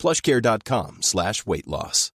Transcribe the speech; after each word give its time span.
plushcare.com 0.00 0.98
slash 1.02 1.46
weight 1.46 1.66
loss. 1.66 2.10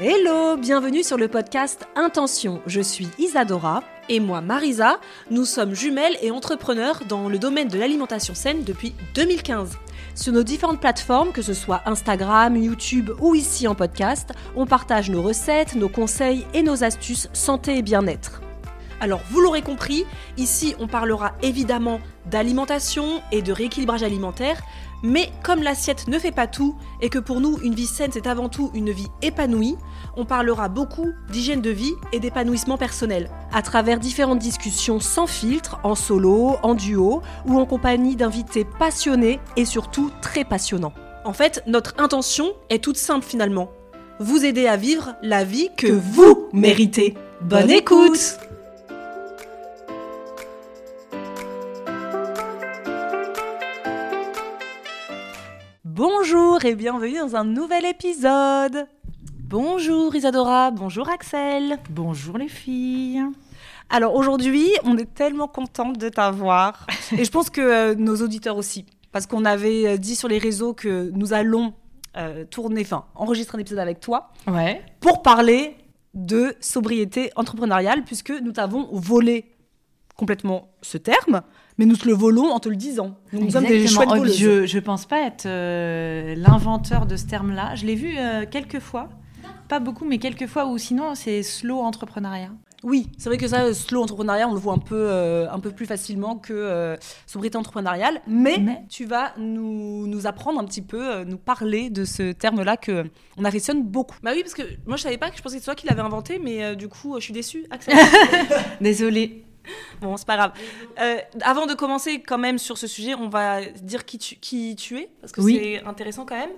Hello, 0.00 0.56
bienvenue 0.56 1.02
sur 1.02 1.16
le 1.16 1.26
podcast 1.26 1.88
Intention. 1.96 2.62
Je 2.66 2.80
suis 2.80 3.08
Isadora. 3.18 3.82
Et 4.08 4.20
moi, 4.20 4.40
Marisa, 4.40 5.00
nous 5.32 5.44
sommes 5.44 5.74
jumelles 5.74 6.16
et 6.22 6.30
entrepreneurs 6.30 7.02
dans 7.08 7.28
le 7.28 7.36
domaine 7.40 7.66
de 7.66 7.76
l'alimentation 7.76 8.36
saine 8.36 8.62
depuis 8.62 8.94
2015. 9.16 9.76
Sur 10.18 10.32
nos 10.32 10.42
différentes 10.42 10.80
plateformes, 10.80 11.30
que 11.30 11.42
ce 11.42 11.54
soit 11.54 11.80
Instagram, 11.86 12.56
YouTube 12.56 13.12
ou 13.20 13.36
ici 13.36 13.68
en 13.68 13.76
podcast, 13.76 14.32
on 14.56 14.66
partage 14.66 15.10
nos 15.10 15.22
recettes, 15.22 15.76
nos 15.76 15.88
conseils 15.88 16.44
et 16.54 16.64
nos 16.64 16.82
astuces 16.82 17.28
santé 17.32 17.78
et 17.78 17.82
bien-être. 17.82 18.42
Alors, 19.00 19.20
vous 19.30 19.40
l'aurez 19.40 19.62
compris, 19.62 20.06
ici 20.36 20.74
on 20.80 20.88
parlera 20.88 21.34
évidemment 21.42 22.00
d'alimentation 22.26 23.22
et 23.30 23.42
de 23.42 23.52
rééquilibrage 23.52 24.02
alimentaire, 24.02 24.60
mais 25.02 25.30
comme 25.42 25.62
l'assiette 25.62 26.08
ne 26.08 26.18
fait 26.18 26.32
pas 26.32 26.46
tout 26.46 26.74
et 27.00 27.08
que 27.08 27.18
pour 27.18 27.40
nous 27.40 27.58
une 27.62 27.74
vie 27.74 27.86
saine 27.86 28.10
c'est 28.12 28.26
avant 28.26 28.48
tout 28.48 28.70
une 28.74 28.90
vie 28.90 29.08
épanouie, 29.22 29.76
on 30.16 30.24
parlera 30.24 30.68
beaucoup 30.68 31.08
d'hygiène 31.30 31.60
de 31.60 31.70
vie 31.70 31.94
et 32.12 32.20
d'épanouissement 32.20 32.76
personnel 32.76 33.30
à 33.52 33.62
travers 33.62 33.98
différentes 33.98 34.38
discussions 34.38 35.00
sans 35.00 35.26
filtre, 35.26 35.78
en 35.84 35.94
solo, 35.94 36.56
en 36.62 36.74
duo 36.74 37.22
ou 37.46 37.58
en 37.58 37.66
compagnie 37.66 38.16
d'invités 38.16 38.64
passionnés 38.64 39.40
et 39.56 39.64
surtout 39.64 40.10
très 40.20 40.44
passionnants. 40.44 40.92
En 41.24 41.32
fait, 41.32 41.62
notre 41.66 41.94
intention 41.98 42.52
est 42.70 42.82
toute 42.82 42.96
simple 42.96 43.24
finalement. 43.24 43.70
Vous 44.20 44.44
aider 44.44 44.66
à 44.66 44.76
vivre 44.76 45.14
la 45.22 45.44
vie 45.44 45.68
que 45.76 45.86
vous 45.86 46.48
méritez. 46.52 47.14
Bonne 47.40 47.70
écoute 47.70 48.38
Bonjour 55.98 56.64
et 56.64 56.76
bienvenue 56.76 57.18
dans 57.18 57.34
un 57.34 57.42
nouvel 57.42 57.84
épisode. 57.84 58.86
Bonjour 59.40 60.14
Isadora, 60.14 60.70
bonjour 60.70 61.08
Axel. 61.08 61.76
Bonjour 61.90 62.38
les 62.38 62.46
filles. 62.46 63.20
Alors 63.90 64.14
aujourd'hui, 64.14 64.68
on 64.84 64.96
est 64.96 65.12
tellement 65.12 65.48
contente 65.48 65.98
de 65.98 66.08
t'avoir 66.08 66.86
et 67.18 67.24
je 67.24 67.30
pense 67.32 67.50
que 67.50 67.60
euh, 67.60 67.94
nos 67.96 68.14
auditeurs 68.22 68.56
aussi 68.56 68.86
parce 69.10 69.26
qu'on 69.26 69.44
avait 69.44 69.88
euh, 69.88 69.96
dit 69.96 70.14
sur 70.14 70.28
les 70.28 70.38
réseaux 70.38 70.72
que 70.72 71.10
nous 71.16 71.32
allons 71.32 71.74
euh, 72.16 72.44
tourner, 72.44 72.82
enfin 72.82 73.06
enregistrer 73.16 73.58
un 73.58 73.60
épisode 73.60 73.80
avec 73.80 73.98
toi 73.98 74.30
Ouais. 74.46 74.80
pour 75.00 75.22
parler 75.22 75.74
de 76.14 76.54
sobriété 76.60 77.32
entrepreneuriale 77.34 78.04
puisque 78.04 78.30
nous 78.30 78.52
t'avons 78.52 78.88
volé 78.92 79.46
complètement 80.14 80.68
ce 80.80 80.96
terme, 80.96 81.42
mais 81.78 81.86
nous 81.86 81.96
te 81.96 82.06
le 82.06 82.14
volons 82.14 82.50
en 82.50 82.58
te 82.60 82.68
le 82.68 82.76
disant. 82.76 83.16
Donc, 83.32 83.42
nous 83.44 83.50
sommes 83.50 83.64
des 83.64 83.86
chouettes 83.86 84.08
Oh, 84.12 84.16
voleuses. 84.16 84.36
je, 84.38 84.66
je 84.66 84.78
pense 84.78 85.06
pas 85.06 85.20
être 85.20 85.46
euh, 85.46 86.34
l'inventeur 86.36 87.06
de 87.06 87.16
ce 87.16 87.26
terme-là. 87.26 87.74
Je 87.74 87.86
l'ai 87.86 87.94
vu 87.94 88.14
euh, 88.18 88.44
quelques 88.50 88.80
fois. 88.80 89.08
Pas 89.68 89.80
beaucoup, 89.80 90.04
mais 90.06 90.18
quelques 90.18 90.46
fois, 90.46 90.66
ou 90.66 90.78
sinon 90.78 91.14
c'est 91.14 91.42
slow 91.42 91.78
entrepreneuriat. 91.80 92.50
Oui, 92.84 93.08
c'est 93.18 93.28
vrai 93.28 93.38
que 93.38 93.48
ça, 93.48 93.74
slow 93.74 94.02
entrepreneuriat, 94.02 94.48
on 94.48 94.54
le 94.54 94.60
voit 94.60 94.72
un 94.72 94.78
peu, 94.78 94.94
euh, 94.96 95.50
un 95.50 95.58
peu 95.58 95.72
plus 95.72 95.84
facilement 95.84 96.36
que 96.36 96.52
euh, 96.54 96.96
sobriété 97.26 97.58
entrepreneuriale. 97.58 98.20
Mais, 98.28 98.56
Mais- 98.60 98.84
tu 98.88 99.04
vas 99.04 99.32
nous, 99.36 100.06
nous 100.06 100.26
apprendre 100.28 100.60
un 100.60 100.64
petit 100.64 100.80
peu, 100.80 101.04
euh, 101.16 101.24
nous 101.24 101.38
parler 101.38 101.90
de 101.90 102.04
ce 102.04 102.30
terme-là 102.32 102.76
que 102.76 103.04
on 103.36 103.44
affectionne 103.44 103.82
beaucoup. 103.82 104.16
Bah 104.22 104.30
oui, 104.32 104.42
parce 104.42 104.54
que 104.54 104.62
moi 104.86 104.96
je 104.96 105.02
savais 105.02 105.18
pas 105.18 105.28
que 105.30 105.36
je 105.36 105.42
pensais 105.42 105.56
que 105.56 105.60
c'est 105.60 105.64
toi 105.66 105.74
qui 105.74 105.86
l'avais 105.88 106.02
inventé, 106.02 106.38
mais 106.42 106.62
euh, 106.64 106.74
du 106.76 106.88
coup 106.88 107.16
je 107.18 107.24
suis 107.24 107.32
déçue. 107.34 107.66
Axel. 107.70 107.94
Désolée. 108.80 109.44
bon, 110.00 110.16
c'est 110.16 110.26
pas 110.26 110.36
grave. 110.36 110.52
Euh, 111.00 111.18
avant 111.42 111.66
de 111.66 111.74
commencer 111.74 112.20
quand 112.20 112.38
même 112.38 112.58
sur 112.58 112.78
ce 112.78 112.86
sujet, 112.86 113.14
on 113.14 113.28
va 113.28 113.64
dire 113.64 114.04
qui 114.04 114.18
tu, 114.18 114.36
qui 114.36 114.76
tu 114.76 114.98
es, 114.98 115.10
parce 115.20 115.32
que 115.32 115.40
Oui. 115.40 115.58
c'est 115.60 115.84
intéressant 115.84 116.24
quand 116.24 116.36
même. 116.36 116.50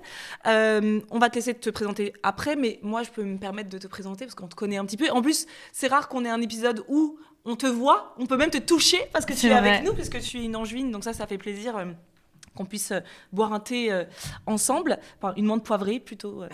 Euh, 0.47 0.99
on 1.11 1.19
va 1.19 1.29
te 1.29 1.35
laisser 1.35 1.53
te 1.53 1.69
présenter 1.69 2.13
après, 2.23 2.55
mais 2.55 2.79
moi 2.81 3.03
je 3.03 3.09
peux 3.09 3.23
me 3.23 3.37
permettre 3.37 3.69
de 3.69 3.77
te 3.77 3.87
présenter 3.87 4.25
parce 4.25 4.35
qu'on 4.35 4.47
te 4.47 4.55
connaît 4.55 4.77
un 4.77 4.85
petit 4.85 4.97
peu. 4.97 5.09
En 5.11 5.21
plus, 5.21 5.47
c'est 5.71 5.87
rare 5.87 6.07
qu'on 6.07 6.25
ait 6.25 6.29
un 6.29 6.41
épisode 6.41 6.83
où 6.87 7.17
on 7.45 7.55
te 7.55 7.65
voit, 7.67 8.13
on 8.19 8.25
peut 8.27 8.37
même 8.37 8.51
te 8.51 8.59
toucher 8.59 8.99
parce 9.13 9.25
que 9.25 9.33
tu 9.33 9.47
es 9.47 9.49
vrai. 9.49 9.57
avec 9.57 9.83
nous, 9.83 9.93
puisque 9.93 10.19
tu 10.19 10.37
es 10.39 10.43
une 10.43 10.55
angevine, 10.55 10.91
donc 10.91 11.03
ça, 11.03 11.13
ça 11.13 11.25
fait 11.27 11.37
plaisir. 11.39 11.75
euh, 11.77 11.85
qu'on 12.53 12.65
puisse 12.65 12.91
boire 13.31 13.53
un 13.53 13.61
thé 13.61 13.93
euh, 13.93 14.03
ensemble, 14.45 14.99
enfin 15.21 15.33
une 15.37 15.45
menthe 15.45 15.63
poivrée 15.63 16.01
plutôt, 16.01 16.43
euh, 16.43 16.49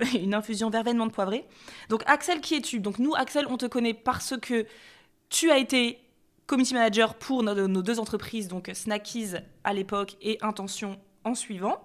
une 0.14 0.34
infusion 0.34 0.68
verveine 0.68 0.98
menthe 0.98 1.12
poivrée. 1.12 1.46
Donc 1.88 2.02
Axel, 2.06 2.42
qui 2.42 2.56
es-tu? 2.56 2.80
Donc 2.80 2.98
nous, 2.98 3.14
Axel, 3.14 3.46
on 3.48 3.56
te 3.56 3.64
connaît 3.64 3.94
parce 3.94 4.34
que 4.42 4.66
tu 5.30 5.50
as 5.50 5.58
été 5.58 5.98
community 6.46 6.74
manager 6.74 7.14
pour 7.14 7.42
nos, 7.42 7.68
nos 7.68 7.82
deux 7.82 8.00
entreprises, 8.00 8.48
donc 8.48 8.70
Snackies 8.72 9.34
à 9.64 9.72
l'époque 9.72 10.16
et 10.22 10.38
Intention 10.40 10.98
en 11.24 11.34
suivant. 11.34 11.80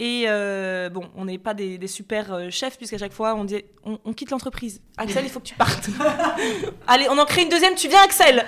Et 0.00 0.26
euh, 0.28 0.88
bon, 0.90 1.10
on 1.16 1.24
n'est 1.24 1.38
pas 1.38 1.54
des, 1.54 1.76
des 1.76 1.88
super 1.88 2.32
euh, 2.32 2.50
chefs, 2.50 2.76
puisqu'à 2.76 2.98
chaque 2.98 3.12
fois, 3.12 3.34
on 3.34 3.44
dit 3.44 3.64
on, 3.84 3.98
on 4.04 4.12
quitte 4.12 4.30
l'entreprise. 4.30 4.80
Axel, 4.96 5.24
il 5.24 5.30
faut 5.30 5.40
que 5.40 5.46
tu 5.46 5.56
partes. 5.56 5.90
Allez, 6.86 7.08
on 7.10 7.18
en 7.18 7.24
crée 7.24 7.42
une 7.42 7.48
deuxième, 7.48 7.74
tu 7.74 7.88
viens, 7.88 8.02
Axel 8.04 8.46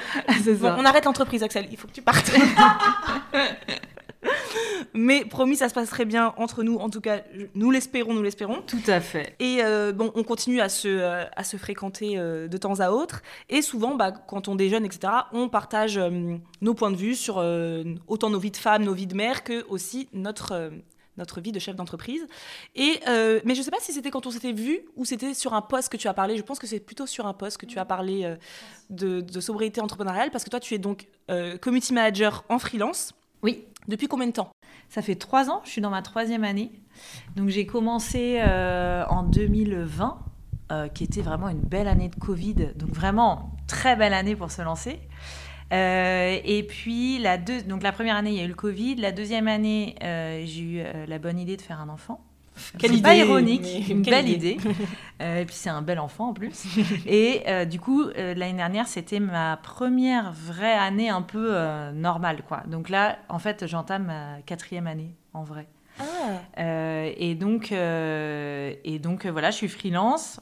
Bon, 0.61 0.73
on 0.79 0.85
arrête 0.85 1.07
l'entreprise, 1.07 1.43
Axel, 1.43 1.67
il 1.73 1.77
faut 1.77 1.89
que 1.89 1.93
tu 1.93 2.03
partes. 2.03 2.31
Mais 4.95 5.25
promis, 5.25 5.57
ça 5.57 5.69
se 5.69 5.75
passe 5.75 5.89
très 5.89 6.05
bien 6.05 6.35
entre 6.37 6.63
nous. 6.63 6.77
En 6.77 6.91
tout 6.91 7.01
cas, 7.01 7.21
nous 7.55 7.71
l'espérons, 7.71 8.15
nous 8.15 8.23
l'espérons. 8.23 8.63
Tout 8.67 8.83
à 8.87 9.01
fait. 9.01 9.35
Et 9.39 9.59
euh, 9.63 9.93
bon, 9.93 10.13
on 10.15 10.23
continue 10.23 10.61
à 10.61 10.69
se, 10.69 10.89
euh, 10.89 11.25
à 11.37 11.45
se 11.45 11.57
fréquenter 11.57 12.19
euh, 12.19 12.49
de 12.49 12.57
temps 12.57 12.81
à 12.81 12.91
autre. 12.91 13.23
Et 13.49 13.63
souvent, 13.63 13.95
bah, 13.95 14.13
quand 14.13 14.49
on 14.49 14.55
déjeune, 14.55 14.85
etc., 14.85 15.13
on 15.33 15.49
partage 15.49 16.01
nos 16.61 16.75
points 16.75 16.91
de 16.91 16.97
vue 16.97 17.15
sur 17.15 17.37
autant 18.09 18.31
nos 18.31 18.39
vies 18.39 18.51
de 18.51 18.57
femmes, 18.57 18.85
nos 18.85 18.95
vies 18.95 19.07
de 19.07 19.15
mères, 19.15 19.45
que 19.45 19.65
aussi 19.69 20.09
notre, 20.13 20.71
notre 21.21 21.41
vie 21.41 21.53
de 21.53 21.59
chef 21.59 21.77
d'entreprise. 21.77 22.27
Et 22.75 23.01
euh, 23.07 23.41
mais 23.45 23.55
je 23.55 23.63
sais 23.63 23.71
pas 23.71 23.81
si 23.81 23.93
c'était 23.93 24.11
quand 24.11 24.27
on 24.27 24.31
s'était 24.31 24.53
vu 24.53 24.81
ou 24.97 25.05
c'était 25.05 25.35
sur 25.35 25.55
un 25.55 25.63
poste 25.63 25.91
que 25.91 25.97
tu 25.97 26.09
as 26.09 26.15
parlé. 26.15 26.37
Je 26.37 26.43
pense 26.43 26.59
que 26.59 26.67
c'est 26.67 26.81
plutôt 26.81 27.07
sur 27.07 27.27
un 27.27 27.35
poste 27.35 27.59
que 27.59 27.67
tu 27.67 27.79
as 27.79 27.85
parlé 27.85 28.25
euh, 28.25 28.37
de, 28.89 29.21
de 29.21 29.41
sobriété 29.41 29.81
entrepreneuriale, 29.81 30.31
parce 30.31 30.43
que 30.43 30.51
toi, 30.51 30.61
tu 30.61 30.75
es 30.75 30.79
donc 30.79 31.07
euh, 31.31 31.57
community 31.59 31.93
manager 31.93 32.45
en 32.49 32.59
freelance. 32.59 33.13
Oui. 33.43 33.65
Depuis 33.89 34.09
combien 34.09 34.27
de 34.27 34.33
temps? 34.33 34.51
Ça 34.89 35.03
fait 35.03 35.15
trois 35.15 35.51
ans, 35.51 35.63
je 35.65 35.71
suis 35.71 35.81
dans 35.81 35.91
ma 35.91 36.03
troisième 36.03 36.45
année. 36.45 36.71
Donc 37.37 37.49
j'ai 37.49 37.67
commencé 37.67 38.39
euh, 38.41 39.05
en 39.09 39.23
2020, 39.23 40.19
euh, 40.73 40.89
qui 40.89 41.05
était 41.05 41.23
vraiment 41.23 41.49
une 41.49 41.61
belle 41.61 41.89
année 41.89 42.09
de 42.09 42.17
Covid. 42.17 42.55
Donc 42.77 42.91
vraiment, 42.91 43.53
très 43.67 43.97
belle 43.97 44.15
année 44.15 44.37
pour 44.37 44.51
se 44.51 44.63
lancer. 44.63 45.01
Euh, 45.73 46.39
et 46.45 46.65
puis, 46.65 47.19
la, 47.19 47.39
deux, 47.39 47.63
donc 47.63 47.83
la 47.83 47.93
première 47.93 48.17
année, 48.17 48.31
il 48.31 48.37
y 48.37 48.41
a 48.41 48.45
eu 48.45 48.49
le 48.49 48.55
Covid. 48.55 48.97
La 48.97 49.13
deuxième 49.13 49.49
année, 49.49 49.95
j'ai 50.01 50.63
eu 50.63 50.83
la 51.07 51.19
bonne 51.19 51.39
idée 51.39 51.57
de 51.57 51.63
faire 51.63 51.81
un 51.81 51.89
enfant. 51.89 52.21
Quelle 52.78 52.94
C'est 52.97 53.03
pas 53.03 53.15
idée, 53.15 53.26
ironique, 53.26 53.62
mais 53.62 53.94
une 53.94 54.03
quelle 54.03 54.15
belle 54.15 54.28
idée. 54.28 54.53
idée. 54.53 54.75
Euh, 55.22 55.43
et 55.43 55.44
puis 55.44 55.54
c'est 55.54 55.69
un 55.69 55.82
bel 55.82 55.98
enfant 55.98 56.31
en 56.31 56.32
plus. 56.32 56.65
et 57.06 57.43
euh, 57.47 57.66
du 57.66 57.78
coup, 57.78 58.04
euh, 58.04 58.32
l'année 58.32 58.56
dernière, 58.56 58.88
c'était 58.88 59.21
ma 59.21 59.59
première 59.59 60.33
vraie 60.33 60.72
année 60.72 61.10
un 61.10 61.21
peu 61.21 61.54
normale, 61.92 62.42
quoi. 62.48 62.62
Donc 62.66 62.89
là, 62.89 63.18
en 63.28 63.39
fait, 63.39 63.66
j'entame 63.66 64.04
ma 64.04 64.41
quatrième 64.47 64.86
année, 64.86 65.15
en 65.34 65.42
vrai. 65.42 65.66
Ah, 65.98 66.65
et 67.18 67.34
donc, 67.34 67.71
et 67.71 68.98
donc 68.98 69.27
voilà, 69.27 69.51
je 69.51 69.56
suis 69.56 69.68
freelance. 69.68 70.41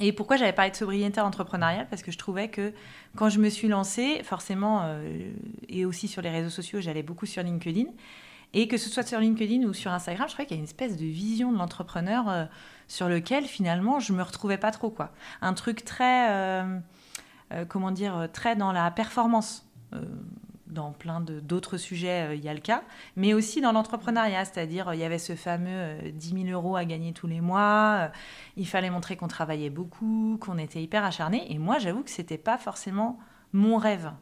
Et 0.00 0.12
pourquoi 0.12 0.36
j'avais 0.36 0.52
parlé 0.52 0.70
de 0.70 0.76
sobriété 0.76 1.20
entrepreneuriale? 1.20 1.86
Parce 1.90 2.02
que 2.02 2.12
je 2.12 2.18
trouvais 2.18 2.48
que 2.48 2.72
quand 3.16 3.28
je 3.28 3.40
me 3.40 3.48
suis 3.48 3.68
lancée, 3.68 4.22
forcément, 4.22 4.82
euh, 4.84 5.30
et 5.68 5.84
aussi 5.84 6.08
sur 6.08 6.22
les 6.22 6.30
réseaux 6.30 6.50
sociaux, 6.50 6.80
j'allais 6.80 7.02
beaucoup 7.02 7.26
sur 7.26 7.42
LinkedIn. 7.42 7.86
Et 8.54 8.66
que 8.66 8.76
ce 8.76 8.88
soit 8.88 9.02
sur 9.02 9.20
LinkedIn 9.20 9.64
ou 9.64 9.74
sur 9.74 9.92
Instagram, 9.92 10.26
je 10.28 10.34
trouvais 10.34 10.46
qu'il 10.46 10.56
y 10.56 10.58
a 10.58 10.62
une 10.62 10.68
espèce 10.68 10.96
de 10.96 11.04
vision 11.04 11.52
de 11.52 11.58
l'entrepreneur 11.58 12.28
euh, 12.28 12.44
sur 12.86 13.08
lequel 13.08 13.44
finalement 13.44 14.00
je 14.00 14.12
me 14.12 14.22
retrouvais 14.22 14.56
pas 14.56 14.70
trop. 14.70 14.90
quoi. 14.90 15.10
Un 15.42 15.52
truc 15.52 15.84
très, 15.84 16.30
euh, 16.30 16.78
euh, 17.52 17.64
comment 17.66 17.90
dire, 17.90 18.28
très 18.32 18.56
dans 18.56 18.72
la 18.72 18.90
performance. 18.90 19.64
Dans 20.66 20.92
plein 20.92 21.22
d'autres 21.22 21.78
sujets, 21.78 22.36
il 22.36 22.44
y 22.44 22.48
a 22.50 22.52
le 22.52 22.60
cas, 22.60 22.82
mais 23.16 23.32
aussi 23.32 23.62
dans 23.62 23.72
l'entrepreneuriat, 23.72 24.44
c'est-à-dire 24.44 24.92
il 24.92 25.00
y 25.00 25.02
avait 25.02 25.18
ce 25.18 25.34
fameux 25.34 26.12
10 26.12 26.44
000 26.44 26.46
euros 26.48 26.76
à 26.76 26.84
gagner 26.84 27.14
tous 27.14 27.26
les 27.26 27.40
mois, 27.40 28.10
il 28.58 28.68
fallait 28.68 28.90
montrer 28.90 29.16
qu'on 29.16 29.28
travaillait 29.28 29.70
beaucoup, 29.70 30.36
qu'on 30.42 30.58
était 30.58 30.82
hyper 30.82 31.06
acharné, 31.06 31.50
et 31.50 31.56
moi 31.56 31.78
j'avoue 31.78 32.02
que 32.02 32.10
c'était 32.10 32.36
pas 32.36 32.58
forcément 32.58 33.18
mon 33.54 33.78
rêve. 33.78 34.12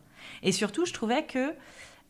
Et 0.44 0.52
surtout, 0.52 0.84
je 0.86 0.92
trouvais 0.92 1.24
que 1.24 1.52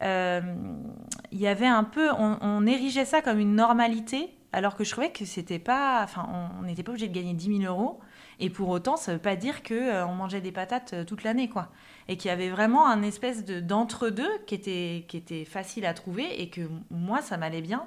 il 0.02 1.38
y 1.38 1.46
avait 1.46 1.66
un 1.66 1.84
peu, 1.84 2.10
on, 2.12 2.38
on 2.40 2.66
érigeait 2.66 3.04
ça 3.04 3.22
comme 3.22 3.38
une 3.38 3.54
normalité, 3.54 4.36
alors 4.52 4.74
que 4.76 4.84
je 4.84 4.90
trouvais 4.90 5.10
que 5.10 5.24
c'était 5.24 5.58
pas, 5.58 6.00
enfin, 6.02 6.28
on 6.58 6.62
n'était 6.62 6.82
pas 6.82 6.92
obligé 6.92 7.08
de 7.08 7.14
gagner 7.14 7.34
10 7.34 7.58
000 7.58 7.72
euros. 7.72 8.00
Et 8.38 8.50
pour 8.50 8.68
autant, 8.68 8.96
ça 8.96 9.12
ne 9.12 9.16
veut 9.16 9.22
pas 9.22 9.36
dire 9.36 9.62
qu'on 9.62 9.74
euh, 9.74 10.06
mangeait 10.06 10.40
des 10.40 10.52
patates 10.52 10.92
euh, 10.92 11.04
toute 11.04 11.24
l'année, 11.24 11.48
quoi. 11.48 11.70
Et 12.08 12.16
qu'il 12.16 12.28
y 12.28 12.32
avait 12.32 12.50
vraiment 12.50 12.86
un 12.86 13.02
espèce 13.02 13.44
d'entre-deux 13.44 14.30
qui 14.46 14.54
était, 14.54 15.04
qui 15.08 15.16
était 15.16 15.44
facile 15.44 15.86
à 15.86 15.94
trouver 15.94 16.40
et 16.40 16.50
que 16.50 16.62
moi, 16.90 17.22
ça 17.22 17.36
m'allait 17.36 17.62
bien. 17.62 17.86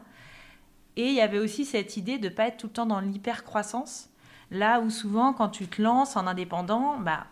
Et 0.96 1.08
il 1.08 1.14
y 1.14 1.22
avait 1.22 1.40
aussi 1.40 1.66
cette 1.66 1.98
idée 1.98 2.18
de 2.18 2.30
ne 2.30 2.34
pas 2.34 2.48
être 2.48 2.58
tout 2.58 2.68
le 2.68 2.74
temps 2.74 2.86
dans 2.86 3.00
l'hyper-croissance. 3.00 4.10
Là 4.52 4.80
où 4.80 4.90
souvent, 4.90 5.34
quand 5.34 5.50
tu 5.50 5.68
te 5.68 5.82
lances 5.82 6.18
en 6.18 6.26
indépendant, 6.26 6.98
bah, 7.00 7.28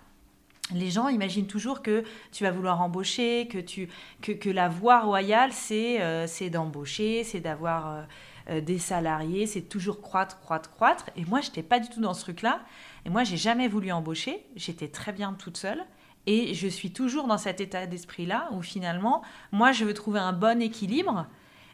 les 0.74 0.90
gens 0.90 1.08
imaginent 1.08 1.48
toujours 1.48 1.82
que 1.82 2.04
tu 2.32 2.44
vas 2.44 2.52
vouloir 2.52 2.82
embaucher, 2.82 3.48
que, 3.48 3.58
tu, 3.58 3.90
que, 4.22 4.32
que 4.32 4.50
la 4.50 4.68
voie 4.68 5.00
royale, 5.00 5.52
c'est 5.54 6.02
euh, 6.02 6.28
d'embaucher, 6.52 7.24
c'est 7.24 7.40
d'avoir 7.40 8.06
euh, 8.50 8.62
des 8.62 8.80
salariés, 8.80 9.46
c'est 9.46 9.62
toujours 9.62 10.02
croître, 10.02 10.40
croître, 10.40 10.72
croître. 10.72 11.06
Et 11.16 11.26
moi, 11.26 11.42
je 11.42 11.48
n'étais 11.48 11.64
pas 11.64 11.80
du 11.80 11.90
tout 11.90 12.02
dans 12.02 12.14
ce 12.14 12.22
truc-là. 12.22 12.62
Et 13.06 13.10
moi, 13.10 13.24
j'ai 13.24 13.38
jamais 13.38 13.68
voulu 13.68 13.92
embaucher. 13.92 14.46
J'étais 14.56 14.88
très 14.88 15.12
bien 15.12 15.34
toute 15.34 15.58
seule. 15.58 15.84
Et 16.26 16.54
je 16.54 16.68
suis 16.68 16.92
toujours 16.92 17.28
dans 17.28 17.38
cet 17.38 17.62
état 17.62 17.88
d'esprit-là 17.88 18.50
où 18.52 18.62
finalement, 18.62 19.22
moi, 19.54 19.72
je 19.72 19.86
veux 19.86 19.94
trouver 19.94 20.20
un 20.20 20.34
bon 20.34 20.62
équilibre. 20.62 21.28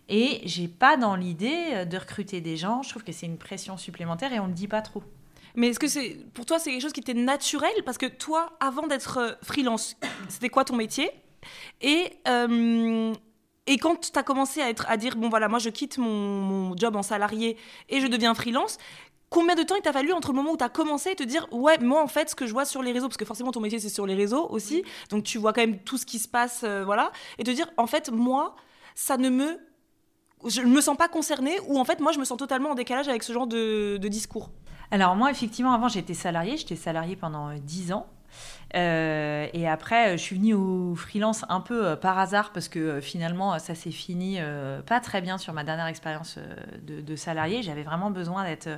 Et 0.10 0.42
j'ai 0.46 0.68
pas 0.68 0.98
dans 0.98 1.16
l'idée 1.16 1.70
euh, 1.74 1.86
de 1.86 1.98
recruter 1.98 2.42
des 2.42 2.58
gens. 2.58 2.84
Je 2.84 2.90
trouve 2.90 3.04
que 3.04 3.12
c'est 3.12 3.26
une 3.26 3.38
pression 3.38 3.78
supplémentaire 3.78 4.34
et 4.34 4.40
on 4.40 4.44
ne 4.44 4.50
le 4.50 4.54
dit 4.54 4.68
pas 4.68 4.82
trop. 4.82 5.04
Mais 5.56 5.68
est-ce 5.68 5.80
que 5.80 5.88
c'est 5.88 6.18
pour 6.34 6.46
toi 6.46 6.60
c'est 6.60 6.72
quelque 6.72 6.82
chose 6.82 6.94
qui 6.94 7.02
était 7.02 7.14
naturel? 7.14 7.74
Parce 7.86 7.98
que 7.98 8.06
toi 8.06 8.58
avant 8.60 8.88
d'être 8.88 9.18
euh, 9.18 9.32
freelance 9.44 9.96
c'était 10.30 10.50
quoi 10.50 10.66
ton 10.66 10.76
métier? 10.76 11.12
Et 11.82 12.14
et 13.66 13.78
quand 13.78 14.12
tu 14.12 14.20
as 14.20 14.24
commencé 14.24 14.62
à, 14.62 14.70
être, 14.70 14.86
à 14.90 14.98
dire, 14.98 15.16
bon 15.16 15.30
voilà, 15.30 15.48
moi 15.48 15.60
je 15.60 15.70
quitte 15.70 15.98
mon, 15.98 16.76
job 16.76 16.96
en 16.96 17.04
salarié 17.04 17.58
et 17.90 18.02
je 18.02 18.08
deviens 18.08 18.34
freelance, 18.34 18.78
combien 19.30 19.56
de 19.56 19.64
temps 19.64 19.76
il 19.76 19.82
t'a 19.82 19.94
fallu 19.94 20.12
entre 20.12 20.30
le 20.30 20.36
moment 20.36 20.52
où 20.52 20.58
tu 20.58 20.64
as 20.64 20.70
commencé 20.70 21.12
et 21.12 21.16
te 21.16 21.24
dire, 21.24 21.48
ouais, 21.52 21.78
moi 21.80 22.04
en 22.04 22.08
fait, 22.08 22.30
ce 22.30 22.36
que 22.36 22.46
je 22.46 22.52
vois 22.52 22.66
sur 22.66 22.84
les 22.84 22.92
réseaux, 22.92 23.08
parce 23.08 23.18
que 23.18 23.26
forcément 23.26 23.52
ton 23.52 23.62
métier 23.62 23.80
c'est 23.80 23.90
sur 23.90 24.06
les 24.06 24.16
réseaux 24.16 24.48
aussi, 24.50 24.84
donc 25.10 25.24
tu 25.24 25.38
vois 25.38 25.54
quand 25.54 25.62
même 25.62 25.80
tout 25.80 25.98
ce 25.98 26.06
qui 26.06 26.20
se 26.20 26.28
passe, 26.28 26.62
euh, 26.64 26.84
voilà, 26.84 27.12
et 27.38 27.44
te 27.44 27.52
dire, 27.52 27.70
en 27.78 27.88
fait, 27.88 28.12
moi, 28.12 28.56
ça 28.96 29.18
ne 29.18 29.30
me. 29.30 29.60
Je 30.46 30.60
ne 30.62 30.68
me 30.68 30.82
sens 30.82 30.98
pas 30.98 31.08
concernée, 31.08 31.58
ou 31.68 31.80
en 31.80 31.86
fait, 31.86 32.02
moi 32.02 32.12
je 32.12 32.20
me 32.20 32.26
sens 32.26 32.38
totalement 32.38 32.72
en 32.72 32.76
décalage 32.76 33.08
avec 33.08 33.24
ce 33.24 33.32
genre 33.32 33.48
de, 33.48 33.96
de 33.96 34.08
discours? 34.10 34.50
Alors 34.94 35.16
moi, 35.16 35.32
effectivement, 35.32 35.74
avant 35.74 35.88
j'étais 35.88 36.14
salariée, 36.14 36.56
j'étais 36.56 36.76
salariée 36.76 37.16
pendant 37.16 37.52
10 37.52 37.90
euh, 37.90 37.96
ans. 37.96 38.08
Euh, 38.76 39.48
et 39.52 39.68
après, 39.68 40.20
je 40.20 40.22
suis 40.22 40.36
venue 40.36 40.54
au 40.54 40.94
freelance 40.94 41.46
un 41.50 41.62
peu 41.62 41.88
euh, 41.88 41.96
par 41.96 42.20
hasard 42.20 42.52
parce 42.52 42.68
que 42.68 42.78
euh, 42.78 43.02
finalement, 43.02 43.58
ça 43.58 43.74
s'est 43.74 43.90
fini 43.90 44.38
pas 44.86 45.00
très 45.00 45.20
bien 45.20 45.40
sur 45.40 45.52
ma 45.52 45.64
dernière 45.64 45.88
expérience 45.88 46.38
de, 46.84 47.16
salarié. 47.16 47.64
J'avais 47.64 47.82
vraiment 47.82 48.12
besoin 48.12 48.44
d'être 48.44 48.70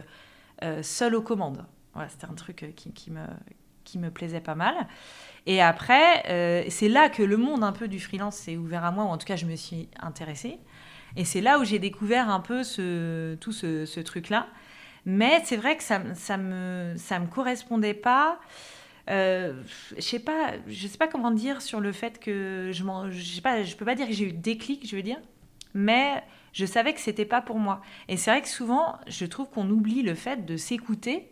seule 0.83 1.15
aux 1.15 1.21
commandes. 1.21 1.65
Voilà, 1.93 2.07
c'était 2.07 2.27
un 2.27 2.35
truc 2.35 2.73
qui, 2.77 3.11
me, 3.11 3.25
qui 3.83 3.99
me 3.99 4.09
plaisait 4.09 4.39
pas 4.39 4.55
mal. 4.55 4.73
Et 5.45 5.61
après, 5.61 6.69
c'est 6.69 6.87
là 6.87 7.09
que 7.09 7.23
le 7.23 7.35
monde 7.35 7.61
un 7.61 7.73
peu 7.73 7.89
du 7.89 7.99
freelance 7.99 8.37
s'est 8.37 8.55
ouvert 8.55 8.85
à 8.85 8.91
moi, 8.91 9.03
ou 9.03 9.07
en 9.07 9.17
tout 9.17 9.27
cas, 9.27 9.35
je 9.35 9.45
me 9.45 9.57
suis 9.57 9.89
intéressée. 9.99 10.59
Et 11.17 11.25
c'est 11.25 11.41
là 11.41 11.59
où 11.59 11.65
j'ai 11.65 11.79
découvert 11.79 12.29
un 12.29 12.39
peu 12.39 12.61
tout 12.61 13.51
ce, 13.51 13.85
ce 13.85 13.99
truc-là. 13.99 14.47
Mais 15.05 15.41
c'est 15.45 15.57
vrai 15.57 15.77
que 15.77 15.83
ça, 15.83 16.01
ça 16.15 16.37
me, 16.37 16.93
ça 16.97 17.19
me 17.19 17.27
correspondait 17.27 17.93
pas. 17.93 18.39
Euh, 19.09 19.61
je 19.95 20.01
sais 20.01 20.19
pas, 20.19 20.53
je 20.67 20.87
sais 20.87 20.97
pas 20.97 21.07
comment 21.07 21.31
dire 21.31 21.61
sur 21.61 21.79
le 21.79 21.91
fait 21.91 22.19
que 22.19 22.71
je 22.73 22.83
je 23.11 23.35
sais 23.35 23.41
pas, 23.41 23.63
je 23.63 23.75
peux 23.75 23.85
pas 23.85 23.93
dire 23.93 24.07
que 24.07 24.13
j'ai 24.13 24.25
eu 24.25 24.33
déclic, 24.33 24.87
je 24.87 24.95
veux 24.95 25.03
dire, 25.03 25.19
mais 25.75 26.23
je 26.53 26.65
savais 26.65 26.93
que 26.93 26.99
c'était 26.99 27.25
pas 27.25 27.41
pour 27.41 27.59
moi. 27.59 27.81
Et 28.07 28.17
c'est 28.17 28.31
vrai 28.31 28.41
que 28.41 28.47
souvent, 28.47 28.97
je 29.07 29.25
trouve 29.25 29.49
qu'on 29.49 29.69
oublie 29.69 30.01
le 30.01 30.15
fait 30.15 30.45
de 30.45 30.57
s'écouter. 30.57 31.29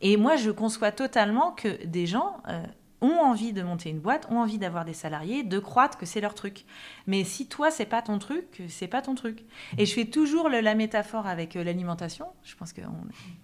Et 0.00 0.16
moi, 0.16 0.36
je 0.36 0.50
conçois 0.50 0.90
totalement 0.90 1.52
que 1.52 1.84
des 1.86 2.06
gens 2.06 2.42
euh, 2.48 2.62
ont 3.04 3.20
envie 3.20 3.52
de 3.52 3.62
monter 3.62 3.90
une 3.90 4.00
boîte, 4.00 4.26
ont 4.30 4.38
envie 4.38 4.58
d'avoir 4.58 4.84
des 4.84 4.94
salariés, 4.94 5.42
de 5.42 5.58
croître 5.58 5.98
que 5.98 6.06
c'est 6.06 6.20
leur 6.20 6.34
truc. 6.34 6.64
Mais 7.06 7.22
si 7.24 7.46
toi 7.46 7.70
c'est 7.70 7.86
pas 7.86 8.02
ton 8.02 8.18
truc, 8.18 8.62
c'est 8.68 8.88
pas 8.88 9.02
ton 9.02 9.14
truc. 9.14 9.44
Et 9.78 9.86
je 9.86 9.94
fais 9.94 10.06
toujours 10.06 10.48
la 10.48 10.74
métaphore 10.74 11.26
avec 11.26 11.56
euh, 11.56 11.64
l'alimentation. 11.64 12.26
Je 12.42 12.56
pense 12.56 12.72
que 12.72 12.80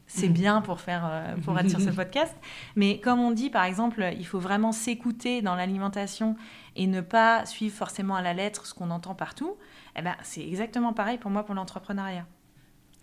c'est 0.06 0.28
bien 0.28 0.60
pour 0.60 0.80
faire 0.80 1.06
euh, 1.10 1.36
pour 1.44 1.58
être 1.58 1.70
sur 1.70 1.80
ce 1.80 1.90
podcast. 1.90 2.34
Mais 2.74 2.98
comme 3.00 3.20
on 3.20 3.30
dit 3.30 3.50
par 3.50 3.64
exemple, 3.64 4.12
il 4.18 4.26
faut 4.26 4.40
vraiment 4.40 4.72
s'écouter 4.72 5.42
dans 5.42 5.54
l'alimentation 5.54 6.36
et 6.76 6.86
ne 6.86 7.00
pas 7.00 7.46
suivre 7.46 7.76
forcément 7.76 8.16
à 8.16 8.22
la 8.22 8.34
lettre 8.34 8.66
ce 8.66 8.74
qu'on 8.74 8.90
entend 8.90 9.14
partout. 9.14 9.56
Eh 9.96 10.02
ben 10.02 10.16
c'est 10.22 10.46
exactement 10.46 10.92
pareil 10.92 11.18
pour 11.18 11.30
moi 11.30 11.44
pour 11.44 11.54
l'entrepreneuriat. 11.54 12.26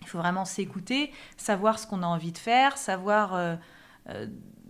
Il 0.01 0.07
faut 0.07 0.19
vraiment 0.19 0.45
s'écouter, 0.45 1.11
savoir 1.37 1.79
ce 1.79 1.87
qu'on 1.87 2.03
a 2.03 2.05
envie 2.05 2.31
de 2.31 2.37
faire, 2.37 2.77
savoir 2.77 3.33
euh, 3.33 3.55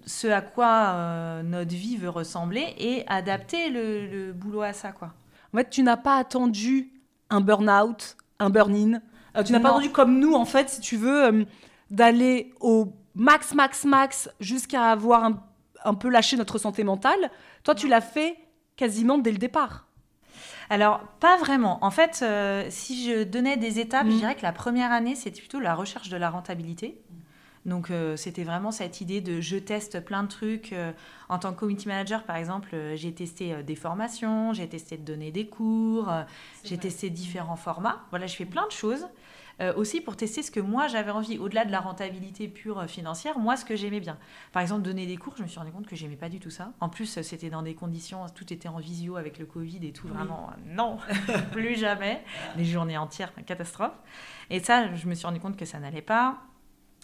ce 0.07 0.27
à 0.27 0.41
quoi 0.41 0.85
euh, 0.87 1.43
notre 1.43 1.75
vie 1.75 1.97
veut 1.97 2.09
ressembler 2.09 2.73
et 2.77 3.03
adapter 3.07 3.69
le, 3.69 4.31
boulot 4.31 4.61
à 4.61 4.73
ça. 4.73 4.91
Quoi. 4.93 5.13
En 5.53 5.57
fait, 5.57 5.69
tu 5.69 5.83
n'as 5.83 5.97
pas 5.97 6.15
attendu 6.15 6.89
un 7.29 7.41
burn-out, 7.41 8.15
un 8.39 8.49
burn-in? 8.49 9.01
Euh, 9.35 9.43
tu 9.43 9.51
n'as 9.51 9.59
pas 9.59 9.69
attendu 9.69 9.91
comme 9.91 10.17
nous, 10.17 10.33
en 10.33 10.45
fait, 10.45 10.69
si 10.69 10.81
tu 10.81 10.95
veux, 10.95 11.25
euh, 11.25 11.43
d'aller 11.91 12.53
au 12.61 12.93
max, 13.15 13.53
max, 13.53 13.83
max 13.83 14.29
jusqu'à 14.39 14.85
avoir 14.85 15.25
un, 15.83 15.93
peu 15.93 16.09
lâché 16.09 16.37
notre 16.37 16.57
santé 16.57 16.85
mentale? 16.85 17.29
Toi, 17.63 17.75
tu 17.75 17.89
l'as 17.89 18.01
fait 18.01 18.37
quasiment 18.77 19.17
dès 19.17 19.31
le 19.31 19.37
départ. 19.37 19.87
Alors, 20.69 21.01
pas 21.19 21.37
vraiment. 21.37 21.83
En 21.83 21.91
fait, 21.91 22.25
si 22.69 23.09
je 23.09 23.23
donnais 23.23 23.57
des 23.57 23.79
étapes, 23.79 24.07
je 24.07 24.13
mmh. 24.13 24.17
dirais 24.17 24.35
que 24.35 24.43
la 24.43 24.51
première 24.51 24.91
année, 24.91 25.15
c'était 25.15 25.39
plutôt 25.39 25.59
la 25.59 25.75
recherche 25.75 26.09
de 26.09 26.17
la 26.17 26.29
rentabilité. 26.29 27.01
Donc 27.67 27.91
euh, 27.91 28.15
c'était 28.15 28.45
vraiment 28.45 28.71
cette 28.71 29.01
idée 29.01 29.19
de 29.19 29.41
je 29.41 29.57
teste 29.57 29.99
plein 29.99 30.23
de 30.23 30.29
trucs. 30.29 30.71
Euh, 30.71 30.93
en 31.29 31.37
tant 31.37 31.53
que 31.53 31.59
community 31.59 31.89
manager, 31.89 32.23
par 32.23 32.37
exemple, 32.37 32.69
euh, 32.73 32.95
j'ai 32.95 33.13
testé 33.13 33.61
des 33.61 33.75
formations, 33.75 34.53
j'ai 34.53 34.67
testé 34.67 34.97
de 34.97 35.03
donner 35.03 35.31
des 35.31 35.47
cours, 35.47 36.09
j'ai 36.63 36.77
testé 36.77 37.09
différents 37.09 37.57
formats. 37.57 38.05
Voilà, 38.09 38.25
je 38.25 38.35
fais 38.35 38.45
plein 38.45 38.65
de 38.65 38.71
choses. 38.71 39.05
aussi 39.75 40.01
pour 40.01 40.15
tester 40.15 40.43
ce 40.43 40.51
que 40.51 40.59
moi 40.59 40.87
j'avais 40.87 41.09
envie, 41.09 41.39
au-delà 41.39 41.65
de 41.65 41.71
la 41.71 41.79
rentabilité 41.79 42.47
pure 42.47 42.85
financière, 42.85 43.39
moi 43.39 43.57
ce 43.57 43.65
que 43.65 43.75
j'aimais 43.75 43.99
bien. 43.99 44.17
Par 44.53 44.61
exemple, 44.61 44.83
donner 44.83 45.07
des 45.07 45.17
cours, 45.17 45.33
je 45.35 45.43
me 45.43 45.47
suis 45.47 45.59
rendu 45.59 45.71
compte 45.71 45.87
que 45.87 45.95
j'aimais 45.95 46.15
pas 46.15 46.29
du 46.29 46.39
tout 46.39 46.51
ça. 46.51 46.71
En 46.79 46.89
plus, 46.89 47.21
c'était 47.21 47.49
dans 47.49 47.63
des 47.63 47.73
conditions, 47.73 48.23
tout 48.35 48.53
était 48.53 48.69
en 48.69 48.77
visio 48.77 49.17
avec 49.17 49.39
le 49.39 49.45
Covid 49.45 49.85
et 49.85 49.91
tout, 49.91 50.07
vraiment, 50.07 50.51
non, 50.67 50.99
plus 51.51 51.75
jamais. 51.75 52.23
Les 52.55 52.65
journées 52.65 52.97
entières, 52.97 53.33
catastrophe. 53.45 53.97
Et 54.51 54.59
ça, 54.59 54.93
je 54.95 55.07
me 55.07 55.15
suis 55.15 55.25
rendu 55.25 55.39
compte 55.39 55.57
que 55.57 55.65
ça 55.65 55.79
n'allait 55.79 56.03
pas. 56.03 56.37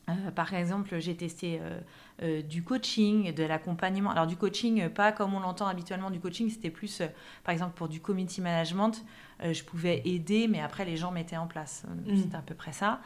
Euh, 0.10 0.32
par 0.32 0.54
exemple, 0.54 1.00
j'ai 1.00 1.16
testé 1.16 1.60
euh, 1.62 1.80
euh, 2.22 2.42
du 2.42 2.64
coaching, 2.64 3.34
de 3.34 3.44
l'accompagnement. 3.44 4.12
Alors 4.12 4.28
du 4.28 4.36
coaching, 4.36 4.90
pas 4.90 5.12
comme 5.12 5.34
on 5.34 5.40
l'entend 5.40 5.68
habituellement 5.68 6.12
du 6.12 6.20
coaching, 6.20 6.50
c'était 6.50 6.70
plus, 6.70 7.02
par 7.44 7.54
exemple, 7.54 7.74
pour 7.76 7.88
du 7.88 8.00
community 8.00 8.42
management, 8.42 9.04
je 9.44 9.64
pouvais 9.64 10.02
aider, 10.06 10.48
mais 10.48 10.62
après 10.62 10.86
les 10.86 10.98
gens 10.98 11.12
mettaient 11.12 11.38
en 11.38 11.48
place. 11.48 11.86
Mm. 12.06 12.18
C'était 12.18 12.36
à 12.36 12.42
peu 12.42 12.56
près 12.56 12.74
ça. 12.74 13.02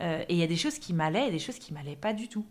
et 0.00 0.26
il 0.30 0.36
y 0.36 0.42
a 0.42 0.46
des 0.46 0.56
choses 0.56 0.78
qui 0.78 0.92
m'allaient 0.92 1.28
et 1.28 1.30
des 1.30 1.38
choses 1.38 1.58
qui 1.58 1.72
m'allaient 1.72 1.96
pas 1.96 2.12
du 2.12 2.28
tout. 2.28 2.46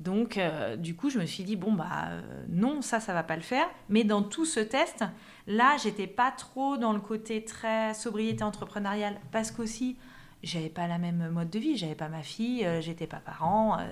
Donc, 0.00 0.38
du 0.78 0.94
coup, 0.94 1.10
je 1.10 1.18
me 1.18 1.26
suis 1.26 1.42
dit, 1.42 1.56
bon, 1.56 1.72
bah 1.72 2.10
non, 2.48 2.82
ça, 2.82 3.00
ça 3.00 3.12
va 3.12 3.24
pas 3.24 3.34
le 3.34 3.42
faire. 3.42 3.66
Mais 3.88 4.04
dans 4.04 4.22
tout 4.22 4.44
ce 4.44 4.60
test, 4.60 5.04
là, 5.48 5.76
j'étais 5.82 6.06
pas 6.06 6.30
trop 6.30 6.76
dans 6.76 6.92
le 6.92 7.00
côté 7.00 7.44
très 7.44 7.94
sobriété 7.94 8.44
entrepreneuriale, 8.44 9.20
parce 9.32 9.50
qu'aussi, 9.50 9.96
j'avais 10.42 10.68
pas 10.68 10.86
la 10.86 10.98
même 10.98 11.30
mode 11.30 11.50
de 11.50 11.58
vie, 11.58 11.76
j'avais 11.76 11.94
pas 11.94 12.08
ma 12.08 12.22
fille, 12.22 12.64
euh, 12.64 12.80
j'étais 12.80 13.06
pas 13.06 13.18
parent. 13.18 13.78
Euh, 13.78 13.88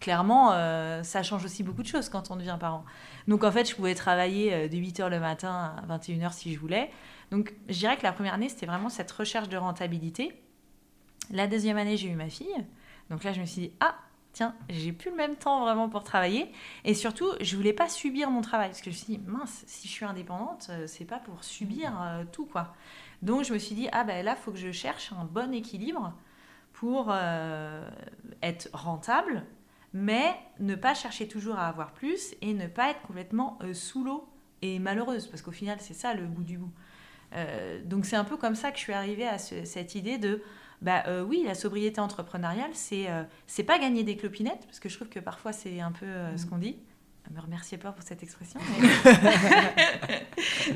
clairement, 0.00 0.52
euh, 0.52 1.02
ça 1.02 1.22
change 1.22 1.44
aussi 1.44 1.62
beaucoup 1.62 1.82
de 1.82 1.88
choses 1.88 2.08
quand 2.08 2.30
on 2.30 2.36
devient 2.36 2.56
parent. 2.60 2.84
Donc 3.26 3.44
en 3.44 3.50
fait, 3.50 3.68
je 3.68 3.74
pouvais 3.74 3.94
travailler 3.94 4.68
de 4.68 4.76
8h 4.76 5.08
le 5.08 5.20
matin 5.20 5.74
à 5.88 5.98
21h 5.98 6.32
si 6.32 6.52
je 6.52 6.58
voulais. 6.58 6.90
Donc 7.30 7.54
je 7.68 7.78
dirais 7.78 7.96
que 7.96 8.02
la 8.02 8.12
première 8.12 8.34
année, 8.34 8.48
c'était 8.48 8.66
vraiment 8.66 8.90
cette 8.90 9.10
recherche 9.10 9.48
de 9.48 9.56
rentabilité. 9.56 10.40
La 11.30 11.46
deuxième 11.46 11.78
année, 11.78 11.96
j'ai 11.96 12.08
eu 12.08 12.16
ma 12.16 12.28
fille. 12.28 12.66
Donc 13.10 13.24
là, 13.24 13.32
je 13.32 13.40
me 13.40 13.46
suis 13.46 13.62
dit, 13.62 13.72
ah, 13.80 13.96
tiens, 14.32 14.54
j'ai 14.68 14.92
plus 14.92 15.10
le 15.10 15.16
même 15.16 15.36
temps 15.36 15.62
vraiment 15.62 15.88
pour 15.88 16.04
travailler. 16.04 16.52
Et 16.84 16.94
surtout, 16.94 17.30
je 17.40 17.56
voulais 17.56 17.72
pas 17.72 17.88
subir 17.88 18.30
mon 18.30 18.42
travail. 18.42 18.68
Parce 18.68 18.80
que 18.80 18.90
je 18.90 18.96
me 18.96 19.04
suis 19.04 19.16
dit, 19.16 19.22
mince, 19.26 19.64
si 19.66 19.88
je 19.88 19.92
suis 19.92 20.04
indépendante, 20.04 20.70
c'est 20.86 21.04
pas 21.04 21.18
pour 21.18 21.44
subir 21.44 21.92
tout, 22.32 22.46
quoi. 22.46 22.74
Donc 23.22 23.44
je 23.44 23.52
me 23.52 23.58
suis 23.58 23.74
dit, 23.74 23.88
ah 23.92 24.04
ben 24.04 24.24
là, 24.24 24.36
il 24.38 24.42
faut 24.42 24.52
que 24.52 24.58
je 24.58 24.72
cherche 24.72 25.12
un 25.12 25.24
bon 25.24 25.52
équilibre 25.52 26.14
pour 26.72 27.08
euh, 27.10 27.88
être 28.42 28.68
rentable, 28.72 29.44
mais 29.92 30.36
ne 30.60 30.74
pas 30.74 30.94
chercher 30.94 31.26
toujours 31.26 31.56
à 31.56 31.68
avoir 31.68 31.92
plus 31.92 32.34
et 32.40 32.54
ne 32.54 32.66
pas 32.66 32.90
être 32.90 33.02
complètement 33.02 33.58
euh, 33.62 33.74
sous 33.74 34.04
l'eau 34.04 34.28
et 34.62 34.78
malheureuse, 34.78 35.26
parce 35.26 35.42
qu'au 35.42 35.52
final, 35.52 35.78
c'est 35.80 35.94
ça 35.94 36.14
le 36.14 36.26
bout 36.26 36.42
du 36.42 36.58
bout. 36.58 36.72
donc 37.84 38.06
c'est 38.06 38.16
un 38.16 38.24
peu 38.24 38.36
comme 38.36 38.56
ça 38.56 38.72
que 38.72 38.78
je 38.78 38.82
suis 38.82 38.92
arrivée 38.92 39.26
à 39.26 39.38
cette 39.38 39.94
idée 39.94 40.18
de 40.18 40.42
bah 40.82 41.04
oui, 41.22 41.44
la 41.44 41.54
sobriété 41.54 42.00
entrepreneuriale, 42.00 42.70
c'est 42.72 43.06
c'est 43.46 43.62
pas 43.62 43.78
gagner 43.78 44.02
des 44.02 44.16
clopinettes, 44.16 44.64
parce 44.66 44.80
que 44.80 44.88
je 44.88 44.96
trouve 44.96 45.08
que 45.08 45.20
parfois 45.20 45.52
c'est 45.52 45.80
un 45.80 45.92
peu 45.92 46.06
ce 46.36 46.44
mmh. 46.44 46.48
qu'on 46.48 46.58
dit 46.58 46.76
me 47.30 47.40
remerciez 47.40 47.78
pas 47.78 47.92
pour 47.92 48.02
cette 48.02 48.22
expression, 48.22 48.60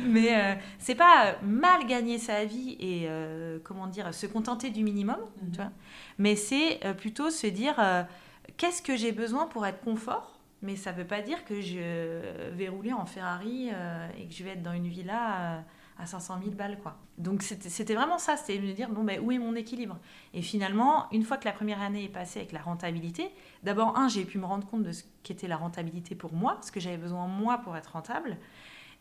mais, 0.07 0.35
euh, 0.37 0.55
c'est 0.79 0.95
pas 0.95 1.37
mal 1.43 1.87
gagner 1.87 2.19
sa 2.19 2.45
vie 2.45 2.77
et 2.79 3.07
euh, 3.09 3.59
comment 3.65 3.87
dire 3.87 4.13
se 4.13 4.27
contenter 4.27 4.71
du 4.71 4.85
minimum, 4.85 5.19
tu 5.39 5.45
mhm. 5.45 5.55
vois, 5.55 5.71
mais 6.19 6.37
c'est 6.37 6.85
euh, 6.85 6.95
plutôt 6.95 7.31
se 7.31 7.47
dire 7.47 7.77
qu'est-ce 8.57 8.83
que 8.83 8.97
j'ai 8.97 9.13
besoin 9.13 9.47
pour 9.47 9.67
être 9.67 9.81
confort, 9.81 10.39
mais 10.63 10.77
ça 10.77 10.93
veut 10.93 11.07
pas 11.07 11.23
dire 11.23 11.45
que 11.45 11.61
je 11.61 11.79
vais 12.51 12.69
rouler 12.69 12.93
en 12.93 13.07
Ferrari 13.07 13.71
et 14.19 14.27
que 14.27 14.35
je 14.35 14.45
vais 14.45 14.51
être 14.51 14.63
dans 14.63 14.73
une 14.73 14.89
villa 14.89 15.65
à 16.03 16.07
500 16.07 16.41
000 16.43 16.55
balles, 16.55 16.79
quoi. 16.83 16.97
Donc 17.19 17.43
c'était 17.43 17.95
vraiment 17.95 18.19
ça, 18.19 18.37
c'était 18.37 18.59
de 18.59 18.67
me 18.67 18.73
dire, 18.73 18.91
bon, 18.91 19.05
ben, 19.05 19.21
où 19.21 19.31
est 19.31 19.39
mon 19.39 19.55
équilibre? 19.55 19.99
Et 20.35 20.43
finalement, 20.43 21.07
une 21.13 21.23
fois 21.23 21.37
que 21.37 21.45
la 21.45 21.53
première 21.53 21.81
année 21.81 22.05
est 22.05 22.09
passée 22.09 22.41
avec 22.41 22.53
la 22.53 22.61
rentabilité, 22.61 23.31
d'abord, 23.63 23.97
un, 23.97 24.09
j'ai 24.09 24.25
pu 24.25 24.39
me 24.39 24.47
rendre 24.47 24.67
compte 24.67 24.83
de 24.83 24.93
ce 24.93 25.05
qu'était 25.23 25.49
la 25.49 25.57
rentabilité 25.57 26.15
pour 26.15 26.33
moi, 26.33 26.59
ce 26.63 26.73
que 26.73 26.81
j'avais 26.81 26.97
besoin 26.97 27.27
moi 27.27 27.59
pour 27.59 27.77
être 27.77 27.93
rentable. 27.93 28.37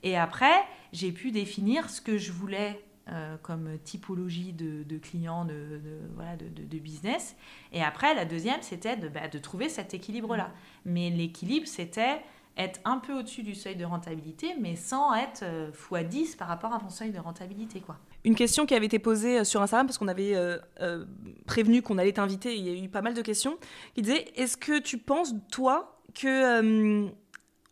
Et 0.04 0.18
après, 0.18 0.64
j'ai 0.94 1.12
pu 1.12 1.32
définir 1.32 1.90
ce 1.90 2.02
que 2.02 2.18
je 2.18 2.32
voulais 2.32 2.84
euh, 3.10 3.36
comme 3.42 3.80
typologie 3.84 4.54
de, 4.54 4.98
clients, 5.00 5.46
de, 5.46 5.82
voilà, 6.16 6.36
de, 6.36 6.78
business. 6.78 7.36
Et 7.74 7.84
après, 7.84 8.14
la 8.14 8.26
deuxième, 8.26 8.62
c'était 8.62 8.96
de, 8.96 9.08
bah, 9.10 9.28
trouver 9.42 9.70
cet 9.70 9.94
équilibre-là. 9.94 10.52
Mais 10.86 11.10
l'équilibre, 11.10 11.68
c'était 11.68 12.22
être 12.58 12.80
un 12.86 12.98
peu 12.98 13.14
au-dessus 13.14 13.44
du 13.44 13.56
seuil 13.56 13.76
de 13.76 13.86
rentabilité, 13.86 14.56
mais 14.60 14.76
sans 14.76 15.14
être 15.16 15.44
euh, 15.44 15.72
x10 15.72 16.36
par 16.38 16.48
rapport 16.48 16.74
à 16.74 16.80
mon 16.80 16.90
seuil 16.90 17.12
de 17.12 17.20
rentabilité. 17.20 17.80
quoi. 17.80 17.98
Une 18.24 18.36
question 18.36 18.66
qui 18.66 18.76
avait 18.76 18.86
été 18.86 19.00
posée 19.00 19.40
euh, 19.40 19.44
sur 19.44 19.62
Instagram, 19.62 19.88
parce 19.88 19.98
qu'on 19.98 20.08
avait 20.08 20.34
euh, 20.36 21.06
prévenu 21.48 21.82
qu'on 21.82 21.98
allait 21.98 22.14
t'inviter, 22.14 22.56
il 22.56 22.68
y 22.68 22.70
a 22.70 22.84
eu 22.84 22.90
pas 22.90 23.02
mal 23.02 23.14
de 23.14 23.22
questions, 23.22 23.58
qui 23.96 24.02
disaient, 24.02 24.26
est-ce 24.36 24.58
que 24.58 24.80
tu 24.80 24.98
penses, 24.98 25.34
toi, 25.52 26.02
que 26.14 27.10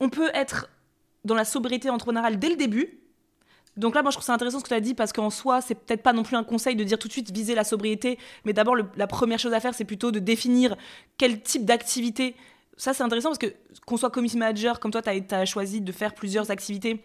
on 0.01 0.09
peut 0.09 0.29
être 0.33 0.69
dans 1.25 1.35
la 1.35 1.43
sobriété 1.43 1.89
entrepreneuriale 1.89 2.39
dès 2.39 2.49
le 2.49 2.55
début? 2.55 2.99
Donc 3.75 3.95
là, 3.95 4.01
moi, 4.01 4.11
je 4.11 4.17
trouve 4.17 4.25
ça 4.25 4.33
intéressant 4.33 4.59
ce 4.59 4.63
que 4.63 4.69
tu 4.69 4.75
as 4.75 4.81
dit 4.81 4.93
parce 4.93 5.13
qu'en 5.13 5.29
soi, 5.29 5.61
c'est 5.61 5.75
peut-être 5.75 6.03
pas 6.03 6.13
non 6.13 6.23
plus 6.23 6.35
un 6.35 6.43
conseil 6.43 6.75
de 6.75 6.83
dire 6.83 6.99
tout 6.99 7.07
de 7.07 7.13
suite 7.13 7.31
viser 7.31 7.55
la 7.55 7.63
sobriété, 7.63 8.17
mais 8.43 8.53
d'abord, 8.53 8.75
la 8.75 9.07
première 9.07 9.39
chose 9.39 9.53
à 9.53 9.59
faire, 9.59 9.73
c'est 9.73 9.85
plutôt 9.85 10.11
de 10.11 10.19
définir 10.19 10.75
quel 11.17 11.41
type 11.41 11.65
d'activité 11.65 12.35
ça, 12.79 12.93
c'est 12.93 13.03
intéressant 13.03 13.29
parce 13.29 13.39
que 13.39 13.53
qu'on 13.85 13.97
soit 13.97 14.09
community 14.09 14.37
manager, 14.37 14.79
comme 14.79 14.91
toi, 14.91 15.01
tu 15.01 15.09
as, 15.09 15.45
choisi 15.45 15.81
de 15.81 15.91
faire 15.91 16.15
plusieurs 16.15 16.49
activités. 16.49 17.03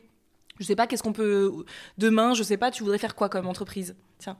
Je 0.60 0.64
sais 0.64 0.76
pas, 0.76 0.86
qu'est-ce 0.86 1.02
qu'on 1.02 1.12
peut. 1.12 1.52
Demain, 1.98 2.32
je 2.32 2.44
sais 2.44 2.56
pas, 2.56 2.70
tu 2.70 2.84
voudrais 2.84 2.98
faire 2.98 3.16
quoi 3.16 3.28
comme 3.28 3.48
entreprise? 3.48 3.96
Tiens. 4.18 4.38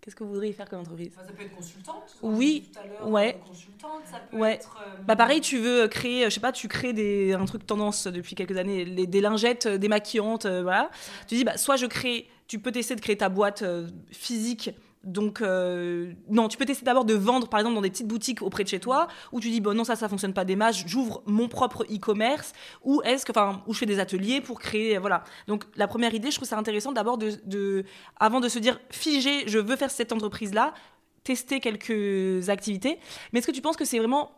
Qu'est-ce 0.00 0.14
que 0.14 0.22
vous 0.22 0.30
voudriez 0.30 0.52
faire 0.52 0.68
comme 0.68 0.78
entreprise? 0.78 1.10
Ça 1.16 1.24
peut 1.24 1.42
être 1.42 1.56
consultante. 1.56 2.16
Oui, 2.22 2.70
ouais. 3.04 3.40
Consultante, 3.44 4.02
ça 4.08 4.20
peut 4.30 4.36
ouais. 4.36 4.54
être. 4.54 4.78
Euh, 4.80 5.02
bah 5.02 5.16
pareil, 5.16 5.40
tu 5.40 5.58
veux 5.58 5.88
créer, 5.88 6.26
je 6.26 6.30
sais 6.30 6.38
pas, 6.38 6.52
tu 6.52 6.68
crées 6.68 6.92
des 6.92 7.32
un 7.32 7.46
truc 7.46 7.66
tendance 7.66 8.06
depuis 8.06 8.36
quelques 8.36 8.56
années, 8.56 8.84
les, 8.84 9.08
des 9.08 9.20
lingettes 9.20 9.66
démaquillantes, 9.66 10.46
euh, 10.46 10.62
voilà. 10.62 10.92
Tu 11.26 11.34
dis 11.34 11.42
bah 11.42 11.56
soit 11.56 11.74
je 11.74 11.86
crée, 11.86 12.28
tu 12.46 12.60
peux 12.60 12.70
tester 12.70 12.94
de 12.94 13.00
créer 13.00 13.16
ta 13.16 13.28
boîte 13.28 13.62
euh, 13.62 13.88
physique 14.12 14.70
donc, 15.06 15.40
euh, 15.40 16.12
non, 16.28 16.48
tu 16.48 16.58
peux 16.58 16.64
tester 16.64 16.84
d'abord 16.84 17.04
de 17.04 17.14
vendre, 17.14 17.48
par 17.48 17.60
exemple, 17.60 17.76
dans 17.76 17.80
des 17.80 17.90
petites 17.90 18.08
boutiques 18.08 18.42
auprès 18.42 18.64
de 18.64 18.68
chez 18.68 18.80
toi, 18.80 19.06
où 19.30 19.38
tu 19.38 19.50
dis, 19.50 19.60
bon, 19.60 19.74
non, 19.74 19.84
ça, 19.84 19.94
ça 19.94 20.08
fonctionne 20.08 20.34
pas 20.34 20.44
des 20.44 20.56
masses, 20.56 20.82
j'ouvre 20.84 21.22
mon 21.26 21.48
propre 21.48 21.84
e-commerce, 21.84 22.52
ou 22.82 23.00
est-ce 23.02 23.24
que, 23.24 23.30
enfin, 23.30 23.62
où 23.68 23.72
je 23.72 23.78
fais 23.78 23.86
des 23.86 24.00
ateliers 24.00 24.40
pour 24.40 24.58
créer, 24.58 24.98
voilà. 24.98 25.22
Donc, 25.46 25.64
la 25.76 25.86
première 25.86 26.12
idée, 26.12 26.32
je 26.32 26.36
trouve 26.36 26.48
ça 26.48 26.58
intéressant 26.58 26.90
d'abord 26.90 27.18
de, 27.18 27.84
avant 28.18 28.40
de 28.40 28.48
se 28.48 28.58
dire, 28.58 28.80
figé, 28.90 29.44
je 29.46 29.60
veux 29.60 29.76
faire 29.76 29.92
cette 29.92 30.12
entreprise-là, 30.12 30.74
tester 31.22 31.60
quelques 31.60 32.48
activités. 32.48 32.98
Mais 33.32 33.38
est-ce 33.38 33.46
que 33.46 33.52
tu 33.52 33.62
penses 33.62 33.76
que 33.76 33.84
c'est 33.84 33.98
vraiment 33.98 34.32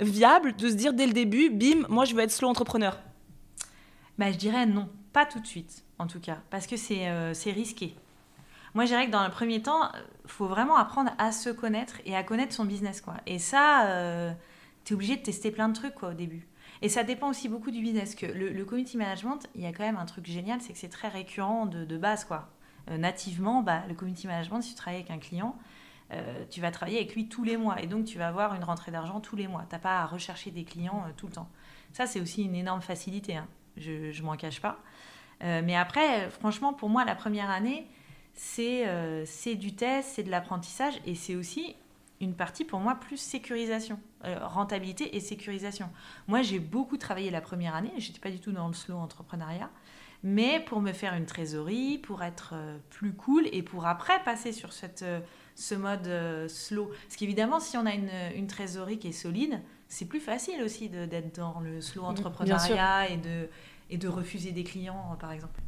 viable 0.00 0.54
de 0.54 0.68
se 0.68 0.74
dire 0.74 0.92
dès 0.92 1.06
le 1.06 1.14
début, 1.14 1.48
bim, 1.48 1.86
moi, 1.88 2.04
je 2.04 2.14
veux 2.14 2.20
être 2.20 2.30
slow 2.30 2.48
entrepreneur? 2.48 2.98
Bah, 4.18 4.30
Je 4.30 4.36
dirais 4.36 4.66
non, 4.66 4.90
pas 5.14 5.24
tout 5.24 5.40
de 5.40 5.46
suite, 5.46 5.82
en 5.98 6.06
tout 6.06 6.20
cas, 6.20 6.42
parce 6.50 6.66
que 6.66 6.76
c'est 6.76 7.08
euh, 7.08 7.32
risqué. 7.46 7.94
Moi, 8.74 8.84
je 8.84 8.90
dirais 8.90 9.06
que 9.06 9.10
dans 9.10 9.24
le 9.24 9.30
premier 9.30 9.62
temps, 9.62 9.84
euh, 9.84 9.98
faut 10.26 10.46
vraiment 10.46 10.76
apprendre 10.76 11.10
à 11.18 11.32
se 11.32 11.50
connaître 11.50 12.00
et 12.04 12.14
à 12.14 12.22
connaître 12.22 12.54
son 12.54 12.64
business. 12.64 13.00
Quoi. 13.00 13.14
Et 13.26 13.38
ça, 13.38 13.86
euh, 13.86 14.32
tu 14.84 14.92
es 14.92 14.94
obligé 14.94 15.16
de 15.16 15.22
tester 15.22 15.50
plein 15.50 15.68
de 15.68 15.74
trucs 15.74 15.94
quoi, 15.94 16.10
au 16.10 16.14
début. 16.14 16.46
Et 16.82 16.88
ça 16.88 17.02
dépend 17.02 17.28
aussi 17.28 17.48
beaucoup 17.48 17.70
du 17.70 17.80
business. 17.80 18.14
Que 18.14 18.26
le, 18.26 18.64
community 18.64 18.96
management, 18.96 19.48
il 19.54 19.62
y 19.62 19.66
a 19.66 19.72
quand 19.72 19.84
même 19.84 19.98
un 19.98 20.06
truc 20.06 20.26
génial, 20.26 20.60
c'est 20.60 20.72
que 20.72 20.78
c'est 20.78 20.88
très 20.88 21.08
récurrent 21.08 21.66
de, 21.66 21.98
base. 21.98 22.24
Quoi. 22.24 22.48
Euh, 22.90 22.96
nativement, 22.96 23.62
bah, 23.62 23.82
le 23.88 23.94
community 23.94 24.26
management, 24.28 24.60
si 24.62 24.70
tu 24.70 24.76
travailles 24.76 25.00
avec 25.00 25.10
un 25.10 25.18
client, 25.18 25.56
tu 26.50 26.60
vas 26.60 26.72
travailler 26.72 26.98
avec 26.98 27.14
lui 27.14 27.28
tous 27.28 27.44
les 27.44 27.56
mois. 27.56 27.80
Et 27.80 27.86
donc, 27.86 28.04
tu 28.04 28.18
vas 28.18 28.26
avoir 28.26 28.56
une 28.56 28.64
rentrée 28.64 28.90
d'argent 28.90 29.20
tous 29.20 29.36
les 29.36 29.46
mois. 29.46 29.64
Tu 29.68 29.76
n'as 29.76 29.78
pas 29.78 30.00
à 30.00 30.06
rechercher 30.06 30.50
des 30.50 30.64
clients 30.64 31.04
tout 31.16 31.28
le 31.28 31.32
temps. 31.32 31.48
Ça, 31.92 32.06
c'est 32.06 32.20
aussi 32.20 32.42
une 32.42 32.56
énorme 32.56 32.82
facilité. 32.82 33.36
Hein. 33.36 33.46
Je 33.76 34.10
ne 34.10 34.26
m'en 34.26 34.36
cache 34.36 34.60
pas. 34.60 34.80
mais 35.40 35.76
après, 35.76 36.28
franchement, 36.30 36.72
pour 36.72 36.88
moi, 36.88 37.04
la 37.04 37.14
première 37.14 37.48
année, 37.48 37.86
euh, 38.58 39.24
c'est 39.26 39.54
du 39.54 39.74
test, 39.74 40.10
c'est 40.14 40.22
de 40.22 40.30
l'apprentissage 40.30 40.94
et 41.06 41.14
c'est 41.14 41.36
aussi 41.36 41.76
une 42.20 42.34
partie 42.34 42.64
pour 42.64 42.80
moi 42.80 42.96
plus 42.96 43.16
sécurisation, 43.16 43.98
euh, 44.24 44.38
rentabilité 44.42 45.16
et 45.16 45.20
sécurisation. 45.20 45.88
Moi, 46.28 46.42
j'ai 46.42 46.58
beaucoup 46.58 46.98
travaillé 46.98 47.30
la 47.30 47.40
première 47.40 47.74
année, 47.74 47.92
je 47.98 48.08
n'étais 48.08 48.20
pas 48.20 48.30
du 48.30 48.40
tout 48.40 48.52
dans 48.52 48.68
le 48.68 48.74
slow 48.74 48.96
entrepreneuriat, 48.96 49.70
mais 50.22 50.60
pour 50.60 50.82
me 50.82 50.92
faire 50.92 51.14
une 51.14 51.24
trésorerie, 51.24 51.98
pour 51.98 52.22
être 52.22 52.52
euh, 52.54 52.76
plus 52.90 53.14
cool 53.14 53.46
et 53.52 53.62
pour 53.62 53.86
après 53.86 54.22
passer 54.22 54.52
sur 54.52 54.72
cette, 54.72 55.04
ce 55.54 55.74
mode 55.74 56.48
slow. 56.48 56.86
Parce 56.86 57.16
qu'évidemment, 57.16 57.60
si 57.60 57.78
on 57.78 57.86
a 57.86 57.94
une, 57.94 58.10
une, 58.36 58.46
trésorerie 58.46 58.98
qui 58.98 59.08
est 59.08 59.12
solide, 59.12 59.60
c'est 59.88 60.06
plus 60.06 60.20
facile 60.20 60.62
aussi 60.62 60.90
d'être 60.90 61.36
dans 61.36 61.60
le 61.60 61.80
slow 61.80 62.04
entrepreneuriat 62.04 63.08
et 63.08 63.16
de, 63.16 63.48
et 63.88 63.96
de 63.96 64.08
refuser 64.08 64.52
des 64.52 64.64
clients, 64.64 65.16
par 65.18 65.32
exemple. 65.32 65.60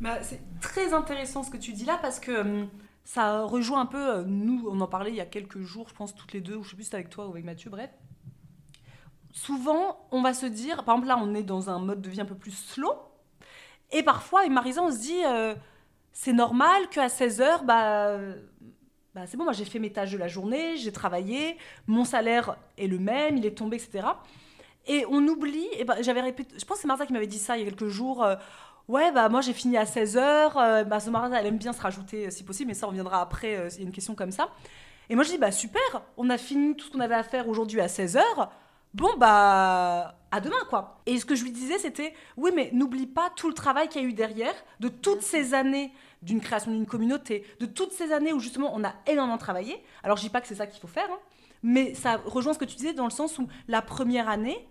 Bah, 0.00 0.22
c'est 0.22 0.40
très 0.60 0.94
intéressant 0.94 1.42
ce 1.42 1.50
que 1.50 1.56
tu 1.56 1.72
dis 1.72 1.84
là 1.84 1.98
parce 2.00 2.20
que 2.20 2.40
hum, 2.40 2.68
ça 3.04 3.42
rejoint 3.42 3.80
un 3.80 3.86
peu, 3.86 4.16
euh, 4.16 4.22
nous, 4.24 4.68
on 4.70 4.80
en 4.80 4.86
parlait 4.86 5.10
il 5.10 5.16
y 5.16 5.20
a 5.20 5.26
quelques 5.26 5.60
jours, 5.60 5.88
je 5.88 5.94
pense 5.94 6.14
toutes 6.14 6.32
les 6.32 6.40
deux, 6.40 6.56
ou 6.56 6.62
je 6.62 6.70
sais 6.70 6.76
plus 6.76 6.84
si 6.84 6.88
c'était 6.88 6.98
avec 6.98 7.10
toi 7.10 7.26
ou 7.26 7.30
avec 7.30 7.44
Mathieu, 7.44 7.70
bref. 7.70 7.90
Souvent, 9.32 10.06
on 10.10 10.22
va 10.22 10.34
se 10.34 10.46
dire, 10.46 10.84
par 10.84 10.96
exemple 10.96 11.08
là, 11.08 11.18
on 11.20 11.34
est 11.34 11.42
dans 11.42 11.70
un 11.70 11.78
mode 11.78 12.00
de 12.02 12.10
vie 12.10 12.20
un 12.20 12.26
peu 12.26 12.34
plus 12.34 12.52
slow, 12.52 12.92
et 13.90 14.02
parfois, 14.02 14.40
avec 14.40 14.52
Marisa, 14.52 14.82
on 14.82 14.90
se 14.92 14.98
dit, 14.98 15.24
euh, 15.24 15.54
c'est 16.12 16.32
normal 16.34 16.88
qu'à 16.90 17.06
16h, 17.06 17.64
bah, 17.64 18.18
bah, 19.14 19.26
c'est 19.26 19.36
bon, 19.36 19.44
moi 19.44 19.52
j'ai 19.52 19.64
fait 19.64 19.78
mes 19.78 19.90
tâches 19.90 20.12
de 20.12 20.18
la 20.18 20.28
journée, 20.28 20.76
j'ai 20.76 20.92
travaillé, 20.92 21.56
mon 21.86 22.04
salaire 22.04 22.56
est 22.76 22.86
le 22.86 22.98
même, 22.98 23.36
il 23.36 23.46
est 23.46 23.56
tombé, 23.56 23.76
etc. 23.76 24.06
Et 24.86 25.04
on 25.08 25.26
oublie, 25.26 25.66
et 25.72 25.84
bah, 25.84 26.00
j'avais 26.02 26.20
répété, 26.20 26.54
je 26.58 26.64
pense 26.64 26.76
que 26.76 26.82
c'est 26.82 26.86
Marisa 26.88 27.06
qui 27.06 27.12
m'avait 27.12 27.26
dit 27.26 27.38
ça 27.38 27.56
il 27.56 27.64
y 27.64 27.66
a 27.66 27.70
quelques 27.70 27.88
jours, 27.88 28.22
euh, 28.22 28.36
Ouais, 28.88 29.12
bah 29.12 29.28
moi 29.28 29.42
j'ai 29.42 29.52
fini 29.52 29.76
à 29.76 29.84
16h. 29.84 30.18
Euh, 30.56 30.84
bah, 30.84 30.98
elle 31.34 31.46
aime 31.46 31.58
bien 31.58 31.74
se 31.74 31.80
rajouter 31.80 32.26
euh, 32.26 32.30
si 32.30 32.42
possible, 32.42 32.68
mais 32.68 32.74
ça 32.74 32.86
on 32.86 32.90
reviendra 32.90 33.20
après 33.20 33.54
euh, 33.54 33.68
s'il 33.68 33.80
y 33.80 33.84
a 33.84 33.86
une 33.86 33.92
question 33.92 34.14
comme 34.14 34.32
ça. 34.32 34.48
Et 35.10 35.14
moi 35.14 35.24
je 35.24 35.30
dis, 35.30 35.38
bah 35.38 35.52
super, 35.52 35.82
on 36.16 36.30
a 36.30 36.38
fini 36.38 36.74
tout 36.74 36.86
ce 36.86 36.92
qu'on 36.92 37.00
avait 37.00 37.14
à 37.14 37.22
faire 37.22 37.48
aujourd'hui 37.48 37.82
à 37.82 37.86
16h. 37.86 38.22
Bon, 38.94 39.10
bah 39.18 40.14
à 40.30 40.40
demain 40.40 40.56
quoi. 40.70 41.00
Et 41.04 41.18
ce 41.18 41.26
que 41.26 41.34
je 41.34 41.44
lui 41.44 41.52
disais 41.52 41.78
c'était, 41.78 42.14
oui, 42.38 42.50
mais 42.54 42.70
n'oublie 42.72 43.06
pas 43.06 43.28
tout 43.36 43.48
le 43.48 43.54
travail 43.54 43.88
qu'il 43.88 44.02
y 44.02 44.04
a 44.06 44.08
eu 44.08 44.14
derrière, 44.14 44.54
de 44.80 44.88
toutes 44.88 45.22
ces 45.22 45.52
années 45.52 45.92
d'une 46.22 46.40
création 46.40 46.72
d'une 46.72 46.86
communauté, 46.86 47.44
de 47.60 47.66
toutes 47.66 47.92
ces 47.92 48.12
années 48.12 48.32
où 48.32 48.40
justement 48.40 48.72
on 48.74 48.82
a 48.84 48.94
énormément 49.06 49.38
travaillé. 49.38 49.82
Alors 50.02 50.16
je 50.16 50.22
dis 50.22 50.30
pas 50.30 50.40
que 50.40 50.48
c'est 50.48 50.54
ça 50.54 50.66
qu'il 50.66 50.80
faut 50.80 50.88
faire, 50.88 51.08
hein, 51.10 51.18
mais 51.62 51.94
ça 51.94 52.20
rejoint 52.24 52.54
ce 52.54 52.58
que 52.58 52.64
tu 52.64 52.76
disais 52.76 52.94
dans 52.94 53.04
le 53.04 53.10
sens 53.10 53.38
où 53.38 53.48
la 53.68 53.82
première 53.82 54.30
année, 54.30 54.66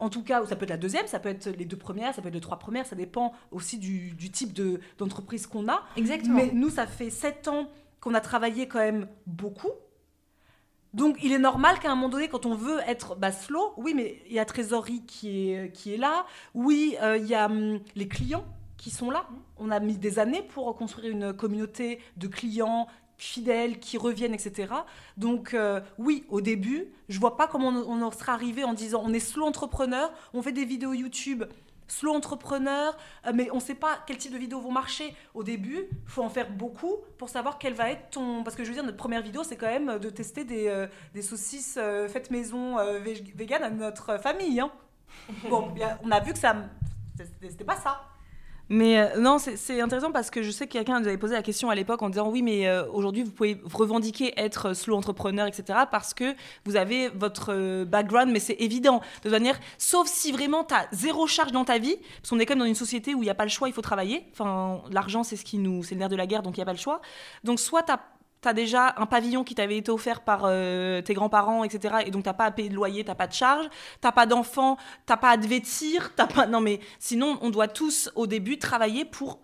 en 0.00 0.08
tout 0.08 0.22
cas, 0.22 0.42
ou 0.42 0.46
ça 0.46 0.56
peut 0.56 0.64
être 0.64 0.70
la 0.70 0.76
deuxième, 0.76 1.06
ça 1.06 1.20
peut 1.20 1.28
être 1.28 1.46
les 1.46 1.66
deux 1.66 1.76
premières, 1.76 2.14
ça 2.14 2.22
peut 2.22 2.28
être 2.28 2.34
les 2.34 2.40
trois 2.40 2.58
premières, 2.58 2.86
ça 2.86 2.96
dépend 2.96 3.32
aussi 3.50 3.78
du, 3.78 4.16
type 4.30 4.58
d'entreprise 4.98 5.46
qu'on 5.46 5.68
a. 5.68 5.82
Exactement. 5.96 6.36
Mais 6.36 6.50
nous, 6.52 6.70
ça 6.70 6.86
fait 6.86 7.10
sept 7.10 7.46
ans 7.48 7.68
qu'on 8.00 8.14
a 8.14 8.20
travaillé 8.20 8.66
quand 8.66 8.78
même 8.78 9.06
beaucoup. 9.26 9.70
Donc, 10.94 11.18
il 11.22 11.32
est 11.32 11.38
normal 11.38 11.78
qu'à 11.78 11.92
un 11.92 11.94
moment 11.94 12.08
donné, 12.08 12.28
quand 12.28 12.46
on 12.46 12.54
veut 12.54 12.80
être 12.88 13.14
bah, 13.14 13.30
slow, 13.30 13.74
oui, 13.76 13.92
mais 13.94 14.20
il 14.26 14.32
y 14.32 14.40
a 14.40 14.44
trésorerie 14.44 15.04
qui 15.06 15.52
est, 15.52 15.72
qui 15.72 15.94
est 15.94 15.98
là, 15.98 16.26
oui, 16.54 16.96
euh, 17.02 17.16
il 17.16 17.26
y 17.26 17.34
a 17.34 17.46
hum, 17.46 17.78
les 17.94 18.08
clients 18.08 18.44
qui 18.76 18.90
sont 18.90 19.10
là. 19.10 19.28
On 19.58 19.70
a 19.70 19.78
mis 19.78 19.98
des 19.98 20.18
années 20.18 20.42
pour 20.42 20.74
construire 20.74 21.12
une 21.12 21.34
communauté 21.34 22.00
de 22.16 22.26
clients 22.26 22.88
fidèles, 23.20 23.78
qui 23.78 23.98
reviennent, 23.98 24.34
etc. 24.34 24.72
Donc 25.16 25.54
euh, 25.54 25.80
oui, 25.98 26.24
au 26.28 26.40
début, 26.40 26.86
je 27.08 27.18
vois 27.18 27.36
pas 27.36 27.46
comment 27.46 27.68
on, 27.68 28.02
en 28.02 28.10
sera 28.10 28.32
arrivé 28.32 28.64
en 28.64 28.74
disant 28.74 29.02
on 29.04 29.12
est 29.12 29.20
slow 29.20 29.44
entrepreneur, 29.44 30.12
on 30.32 30.42
fait 30.42 30.52
des 30.52 30.64
vidéos 30.64 30.92
YouTube 30.92 31.44
slow 31.86 32.14
entrepreneur, 32.14 32.96
euh, 33.26 33.32
mais 33.34 33.50
on 33.50 33.56
ne 33.56 33.60
sait 33.60 33.74
pas 33.74 33.98
quel 34.06 34.16
type 34.16 34.32
de 34.32 34.38
vidéos 34.38 34.60
vont 34.60 34.70
marcher 34.70 35.14
au 35.34 35.42
début. 35.42 35.88
Il 35.90 36.08
faut 36.08 36.22
en 36.22 36.28
faire 36.28 36.48
beaucoup 36.48 36.98
pour 37.18 37.28
savoir 37.28 37.58
quel 37.58 37.74
va 37.74 37.90
être 37.90 38.10
ton... 38.10 38.44
Parce 38.44 38.54
que 38.54 38.62
je 38.62 38.68
veux 38.68 38.74
dire, 38.74 38.84
notre 38.84 38.96
première 38.96 39.22
vidéo, 39.22 39.42
c'est 39.42 39.56
quand 39.56 39.66
même 39.66 39.98
de 39.98 40.08
tester 40.08 40.44
des, 40.44 40.68
euh, 40.68 40.86
des 41.14 41.22
saucisses 41.22 41.80
faites 42.08 42.30
maison 42.30 42.76
vegan 43.02 43.64
à 43.64 43.70
notre 43.70 44.20
famille. 44.20 44.60
Hein. 44.60 44.70
Bon, 45.50 45.74
on 46.04 46.10
a 46.12 46.20
vu 46.20 46.32
que 46.32 46.38
ça... 46.38 46.54
C'était 47.42 47.64
pas 47.64 47.76
ça. 47.76 48.00
Mais 48.72 49.00
euh, 49.00 49.20
non, 49.20 49.38
c'est- 49.38 49.80
intéressant 49.80 50.12
parce 50.12 50.30
que 50.30 50.42
je 50.42 50.50
sais 50.52 50.66
que 50.68 50.72
quelqu'un 50.72 51.00
nous 51.00 51.08
avait 51.08 51.18
posé 51.18 51.34
la 51.34 51.42
question 51.42 51.70
à 51.70 51.74
l'époque 51.74 52.02
en 52.02 52.08
disant 52.08 52.28
oui, 52.28 52.40
mais 52.40 52.68
euh, 52.68 52.86
aujourd'hui 52.92 53.24
vous 53.24 53.32
pouvez 53.32 53.60
revendiquer 53.72 54.32
être 54.36 54.74
slow 54.74 54.96
entrepreneur, 54.96 55.46
etc. 55.48 55.80
parce 55.90 56.14
que 56.14 56.36
vous 56.64 56.76
avez 56.76 57.08
votre 57.08 57.52
euh, 57.52 57.84
background, 57.84 58.30
mais 58.30 58.38
c'est 58.38 58.56
évident. 58.60 59.00
De 59.24 59.30
manière, 59.30 59.58
sauf 59.76 60.06
si 60.06 60.30
vraiment 60.30 60.62
tu 60.62 60.74
as 60.74 60.86
zéro 60.92 61.26
charge 61.26 61.50
dans 61.50 61.64
ta 61.64 61.78
vie, 61.78 61.96
parce 62.22 62.30
qu'on 62.30 62.38
est 62.38 62.46
quand 62.46 62.54
même 62.54 62.60
dans 62.60 62.64
une 62.64 62.74
société 62.76 63.12
où 63.14 63.18
il 63.22 63.26
n'y 63.26 63.30
a 63.30 63.34
pas 63.34 63.44
le 63.44 63.50
choix, 63.50 63.68
il 63.68 63.74
faut 63.74 63.82
travailler. 63.82 64.24
Enfin, 64.32 64.82
l'argent, 64.92 65.24
c'est 65.24 65.36
ce 65.36 65.44
qui 65.44 65.58
nous, 65.58 65.82
c'est 65.82 65.96
le 65.96 65.98
nerf 65.98 66.08
de 66.08 66.16
la 66.16 66.26
guerre, 66.28 66.42
donc 66.42 66.56
il 66.56 66.60
n'y 66.60 66.62
a 66.62 66.66
pas 66.66 66.72
le 66.72 66.78
choix. 66.78 67.00
Donc 67.42 67.58
soit 67.58 67.82
tu 67.82 67.92
as 68.48 68.52
déjà 68.52 68.94
un 68.98 69.06
pavillon 69.06 69.44
qui 69.44 69.54
t'avait 69.54 69.76
été 69.76 69.90
offert 69.90 70.22
par 70.22 70.42
euh, 70.44 71.02
tes 71.02 71.14
grands-parents, 71.14 71.64
etc. 71.64 71.96
Et 72.06 72.10
donc 72.10 72.24
t'as 72.24 72.32
pas 72.32 72.44
à 72.46 72.50
payer 72.50 72.68
de 72.68 72.74
loyer, 72.74 73.04
t'as 73.04 73.14
pas 73.14 73.26
de 73.26 73.32
charge, 73.32 73.68
t'as 74.00 74.12
pas 74.12 74.26
d'enfants, 74.26 74.76
t'as 75.06 75.16
pas 75.16 75.30
à 75.30 75.38
te 75.38 75.46
vêtir, 75.46 76.12
t'as 76.16 76.26
pas. 76.26 76.46
Non 76.46 76.60
mais 76.60 76.80
sinon 76.98 77.38
on 77.42 77.50
doit 77.50 77.68
tous 77.68 78.10
au 78.14 78.26
début 78.26 78.58
travailler 78.58 79.04
pour 79.04 79.40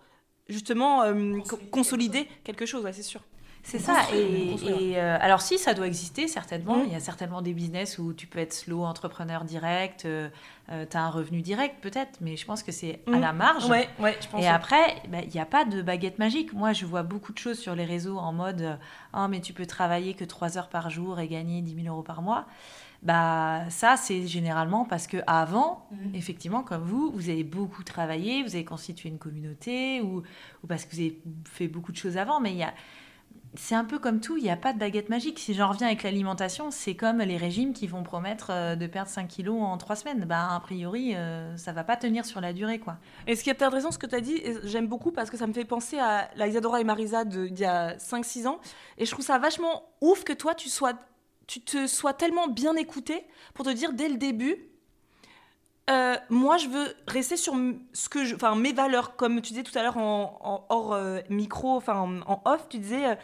justement 0.49 1.03
euh, 1.03 1.39
co- 1.47 1.57
consolider 1.71 2.27
quelque 2.43 2.65
chose, 2.65 2.83
ouais, 2.83 2.93
c'est 2.93 3.03
sûr. 3.03 3.21
C'est 3.69 3.79
ça. 3.79 3.95
Et, 4.15 4.53
et, 4.53 4.97
euh, 4.97 5.17
alors 5.19 5.41
si, 5.41 5.57
ça 5.57 5.73
doit 5.73 5.87
exister 5.87 6.29
certainement. 6.29 6.77
Mm. 6.77 6.83
Il 6.87 6.93
y 6.93 6.95
a 6.95 7.01
certainement 7.01 7.41
des 7.41 7.53
business 7.53 7.97
où 7.99 8.13
tu 8.13 8.25
peux 8.25 8.39
être 8.39 8.53
slow 8.53 8.83
entrepreneur 8.85 9.43
direct, 9.43 10.07
tu 10.69 10.97
as 10.97 11.03
un 11.03 11.09
revenu 11.09 11.41
direct 11.41 11.75
peut-être, 11.81 12.19
mais 12.21 12.37
je 12.37 12.45
pense 12.45 12.63
que 12.63 12.71
c'est 12.71 13.01
à 13.07 13.17
Mm. 13.17 13.19
la 13.19 13.33
marge. 13.33 13.69
Ouais, 13.69 13.89
ouais, 13.99 14.15
je 14.21 14.27
pense. 14.29 14.41
Et 14.41 14.47
après, 14.47 14.95
bah, 15.09 15.17
il 15.21 15.29
n'y 15.33 15.39
a 15.41 15.45
pas 15.45 15.65
de 15.65 15.81
baguette 15.81 16.17
magique. 16.17 16.53
Moi, 16.53 16.71
je 16.71 16.85
vois 16.85 17.03
beaucoup 17.03 17.33
de 17.33 17.37
choses 17.39 17.59
sur 17.59 17.75
les 17.75 17.83
réseaux 17.83 18.17
en 18.17 18.31
mode 18.31 18.61
euh, 18.61 18.75
Ah, 19.11 19.27
mais 19.27 19.41
tu 19.41 19.51
peux 19.51 19.65
travailler 19.65 20.13
que 20.13 20.23
3 20.23 20.57
heures 20.57 20.69
par 20.69 20.89
jour 20.89 21.19
et 21.19 21.27
gagner 21.27 21.61
10 21.61 21.83
000 21.83 21.93
euros 21.93 22.03
par 22.03 22.21
mois. 22.21 22.45
Bah, 23.03 23.69
ça, 23.69 23.95
c'est 23.97 24.25
généralement 24.27 24.85
parce 24.85 25.07
que 25.07 25.17
avant, 25.27 25.85
Mhm. 25.91 26.15
effectivement, 26.15 26.63
comme 26.63 26.83
vous, 26.83 27.11
vous 27.13 27.29
avez 27.29 27.43
beaucoup 27.43 27.83
travaillé, 27.83 28.43
vous 28.43 28.55
avez 28.55 28.65
constitué 28.65 29.09
une 29.09 29.19
communauté 29.19 30.01
ou, 30.01 30.23
ou 30.63 30.67
parce 30.67 30.85
que 30.85 30.95
vous 30.95 31.01
avez 31.01 31.19
fait 31.45 31.67
beaucoup 31.67 31.91
de 31.91 31.97
choses 31.97 32.15
avant. 32.17 32.39
Mais 32.39 32.51
il 32.51 32.57
y 32.57 32.63
a. 32.63 32.73
C'est 33.59 33.73
un 33.75 33.85
peu 33.85 33.97
comme 33.97 34.21
tout, 34.21 34.37
il 34.37 34.43
n'y 34.43 34.51
a 34.51 34.55
pas 34.55 34.71
de 34.71 34.77
baguette 34.77 35.09
magique. 35.09 35.39
Si 35.39 35.53
j'en 35.55 35.69
reviens 35.69 35.87
avec 35.87 36.03
l'alimentation, 36.03 36.69
c'est 36.69 36.95
comme 36.95 37.19
les 37.19 37.37
régimes 37.37 37.73
qui 37.73 37.87
vont 37.87 38.03
promettre 38.03 38.51
euh, 38.51 38.75
de 38.75 38.85
perdre 38.85 39.09
5 39.09 39.27
kilos 39.27 39.59
en 39.61 39.77
3 39.77 39.95
semaines. 39.95 40.25
Bah, 40.25 40.49
a 40.53 40.59
priori, 40.59 41.15
euh, 41.15 41.57
ça 41.57 41.73
va 41.73 41.83
pas 41.83 41.97
tenir 41.97 42.25
sur 42.25 42.39
la 42.39 42.53
durée, 42.53 42.77
quoi. 42.79 42.97
Et 43.25 43.35
ce 43.35 43.43
qui 43.43 43.49
est 43.49 43.61
intéressant, 43.61 43.91
ce 43.91 43.97
que 43.97 44.05
tu 44.05 44.15
as 44.15 44.21
dit, 44.21 44.41
j'aime 44.63 44.87
beaucoup 44.87 45.11
parce 45.11 45.31
que 45.31 45.37
ça 45.37 45.47
me 45.47 45.53
fait 45.53 45.65
penser 45.65 45.97
à 45.97 46.29
la 46.35 46.47
Isadora 46.47 46.81
et 46.81 46.83
Marisa 46.83 47.25
d'il 47.25 47.57
y 47.59 47.65
a 47.65 47.97
5-6 47.97 48.47
ans. 48.47 48.59
Et 48.99 49.05
je 49.05 49.11
trouve 49.11 49.25
ça 49.25 49.39
vachement 49.39 49.89
ouf 50.01 50.23
que 50.23 50.33
toi, 50.33 50.53
tu, 50.53 50.69
sois, 50.69 50.93
tu 51.47 51.61
te 51.61 51.87
sois 51.87 52.13
tellement 52.13 52.47
bien 52.47 52.75
écouté 52.75 53.25
pour 53.55 53.65
te 53.65 53.71
dire 53.71 53.91
dès 53.91 54.07
le 54.07 54.17
début. 54.17 54.69
Euh, 55.89 56.15
moi, 56.29 56.57
je 56.57 56.67
veux 56.67 56.93
rester 57.07 57.37
sur 57.37 57.55
ce 57.93 58.09
que 58.09 58.35
enfin, 58.35 58.55
mes 58.55 58.73
valeurs, 58.73 59.15
comme 59.15 59.41
tu 59.41 59.53
disais 59.53 59.63
tout 59.63 59.77
à 59.77 59.83
l'heure 59.83 59.97
en, 59.97 60.39
en 60.43 60.65
hors 60.69 60.93
euh, 60.93 61.19
micro, 61.29 61.75
enfin 61.77 61.95
en, 61.95 62.19
en 62.31 62.41
off, 62.45 62.67
tu 62.69 62.77
disais, 62.79 63.05
euh, 63.05 63.15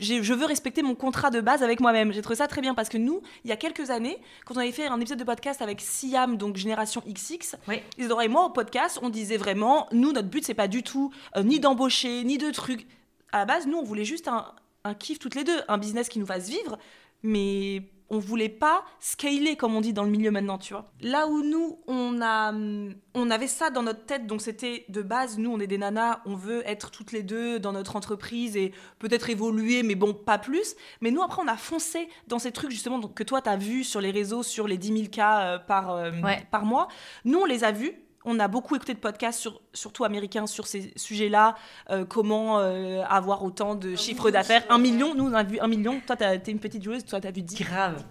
je 0.00 0.32
veux 0.32 0.46
respecter 0.46 0.82
mon 0.82 0.94
contrat 0.94 1.30
de 1.30 1.40
base 1.40 1.62
avec 1.62 1.80
moi-même. 1.80 2.12
J'ai 2.12 2.22
trouvé 2.22 2.36
ça 2.36 2.46
très 2.48 2.60
bien 2.60 2.74
parce 2.74 2.88
que 2.88 2.98
nous, 2.98 3.20
il 3.44 3.50
y 3.50 3.52
a 3.52 3.56
quelques 3.56 3.90
années, 3.90 4.18
quand 4.46 4.54
on 4.56 4.60
avait 4.60 4.72
fait 4.72 4.86
un 4.86 4.98
épisode 5.00 5.18
de 5.18 5.24
podcast 5.24 5.60
avec 5.60 5.80
Siam, 5.80 6.36
donc 6.36 6.56
Génération 6.56 7.02
XX, 7.06 7.56
Oui. 7.68 7.82
Isadora 7.98 8.24
et 8.24 8.28
moi 8.28 8.44
au 8.46 8.50
podcast, 8.50 8.98
on 9.02 9.10
disait 9.10 9.36
vraiment, 9.36 9.88
nous, 9.92 10.12
notre 10.12 10.28
but, 10.28 10.44
c'est 10.44 10.54
pas 10.54 10.68
du 10.68 10.82
tout 10.82 11.12
euh, 11.36 11.42
ni 11.42 11.60
d'embaucher, 11.60 12.22
ni 12.24 12.38
de 12.38 12.50
trucs. 12.50 12.86
À 13.32 13.38
la 13.38 13.44
base, 13.44 13.66
nous, 13.66 13.78
on 13.78 13.82
voulait 13.84 14.04
juste 14.04 14.28
un, 14.28 14.46
un 14.84 14.94
kiff 14.94 15.18
toutes 15.18 15.34
les 15.34 15.44
deux, 15.44 15.60
un 15.68 15.78
business 15.78 16.08
qui 16.08 16.18
nous 16.18 16.26
fasse 16.26 16.48
vivre, 16.48 16.78
mais 17.22 17.82
on 18.12 18.18
voulait 18.18 18.48
pas 18.50 18.84
scaler, 19.00 19.56
comme 19.56 19.74
on 19.74 19.80
dit 19.80 19.92
dans 19.92 20.04
le 20.04 20.10
milieu 20.10 20.30
maintenant, 20.30 20.58
tu 20.58 20.74
vois. 20.74 20.84
Là 21.00 21.26
où 21.26 21.42
nous, 21.42 21.78
on, 21.88 22.20
a, 22.20 22.50
hum, 22.50 22.94
on 23.14 23.30
avait 23.30 23.46
ça 23.48 23.70
dans 23.70 23.82
notre 23.82 24.04
tête, 24.04 24.26
donc 24.26 24.42
c'était 24.42 24.84
de 24.90 25.00
base, 25.02 25.38
nous, 25.38 25.50
on 25.50 25.58
est 25.58 25.66
des 25.66 25.78
nanas, 25.78 26.20
on 26.26 26.36
veut 26.36 26.62
être 26.68 26.90
toutes 26.90 27.10
les 27.12 27.22
deux 27.22 27.58
dans 27.58 27.72
notre 27.72 27.96
entreprise 27.96 28.56
et 28.56 28.72
peut-être 28.98 29.30
évoluer, 29.30 29.82
mais 29.82 29.94
bon, 29.94 30.12
pas 30.12 30.38
plus. 30.38 30.76
Mais 31.00 31.10
nous, 31.10 31.22
après, 31.22 31.42
on 31.42 31.48
a 31.48 31.56
foncé 31.56 32.08
dans 32.28 32.38
ces 32.38 32.52
trucs, 32.52 32.70
justement, 32.70 33.00
que 33.00 33.22
toi, 33.24 33.40
tu 33.40 33.48
as 33.48 33.56
vu 33.56 33.82
sur 33.82 34.00
les 34.00 34.10
réseaux, 34.10 34.42
sur 34.42 34.68
les 34.68 34.76
10 34.76 34.88
000 34.88 35.08
cas 35.10 35.40
euh, 35.40 35.58
par, 35.58 35.90
euh, 35.90 36.12
Ouais. 36.22 36.46
par 36.50 36.64
mois. 36.66 36.88
Nous, 37.24 37.38
on 37.40 37.46
les 37.46 37.64
a 37.64 37.72
vus. 37.72 37.92
On 38.24 38.38
a 38.38 38.46
beaucoup 38.48 38.76
écouté 38.76 38.94
de 38.94 38.98
podcasts, 39.00 39.40
sur, 39.40 39.60
surtout 39.74 40.04
américains, 40.04 40.46
sur 40.46 40.66
ces 40.66 40.92
sujets-là. 40.96 41.56
euh, 41.90 42.04
comment 42.04 42.58
euh, 42.60 43.02
avoir 43.08 43.42
autant 43.44 43.74
de 43.74 43.96
chiffres 43.96 44.30
d'affaires. 44.30 44.64
Un 44.70 44.78
million, 44.78 45.14
nous, 45.14 45.24
on 45.24 45.32
a 45.34 45.42
vu 45.42 45.58
un 45.60 45.66
million. 45.66 46.00
Toi, 46.06 46.16
t'es 46.16 46.50
une 46.52 46.60
petite 46.60 46.82
joueuse, 46.84 47.04
toi, 47.04 47.20
t'as 47.20 47.30
vu 47.32 47.42
10. 47.42 47.56
Grave. 47.62 48.04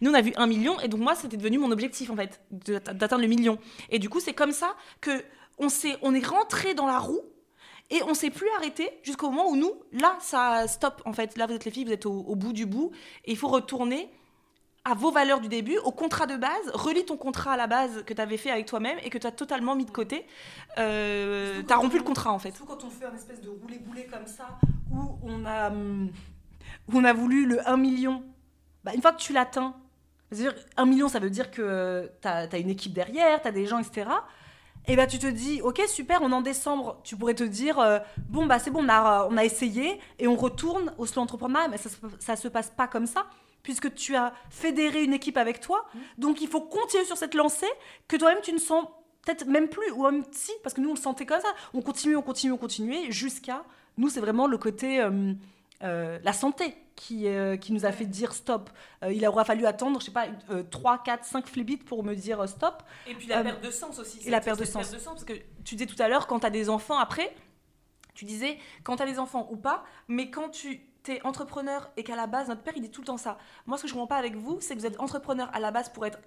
Nous, 0.00 0.10
on 0.10 0.14
a 0.14 0.20
vu 0.22 0.32
un 0.36 0.46
million. 0.46 0.78
Et 0.80 0.88
donc, 0.88 1.00
moi, 1.00 1.14
c'était 1.14 1.36
devenu 1.36 1.58
mon 1.58 1.70
objectif, 1.72 2.10
en 2.10 2.16
fait, 2.16 2.40
d'atteindre 2.50 3.22
le 3.22 3.28
million. 3.28 3.58
Et 3.90 3.98
du 3.98 4.08
coup, 4.08 4.20
c'est 4.20 4.32
comme 4.34 4.52
ça 4.52 4.74
que 5.00 5.24
on, 5.58 5.68
s'est- 5.68 5.96
on 6.02 6.14
est 6.14 6.24
rentré 6.24 6.74
dans 6.74 6.86
la 6.86 6.98
roue. 6.98 7.20
Et 7.90 8.02
on 8.02 8.12
s'est 8.14 8.30
plus 8.30 8.48
arrêté 8.58 8.90
jusqu'au 9.02 9.30
moment 9.30 9.48
où 9.48 9.56
nous, 9.56 9.72
là, 9.92 10.16
ça 10.20 10.68
stop 10.68 11.00
en 11.06 11.12
fait. 11.14 11.38
Là, 11.38 11.46
vous 11.46 11.54
êtes 11.54 11.64
les 11.64 11.70
filles, 11.70 11.86
vous 11.86 11.92
êtes 11.92 12.04
au, 12.06 12.12
au 12.12 12.36
bout 12.36 12.52
du 12.52 12.66
bout. 12.66 12.90
Et 13.24 13.30
il 13.32 13.36
faut 13.38 13.48
retourner 13.48 14.10
à 14.88 14.94
vos 14.94 15.10
valeurs 15.10 15.40
du 15.40 15.48
début, 15.48 15.76
au 15.78 15.92
contrat 15.92 16.26
de 16.26 16.36
base. 16.36 16.70
Relis 16.72 17.04
ton 17.04 17.16
contrat 17.16 17.52
à 17.52 17.56
la 17.56 17.66
base 17.66 18.04
que 18.04 18.14
tu 18.14 18.20
avais 18.20 18.38
fait 18.38 18.50
avec 18.50 18.66
toi-même 18.66 18.98
et 19.02 19.10
que 19.10 19.18
tu 19.18 19.26
as 19.26 19.32
totalement 19.32 19.76
mis 19.76 19.84
de 19.84 19.90
côté. 19.90 20.26
Euh, 20.78 21.62
tu 21.66 21.72
as 21.72 21.76
rompu 21.76 21.98
le 21.98 22.04
contrat 22.04 22.32
en 22.32 22.38
fait. 22.38 22.52
Surtout 22.54 22.72
quand 22.72 22.84
on 22.84 22.90
fait 22.90 23.04
un 23.04 23.14
espèce 23.14 23.40
de 23.40 23.50
roulé-boulé 23.50 24.06
comme 24.06 24.26
ça, 24.26 24.58
où 24.90 25.18
on 25.22 25.44
a, 25.44 25.68
hum, 25.68 26.10
où 26.88 26.98
on 26.98 27.04
a 27.04 27.12
voulu 27.12 27.46
le 27.46 27.68
1 27.68 27.76
million. 27.76 28.24
Bah, 28.84 28.92
une 28.94 29.02
fois 29.02 29.12
que 29.12 29.20
tu 29.20 29.32
l'atteins, 29.32 29.74
1 30.76 30.86
million, 30.86 31.08
ça 31.08 31.18
veut 31.18 31.30
dire 31.30 31.50
que 31.50 32.10
tu 32.22 32.28
as, 32.28 32.58
une 32.58 32.70
équipe 32.70 32.94
derrière, 32.94 33.42
tu 33.42 33.48
as 33.48 33.52
des 33.52 33.66
gens, 33.66 33.78
etc. 33.78 34.08
Et 34.86 34.96
bah 34.96 35.06
tu 35.06 35.18
te 35.18 35.26
dis, 35.26 35.60
ok 35.60 35.82
super, 35.86 36.22
on 36.22 36.30
est 36.30 36.34
en 36.34 36.40
décembre, 36.40 36.98
tu 37.04 37.14
pourrais 37.14 37.34
te 37.34 37.44
dire, 37.44 37.78
euh, 37.78 37.98
bon 38.30 38.46
bah 38.46 38.58
c'est 38.58 38.70
bon, 38.70 38.82
on 38.82 38.88
a, 38.88 39.28
on 39.30 39.36
a 39.36 39.44
essayé 39.44 40.00
et 40.18 40.26
on 40.26 40.34
retourne 40.34 40.94
au 40.96 41.04
slow 41.04 41.20
entrepreneur, 41.20 41.68
mais 41.68 41.76
ça, 41.76 41.90
ça 42.18 42.36
se 42.36 42.48
passe 42.48 42.70
pas 42.70 42.88
comme 42.88 43.04
ça, 43.04 43.26
puisque 43.68 43.94
tu 43.94 44.16
as 44.16 44.32
fédéré 44.48 45.04
une 45.04 45.12
équipe 45.12 45.36
avec 45.36 45.60
toi, 45.60 45.84
donc 46.16 46.40
il 46.40 46.48
faut 46.48 46.62
continuer 46.62 47.04
sur 47.04 47.18
cette 47.18 47.34
lancée 47.34 47.68
que 48.08 48.16
toi-même 48.16 48.40
tu 48.42 48.50
ne 48.54 48.58
sens 48.58 48.86
peut-être 49.20 49.44
même 49.44 49.68
plus, 49.68 49.90
ou 49.90 50.04
même 50.04 50.24
si, 50.32 50.52
parce 50.62 50.74
que 50.74 50.80
nous 50.80 50.88
on 50.88 50.94
le 50.94 50.98
sentait 50.98 51.26
comme 51.26 51.42
ça, 51.42 51.52
on 51.74 51.82
continue, 51.82 52.16
on 52.16 52.22
continue, 52.22 52.52
on 52.54 52.56
continue, 52.56 53.12
jusqu'à, 53.12 53.62
nous 53.98 54.08
c'est 54.08 54.20
vraiment 54.20 54.46
le 54.46 54.56
côté, 54.56 55.02
euh, 55.02 55.34
euh, 55.82 56.18
la 56.22 56.32
santé 56.32 56.76
qui, 56.96 57.28
euh, 57.28 57.58
qui 57.58 57.74
nous 57.74 57.84
a 57.84 57.92
fait 57.92 58.06
dire 58.06 58.32
stop. 58.32 58.70
Euh, 59.04 59.12
il 59.12 59.26
aura 59.26 59.44
fallu 59.44 59.66
attendre, 59.66 60.00
je 60.00 60.06
sais 60.06 60.12
pas, 60.12 60.28
3, 60.70 61.02
4, 61.02 61.26
5 61.26 61.46
flibits 61.46 61.76
pour 61.76 62.02
me 62.04 62.14
dire 62.14 62.48
stop. 62.48 62.82
Et 63.06 63.14
puis 63.14 63.26
la 63.26 63.42
perte 63.42 63.62
de 63.62 63.70
sens 63.70 63.98
aussi. 63.98 64.26
et 64.26 64.30
la 64.30 64.40
perte 64.40 64.60
de 64.60 64.64
cette 64.64 64.82
sens. 64.82 65.04
Parce 65.04 65.24
que 65.24 65.34
tu 65.62 65.74
disais 65.74 65.84
tout 65.84 66.02
à 66.02 66.08
l'heure, 66.08 66.26
quand 66.26 66.40
tu 66.40 66.46
as 66.46 66.50
des 66.50 66.70
enfants 66.70 66.98
après, 66.98 67.34
tu 68.14 68.24
disais 68.24 68.56
quand 68.82 68.96
tu 68.96 69.02
as 69.02 69.06
des 69.06 69.18
enfants 69.18 69.46
ou 69.50 69.56
pas, 69.56 69.84
mais 70.08 70.30
quand 70.30 70.48
tu 70.48 70.87
es 71.08 71.24
entrepreneur 71.24 71.90
et 71.96 72.04
qu'à 72.04 72.16
la 72.16 72.26
base, 72.26 72.48
notre 72.48 72.62
père, 72.62 72.74
il 72.76 72.82
dit 72.82 72.90
tout 72.90 73.00
le 73.00 73.06
temps 73.06 73.16
ça. 73.16 73.38
Moi, 73.66 73.78
ce 73.78 73.82
que 73.82 73.88
je 73.88 73.94
comprends 73.94 74.06
pas 74.06 74.16
avec 74.16 74.36
vous, 74.36 74.58
c'est 74.60 74.74
que 74.74 74.80
vous 74.80 74.86
êtes 74.86 75.00
entrepreneur 75.00 75.48
à 75.52 75.60
la 75.60 75.70
base 75.70 75.88
pour 75.88 76.04
être, 76.06 76.18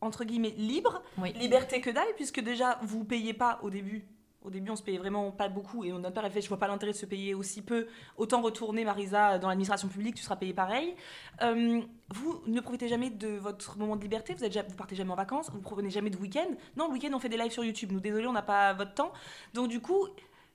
entre 0.00 0.24
guillemets, 0.24 0.54
libre. 0.56 1.02
Oui. 1.18 1.32
Liberté 1.34 1.80
que 1.80 1.90
dalle, 1.90 2.08
puisque 2.16 2.40
déjà, 2.40 2.78
vous 2.82 3.04
payez 3.04 3.34
pas 3.34 3.58
au 3.62 3.70
début. 3.70 4.06
Au 4.42 4.48
début, 4.48 4.70
on 4.70 4.76
se 4.76 4.82
payait 4.82 4.98
vraiment 4.98 5.30
pas 5.32 5.48
beaucoup 5.48 5.84
et 5.84 5.92
notre 5.92 6.14
père 6.14 6.24
a 6.24 6.30
fait 6.30 6.40
Je 6.40 6.48
vois 6.48 6.58
pas 6.58 6.66
l'intérêt 6.66 6.92
de 6.92 6.96
se 6.96 7.04
payer 7.04 7.34
aussi 7.34 7.60
peu. 7.60 7.86
Autant 8.16 8.40
retourner, 8.40 8.84
Marisa, 8.84 9.38
dans 9.38 9.48
l'administration 9.48 9.88
publique, 9.88 10.14
tu 10.14 10.22
seras 10.22 10.36
payé 10.36 10.54
pareil. 10.54 10.94
Euh, 11.42 11.82
vous 12.08 12.40
ne 12.46 12.60
profitez 12.62 12.88
jamais 12.88 13.10
de 13.10 13.28
votre 13.28 13.76
moment 13.76 13.96
de 13.96 14.02
liberté, 14.02 14.32
vous, 14.32 14.42
êtes 14.42 14.70
vous 14.70 14.76
partez 14.76 14.96
jamais 14.96 15.12
en 15.12 15.16
vacances, 15.16 15.50
vous 15.50 15.60
prenez 15.60 15.90
jamais 15.90 16.08
de 16.08 16.16
week-end. 16.16 16.48
Non, 16.76 16.86
le 16.86 16.94
week-end, 16.94 17.10
on 17.12 17.18
fait 17.18 17.28
des 17.28 17.36
lives 17.36 17.52
sur 17.52 17.64
YouTube. 17.64 17.92
Nous, 17.92 18.00
désolé, 18.00 18.26
on 18.26 18.32
n'a 18.32 18.40
pas 18.40 18.72
votre 18.72 18.94
temps. 18.94 19.12
Donc, 19.52 19.68
du 19.68 19.80
coup, 19.80 20.08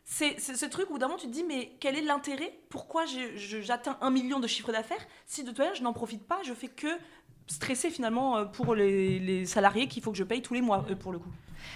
c'est 0.08 0.39
ce 0.39 0.65
truc 0.68 0.89
où 0.91 1.00
d'un 1.00 1.08
moment, 1.08 1.20
tu 1.20 1.28
te 1.28 1.32
dis 1.32 1.44
Mais 1.44 1.76
quel 1.80 1.98
est 1.98 2.02
l'intérêt? 2.02 2.60
Pourquoi 2.70 3.06
j'atteins 3.06 3.98
un 4.02 4.12
million 4.12 4.39
de 4.39 4.48
chiffre 4.48 4.72
d'affaires? 4.72 5.06
Si 5.26 5.44
de 5.44 5.50
toute 5.50 5.58
manière, 5.58 5.74
je 5.74 5.84
n'en 5.84 5.94
profite 5.94 6.26
pas 6.28 6.39
Je 6.44 6.54
fais 6.54 6.68
que 6.68 6.88
stresser 7.48 7.89
finalement 7.89 8.38
euh, 8.38 8.46
pour 8.46 8.76
les, 8.76 9.46
salariés 9.46 9.88
qu'il 9.88 10.04
faut 10.04 10.12
que 10.12 10.18
je 10.18 10.24
paye 10.24 10.41
tous 10.41 10.54
les 10.54 10.62
mois, 10.62 10.86
eux, 10.89 10.96
pour 10.96 11.12
le 11.12 11.20
coup. 11.20 11.32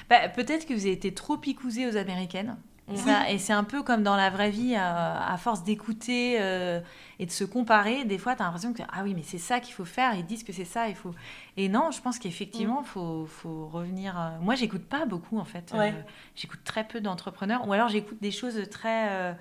Bah, 0.09 0.29
Peut-être 0.29 0.67
que 0.67 0.73
vous 0.73 0.81
avez 0.81 0.91
été 0.91 1.13
trop 1.13 1.37
picousé 1.37 1.87
aux 1.87 1.97
américaines. 1.97 2.57
Oui. 2.89 2.97
Ça, 2.97 3.29
et 3.29 3.37
c'est 3.37 3.53
un 3.53 3.63
peu 3.63 3.83
comme 3.83 4.01
dans 4.03 4.15
la 4.15 4.29
vraie 4.29 4.49
vie, 4.49 4.73
euh, 4.75 4.79
à 4.79 5.37
force 5.37 5.63
d'écouter 5.63 6.37
euh, 6.39 6.79
et 7.19 7.25
de 7.25 7.31
se 7.31 7.43
comparer, 7.43 8.03
des 8.05 8.17
fois, 8.17 8.35
tu 8.35 8.41
as 8.41 8.45
l'impression 8.45 8.73
que 8.73 8.81
ah 8.91 9.01
oui, 9.03 9.13
mais 9.15 9.23
c'est 9.23 9.37
ça 9.37 9.59
qu'il 9.59 9.73
faut 9.73 9.85
faire. 9.85 10.13
Ils 10.15 10.25
disent 10.25 10.43
que 10.43 10.53
c'est 10.53 10.65
ça, 10.65 10.87
il 10.87 10.95
faut. 10.95 11.13
Et 11.57 11.69
non, 11.69 11.91
je 11.91 12.01
pense 12.01 12.17
qu'effectivement, 12.19 12.81
il 12.83 12.87
faut, 12.87 13.25
faut 13.27 13.67
revenir. 13.67 14.19
euh, 14.19 14.29
Moi, 14.41 14.55
j'écoute 14.55 14.85
pas 14.85 15.05
beaucoup 15.05 15.37
en 15.39 15.45
fait. 15.45 15.71
Euh, 15.73 16.01
j'écoute 16.35 16.61
très 16.63 16.83
peu 16.87 16.99
d'entrepreneurs, 17.01 17.67
ou 17.67 17.73
alors 17.73 17.89
j'écoute 17.89 18.17
des 18.21 18.31
choses 18.31 18.59
très. 18.69 19.35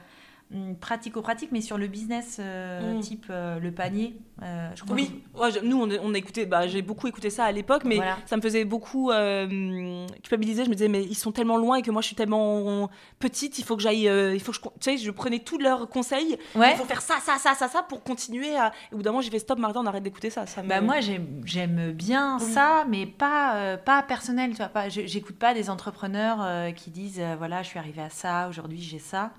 Hum, 0.54 0.76
pratico-pratique, 0.76 1.50
mais 1.52 1.60
sur 1.60 1.78
le 1.78 1.86
business, 1.86 2.38
euh, 2.40 2.94
Mm. 2.96 3.00
type 3.00 3.26
euh, 3.30 3.58
le 3.58 3.72
panier. 3.72 4.16
euh, 4.42 4.70
je 4.76 4.84
crois 4.84 4.94
Oui, 4.94 5.24
ouais, 5.34 5.50
je- 5.50 5.58
nous 5.60 5.76
on, 5.82 5.88
on 6.00 6.14
a 6.14 6.18
écouté, 6.18 6.46
bah, 6.46 6.68
j'ai 6.68 6.80
beaucoup 6.80 7.08
écouté 7.08 7.28
ça 7.28 7.44
à 7.44 7.50
l'époque, 7.52 7.82
mais 7.84 7.96
Voilà. 7.96 8.16
ça 8.24 8.36
me 8.36 8.40
faisait 8.42 8.64
beaucoup 8.64 9.10
euh, 9.10 10.06
culpabiliser. 10.22 10.64
Je 10.64 10.68
me 10.70 10.74
disais, 10.74 10.88
mais 10.88 11.02
ils 11.02 11.16
sont 11.16 11.32
tellement 11.32 11.56
loin 11.56 11.76
et 11.76 11.82
que 11.82 11.90
moi 11.90 12.02
je 12.02 12.06
suis 12.06 12.16
tellement 12.16 12.88
petite, 13.18 13.58
il 13.58 13.64
faut 13.64 13.74
que 13.76 13.82
j'aille, 13.82 14.08
euh, 14.08 14.34
il 14.34 14.40
faut 14.40 14.52
que 14.52 14.58
je, 14.58 14.62
tu 14.62 14.68
sais, 14.80 14.96
je 14.96 15.10
prenais 15.10 15.40
tous 15.40 15.58
leurs 15.58 15.88
conseils. 15.88 16.38
que- 16.54 16.58
Ouais. 16.58 16.70
Il 16.72 16.76
faut 16.76 16.84
faire 16.84 17.02
ça, 17.02 17.16
ça, 17.20 17.36
ça, 17.38 17.54
ça, 17.54 17.66
ça 17.68 17.82
pour 17.82 18.02
continuer. 18.04 18.54
À... 18.56 18.72
Et 18.90 18.94
au 18.94 18.98
bout 18.98 19.02
d'un 19.02 19.10
moment, 19.10 19.22
j'ai 19.22 19.30
fait 19.30 19.38
stop, 19.40 19.58
Martin, 19.58 19.80
on 19.82 19.86
arrête 19.86 20.02
d'écouter 20.04 20.30
ça. 20.30 20.46
ça 20.46 20.62
me... 20.62 20.68
Bah 20.68 20.80
moi 20.80 21.00
j'aime 21.00 21.92
bien 21.92 22.38
Oui. 22.40 22.46
ça, 22.52 22.84
mais 22.88 23.06
pas 23.06 23.56
euh, 23.56 23.76
pas 23.76 24.02
personnel. 24.02 24.50
Tu 24.52 24.56
vois, 24.58 24.68
pas. 24.68 24.88
je- 24.88 25.06
J'écoute 25.06 25.36
pas 25.36 25.52
des 25.54 25.68
entrepreneurs 25.70 26.38
euh, 26.42 26.70
qui 26.70 26.90
disent 26.90 27.18
euh, 27.20 27.34
voilà 27.36 27.62
je 27.62 27.68
suis 27.68 27.78
arrivée 27.78 28.02
à 28.02 28.10
ça 28.10 28.48
aujourd'hui 28.48 28.80
j'ai 28.80 28.98
ça. 29.00 29.32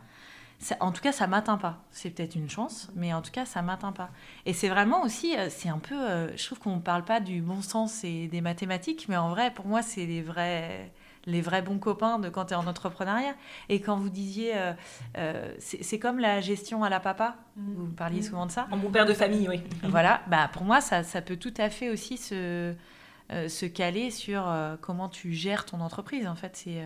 Ça- 0.59 0.75
En 0.81 0.91
tout 0.91 1.01
cas 1.01 1.11
ça 1.13 1.25
m'atteint 1.27 1.57
pas. 1.57 1.83
C'est 1.91 2.09
peut-être 2.09 2.35
une 2.35 2.49
chance, 2.49 2.89
mais 2.95 3.13
en 3.13 3.21
tout 3.21 3.31
cas 3.31 3.45
ça 3.45 3.61
m'atteint 3.61 3.93
pas. 3.93 4.09
Et 4.45 4.53
c'est 4.53 4.67
vraiment 4.69 5.03
aussi 5.03 5.37
euh, 5.37 5.47
c'est 5.49 5.69
un 5.69 5.79
peu. 5.79 5.95
euh, 5.95 6.35
je 6.37 6.45
trouve 6.45 6.59
qu'on 6.59 6.79
parle 6.79 7.03
pas 7.05 7.19
du 7.21 7.41
bon 7.41 7.61
sens 7.61 8.03
et 8.03 8.27
des 8.27 8.41
mathématiques, 8.41 9.05
mais 9.09 9.15
en 9.17 9.29
vrai 9.29 9.51
pour 9.51 9.65
moi 9.67 9.81
c'est 9.81 10.05
les 10.05 10.21
vrais 10.21 10.91
les 11.25 11.41
vrais 11.41 11.61
bons 11.61 11.79
copains 11.79 12.17
de 12.17 12.29
quand 12.29 12.45
tu 12.45 12.53
es 12.53 12.57
en 12.57 12.65
entrepreneuriat. 12.65 13.35
Et 13.67 13.81
quand 13.81 13.97
vous 13.97 14.09
disiez, 14.09 14.57
euh, 14.57 14.73
euh, 15.17 15.53
c'est 15.59 15.99
comme 15.99 16.17
la 16.17 16.39
gestion 16.41 16.83
à 16.83 16.89
la 16.89 16.99
papa, 17.01 17.35
vous 17.57 17.87
parliez 17.87 18.21
souvent 18.21 18.45
de 18.45 18.51
ça. 18.51 18.67
En 18.71 18.77
bon 18.77 18.89
père 18.89 19.05
de 19.05 19.13
famille, 19.13 19.47
oui. 19.47 19.61
Voilà, 19.83 20.21
bah 20.27 20.49
pour 20.51 20.63
moi, 20.63 20.79
ça, 20.81 21.03
ça 21.03 21.21
peut 21.21 21.35
tout 21.35 21.53
à 21.57 21.69
fait 21.69 21.89
aussi 21.89 22.17
se, 22.17 22.73
euh, 23.31 23.47
se 23.49 23.65
caler 23.65 24.11
sur 24.11 24.51
comment 24.81 25.09
tu 25.09 25.33
gères 25.33 25.65
ton 25.65 25.81
entreprise. 25.81 26.25
En 26.25 26.35
fait, 26.35 26.55
c'est 26.55 26.83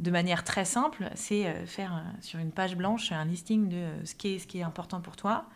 de 0.00 0.10
manière 0.10 0.44
très 0.44 0.64
simple, 0.64 1.08
c'est 1.14 1.46
euh, 1.46 1.66
faire 1.66 1.94
euh, 1.94 2.00
sur 2.20 2.38
une 2.40 2.50
page 2.50 2.76
blanche 2.76 3.12
un 3.12 3.24
listing 3.24 3.68
de 3.68 3.76
euh, 3.76 4.04
ce 4.04 4.14
qui 4.14 4.34
est, 4.34 4.38
ce 4.38 4.46
qui 4.46 4.58
est 4.58 4.62
important 4.62 5.00
pour 5.00 5.16
toi 5.16 5.46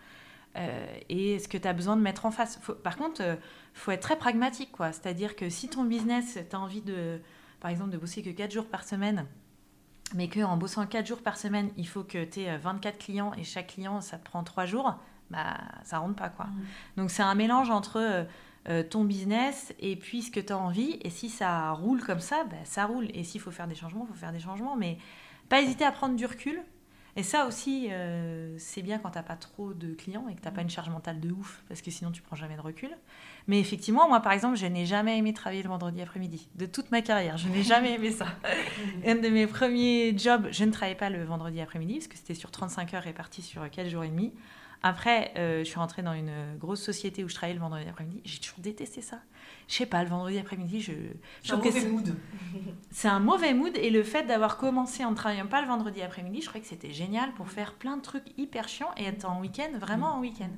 euh, 0.56 0.86
et 1.08 1.38
ce 1.38 1.48
que 1.48 1.58
tu 1.58 1.66
as 1.66 1.72
besoin 1.72 1.96
de 1.96 2.02
mettre 2.02 2.24
en 2.24 2.30
face. 2.30 2.58
Faut- 2.62 2.74
par 2.74 2.96
contre, 2.96 3.20
il 3.20 3.38
faut 3.74 3.90
être 3.90 4.00
très 4.02 4.16
pragmatique, 4.16 4.70
quoi. 4.72 4.92
C'est-à-dire 4.92 5.34
que 5.36 5.50
si 5.50 5.68
ton 5.68 5.84
business, 5.84 6.38
tu 6.48 6.56
as 6.56 6.60
envie 6.60 6.82
de, 6.82 7.20
par 7.60 7.70
exemple, 7.70 7.90
de 7.90 7.98
bosser 7.98 8.22
que 8.22 8.30
4 8.30 8.52
jours 8.52 8.66
par 8.66 8.84
semaine, 8.84 9.26
mais 10.14 10.28
qu'en 10.28 10.56
bossant 10.56 10.86
4 10.86 11.06
jours 11.06 11.22
par 11.22 11.36
semaine, 11.36 11.70
il 11.76 11.86
faut 11.86 12.02
que 12.04 12.24
tu 12.24 12.40
aies 12.40 12.56
24 12.56 12.98
clients 12.98 13.32
et 13.34 13.44
chaque 13.44 13.68
client, 13.68 14.00
ça 14.00 14.18
te 14.18 14.24
prend 14.24 14.42
3 14.44 14.64
jours, 14.66 14.94
bah 15.30 15.58
ça 15.84 15.98
rentre 15.98 16.14
pas, 16.16 16.30
quoi. 16.30 16.46
Donc 16.96 17.10
c'est 17.10 17.22
un 17.22 17.34
mélange 17.34 17.70
entre 17.70 18.26
euh, 18.68 18.82
ton 18.82 19.04
business 19.04 19.72
et 19.80 19.96
puis 19.96 20.22
ce 20.22 20.30
que 20.30 20.40
tu 20.40 20.52
as 20.52 20.58
envie. 20.58 20.98
Et 21.02 21.10
si 21.10 21.28
ça 21.28 21.72
roule 21.72 22.02
comme 22.02 22.20
ça, 22.20 22.44
bah, 22.44 22.56
ça 22.64 22.86
roule. 22.86 23.08
Et 23.14 23.24
s'il 23.24 23.40
faut 23.40 23.50
faire 23.50 23.68
des 23.68 23.74
changements, 23.74 24.06
il 24.08 24.12
faut 24.12 24.18
faire 24.18 24.32
des 24.32 24.40
changements. 24.40 24.76
Mais 24.76 24.98
pas 25.48 25.62
hésiter 25.62 25.84
à 25.84 25.92
prendre 25.92 26.16
du 26.16 26.26
recul. 26.26 26.62
Et 27.18 27.24
ça 27.24 27.46
aussi, 27.46 27.88
euh, 27.90 28.54
c'est 28.58 28.80
bien 28.80 28.98
quand 28.98 29.10
t'as 29.10 29.24
pas 29.24 29.34
trop 29.34 29.74
de 29.74 29.92
clients 29.92 30.28
et 30.30 30.36
que 30.36 30.40
t'as 30.40 30.52
pas 30.52 30.60
une 30.60 30.70
charge 30.70 30.88
mentale 30.88 31.18
de 31.18 31.32
ouf, 31.32 31.64
parce 31.66 31.82
que 31.82 31.90
sinon 31.90 32.12
tu 32.12 32.22
prends 32.22 32.36
jamais 32.36 32.54
de 32.54 32.60
recul. 32.60 32.90
Mais 33.48 33.58
effectivement, 33.58 34.08
moi 34.08 34.20
par 34.20 34.30
exemple, 34.30 34.56
je 34.56 34.66
n'ai 34.66 34.86
jamais 34.86 35.18
aimé 35.18 35.32
travailler 35.32 35.64
le 35.64 35.68
vendredi 35.68 36.00
après-midi 36.00 36.48
de 36.54 36.64
toute 36.64 36.92
ma 36.92 37.02
carrière. 37.02 37.36
Je 37.36 37.48
n'ai 37.48 37.64
jamais 37.64 37.94
aimé 37.94 38.12
ça. 38.12 38.26
Un 39.04 39.16
de 39.16 39.28
mes 39.30 39.48
premiers 39.48 40.16
jobs, 40.16 40.46
je 40.52 40.62
ne 40.62 40.70
travaillais 40.70 40.96
pas 40.96 41.10
le 41.10 41.24
vendredi 41.24 41.60
après-midi, 41.60 41.94
parce 41.94 42.06
que 42.06 42.16
c'était 42.16 42.34
sur 42.34 42.52
35 42.52 42.94
heures 42.94 43.02
réparties 43.02 43.42
sur 43.42 43.68
4 43.68 43.88
jours 43.88 44.04
et 44.04 44.10
demi. 44.10 44.32
Après, 44.82 45.32
euh, 45.36 45.60
je 45.60 45.64
suis 45.64 45.78
rentrée 45.78 46.02
dans 46.02 46.12
une 46.12 46.56
grosse 46.56 46.82
société 46.82 47.24
où 47.24 47.28
je 47.28 47.34
travaillais 47.34 47.54
le 47.56 47.60
vendredi 47.60 47.88
après-midi. 47.88 48.20
J'ai 48.24 48.38
toujours 48.38 48.60
détesté 48.60 49.02
ça. 49.02 49.18
Je 49.66 49.74
sais 49.74 49.86
pas, 49.86 50.02
le 50.04 50.08
vendredi 50.08 50.38
après-midi, 50.38 50.80
je, 50.80 50.92
je 51.42 51.48
trouve 51.52 51.64
que 51.64 51.70
c'est- 51.72 51.88
mood. 51.88 52.14
c'est 52.90 53.08
un 53.08 53.20
mauvais 53.20 53.54
mood 53.54 53.76
et 53.76 53.90
le 53.90 54.02
fait 54.02 54.24
d'avoir 54.24 54.56
commencé 54.56 55.04
en 55.04 55.10
ne 55.10 55.16
travaillant 55.16 55.46
pas 55.48 55.60
le 55.62 55.68
vendredi 55.68 56.00
après-midi, 56.02 56.42
je 56.42 56.46
croyais 56.48 56.62
que 56.62 56.68
c'était 56.68 56.92
génial 56.92 57.32
pour 57.32 57.48
faire 57.48 57.74
plein 57.74 57.96
de 57.96 58.02
trucs 58.02 58.24
hyper 58.38 58.68
chiants 58.68 58.90
et 58.96 59.04
être 59.04 59.24
en 59.24 59.40
week-end, 59.40 59.70
vraiment 59.78 60.14
en 60.14 60.20
week-end. 60.20 60.50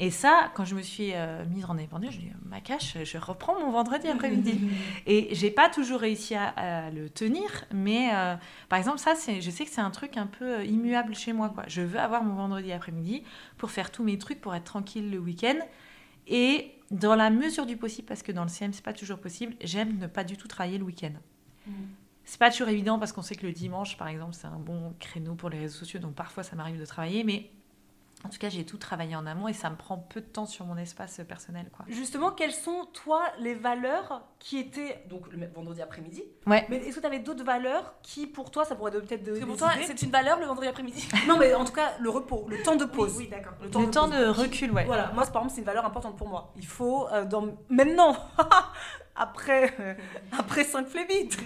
Et 0.00 0.10
ça, 0.10 0.52
quand 0.54 0.64
je 0.64 0.76
me 0.76 0.82
suis 0.82 1.12
euh, 1.12 1.44
mise 1.46 1.64
en 1.64 1.70
indépendante, 1.70 2.12
je 2.12 2.18
dis 2.18 2.30
ma 2.44 2.60
cache, 2.60 2.96
je 3.02 3.18
reprends 3.18 3.58
mon 3.58 3.72
vendredi 3.72 4.06
après-midi. 4.14 4.60
et 5.06 5.28
j'ai 5.32 5.50
pas 5.50 5.68
toujours 5.68 6.00
réussi 6.00 6.36
à, 6.36 6.48
à 6.50 6.90
le 6.90 7.10
tenir, 7.10 7.64
mais 7.72 8.10
euh, 8.14 8.36
par 8.68 8.78
exemple 8.78 8.98
ça, 8.98 9.14
je 9.14 9.50
sais 9.50 9.64
que 9.64 9.70
c'est 9.70 9.80
un 9.80 9.90
truc 9.90 10.16
un 10.16 10.28
peu 10.28 10.58
euh, 10.58 10.64
immuable 10.64 11.16
chez 11.16 11.32
moi. 11.32 11.48
Quoi. 11.48 11.64
Je 11.66 11.82
veux 11.82 11.98
avoir 11.98 12.22
mon 12.22 12.34
vendredi 12.34 12.70
après-midi 12.70 13.24
pour 13.56 13.72
faire 13.72 13.90
tous 13.90 14.04
mes 14.04 14.18
trucs, 14.18 14.40
pour 14.40 14.54
être 14.54 14.64
tranquille 14.64 15.10
le 15.10 15.18
week-end. 15.18 15.58
Et 16.28 16.74
dans 16.92 17.16
la 17.16 17.30
mesure 17.30 17.66
du 17.66 17.76
possible, 17.76 18.06
parce 18.06 18.22
que 18.22 18.30
dans 18.30 18.44
le 18.44 18.48
CM, 18.48 18.72
c'est 18.72 18.84
pas 18.84 18.92
toujours 18.92 19.18
possible, 19.18 19.54
j'aime 19.62 19.98
ne 19.98 20.06
pas 20.06 20.22
du 20.22 20.36
tout 20.36 20.46
travailler 20.46 20.78
le 20.78 20.84
week-end. 20.84 21.12
C'est 22.24 22.38
pas 22.38 22.50
toujours 22.50 22.68
évident 22.68 22.98
parce 22.98 23.12
qu'on 23.12 23.22
sait 23.22 23.34
que 23.34 23.46
le 23.46 23.52
dimanche, 23.52 23.96
par 23.96 24.08
exemple, 24.08 24.34
c'est 24.34 24.46
un 24.46 24.58
bon 24.58 24.94
créneau 25.00 25.34
pour 25.34 25.48
les 25.48 25.58
réseaux 25.58 25.78
sociaux, 25.78 25.98
donc 25.98 26.14
parfois 26.14 26.42
ça 26.42 26.56
m'arrive 26.56 26.78
de 26.78 26.84
travailler, 26.84 27.24
mais 27.24 27.50
en 28.24 28.30
tout 28.30 28.38
cas, 28.38 28.48
j'ai 28.48 28.64
tout 28.64 28.78
travaillé 28.78 29.14
en 29.14 29.26
amont 29.26 29.46
et 29.46 29.52
ça 29.52 29.70
me 29.70 29.76
prend 29.76 29.96
peu 29.96 30.20
de 30.20 30.26
temps 30.26 30.46
sur 30.46 30.64
mon 30.64 30.76
espace 30.76 31.20
personnel. 31.28 31.70
Quoi. 31.72 31.84
Justement, 31.88 32.32
quelles 32.32 32.52
sont, 32.52 32.86
toi, 32.92 33.22
les 33.38 33.54
valeurs 33.54 34.22
qui 34.40 34.58
étaient. 34.58 35.04
Donc, 35.08 35.32
le 35.32 35.46
vendredi 35.46 35.80
après-midi. 35.80 36.24
Ouais. 36.46 36.66
Mais 36.68 36.78
est-ce 36.78 36.96
que 36.96 37.00
tu 37.00 37.06
avais 37.06 37.20
d'autres 37.20 37.44
valeurs 37.44 37.94
qui, 38.02 38.26
pour 38.26 38.50
toi, 38.50 38.64
ça 38.64 38.74
pourrait 38.74 38.90
peut-être 38.90 39.22
de. 39.22 39.30
Parce 39.30 39.40
que 39.40 39.44
pour 39.44 39.56
toi, 39.56 39.70
c'est 39.86 40.02
une 40.02 40.10
valeur 40.10 40.40
le 40.40 40.46
vendredi 40.46 40.66
après-midi 40.66 41.08
Non, 41.28 41.38
mais 41.38 41.54
en 41.54 41.64
tout 41.64 41.72
cas, 41.72 41.92
le 42.00 42.10
repos, 42.10 42.46
le 42.48 42.60
temps 42.62 42.76
de 42.76 42.84
pause. 42.84 43.14
Oui, 43.16 43.28
d'accord. 43.28 43.52
Le 43.62 43.70
temps 43.70 44.08
de 44.08 44.26
recul, 44.26 44.72
ouais. 44.72 44.84
Voilà, 44.84 45.12
moi, 45.14 45.24
par 45.24 45.42
exemple, 45.42 45.50
c'est 45.50 45.60
une 45.60 45.66
valeur 45.66 45.86
importante 45.86 46.16
pour 46.16 46.28
moi. 46.28 46.52
Il 46.56 46.66
faut, 46.66 47.06
euh, 47.08 47.24
dans... 47.24 47.56
maintenant, 47.68 48.16
après, 49.14 49.74
euh, 49.78 49.94
après 50.36 50.64
5 50.64 50.88
flébites, 50.88 51.38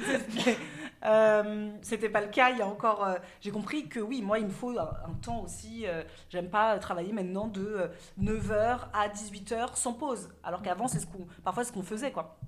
euh, 1.04 1.70
c'était 1.82 2.08
pas 2.08 2.20
le 2.20 2.28
cas. 2.28 2.50
Il 2.50 2.58
y 2.58 2.62
a 2.62 2.66
encore, 2.66 3.04
euh, 3.04 3.16
j'ai 3.40 3.50
compris 3.50 3.88
que 3.88 4.00
oui, 4.00 4.22
moi, 4.22 4.38
il 4.38 4.46
me 4.46 4.50
faut 4.50 4.76
un, 4.78 5.14
temps 5.22 5.40
aussi. 5.42 5.86
euh, 5.86 6.02
J'aime 6.30 6.50
pas 6.50 6.78
travailler 6.78 7.12
maintenant 7.12 7.48
de 7.48 7.90
9h 8.20 8.78
à 8.92 9.08
18h 9.08 9.76
sans 9.76 9.92
pause. 9.92 10.30
Alors 10.42 10.62
qu'avant, 10.62 10.88
c'est 10.88 11.00
ce 11.00 11.06
qu'on, 11.06 11.26
parfois, 11.44 11.64
ce 11.64 11.72
qu'on 11.72 11.82
faisait, 11.82 12.12
quoi. 12.12 12.38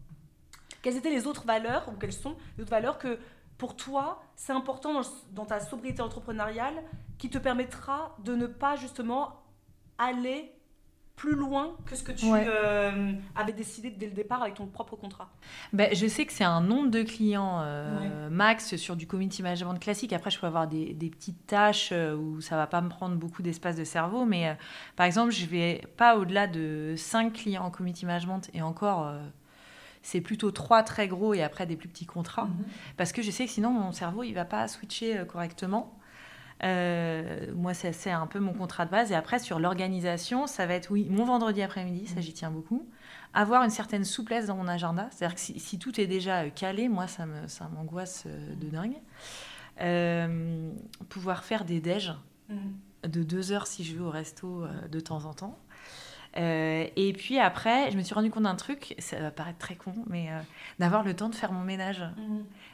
Quelles 0.83 0.97
étaient 0.97 1.11
les 1.11 1.27
autres 1.27 1.47
valeurs, 1.47 1.89
ou 1.89 1.93
quelles 1.93 2.13
sont 2.13 2.37
les 2.57 2.63
autres 2.63 2.71
valeurs 2.71 2.99
que, 2.99 3.19
pour 3.57 3.77
toi, 3.77 4.23
c'est 4.37 4.53
important 4.53 5.01
dans 5.33 5.47
ta 5.47 5.61
sobriété 5.61 6.03
entrepreneuriale 6.03 6.75
qui 7.19 7.31
te 7.31 7.39
permettra 7.39 8.15
de 8.25 8.35
ne 8.35 8.47
pas, 8.47 8.77
justement, 8.77 9.43
aller 9.99 10.53
plus 11.17 11.37
loin 11.37 11.77
que 11.87 11.95
ce 11.95 12.03
que 12.03 12.11
tu 12.13 12.27
Ouais. 12.27 12.45
euh, 12.49 13.13
avais 13.37 13.53
décidé 13.53 13.91
dès 13.91 14.07
le 14.07 14.13
départ 14.13 14.43
avec 14.43 14.55
ton 14.55 14.67
propre 14.67 14.97
contrat. 14.97 15.29
Ben, 15.73 15.95
je 15.95 16.07
sais 16.09 16.27
que 16.27 16.33
c'est 16.33 16.45
un 16.45 16.61
nombre 16.61 16.91
de 16.91 17.03
clients 17.03 17.61
euh, 17.63 18.29
max 18.31 18.75
sur 18.77 18.97
du 18.97 19.07
community 19.07 19.43
management 19.43 19.79
classique. 19.79 20.13
Après, 20.13 20.31
je 20.31 20.41
peux 20.41 20.47
avoir 20.49 20.67
des, 20.67 20.93
des 20.93 21.11
petites 21.11 21.47
tâches 21.47 21.91
euh, 21.93 22.17
où 22.17 22.41
ça 22.41 22.57
va 22.57 22.67
pas 22.67 22.81
me 22.81 22.89
prendre 22.89 23.15
beaucoup 23.17 23.43
d'espace 23.43 23.77
de 23.77 23.85
cerveau. 23.85 24.25
Mais 24.25 24.49
euh, 24.49 24.55
par 24.97 25.07
exemple, 25.07 25.31
je 25.33 25.47
vais 25.47 25.83
pas 25.97 26.17
au-delà 26.17 26.47
de 26.49 26.95
5 26.97 27.33
clients 27.33 27.65
en 27.65 27.71
community 27.71 28.07
management 28.07 28.51
et 28.53 28.61
encore. 28.63 29.09
c'est 30.03 30.21
plutôt 30.21 30.51
trois 30.51 30.83
très 30.83 31.09
gros 31.09 31.33
et 31.33 31.43
après 31.43 31.65
des 31.65 31.77
plus 31.77 31.89
petits 31.89 32.07
contrats. 32.07 32.49
Parce 32.97 33.13
que 33.13 33.23
je 33.23 33.31
sais 33.31 33.47
que 33.47 33.51
sinon, 33.53 33.71
mon 33.71 33.93
cerveau, 33.93 34.23
il 34.25 34.33
va 34.35 34.45
pas 34.45 34.67
switcher 34.69 35.23
correctement. 35.29 35.97
Euh, 36.63 37.53
moi, 37.55 37.75
c'est 37.75 38.11
un 38.11 38.27
peu 38.27 38.39
mon 38.39 38.53
contrat 38.53 38.87
de 38.87 38.91
base. 38.91 39.13
Et 39.13 39.15
après, 39.15 39.39
sur 39.39 39.59
l'organisation, 39.59 40.47
ça 40.47 40.67
va 40.67 40.75
être, 40.75 40.91
oui, 40.91 41.07
mon 41.11 41.25
vendredi 41.25 41.63
après-midi, 41.63 42.07
ça, 42.07 42.21
j'y 42.21 42.33
tiens 42.33 42.51
beaucoup. 42.51 42.87
Avoir 43.33 43.65
une 43.65 43.71
certaine 43.71 44.05
souplesse 44.05 44.47
dans 44.47 44.57
mon 44.57 44.69
agenda. 44.69 45.09
C'est-à-dire 45.11 45.35
que 45.35 45.41
si, 45.41 45.59
si 45.59 45.79
tout 45.79 46.01
est 46.01 46.07
déjà 46.07 46.43
euh, 46.43 46.51
calé, 46.51 46.89
moi, 46.89 47.07
ça 47.07 47.27
m'angoisse 47.75 48.25
euh, 48.27 48.55
de 48.55 48.69
dingue. 48.69 48.97
Euh, 49.81 50.71
pouvoir 51.09 51.43
faire 51.43 51.65
des 51.65 51.81
déj 51.81 52.13
de 53.03 53.23
deux 53.25 53.51
heures 53.51 53.67
si 53.67 53.83
je 53.83 53.97
vais 53.97 54.03
au 54.03 54.11
resto 54.11 54.65
de 54.89 55.01
temps 55.01 55.25
en 55.25 55.35
temps. 55.35 55.59
Euh, 56.37 56.87
et 56.97 57.13
puis 57.13 57.39
après, 57.39 57.91
je 57.93 57.97
me 57.97 58.03
suis 58.03 58.13
rendu 58.15 58.29
compte 58.31 58.43
d'un 58.43 58.57
truc, 58.57 58.95
ça 58.99 59.21
va 59.21 59.31
paraître 59.31 59.59
très 59.59 59.77
con, 59.77 59.95
mais 60.09 60.31
euh, 60.31 60.41
d'avoir 60.81 61.05
le 61.05 61.15
temps 61.15 61.29
de 61.29 61.35
faire 61.37 61.53
mon 61.53 61.63
ménage. 61.65 62.03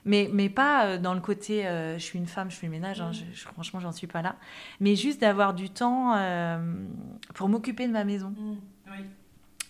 Mais, 0.06 0.30
mais 0.32 0.48
pas 0.48 0.86
euh, 0.86 0.98
dans 0.98 1.12
le 1.12 1.20
côté 1.20 1.66
euh, 1.66 1.94
je 1.98 2.02
suis 2.02 2.18
une 2.18 2.26
femme, 2.26 2.50
je 2.50 2.56
fais 2.56 2.66
le 2.66 2.72
ménage, 2.72 3.02
hein, 3.02 3.12
je- 3.12 3.24
je- 3.34 3.44
franchement, 3.44 3.78
j'en 3.80 3.92
suis 3.92 4.06
pas 4.06 4.22
là. 4.22 4.36
Mais 4.80 4.96
juste 4.96 5.20
d'avoir 5.20 5.52
du 5.52 5.68
temps 5.68 6.14
pour 7.34 7.48
m'occuper 7.50 7.86
de 7.86 7.92
ma 7.92 8.04
maison, 8.04 8.32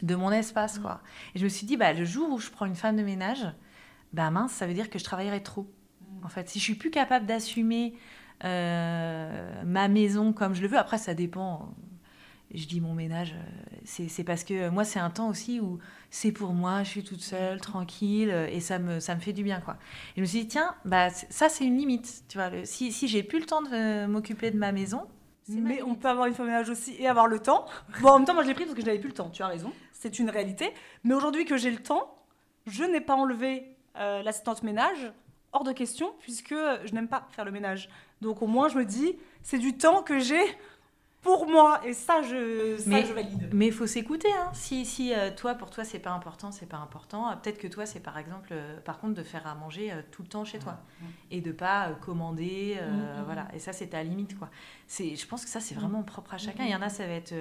de 0.03 0.15
mon 0.15 0.31
espace. 0.31 0.79
quoi. 0.79 1.01
Et 1.35 1.41
je 1.41 1.45
me 1.45 1.49
suis 1.49 1.67
dit, 1.67 1.77
bah, 1.77 1.93
le 1.93 2.05
jour 2.05 2.31
où 2.31 2.39
je 2.39 2.49
prends 2.51 2.67
une 2.67 2.77
femme 2.77 2.97
de 2.97 3.03
ménage, 3.03 3.45
bah 4.13 4.31
mince, 4.31 4.53
ça 4.53 4.67
veut 4.69 4.75
dire 4.75 4.89
que 4.89 4.99
je 5.01 5.05
travaillerai 5.05 5.43
trop. 5.43 5.69
En 6.23 6.29
fait, 6.29 6.49
si 6.49 6.59
je 6.61 6.65
suis 6.65 6.75
plus 6.75 6.91
capable 6.91 7.27
d'assumer 7.27 7.95
ma 8.43 9.89
maison 9.89 10.33
comme 10.33 10.55
je 10.55 10.63
le 10.63 10.69
veux, 10.69 10.79
après, 10.79 10.99
ça 10.99 11.15
dépend. 11.15 11.75
Je 12.53 12.67
dis 12.67 12.81
mon 12.81 12.95
ménage, 12.95 13.35
euh, 13.35 13.81
c'est 14.09 14.25
parce 14.25 14.43
que 14.45 14.71
moi, 14.71 14.85
c'est 14.85 14.99
un 14.99 15.11
temps 15.11 15.29
aussi 15.29 15.61
où 15.61 15.79
c'est 16.11 16.33
pour 16.33 16.53
moi, 16.53 16.83
je 16.83 16.89
suis 16.89 17.05
toute 17.05 17.23
seule, 17.23 17.61
tranquille, 17.61 18.31
euh, 18.31 18.49
et 18.51 18.59
ça 18.61 18.79
me, 18.81 18.99
ça 18.99 19.15
me 19.15 19.21
fait 19.21 19.33
du 19.33 19.45
bien, 19.45 19.61
quoi. 19.61 19.75
Et 19.75 20.17
je 20.17 20.21
me 20.23 20.27
suis 20.27 20.41
dit, 20.41 20.49
tiens, 20.49 20.75
bah, 20.85 21.11
ça, 21.11 21.49
c'est 21.49 21.65
une 21.65 21.77
limite, 21.77 22.25
tu 22.29 22.39
vois. 22.39 22.51
le- 22.51 22.65
si 22.65 22.91
si 22.93 23.07
j'ai 23.07 23.23
plus 23.23 23.39
le 23.39 23.47
temps 23.47 23.63
de 23.63 24.07
m'occuper 24.07 24.51
de 24.51 24.59
ma 24.59 24.73
maison, 24.73 25.03
ma 25.49 25.61
Mais 25.69 25.83
on 25.83 25.95
peut 25.95 26.09
avoir 26.09 26.27
une 26.27 26.35
femme 26.35 26.47
ménage 26.47 26.69
aussi 26.71 26.95
et 26.99 27.07
avoir 27.09 27.27
le 27.27 27.39
temps. 27.41 27.67
Bon, 28.01 28.11
en 28.11 28.19
même 28.19 28.27
temps, 28.27 28.35
moi, 28.35 28.43
je 28.43 28.49
l'ai 28.49 28.55
pris 28.55 28.65
parce 28.65 28.75
que 28.75 28.81
je 28.83 28.87
n'avais 28.87 28.99
plus 29.01 29.09
le 29.09 29.15
temps. 29.15 29.31
Tu 29.31 29.43
as 29.43 29.49
raison. 29.49 29.73
C'est 29.93 30.19
une 30.19 30.31
réalité. 30.31 30.71
Mais 31.05 31.15
aujourd'hui 31.15 31.45
que 31.45 31.57
j'ai 31.57 31.71
le 31.71 31.79
temps, 31.83 32.15
je 32.67 32.85
n'ai 32.85 33.01
pas 33.01 33.15
enlevé 33.15 33.77
euh, 33.97 34.23
l'assistante 34.23 34.63
ménage 34.63 35.13
hors 35.53 35.65
de 35.65 35.73
question 35.73 36.13
puisque 36.21 36.55
je 36.85 36.93
n'aime 36.95 37.09
pas 37.09 37.27
faire 37.33 37.45
le 37.45 37.51
ménage. 37.51 37.89
Donc 38.21 38.43
au 38.43 38.47
moins 38.47 38.69
je 38.69 38.77
me 38.79 38.85
dis, 38.85 39.17
c'est 39.43 39.59
du 39.59 39.77
temps 39.77 40.03
que 40.05 40.19
j'ai 40.21 40.41
pour 41.23 41.47
moi 41.49 41.81
et 41.85 41.93
ça 41.93 42.23
je, 42.23 42.77
ça, 42.79 42.89
Mais- 42.89 43.05
je 43.05 43.13
valide. 43.13 43.51
Mais 43.53 43.67
il 43.67 43.73
faut 43.73 43.87
s'écouter. 43.87 44.33
Hein. 44.33 44.49
Si, 44.55 44.87
si 44.87 45.13
euh, 45.15 45.31
toi, 45.37 45.55
pour 45.55 45.71
toi, 45.71 45.85
c'est 45.85 45.99
pas 45.99 46.11
important, 46.13 46.51
c'est 46.51 46.67
pas 46.67 46.79
important. 46.79 47.31
euh, 47.31 47.37
Peut-être 47.37 47.59
que 47.59 47.69
toi, 47.69 47.85
c'est 47.87 48.01
par 48.01 48.17
exemple, 48.19 48.49
euh, 48.53 48.81
par 48.81 48.99
contre, 48.99 49.15
de 49.15 49.23
faire 49.23 49.47
à 49.47 49.55
manger 49.55 49.93
euh, 49.93 50.01
tout 50.11 50.23
le 50.23 50.29
temps 50.29 50.45
chez 50.45 50.59
toi 50.59 50.79
et 51.31 51.41
de 51.41 51.53
pas 51.53 51.91
commander, 52.01 52.77
euh, 52.81 52.91
Mm, 52.91 53.21
mm, 53.21 53.25
voilà. 53.25 53.49
Et 53.55 53.59
ça, 53.59 53.73
c'est 53.73 53.89
ta 53.89 54.03
limite, 54.03 54.39
quoi. 54.39 54.49
C'est, 54.87 55.15
je 55.17 55.27
pense 55.27 55.45
que 55.45 55.51
ça, 55.51 55.61
c'est 55.61 55.75
vraiment 55.75 56.03
propre 56.03 56.35
à 56.35 56.39
chacun. 56.39 56.65
Il 56.65 56.71
y 56.71 56.75
en 56.77 56.83
a, 56.83 56.89
ça 56.89 57.07
va 57.07 57.13
être, 57.13 57.35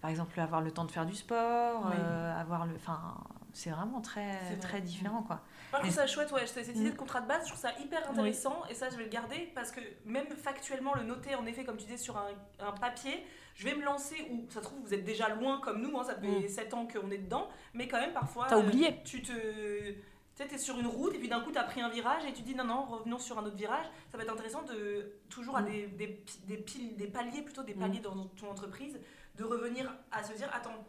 par 0.00 0.10
exemple, 0.10 0.38
avoir 0.40 0.60
le 0.62 0.70
temps 0.70 0.84
de 0.84 0.90
faire 0.90 1.06
du 1.06 1.14
sport, 1.14 1.86
Oui. 1.90 1.96
avoir 2.40 2.66
le, 2.66 2.74
enfin, 2.76 3.14
c'est 3.52 3.70
vraiment 3.70 4.00
très, 4.00 4.38
vrai. 4.46 4.56
très 4.60 4.80
différent, 4.80 5.22
quoi. 5.22 5.40
Moi, 5.70 5.80
je 5.82 5.86
trouve 5.88 5.94
ça 5.96 6.06
chouette, 6.06 6.32
ouais. 6.32 6.46
Cette 6.46 6.68
idée 6.68 6.90
de 6.90 6.96
contrat 6.96 7.20
de 7.20 7.28
base, 7.28 7.42
je 7.44 7.48
trouve 7.52 7.60
ça 7.60 7.72
hyper 7.78 8.08
intéressant. 8.10 8.62
Et 8.70 8.74
ça, 8.74 8.88
je 8.90 8.96
vais 8.96 9.04
le 9.04 9.10
garder 9.10 9.50
parce 9.54 9.70
que 9.70 9.80
même 10.04 10.26
factuellement, 10.28 10.94
le 10.94 11.02
noter, 11.02 11.34
en 11.34 11.44
effet, 11.46 11.64
comme 11.64 11.76
tu 11.76 11.84
disais, 11.84 11.98
sur 11.98 12.16
un, 12.16 12.28
un 12.60 12.72
papier, 12.72 13.24
je 13.54 13.64
vais 13.64 13.74
me 13.74 13.84
lancer 13.84 14.16
où, 14.30 14.46
ça 14.50 14.60
se 14.60 14.64
trouve, 14.64 14.78
vous 14.82 14.94
êtes 14.94 15.04
déjà 15.04 15.28
loin 15.28 15.60
comme 15.60 15.82
nous, 15.82 15.98
hein, 15.98 16.04
ça 16.04 16.14
fait 16.14 16.26
Mm. 16.26 16.48
7 16.48 16.74
ans 16.74 16.86
qu'on 16.86 17.10
est 17.10 17.18
dedans, 17.18 17.48
mais 17.74 17.86
quand 17.88 18.00
même, 18.00 18.12
parfois. 18.12 18.46
T'as 18.48 18.56
euh, 18.56 18.62
oublié. 18.62 19.00
Tu 19.04 19.22
te. 19.22 19.32
Tu 19.32 20.44
sais, 20.44 20.46
t'es 20.50 20.58
sur 20.58 20.78
une 20.78 20.86
route 20.86 21.12
et 21.16 21.18
puis 21.18 21.28
d'un 21.28 21.40
coup, 21.40 21.50
t'as 21.50 21.64
pris 21.64 21.80
un 21.80 21.88
virage 21.88 22.24
et 22.24 22.32
tu 22.32 22.42
dis 22.42 22.54
non, 22.54 22.62
non, 22.64 22.84
revenons 22.84 23.18
sur 23.18 23.36
un 23.40 23.44
autre 23.44 23.56
virage. 23.56 23.86
Ça 24.12 24.16
va 24.16 24.22
être 24.22 24.32
intéressant 24.32 24.62
de, 24.62 25.12
toujours 25.28 25.56
à 25.56 25.62
Mm. 25.62 25.66
des, 25.66 25.86
des, 25.88 26.24
des, 26.46 26.56
piles, 26.58 26.96
des 26.96 27.08
paliers, 27.08 27.42
plutôt 27.42 27.64
des 27.64 27.74
paliers 27.74 27.98
dans 28.00 28.26
ton 28.40 28.48
entreprise, 28.48 28.98
de 29.36 29.44
revenir 29.44 29.92
à 30.12 30.22
se 30.22 30.32
dire 30.34 30.48
attends, 30.54 30.84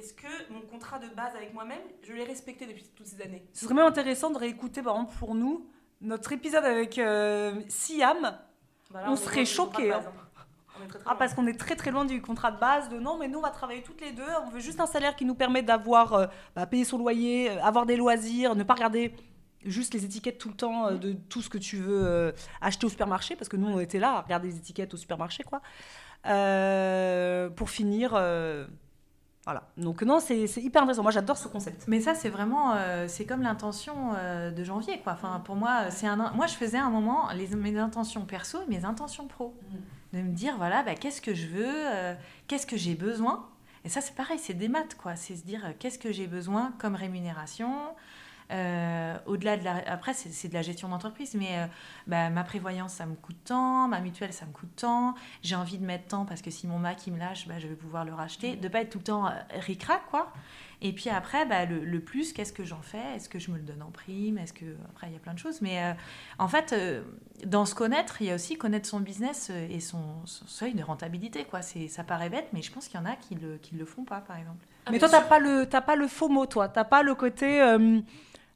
est-ce 0.00 0.14
que 0.14 0.52
mon 0.52 0.62
contrat 0.62 0.98
de 0.98 1.08
base 1.14 1.34
avec 1.36 1.54
moi-même, 1.54 1.82
je 2.02 2.12
l'ai 2.12 2.24
respecté 2.24 2.66
depuis 2.66 2.84
toutes 2.96 3.06
ces 3.06 3.22
années? 3.22 3.44
Ce 3.52 3.64
serait 3.64 3.74
même 3.74 3.86
intéressant 3.86 4.30
de 4.30 4.38
réécouter 4.38 4.82
par 4.82 4.94
exemple 4.96 5.14
pour 5.18 5.34
nous 5.34 5.66
notre 6.00 6.32
épisode 6.32 6.64
avec 6.64 6.98
euh, 6.98 7.54
Siam. 7.68 8.38
On 8.92 9.16
serait 9.16 9.44
choqués, 9.44 9.92
hein. 9.92 10.02
Très 10.88 10.98
Ah, 11.06 11.14
parce 11.14 11.34
qu'on 11.34 11.46
est 11.46 11.58
très 11.58 11.76
très 11.76 11.90
loin 11.90 12.04
du 12.04 12.22
contrat 12.22 12.50
de 12.50 12.58
base 12.58 12.88
de 12.88 12.98
non, 12.98 13.18
mais 13.18 13.28
nous 13.28 13.38
on 13.38 13.42
va 13.42 13.50
travailler 13.50 13.82
toutes 13.82 14.00
les 14.00 14.12
deux, 14.12 14.22
on 14.46 14.50
veut 14.50 14.60
juste 14.60 14.80
un 14.80 14.86
salaire 14.86 15.14
qui 15.14 15.24
nous 15.24 15.34
permet 15.34 15.62
d'avoir, 15.62 16.14
euh, 16.14 16.26
bah, 16.56 16.66
payer 16.66 16.84
son 16.84 16.98
loyer, 16.98 17.50
euh, 17.50 17.62
avoir 17.62 17.84
des 17.86 17.96
loisirs, 17.96 18.54
ne 18.54 18.62
pas 18.62 18.74
regarder 18.74 19.14
juste 19.62 19.92
les 19.92 20.04
étiquettes 20.06 20.38
tout 20.38 20.48
le 20.48 20.56
temps 20.56 20.86
euh, 20.86 20.94
de 20.96 21.12
tout 21.12 21.42
ce 21.42 21.50
que 21.50 21.58
tu 21.58 21.76
veux 21.76 22.32
acheter 22.62 22.86
au 22.86 22.88
supermarché, 22.88 23.36
parce 23.36 23.48
que 23.48 23.56
nous 23.56 23.68
on 23.68 23.80
était 23.80 23.98
là 23.98 24.12
à 24.12 24.20
regarder 24.22 24.48
les 24.48 24.56
étiquettes 24.56 24.94
au 24.94 24.96
supermarché, 24.96 25.44
quoi. 25.44 25.60
Pour 27.56 27.70
finir, 27.70 28.14
voilà. 29.50 29.66
Donc 29.76 30.02
non, 30.02 30.20
c'est 30.20 30.46
c'est 30.46 30.62
hyper 30.62 30.82
intéressant. 30.82 31.02
Moi 31.02 31.10
j'adore 31.10 31.36
ce 31.36 31.48
concept. 31.48 31.84
Mais 31.88 32.00
ça, 32.00 32.14
c'est 32.14 32.28
vraiment, 32.28 32.74
euh, 32.74 33.06
c'est 33.08 33.24
comme 33.24 33.42
l'intention 33.42 34.12
euh, 34.16 34.52
de 34.52 34.62
janvier, 34.62 35.00
quoi. 35.00 35.14
Enfin, 35.14 35.42
pour 35.44 35.56
moi, 35.56 35.90
c'est 35.90 36.06
un, 36.06 36.16
moi, 36.34 36.46
je 36.46 36.54
faisais 36.54 36.78
un 36.78 36.90
moment 36.90 37.30
les, 37.32 37.48
mes 37.56 37.76
intentions 37.76 38.24
perso 38.24 38.58
et 38.62 38.70
mes 38.70 38.84
intentions 38.84 39.26
pro. 39.26 39.54
De 40.12 40.22
me 40.22 40.32
dire, 40.32 40.54
voilà, 40.56 40.82
bah, 40.82 40.94
qu'est-ce 40.94 41.20
que 41.20 41.34
je 41.34 41.48
veux, 41.48 41.66
euh, 41.66 42.14
qu'est-ce 42.46 42.66
que 42.66 42.76
j'ai 42.76 42.94
besoin? 42.94 43.48
Et 43.84 43.88
ça, 43.88 44.00
c'est 44.00 44.14
pareil, 44.14 44.38
c'est 44.38 44.54
des 44.54 44.68
maths, 44.68 44.94
quoi. 44.94 45.16
C'est 45.16 45.34
se 45.34 45.44
dire, 45.44 45.64
euh, 45.64 45.72
qu'est-ce 45.78 45.98
que 45.98 46.12
j'ai 46.12 46.26
besoin 46.26 46.72
comme 46.78 46.94
rémunération. 46.94 47.72
Euh, 48.50 49.16
au-delà 49.26 49.56
de 49.56 49.64
la 49.64 49.76
après 49.86 50.12
c'est 50.12 50.48
de 50.48 50.54
la 50.54 50.62
gestion 50.62 50.88
d'entreprise 50.88 51.34
mais 51.34 51.50
euh, 51.52 51.66
bah, 52.08 52.30
ma 52.30 52.42
prévoyance 52.42 52.94
ça 52.94 53.06
me 53.06 53.14
coûte 53.14 53.36
tant 53.44 53.86
ma 53.86 54.00
mutuelle 54.00 54.32
ça 54.32 54.44
me 54.44 54.50
coûte 54.50 54.74
tant 54.74 55.14
j'ai 55.42 55.54
envie 55.54 55.78
de 55.78 55.84
mettre 55.84 56.08
tant 56.08 56.24
parce 56.24 56.42
que 56.42 56.50
si 56.50 56.66
mon 56.66 56.80
Mac 56.80 57.06
il 57.06 57.12
me 57.12 57.18
lâche 57.20 57.46
bah, 57.46 57.60
je 57.60 57.68
vais 57.68 57.76
pouvoir 57.76 58.04
le 58.04 58.12
racheter 58.12 58.56
de 58.56 58.66
pas 58.66 58.80
être 58.80 58.90
tout 58.90 58.98
le 58.98 59.04
temps 59.04 59.26
euh, 59.28 59.30
ric-rac 59.60 60.02
quoi 60.10 60.32
et 60.82 60.92
puis 60.92 61.10
après, 61.10 61.44
bah, 61.44 61.66
le, 61.66 61.84
le 61.84 62.00
plus, 62.00 62.32
qu'est-ce 62.32 62.52
que 62.52 62.64
j'en 62.64 62.80
fais? 62.80 63.14
Est-ce 63.14 63.28
que 63.28 63.38
je 63.38 63.50
me 63.50 63.56
le 63.56 63.62
donne 63.62 63.82
en 63.82 63.90
prime? 63.90 64.38
Est-ce 64.38 64.52
que 64.52 64.64
après 64.88 65.08
il 65.08 65.12
y 65.12 65.16
a 65.16 65.18
plein 65.18 65.34
de 65.34 65.38
choses. 65.38 65.60
Mais 65.60 65.82
euh, 65.82 65.92
en 66.38 66.48
fait, 66.48 66.72
euh, 66.72 67.02
dans 67.44 67.66
se 67.66 67.74
connaître, 67.74 68.22
il 68.22 68.28
y 68.28 68.30
a 68.30 68.34
aussi 68.34 68.56
connaître 68.56 68.88
son 68.88 69.00
business 69.00 69.50
et 69.50 69.80
son, 69.80 70.02
son 70.24 70.46
seuil 70.46 70.74
de 70.74 70.82
rentabilité. 70.82 71.44
Quoi. 71.44 71.60
C'est, 71.62 71.88
ça 71.88 72.02
paraît 72.02 72.30
bête, 72.30 72.48
mais 72.52 72.62
je 72.62 72.72
pense 72.72 72.88
qu'il 72.88 72.98
y 72.98 73.02
en 73.02 73.06
a 73.06 73.14
qui 73.16 73.34
le, 73.34 73.58
qui 73.58 73.74
le 73.74 73.84
font 73.84 74.04
pas, 74.04 74.20
par 74.20 74.38
exemple. 74.38 74.64
Ah, 74.86 74.90
mais 74.90 74.98
toi, 74.98 75.10
t'as 75.10 75.20
pas 75.20 75.38
le, 75.38 75.66
t'as 75.66 75.82
pas 75.82 75.96
le 75.96 76.08
faux 76.08 76.28
mot, 76.28 76.46
toi. 76.46 76.68
T'as 76.68 76.84
pas 76.84 77.02
le 77.02 77.14
côté. 77.14 77.60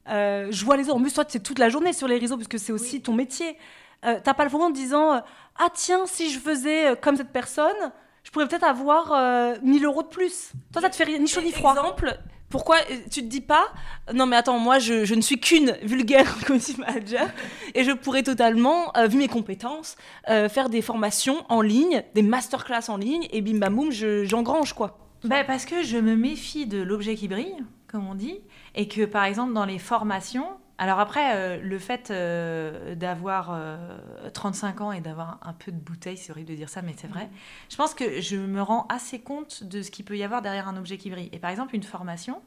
Euh, 0.09 0.47
je 0.51 0.65
vois 0.65 0.77
les 0.77 0.85
autres. 0.89 0.97
En 0.97 1.01
plus, 1.01 1.13
toi, 1.13 1.23
c'est 1.27 1.41
toute 1.43 1.59
la 1.59 1.69
journée 1.69 1.93
sur 1.93 2.07
les 2.07 2.17
réseaux, 2.17 2.35
puisque 2.37 2.59
c'est 2.59 2.71
aussi 2.71 3.01
ton 3.01 3.13
métier. 3.13 3.57
Euh, 4.05 4.19
t'as 4.23 4.33
pas 4.33 4.45
le 4.45 4.53
en 4.55 4.69
te 4.69 4.75
disant 4.75 5.13
euh, 5.13 5.19
Ah, 5.57 5.67
tiens, 5.73 6.05
si 6.05 6.29
je 6.31 6.39
faisais 6.39 6.87
euh, 6.91 6.95
comme 6.95 7.15
cette 7.15 7.31
personne, 7.31 7.91
je 8.23 8.31
pourrais 8.31 8.47
peut-être 8.47 8.63
avoir 8.65 9.11
euh, 9.13 9.55
1000 9.63 9.83
euros 9.85 10.03
de 10.03 10.07
plus. 10.07 10.51
Toi, 10.73 10.81
ça 10.81 10.89
te 10.89 10.95
fait 10.95 11.17
ni 11.19 11.27
chaud 11.27 11.41
ni 11.41 11.51
froid. 11.51 11.71
Exemple, 11.73 12.17
pourquoi 12.49 12.77
tu 13.09 13.21
te 13.21 13.27
dis 13.27 13.41
pas 13.41 13.65
non 14.13 14.27
mais 14.27 14.35
attends 14.35 14.59
moi 14.59 14.77
je, 14.77 15.03
je 15.03 15.15
ne 15.15 15.21
suis 15.21 15.39
qu'une 15.39 15.75
vulgaire 15.81 16.37
community 16.45 16.79
manager 16.79 17.27
et 17.73 17.83
je 17.83 17.91
pourrais 17.91 18.21
totalement 18.21 18.95
euh, 18.95 19.07
vu 19.07 19.17
mes 19.17 19.27
compétences 19.27 19.95
euh, 20.29 20.47
faire 20.47 20.69
des 20.69 20.83
formations 20.83 21.43
en 21.49 21.61
ligne 21.61 22.03
des 22.13 22.21
masterclass 22.21 22.87
en 22.89 22.97
ligne 22.97 23.27
et 23.31 23.41
bim 23.41 23.57
bam 23.57 23.75
boum 23.75 23.91
je- 23.91 24.23
j'engrange 24.25 24.73
quoi 24.73 24.99
Bah, 25.23 25.43
parce 25.43 25.65
que 25.65 25.81
je 25.81 25.97
me 25.97 26.15
méfie 26.15 26.67
de 26.67 26.81
l'objet 26.81 27.15
qui 27.15 27.27
brille, 27.27 27.57
comme 27.87 28.07
on 28.07 28.15
dit, 28.15 28.39
et 28.75 28.87
que 28.87 29.05
par 29.05 29.23
exemple 29.25 29.53
dans 29.53 29.65
les 29.65 29.79
formations, 29.79 30.47
alors 30.77 30.99
après 30.99 31.35
euh, 31.35 31.61
le 31.61 31.79
fait 31.79 32.11
euh, 32.11 32.93
d'avoir 32.95 33.51
euh, 33.53 33.97
35 34.33 34.81
ans 34.81 34.91
et 34.91 34.99
d'avoir 35.01 35.39
un 35.43 35.53
peu 35.53 35.71
de 35.71 35.79
bouteille, 35.79 36.17
c'est 36.17 36.31
horrible 36.31 36.49
de 36.49 36.55
dire 36.55 36.69
ça, 36.69 36.81
mais 36.81 36.93
c'est 36.97 37.07
vrai, 37.07 37.29
je 37.69 37.75
pense 37.77 37.93
que 37.93 38.19
je 38.21 38.35
me 38.35 38.61
rends 38.61 38.85
assez 38.89 39.19
compte 39.19 39.63
de 39.63 39.81
ce 39.81 39.89
qu'il 39.91 40.05
peut 40.05 40.17
y 40.17 40.23
avoir 40.23 40.41
derrière 40.41 40.67
un 40.67 40.77
objet 40.77 40.97
qui 40.97 41.09
brille. 41.09 41.29
Et 41.31 41.39
par 41.39 41.49
exemple 41.51 41.75
une 41.75 41.83
formation, 41.83 42.41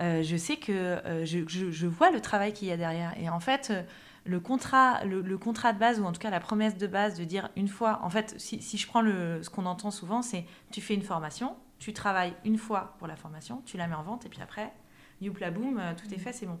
euh, 0.00 0.22
je 0.22 0.36
sais 0.36 0.56
que 0.56 0.72
euh, 0.72 1.24
je, 1.24 1.40
je- 1.48 1.70
je 1.70 1.86
vois 1.86 2.10
le 2.10 2.20
travail 2.20 2.52
qu'il 2.52 2.68
y 2.68 2.72
a 2.72 2.76
derrière. 2.76 3.14
Et 3.18 3.28
en 3.30 3.40
fait, 3.40 3.68
euh, 3.70 3.82
le 4.24 4.40
contrat, 4.40 5.04
le, 5.04 5.22
le 5.22 5.38
contrat 5.38 5.72
de 5.72 5.78
base, 5.78 6.00
ou 6.00 6.04
en 6.04 6.12
tout 6.12 6.20
cas 6.20 6.30
la 6.30 6.40
promesse 6.40 6.76
de 6.76 6.86
base 6.86 7.18
de 7.18 7.24
dire 7.24 7.48
une 7.56 7.68
fois, 7.68 8.00
en 8.02 8.10
fait, 8.10 8.34
si, 8.38 8.60
si 8.60 8.76
je 8.76 8.86
prends 8.86 9.00
le, 9.00 9.42
ce 9.42 9.48
qu'on 9.50 9.66
entend 9.66 9.90
souvent, 9.90 10.20
c'est 10.22 10.44
tu 10.72 10.80
fais 10.80 10.94
une 10.94 11.02
formation, 11.02 11.56
tu 11.78 11.92
travailles 11.92 12.34
une 12.44 12.58
fois 12.58 12.94
pour 12.98 13.06
la 13.06 13.16
formation, 13.16 13.62
tu 13.66 13.76
la 13.76 13.86
mets 13.86 13.94
en 13.94 14.02
vente, 14.02 14.26
et 14.26 14.28
puis 14.28 14.42
après, 14.42 14.72
youpla 15.20 15.50
boum, 15.50 15.78
euh, 15.78 15.92
tout 15.94 16.12
est 16.12 16.18
fait, 16.18 16.32
c'est 16.32 16.46
bon. 16.46 16.58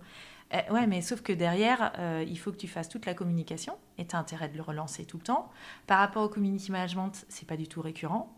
Euh, 0.54 0.72
ouais, 0.72 0.86
mais 0.86 1.02
sauf 1.02 1.22
que 1.22 1.32
derrière, 1.32 1.92
euh, 1.98 2.24
il 2.26 2.38
faut 2.38 2.52
que 2.52 2.56
tu 2.56 2.68
fasses 2.68 2.88
toute 2.88 3.06
la 3.06 3.14
communication, 3.14 3.76
et 3.98 4.06
tu 4.06 4.14
as 4.14 4.18
intérêt 4.18 4.48
de 4.48 4.56
le 4.56 4.62
relancer 4.62 5.04
tout 5.04 5.16
le 5.16 5.24
temps. 5.24 5.50
Par 5.86 5.98
rapport 5.98 6.22
au 6.22 6.28
community 6.28 6.70
management, 6.70 7.24
c'est 7.28 7.46
pas 7.46 7.56
du 7.56 7.66
tout 7.66 7.80
récurrent. 7.80 8.32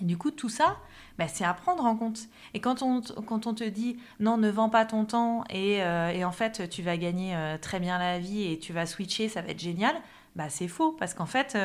Et 0.00 0.04
du 0.04 0.16
coup, 0.16 0.30
tout 0.30 0.48
ça, 0.48 0.76
bah, 1.18 1.26
c'est 1.26 1.44
à 1.44 1.52
prendre 1.54 1.84
en 1.84 1.96
compte. 1.96 2.20
Et 2.54 2.60
quand 2.60 2.82
on, 2.82 3.00
quand 3.00 3.48
on 3.48 3.54
te 3.54 3.64
dit 3.64 3.98
non, 4.20 4.36
ne 4.36 4.48
vends 4.48 4.68
pas 4.68 4.84
ton 4.84 5.04
temps 5.04 5.42
et, 5.50 5.82
euh, 5.82 6.10
et 6.10 6.24
en 6.24 6.30
fait, 6.30 6.68
tu 6.68 6.82
vas 6.82 6.96
gagner 6.96 7.36
très 7.60 7.80
bien 7.80 7.98
la 7.98 8.20
vie 8.20 8.44
et 8.44 8.60
tu 8.60 8.72
vas 8.72 8.86
switcher, 8.86 9.28
ça 9.28 9.42
va 9.42 9.48
être 9.48 9.58
génial, 9.58 9.96
bah, 10.36 10.50
c'est 10.50 10.68
faux. 10.68 10.92
Parce 10.92 11.14
qu'en 11.14 11.26
fait, 11.26 11.58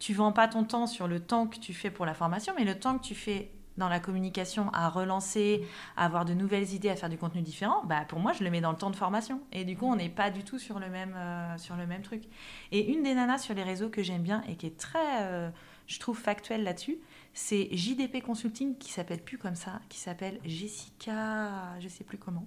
tu 0.00 0.12
vends 0.12 0.32
pas 0.32 0.48
ton 0.48 0.64
temps 0.64 0.88
sur 0.88 1.06
le 1.06 1.20
temps 1.20 1.46
que 1.46 1.60
tu 1.60 1.72
fais 1.72 1.90
pour 1.90 2.04
la 2.04 2.14
formation, 2.14 2.52
mais 2.58 2.64
le 2.64 2.76
temps 2.76 2.98
que 2.98 3.04
tu 3.04 3.14
fais 3.14 3.52
dans 3.78 3.88
la 3.88 4.00
communication 4.00 4.70
à 4.72 4.88
relancer, 4.88 5.64
à 5.96 6.04
avoir 6.04 6.24
de 6.24 6.34
nouvelles 6.34 6.74
idées, 6.74 6.90
à 6.90 6.96
faire 6.96 7.08
du 7.08 7.16
contenu 7.16 7.40
différent, 7.40 7.82
bah, 7.86 8.04
pour 8.06 8.18
moi, 8.18 8.32
je 8.32 8.44
le 8.44 8.50
mets 8.50 8.60
dans 8.60 8.72
le 8.72 8.76
temps 8.76 8.90
de 8.90 8.96
formation. 8.96 9.40
Et 9.52 9.64
du 9.64 9.76
coup, 9.76 9.86
on 9.86 9.96
n'est 9.96 10.08
pas 10.08 10.30
du 10.30 10.44
tout 10.44 10.58
sur 10.58 10.78
le 10.78 10.88
même, 10.88 11.14
euh, 11.16 11.56
sur 11.56 11.76
le 11.76 11.86
même 11.86 12.02
truc. 12.02 12.24
Et 12.72 12.92
une 12.92 13.02
des 13.02 13.14
nanas 13.14 13.38
sur 13.38 13.54
les 13.54 13.62
réseaux 13.62 13.88
que 13.88 14.02
j'aime 14.02 14.22
bien 14.22 14.42
et 14.48 14.56
qui 14.56 14.66
est 14.66 14.76
très, 14.76 15.22
euh, 15.22 15.48
je 15.86 15.98
trouve, 15.98 16.18
factuelle 16.18 16.64
là-dessus, 16.64 16.98
c'est 17.32 17.68
JDP 17.72 18.20
Consulting 18.20 18.76
qui 18.76 18.92
s'appelle 18.92 19.22
plus 19.22 19.38
comme 19.38 19.54
ça, 19.54 19.80
qui 19.88 19.98
s'appelle 19.98 20.40
Jessica, 20.44 21.78
je 21.78 21.88
sais 21.88 22.04
plus 22.04 22.18
comment. 22.18 22.46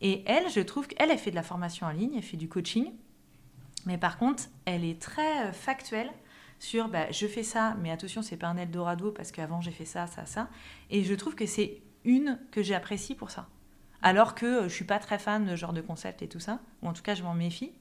Et 0.00 0.24
elle, 0.26 0.48
je 0.48 0.60
trouve 0.60 0.88
qu'elle, 0.88 1.10
elle 1.10 1.18
fait 1.18 1.30
de 1.30 1.36
la 1.36 1.42
formation 1.42 1.86
en 1.86 1.90
ligne, 1.90 2.14
elle 2.16 2.22
fait 2.22 2.38
du 2.38 2.48
coaching, 2.48 2.92
mais 3.86 3.98
par 3.98 4.18
contre, 4.18 4.44
elle 4.64 4.84
est 4.84 5.00
très 5.00 5.48
euh, 5.48 5.52
factuelle 5.52 6.10
sur 6.60 6.88
bah, 6.88 7.10
je 7.10 7.26
fais 7.26 7.42
ça, 7.42 7.74
mais 7.82 7.90
attention, 7.90 8.22
c'est 8.22 8.36
pas 8.36 8.46
un 8.46 8.56
Eldorado 8.56 9.10
parce 9.10 9.32
qu'avant 9.32 9.60
j'ai 9.60 9.72
fait 9.72 9.84
ça, 9.86 10.06
ça, 10.06 10.26
ça. 10.26 10.48
Et 10.90 11.02
je 11.02 11.14
trouve 11.14 11.34
que 11.34 11.46
c'est 11.46 11.82
une 12.04 12.38
que 12.52 12.62
j'apprécie 12.62 13.14
pour 13.16 13.30
ça. 13.32 13.48
Alors 14.02 14.34
que 14.34 14.46
euh, 14.46 14.62
je 14.68 14.74
suis 14.74 14.84
pas 14.84 14.98
très 14.98 15.18
fan 15.18 15.44
de 15.44 15.50
ce 15.50 15.56
genre 15.56 15.72
de 15.72 15.80
concept 15.80 16.22
et 16.22 16.28
tout 16.28 16.38
ça, 16.40 16.60
ou 16.82 16.88
en 16.88 16.92
tout 16.92 17.02
cas 17.02 17.14
je 17.16 17.22
m'en 17.22 17.34
méfie. 17.34 17.72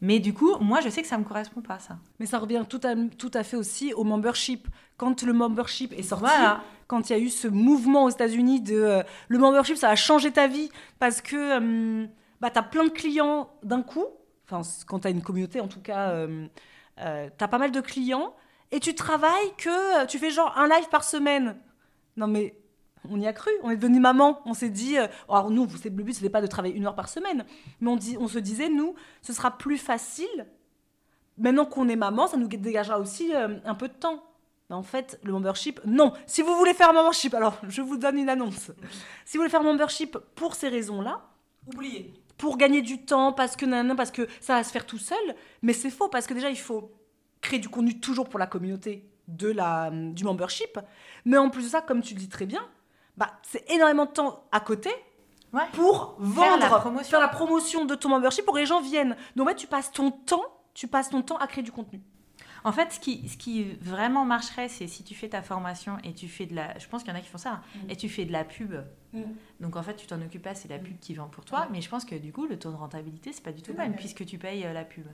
Mais 0.00 0.18
du 0.18 0.34
coup, 0.34 0.56
moi 0.58 0.80
je 0.80 0.88
sais 0.88 1.00
que 1.02 1.08
ça 1.08 1.16
me 1.18 1.24
correspond 1.24 1.60
pas 1.62 1.78
ça. 1.78 1.98
Mais 2.18 2.26
ça 2.26 2.38
revient 2.38 2.64
tout 2.68 2.80
à, 2.82 2.94
tout 3.16 3.30
à 3.32 3.42
fait 3.44 3.56
aussi 3.56 3.94
au 3.94 4.04
membership. 4.04 4.68
Quand 4.96 5.22
le 5.22 5.32
membership 5.32 5.92
est 5.92 6.02
sorti, 6.02 6.24
Voilà. 6.26 6.62
quand 6.88 7.08
il 7.08 7.12
y 7.12 7.16
a 7.16 7.18
eu 7.18 7.28
ce 7.28 7.46
mouvement 7.48 8.04
aux 8.04 8.10
États-Unis 8.10 8.60
de 8.60 8.74
euh, 8.74 9.02
le 9.28 9.38
membership, 9.38 9.76
ça 9.76 9.90
a 9.90 9.96
changé 9.96 10.30
ta 10.32 10.46
vie 10.48 10.68
parce 10.98 11.20
que 11.22 11.36
euh, 12.02 12.06
bah, 12.40 12.50
tu 12.50 12.58
as 12.58 12.62
plein 12.62 12.84
de 12.84 12.90
clients 12.90 13.50
d'un 13.62 13.82
coup. 13.82 14.04
Enfin, 14.50 14.60
quand 14.86 15.00
tu 15.00 15.08
as 15.08 15.10
une 15.10 15.22
communauté, 15.22 15.60
en 15.60 15.68
tout 15.68 15.80
cas, 15.80 16.10
euh, 16.10 16.46
tu 16.96 17.02
as 17.44 17.48
pas 17.48 17.58
mal 17.58 17.70
de 17.70 17.80
clients 17.80 18.34
et 18.74 18.80
tu 18.80 18.94
travailles 18.94 19.54
que 19.56 20.02
euh, 20.02 20.06
tu 20.06 20.18
fais 20.18 20.30
genre 20.30 20.52
un 20.58 20.66
live 20.66 20.88
par 20.88 21.04
semaine. 21.04 21.56
Non, 22.16 22.26
mais 22.26 22.56
on 23.08 23.20
y 23.20 23.26
a 23.26 23.32
cru. 23.32 23.50
On 23.62 23.70
est 23.70 23.76
devenu 23.76 24.00
maman. 24.00 24.40
On 24.46 24.54
s'est 24.54 24.68
dit. 24.68 24.98
euh, 24.98 25.06
alors, 25.28 25.50
nous, 25.50 25.66
le 25.66 25.90
but, 25.90 26.12
c'était 26.12 26.28
pas 26.28 26.42
de 26.42 26.46
travailler 26.48 26.74
une 26.74 26.86
heure 26.86 26.96
par 26.96 27.08
semaine. 27.08 27.44
Mais 27.80 27.90
on, 27.90 28.28
se 28.28 28.38
disait, 28.40 28.68
nous, 28.68 28.96
ce 29.22 29.32
sera 29.32 29.56
plus 29.56 29.78
facile 29.78 30.46
Maintenant 31.36 31.66
qu'on 31.66 31.88
est 31.88 31.96
maman, 31.96 32.28
ça 32.28 32.36
nous 32.36 32.46
dégagera 32.46 32.98
aussi 33.00 33.34
euh, 33.34 33.58
un 33.64 33.74
peu 33.74 33.88
de 33.88 33.92
temps. 33.92 34.22
En 34.70 34.82
fait, 34.82 35.20
le 35.22 35.32
membership, 35.32 35.80
non. 35.84 36.12
Si 36.26 36.42
vous 36.42 36.54
voulez 36.56 36.74
faire 36.74 36.90
un 36.90 36.94
membership, 36.94 37.34
alors 37.34 37.56
je 37.68 37.82
vous 37.82 37.96
donne 37.96 38.18
une 38.18 38.28
annonce. 38.28 38.72
Si 39.24 39.36
vous 39.36 39.42
voulez 39.42 39.50
faire 39.50 39.60
un 39.60 39.64
membership 39.64 40.16
pour 40.34 40.54
ces 40.54 40.68
raisons-là, 40.68 41.22
Oubliez. 41.66 42.12
Pour 42.38 42.56
gagner 42.56 42.82
du 42.82 43.04
temps, 43.04 43.32
parce 43.32 43.56
que 43.56 43.64
nanana, 43.66 43.94
parce 43.94 44.10
que 44.10 44.28
ça 44.40 44.54
va 44.54 44.64
se 44.64 44.70
faire 44.72 44.86
tout 44.86 44.98
seul. 44.98 45.18
Mais 45.62 45.72
c'est 45.72 45.90
faux, 45.90 46.08
parce 46.08 46.26
que 46.26 46.34
déjà, 46.34 46.50
il 46.50 46.58
faut 46.58 46.90
créer 47.40 47.58
du 47.58 47.68
contenu 47.68 48.00
toujours 48.00 48.28
pour 48.28 48.38
la 48.38 48.46
communauté 48.46 49.08
de 49.28 49.50
la, 49.50 49.90
du 49.92 50.24
membership. 50.24 50.78
Mais 51.24 51.36
en 51.38 51.50
plus 51.50 51.62
de 51.64 51.68
ça, 51.68 51.80
comme 51.80 52.02
tu 52.02 52.14
le 52.14 52.20
dis 52.20 52.28
très 52.28 52.46
bien, 52.46 52.60
bah, 53.16 53.30
c'est 53.42 53.70
énormément 53.70 54.06
de 54.06 54.10
temps 54.10 54.44
à 54.52 54.60
côté 54.60 54.90
Ouais. 55.52 55.62
pour 55.72 56.16
Faire 56.18 56.26
vendre, 56.58 56.58
la 56.68 56.78
promotion. 56.80 57.10
faire 57.10 57.20
la 57.20 57.28
promotion 57.28 57.84
de 57.84 57.94
ton 57.94 58.08
membership 58.08 58.44
pour 58.44 58.54
que 58.54 58.58
les 58.58 58.66
gens 58.66 58.80
viennent. 58.80 59.14
Donc 59.36 59.46
ouais, 59.46 59.54
tu 59.54 59.68
passes 59.68 59.92
ton 59.92 60.10
temps, 60.10 60.42
tu 60.74 60.88
passes 60.88 61.10
ton 61.10 61.22
temps 61.22 61.36
à 61.36 61.46
créer 61.46 61.62
du 61.62 61.70
contenu. 61.70 62.00
En 62.66 62.72
fait, 62.72 62.92
ce 62.92 62.98
qui, 63.00 63.28
ce 63.28 63.36
qui 63.36 63.64
vraiment 63.82 64.24
marcherait, 64.24 64.68
c'est 64.68 64.86
si 64.86 65.04
tu 65.04 65.14
fais 65.14 65.28
ta 65.28 65.42
formation 65.42 65.98
et 66.02 66.14
tu 66.14 66.28
fais 66.28 66.46
de 66.46 66.54
la. 66.54 66.78
Je 66.78 66.88
pense 66.88 67.02
qu'il 67.02 67.12
y 67.12 67.14
en 67.14 67.18
a 67.18 67.22
qui 67.22 67.28
font 67.28 67.36
ça. 67.38 67.52
hein, 67.52 67.62
Mm. 67.84 67.90
Et 67.90 67.96
tu 67.96 68.08
fais 68.08 68.24
de 68.24 68.32
la 68.32 68.42
pub. 68.44 68.74
Donc 69.60 69.76
en 69.76 69.82
fait, 69.84 69.94
tu 69.94 70.06
t'en 70.08 70.20
occupes 70.20 70.42
pas, 70.42 70.54
c'est 70.56 70.68
la 70.68 70.78
pub 70.78 70.98
qui 70.98 71.14
vend 71.14 71.28
pour 71.28 71.44
toi. 71.44 71.68
Mais 71.70 71.80
je 71.80 71.88
pense 71.88 72.04
que 72.04 72.16
du 72.16 72.32
coup, 72.32 72.46
le 72.46 72.58
taux 72.58 72.70
de 72.72 72.76
rentabilité, 72.76 73.32
c'est 73.32 73.44
pas 73.44 73.52
du 73.52 73.62
tout 73.62 73.70
le 73.72 73.78
même 73.78 73.94
puisque 73.94 74.24
tu 74.26 74.38
payes 74.38 74.64
euh, 74.64 74.72
la 74.72 74.84
pub. 74.84 75.06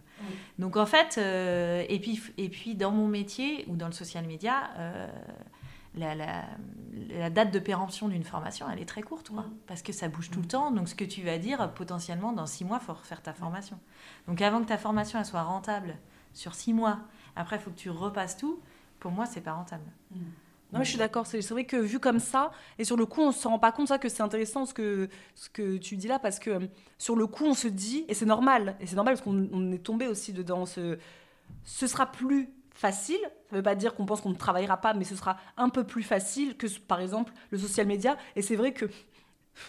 Donc 0.58 0.76
en 0.78 0.86
fait, 0.86 1.16
euh, 1.18 1.84
et, 1.88 1.98
puis, 1.98 2.22
et 2.38 2.48
puis 2.48 2.74
dans 2.76 2.92
mon 2.92 3.08
métier 3.08 3.64
ou 3.68 3.76
dans 3.76 3.86
le 3.86 3.92
social 3.92 4.24
media, 4.26 4.70
euh, 4.78 5.08
la, 5.96 6.14
la- 6.14 6.44
la 7.10 7.30
date 7.30 7.50
de 7.52 7.58
péremption 7.58 8.08
d'une 8.08 8.22
formation, 8.24 8.66
elle 8.72 8.78
est 8.80 8.86
très 8.86 9.02
courte, 9.02 9.28
quoi, 9.30 9.42
Mm. 9.42 9.52
parce 9.66 9.82
que 9.82 9.92
ça 9.92 10.08
bouge 10.08 10.30
tout 10.30 10.40
le 10.40 10.46
temps. 10.46 10.70
Donc 10.70 10.88
ce 10.88 10.94
que 10.94 11.04
tu 11.04 11.22
vas 11.22 11.36
dire, 11.38 11.72
potentiellement, 11.74 12.32
dans 12.32 12.46
six 12.46 12.64
mois, 12.64 12.78
il 12.80 12.86
faut 12.86 12.94
refaire 12.94 13.20
ta 13.22 13.32
formation. 13.34 13.78
Donc 14.28 14.40
avant 14.40 14.60
que 14.62 14.68
ta 14.68 14.78
formation 14.78 15.18
elle 15.18 15.26
soit 15.26 15.42
rentable 15.42 15.96
sur 16.32 16.54
six 16.54 16.72
mois, 16.72 17.00
après, 17.40 17.56
il 17.56 17.62
faut 17.62 17.70
que 17.70 17.78
tu 17.78 17.90
repasses 17.90 18.36
tout. 18.36 18.60
Pour 18.98 19.10
moi, 19.10 19.26
c'est 19.26 19.40
pas 19.40 19.52
rentable. 19.52 19.84
Non, 20.72 20.78
mais 20.78 20.84
je 20.84 20.90
suis 20.90 20.98
d'accord. 20.98 21.26
C'est 21.26 21.40
vrai 21.50 21.64
que 21.64 21.76
vu 21.76 21.98
comme 21.98 22.20
ça, 22.20 22.52
et 22.78 22.84
sur 22.84 22.96
le 22.96 23.06
coup, 23.06 23.22
on 23.22 23.32
se 23.32 23.48
rend 23.48 23.58
pas 23.58 23.72
compte 23.72 23.88
ça 23.88 23.98
que 23.98 24.08
c'est 24.08 24.22
intéressant 24.22 24.66
ce 24.66 24.74
que, 24.74 25.08
ce 25.34 25.48
que 25.48 25.78
tu 25.78 25.96
dis 25.96 26.06
là, 26.06 26.18
parce 26.18 26.38
que 26.38 26.50
euh, 26.50 26.66
sur 26.98 27.16
le 27.16 27.26
coup, 27.26 27.44
on 27.44 27.54
se 27.54 27.66
dit, 27.66 28.04
et 28.08 28.14
c'est 28.14 28.26
normal, 28.26 28.76
et 28.78 28.86
c'est 28.86 28.94
normal 28.94 29.14
parce 29.14 29.24
qu'on 29.24 29.48
on 29.52 29.72
est 29.72 29.82
tombé 29.82 30.06
aussi 30.06 30.32
dedans, 30.32 30.66
ce, 30.66 30.98
ce 31.64 31.86
sera 31.86 32.06
plus 32.06 32.50
facile. 32.72 33.20
Ça 33.50 33.56
veut 33.56 33.62
pas 33.62 33.74
dire 33.74 33.94
qu'on 33.94 34.06
pense 34.06 34.20
qu'on 34.20 34.30
ne 34.30 34.36
travaillera 34.36 34.76
pas, 34.76 34.94
mais 34.94 35.04
ce 35.04 35.16
sera 35.16 35.38
un 35.56 35.70
peu 35.70 35.82
plus 35.82 36.04
facile 36.04 36.56
que, 36.56 36.66
par 36.78 37.00
exemple, 37.00 37.32
le 37.50 37.58
social 37.58 37.86
media. 37.86 38.16
Et 38.36 38.42
c'est 38.42 38.56
vrai 38.56 38.72
que 38.72 38.86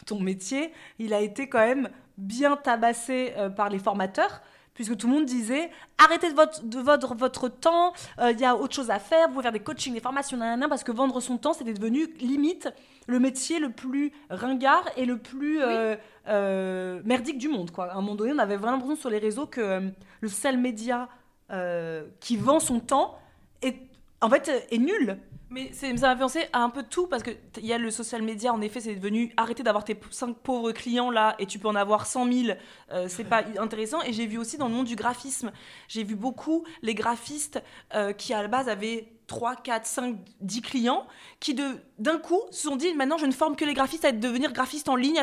ton 0.05 0.19
métier, 0.19 0.71
il 0.99 1.13
a 1.13 1.21
été 1.21 1.49
quand 1.49 1.65
même 1.65 1.89
bien 2.17 2.57
tabassé 2.57 3.33
euh, 3.37 3.49
par 3.49 3.69
les 3.69 3.79
formateurs. 3.79 4.41
Puisque 4.73 4.95
tout 4.97 5.07
le 5.07 5.13
monde 5.13 5.25
disait 5.25 5.69
arrêtez 5.97 6.29
de 6.29 6.35
votre, 6.35 6.63
de 6.63 6.79
votre, 6.79 7.13
votre 7.13 7.49
temps, 7.49 7.93
euh, 8.19 8.31
il 8.31 8.39
y 8.39 8.45
a 8.45 8.55
autre 8.55 8.73
chose 8.73 8.89
à 8.89 8.99
faire, 8.99 9.27
vous 9.27 9.33
pouvez 9.33 9.43
faire 9.43 9.51
des 9.51 9.59
coachings, 9.59 9.93
des 9.93 9.99
formations, 9.99 10.37
nanana, 10.37 10.67
parce 10.69 10.83
que 10.83 10.91
vendre 10.91 11.19
son 11.19 11.37
temps, 11.37 11.53
c'était 11.53 11.73
devenu 11.73 12.07
limite 12.19 12.69
le 13.07 13.19
métier 13.19 13.59
le 13.59 13.69
plus 13.69 14.11
ringard 14.29 14.85
et 14.95 15.05
le 15.05 15.17
plus 15.17 15.61
euh, 15.61 15.95
euh, 16.27 17.01
merdique 17.03 17.37
du 17.37 17.49
monde. 17.49 17.71
Quoi. 17.71 17.91
À 17.91 17.93
un 17.93 18.01
moment 18.01 18.15
donné, 18.15 18.31
on 18.33 18.39
avait 18.39 18.55
vraiment 18.55 18.77
l'impression 18.77 18.95
sur 18.95 19.09
les 19.09 19.19
réseaux 19.19 19.45
que 19.45 19.61
euh, 19.61 19.89
le 20.21 20.29
social 20.29 20.57
média 20.57 21.09
euh, 21.51 22.05
qui 22.19 22.37
vend 22.37 22.59
son 22.59 22.79
temps 22.79 23.19
est, 23.61 23.77
en 24.21 24.29
fait, 24.29 24.47
euh, 24.47 24.59
est 24.71 24.77
nul. 24.77 25.17
Mais 25.53 25.69
c'est- 25.73 25.97
ça 25.97 26.07
m'a 26.07 26.15
fait 26.15 26.21
penser 26.21 26.45
à 26.53 26.59
un 26.63 26.69
peu 26.69 26.81
tout 26.81 27.07
parce 27.07 27.23
que 27.23 27.31
t- 27.31 27.59
il 27.59 27.65
y 27.65 27.73
a 27.73 27.77
le 27.77 27.91
social 27.91 28.21
media, 28.21 28.53
en 28.53 28.61
effet, 28.61 28.79
c'est 28.79 28.95
devenu 28.95 29.33
arrêter 29.35 29.63
d'avoir 29.63 29.83
tes 29.83 29.99
5 30.09 30.37
pauvres 30.37 30.71
clients 30.71 31.11
là 31.11 31.35
et 31.39 31.45
tu 31.45 31.59
peux 31.59 31.67
en 31.67 31.75
avoir 31.75 32.05
100 32.05 32.25
000, 32.31 32.57
euh, 32.91 33.07
c'est 33.09 33.25
pas 33.25 33.43
intéressant. 33.59 34.01
Et 34.03 34.13
j'ai 34.13 34.27
vu 34.27 34.37
aussi 34.37 34.57
dans 34.57 34.69
le 34.69 34.73
monde 34.73 34.85
du 34.87 34.95
graphisme, 34.95 35.51
j'ai 35.89 36.05
vu 36.05 36.15
beaucoup 36.15 36.63
les 36.81 36.95
graphistes 36.95 37.61
euh, 37.93 38.13
qui 38.13 38.33
à 38.33 38.41
la 38.41 38.47
base 38.47 38.69
avaient 38.69 39.11
3, 39.27 39.57
4, 39.57 39.85
5, 39.85 40.15
10 40.39 40.61
clients 40.61 41.05
qui 41.41 41.53
d'un 41.99 42.17
coup 42.17 42.39
se 42.51 42.61
sont 42.69 42.77
dit 42.77 42.93
maintenant 42.93 43.17
je 43.17 43.25
ne 43.25 43.31
forme 43.33 43.57
que 43.57 43.65
les 43.65 43.73
graphistes 43.73 44.05
à 44.05 44.13
devenir 44.13 44.53
graphistes 44.53 44.87
en 44.87 44.95
ligne 44.95 45.19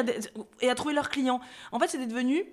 et 0.61 0.69
à 0.69 0.75
trouver 0.75 0.93
leurs 0.95 1.09
clients. 1.09 1.41
En 1.73 1.79
fait, 1.81 1.89
c'était 1.89 2.07
devenu. 2.07 2.45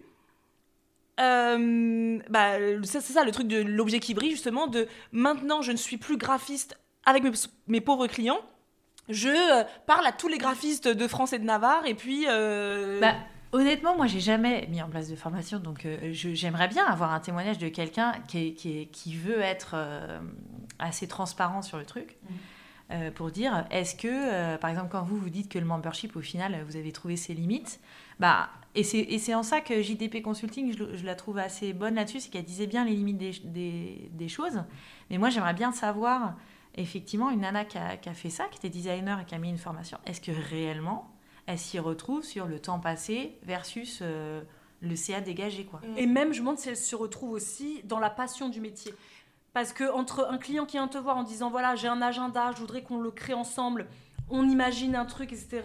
euh, 1.20 2.20
bah, 2.30 2.58
c'est 2.84 3.00
c'est 3.02 3.14
ça 3.14 3.24
le 3.24 3.32
truc 3.32 3.48
de 3.48 3.62
l'objet 3.62 4.00
qui 4.00 4.14
brille 4.14 4.32
justement 4.32 4.68
de 4.68 4.88
maintenant 5.14 5.62
je 5.62 5.72
ne 5.72 5.78
suis 5.78 5.98
plus 5.98 6.18
graphiste 6.18 6.78
avec 7.06 7.24
mes, 7.24 7.32
mes 7.68 7.82
pauvres 7.82 8.08
clients, 8.08 8.40
je 9.10 9.28
euh, 9.30 9.64
parle 9.86 10.06
à 10.08 10.12
tous 10.12 10.28
les 10.28 10.38
graphistes 10.38 10.88
de 10.88 11.08
France 11.08 11.34
et 11.34 11.40
de 11.40 11.44
Navarre, 11.46 11.86
et 11.86 11.94
puis... 11.94 12.26
euh, 12.28 13.00
Bah, 13.00 13.14
honnêtement, 13.52 13.96
moi, 13.96 14.08
j'ai 14.08 14.20
jamais 14.20 14.68
mis 14.70 14.82
en 14.82 14.90
place 14.90 15.10
de 15.10 15.16
formation, 15.16 15.60
donc 15.60 15.86
euh, 15.86 15.98
j'aimerais 16.12 16.68
bien 16.68 16.86
avoir 16.86 17.14
un 17.14 17.20
témoignage 17.20 17.58
de 17.60 17.68
quelqu'un 17.70 18.14
qui, 18.28 19.16
veut 19.16 19.40
être 19.42 19.72
euh, 19.76 20.20
assez 20.80 21.08
transparent 21.08 21.62
sur 21.62 21.78
le 21.78 21.86
truc. 21.86 22.18
euh, 22.92 23.10
pour 23.12 23.32
dire, 23.32 23.66
est-ce 23.72 23.96
que, 23.96 24.58
par 24.58 24.70
exemple, 24.70 24.90
quand 24.92 25.04
vous 25.04 25.18
vous 25.18 25.30
dites 25.30 25.50
que 25.50 25.58
le 25.60 25.66
membership, 25.66 26.16
au 26.16 26.22
final, 26.22 26.64
vous 26.68 26.76
avez 26.76 26.92
trouvé 26.92 27.16
ses 27.18 27.34
limites, 27.34 27.80
bah, 28.20 28.50
et 28.78 28.84
c'est 28.84 29.34
en 29.34 29.42
ça 29.44 29.62
que 29.62 29.82
JDP 29.82 30.22
Consulting, 30.22 30.76
je, 30.78 31.06
la 31.06 31.16
trouve 31.16 31.38
assez 31.38 31.72
bonne 31.74 31.96
là-dessus, 31.96 32.20
c'est 32.22 32.30
qu'elle 32.30 32.44
disait 32.44 32.68
bien 32.68 32.84
les 32.86 32.92
limites 32.94 33.18
des, 33.18 33.32
des- 33.46 34.10
des 34.12 34.28
choses. 34.28 34.64
Mais 35.10 35.18
moi, 35.18 35.30
j'aimerais 35.30 35.54
bien 35.54 35.72
savoir, 35.72 36.34
effectivement, 36.76 37.30
une 37.30 37.42
nana 37.42 37.66
qui 37.66 37.78
a, 37.78 38.14
fait 38.14 38.30
ça, 38.30 38.46
qui 38.46 38.58
était 38.58 38.70
designer 38.70 39.20
et 39.20 39.26
qui 39.26 39.36
a 39.36 39.38
mis 39.38 39.50
une 39.50 39.58
formation, 39.58 39.98
est-ce 40.06 40.22
que 40.22 40.32
réellement, 40.32 41.12
elle 41.48 41.60
s'y 41.60 41.80
retrouve 41.80 42.24
sur 42.24 42.46
le 42.46 42.60
temps 42.60 42.80
passé 42.80 43.38
versus 43.44 44.00
euh, 44.02 44.42
le 44.82 44.96
CA 44.96 45.22
dégagé, 45.22 45.66
quoi. 45.66 45.82
Et 45.98 46.06
même, 46.08 46.34
je 46.34 46.40
me 46.40 46.46
demande 46.46 46.58
si 46.58 46.70
elle 46.70 46.78
se 46.78 46.96
retrouve 46.96 47.32
aussi 47.32 47.82
dans 47.84 48.00
la 48.00 48.10
passion 48.10 48.50
du 48.50 48.62
métier. 48.62 48.94
Parce 49.54 49.72
que 49.72 49.90
entre 49.92 50.28
un 50.30 50.38
client 50.38 50.66
qui 50.66 50.78
vient 50.78 50.88
te 50.88 50.98
voir 50.98 51.18
en 51.18 51.24
disant 51.24 51.50
voilà, 51.50 51.76
j'ai 51.76 51.88
un 51.88 52.02
agenda, 52.02 52.52
je 52.52 52.60
voudrais 52.60 52.84
qu'on 52.84 53.00
le 53.00 53.12
crée 53.12 53.34
ensemble, 53.34 53.88
on 54.30 54.50
imagine 54.50 54.96
un 54.96 55.06
truc, 55.06 55.32
etc. 55.32 55.62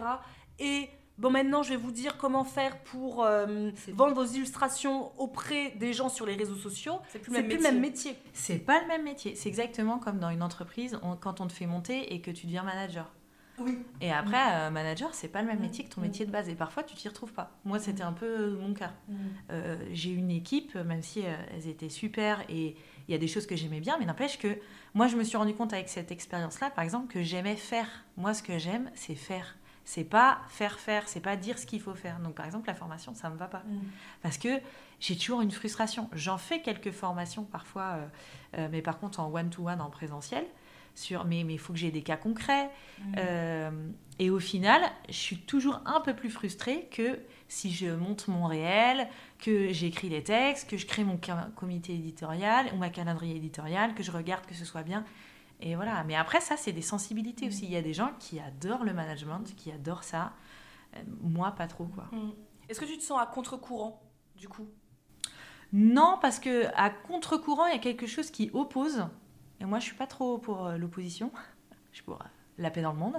Et 0.59 0.89
bon, 1.17 1.29
maintenant, 1.29 1.63
je 1.63 1.69
vais 1.69 1.77
vous 1.77 1.91
dire 1.91 2.17
comment 2.17 2.43
faire 2.43 2.77
pour 2.83 3.23
euh, 3.23 3.71
vendre 3.89 4.13
vos 4.15 4.25
illustrations 4.25 5.11
auprès 5.19 5.71
des 5.71 5.93
gens 5.93 6.09
sur 6.09 6.25
les 6.25 6.35
réseaux 6.35 6.55
sociaux. 6.55 6.99
c'est 7.09 7.19
plus 7.19 7.33
le 7.57 7.61
même 7.61 7.79
métier. 7.79 8.15
C'est 8.33 8.59
pas 8.59 8.81
le 8.81 8.87
même 8.87 9.03
métier. 9.03 9.35
C'est 9.35 9.49
exactement 9.49 9.99
comme 9.99 10.19
dans 10.19 10.29
une 10.29 10.43
entreprise, 10.43 10.97
on- 11.03 11.15
quand 11.15 11.41
on 11.41 11.47
te 11.47 11.53
fait 11.53 11.65
monter 11.67 12.13
et 12.13 12.21
que 12.21 12.31
tu 12.31 12.45
deviens 12.45 12.63
manager. 12.63 13.11
Oui. 13.59 13.77
Et 13.99 14.11
après, 14.11 14.41
euh, 14.53 14.69
manager, 14.71 15.13
c'est 15.13 15.27
pas 15.27 15.41
le 15.41 15.47
même 15.47 15.59
métier 15.59 15.83
que 15.83 15.93
ton 15.93 16.01
métier 16.01 16.25
de 16.25 16.31
base. 16.31 16.49
Et 16.49 16.55
parfois, 16.55 16.81
tu 16.81 16.95
t'y 16.95 17.07
retrouves 17.07 17.33
pas. 17.33 17.51
Moi, 17.63 17.77
c'était 17.77 18.01
un 18.01 18.13
peu 18.13 18.51
mon 18.55 18.73
cas. 18.73 18.93
Euh, 19.51 19.75
j'ai 19.91 20.09
une 20.09 20.31
équipe, 20.31 20.73
même 20.75 21.03
si 21.03 21.21
euh, 21.23 21.35
elles 21.53 21.67
étaient 21.67 21.89
super 21.89 22.41
et 22.49 22.75
il 23.07 23.11
y 23.11 23.13
a 23.13 23.19
des 23.19 23.27
choses 23.27 23.45
que 23.45 23.55
j'aimais 23.55 23.79
bien, 23.81 23.97
mais 23.99 24.05
n'empêche 24.05 24.39
que 24.39 24.57
moi, 24.95 25.05
je 25.07 25.15
me 25.15 25.23
suis 25.23 25.37
rendu 25.37 25.53
compte 25.53 25.73
avec 25.73 25.89
cette 25.89 26.11
expérience-là, 26.11 26.71
par 26.71 26.83
exemple, 26.83 27.13
que 27.13 27.21
j'aimais 27.21 27.55
faire. 27.55 27.87
Moi, 28.17 28.33
ce 28.33 28.41
que 28.41 28.57
j'aime, 28.57 28.89
c'est 28.95 29.15
faire. 29.15 29.55
C'est 29.83 30.03
pas 30.03 30.39
faire 30.47 30.79
faire, 30.79 31.07
c'est 31.07 31.19
pas 31.19 31.35
dire 31.35 31.57
ce 31.57 31.65
qu'il 31.65 31.81
faut 31.81 31.95
faire. 31.95 32.19
Donc, 32.19 32.35
par 32.35 32.45
exemple, 32.45 32.67
la 32.67 32.75
formation, 32.75 33.13
ça 33.13 33.29
me 33.29 33.37
va 33.37 33.47
pas. 33.47 33.63
Parce 34.21 34.37
que 34.37 34.49
j'ai 35.01 35.17
toujours 35.17 35.41
une 35.41 35.51
frustration. 35.51 36.09
J'en 36.13 36.37
fais 36.37 36.61
quelques 36.61 36.91
formations 36.91 37.43
parfois, 37.43 37.95
euh, 37.95 38.07
euh, 38.57 38.67
mais 38.71 38.81
par 38.81 38.99
contre 38.99 39.19
en 39.19 39.33
one-to-one, 39.33 39.81
en 39.81 39.89
présentiel. 39.89 40.45
Sur, 40.93 41.23
mais 41.23 41.39
il 41.39 41.57
faut 41.57 41.71
que 41.71 41.79
j'ai 41.79 41.89
des 41.89 42.01
cas 42.01 42.17
concrets. 42.17 42.69
Euh, 43.17 43.71
et 44.19 44.29
au 44.29 44.39
final, 44.39 44.81
je 45.07 45.13
suis 45.13 45.37
toujours 45.37 45.81
un 45.85 46.01
peu 46.01 46.13
plus 46.13 46.29
frustrée 46.29 46.89
que 46.91 47.17
si 47.47 47.71
je 47.71 47.87
monte 47.87 48.27
mon 48.27 48.45
réel, 48.45 49.07
que 49.39 49.71
j'écris 49.71 50.09
les 50.09 50.21
textes, 50.21 50.69
que 50.69 50.75
je 50.75 50.85
crée 50.85 51.05
mon 51.05 51.17
comité 51.55 51.93
éditorial 51.93 52.67
ou 52.73 52.77
ma 52.77 52.89
calendrier 52.89 53.37
éditorial, 53.37 53.95
que 53.95 54.03
je 54.03 54.11
regarde 54.11 54.45
que 54.45 54.53
ce 54.53 54.65
soit 54.65 54.83
bien. 54.83 55.05
Et 55.61 55.75
voilà. 55.75 56.03
Mais 56.03 56.15
après, 56.15 56.41
ça, 56.41 56.57
c'est 56.57 56.71
des 56.71 56.81
sensibilités 56.81 57.47
aussi. 57.47 57.65
Il 57.65 57.71
y 57.71 57.77
a 57.77 57.81
des 57.81 57.93
gens 57.93 58.11
qui 58.19 58.39
adorent 58.39 58.83
le 58.83 58.93
management, 58.93 59.55
qui 59.55 59.71
adorent 59.71 60.03
ça. 60.03 60.33
Euh, 60.95 60.99
moi, 61.21 61.51
pas 61.51 61.67
trop, 61.67 61.85
quoi. 61.85 62.05
Mm. 62.11 62.31
Est-ce 62.67 62.79
que 62.79 62.85
tu 62.85 62.97
te 62.97 63.03
sens 63.03 63.21
à 63.21 63.25
contre-courant, 63.25 64.01
du 64.35 64.47
coup? 64.47 64.67
Non, 65.73 66.17
parce 66.21 66.39
que 66.39 66.65
à 66.75 66.89
contre-courant, 66.89 67.67
il 67.67 67.73
y 67.73 67.77
a 67.77 67.79
quelque 67.79 68.07
chose 68.07 68.31
qui 68.31 68.49
oppose. 68.53 69.07
Et 69.59 69.65
moi, 69.65 69.79
je 69.79 69.85
suis 69.85 69.95
pas 69.95 70.07
trop 70.07 70.37
pour 70.37 70.65
euh, 70.65 70.77
l'opposition. 70.77 71.31
Je 71.91 71.97
suis 71.97 72.05
pour 72.05 72.21
euh, 72.21 72.25
la 72.61 72.69
paix 72.71 72.81
dans 72.81 72.91
le 72.93 72.97
monde. 72.99 73.15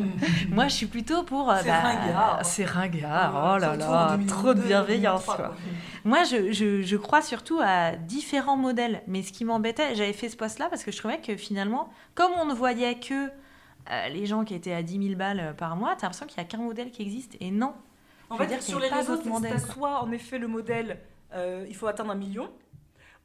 moi, 0.50 0.68
je 0.68 0.74
suis 0.74 0.86
plutôt 0.86 1.22
pour. 1.22 1.50
euh, 1.50 1.56
C'est 1.62 1.70
ringard. 1.72 2.40
C'est 2.44 2.64
ringard. 2.64 3.54
Oh 3.54 3.58
là 3.58 3.76
là, 3.76 4.08
2022, 4.16 4.26
trop 4.26 4.54
de 4.54 4.60
bienveillance. 4.62 5.24
2023, 5.26 5.36
quoi. 5.36 5.46
quoi. 5.48 5.56
Moi, 6.04 6.24
je, 6.24 6.52
je- 6.52 6.82
je 6.82 6.96
crois 6.96 7.22
surtout 7.22 7.58
à 7.62 7.92
différents 7.96 8.56
modèles. 8.56 9.02
Mais 9.06 9.22
ce 9.22 9.32
qui 9.32 9.44
m'embêtait, 9.44 9.94
j'avais 9.94 10.12
fait 10.12 10.28
ce 10.28 10.36
poste-là 10.36 10.68
parce 10.68 10.84
que 10.84 10.92
je 10.92 10.98
trouvais 10.98 11.18
que 11.18 11.36
finalement, 11.36 11.88
comme 12.14 12.32
on 12.40 12.44
ne 12.44 12.54
voyait 12.54 12.96
que 12.98 13.28
euh, 13.90 14.08
les 14.08 14.26
gens 14.26 14.44
qui 14.44 14.54
étaient 14.54 14.72
à 14.74 14.82
10 14.82 15.02
000 15.08 15.18
balles 15.18 15.40
euh, 15.40 15.52
par 15.52 15.76
mois, 15.76 15.90
t'as 15.96 16.02
l'impression 16.06 16.26
qu'il 16.26 16.38
n'y 16.40 16.46
a 16.46 16.48
qu'un 16.48 16.58
modèle 16.58 16.90
qui 16.90 17.02
existe. 17.02 17.36
Et 17.40 17.50
non. 17.50 17.74
En 18.30 18.36
fait, 18.38 18.46
dire 18.46 18.62
sur 18.62 18.80
les 18.80 18.88
réseaux, 18.88 19.20
c'est 19.42 19.58
soit 19.72 20.02
en 20.02 20.10
effet 20.10 20.38
le 20.38 20.48
modèle 20.48 20.98
euh, 21.34 21.64
il 21.68 21.76
faut 21.76 21.86
atteindre 21.86 22.10
un 22.12 22.14
million, 22.14 22.48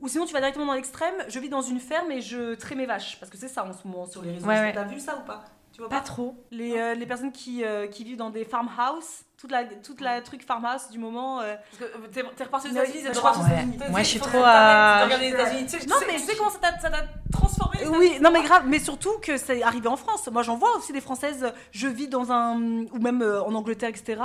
ou 0.02 0.08
sinon 0.08 0.26
tu 0.26 0.34
vas 0.34 0.40
directement 0.40 0.66
dans 0.66 0.74
l'extrême 0.74 1.14
je 1.30 1.40
vis 1.40 1.48
dans 1.50 1.62
une 1.62 1.80
ferme 1.80 2.12
et 2.12 2.22
je 2.22 2.56
trais 2.56 2.76
mes 2.76 2.86
vaches. 2.86 3.18
Parce 3.20 3.30
que 3.32 3.38
c'est 3.38 3.48
ça 3.48 3.64
en 3.66 3.72
ce 3.72 3.88
moment 3.88 4.06
sur 4.06 4.22
les 4.22 4.32
réseaux. 4.34 4.48
Ouais, 4.48 4.60
ouais. 4.60 4.74
T'as 4.74 4.84
vu 4.84 5.00
ça 5.00 5.18
ou 5.18 5.26
pas? 5.26 5.46
Tu 5.80 5.84
vois 5.84 5.90
Pas 5.90 6.00
pas 6.00 6.06
trop. 6.06 6.36
les, 6.52 6.78
euh, 6.78 6.94
les 6.94 7.06
personnes 7.06 7.32
qui, 7.32 7.64
euh, 7.64 7.88
qui 7.88 8.04
vivent 8.04 8.18
dans 8.18 8.30
des 8.32 8.44
farmhouse, 8.44 9.24
toute 9.38 9.50
la, 9.50 9.64
toute 9.64 10.02
la 10.02 10.20
truc 10.20 10.46
farmhouse 10.46 10.90
du 10.92 11.00
moment. 11.00 11.40
euh, 11.40 11.56
Parce 11.80 11.92
que 11.92 11.98
t'es 12.08 12.22
t'es 12.36 12.44
reparti 12.44 12.68
aux 12.68 12.72
États-Unis, 12.72 12.98
je 13.06 13.12
t'es 13.12 13.18
aux 13.18 13.22
États-Unis. 13.22 13.78
Ouais. 13.80 13.90
Moi, 13.90 14.00
je 14.02 14.08
suis 14.08 14.20
trop 14.20 14.40
à- 14.40 14.42
t'arrêtes 14.44 15.00
de 15.00 15.06
regarder 15.06 15.26
les 15.30 15.34
États-Unis. 15.34 15.66
Tu 15.70 15.80
sais, 15.80 15.88
Non, 15.88 15.96
mais- 16.06 16.14
tu 16.16 16.20
sais 16.20 16.36
comment 16.36 16.50
ça 16.50 16.58
t'a 16.60 16.78
ça 16.80 16.90
t'a 16.90 17.04
transformé 17.32 17.78
Oui, 17.88 18.18
non 18.20 18.30
mais 18.32 18.44
grave, 18.44 18.64
mais 18.68 18.80
surtout 18.80 19.18
que 19.22 19.38
c'est 19.38 19.64
arrivé 19.64 19.88
en 19.88 19.96
France. 19.96 20.28
Moi 20.30 20.44
j'en 20.44 20.58
vois 20.58 20.76
aussi 20.76 20.92
des 20.92 21.00
Françaises, 21.00 21.46
je 21.72 21.88
vis 21.88 22.10
dans 22.10 22.34
un, 22.34 22.58
ou 22.60 23.00
même 23.00 23.22
euh, 23.22 23.42
en 23.42 23.56
Angleterre, 23.56 23.88
etc. 23.90 24.22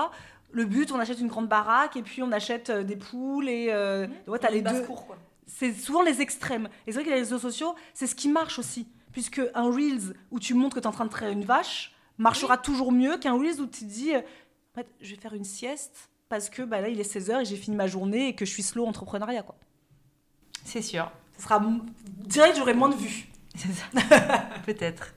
le 0.50 0.64
but, 0.64 0.90
on 0.90 0.98
achète 0.98 1.20
une 1.20 1.28
grande 1.28 1.46
baraque 1.46 1.96
et 1.96 2.02
puis 2.02 2.20
on 2.24 2.32
achète 2.32 2.70
euh, 2.70 2.82
des 2.82 2.96
poules 2.96 3.48
et 3.48 3.68
euh, 3.70 4.08
ouais, 4.26 4.40
t'as 4.40 4.50
les 4.50 4.62
deux. 4.62 4.82
Quoi. 4.82 5.16
C'est 5.46 5.72
souvent 5.72 6.02
les 6.02 6.20
extrêmes. 6.20 6.68
Et 6.88 6.92
c'est 6.92 6.98
vrai 6.98 7.04
que 7.04 7.10
les 7.10 7.20
réseaux 7.20 7.38
sociaux, 7.38 7.76
c'est 7.92 8.08
ce 8.08 8.16
qui 8.16 8.28
marche 8.28 8.58
aussi. 8.58 8.88
Puisque 9.14 9.40
un 9.54 9.70
Reels 9.70 10.14
où 10.32 10.40
tu 10.40 10.54
montres 10.54 10.74
que 10.74 10.80
tu 10.80 10.84
es 10.84 10.88
en 10.88 10.92
train 10.92 11.04
de 11.04 11.10
traire 11.10 11.30
une 11.30 11.44
vache 11.44 11.94
marchera 12.18 12.58
toujours 12.58 12.90
mieux 12.90 13.16
qu'un 13.16 13.38
Reels 13.38 13.60
où 13.60 13.66
tu 13.66 13.80
te 13.80 13.84
dis, 13.84 14.10
je 15.00 15.14
vais 15.14 15.20
faire 15.20 15.34
une 15.34 15.44
sieste 15.44 16.10
parce 16.28 16.50
que 16.50 16.62
bah, 16.62 16.80
là, 16.80 16.88
il 16.88 16.98
est 16.98 17.10
16h 17.10 17.42
et 17.42 17.44
j'ai 17.44 17.56
fini 17.56 17.76
ma 17.76 17.86
journée 17.86 18.28
et 18.28 18.34
que 18.34 18.44
je 18.44 18.50
suis 18.50 18.64
slow 18.64 18.84
entrepreneuriat. 18.84 19.44
Quoi. 19.44 19.54
C'est 20.64 20.82
sûr. 20.82 21.10
Ça 21.36 21.44
sera, 21.44 21.64
direct, 22.26 22.56
j'aurai 22.56 22.74
moins 22.74 22.88
de 22.88 22.96
vues. 22.96 23.28
C'est 23.54 23.72
ça. 23.72 23.86
Peut-être. 24.66 25.14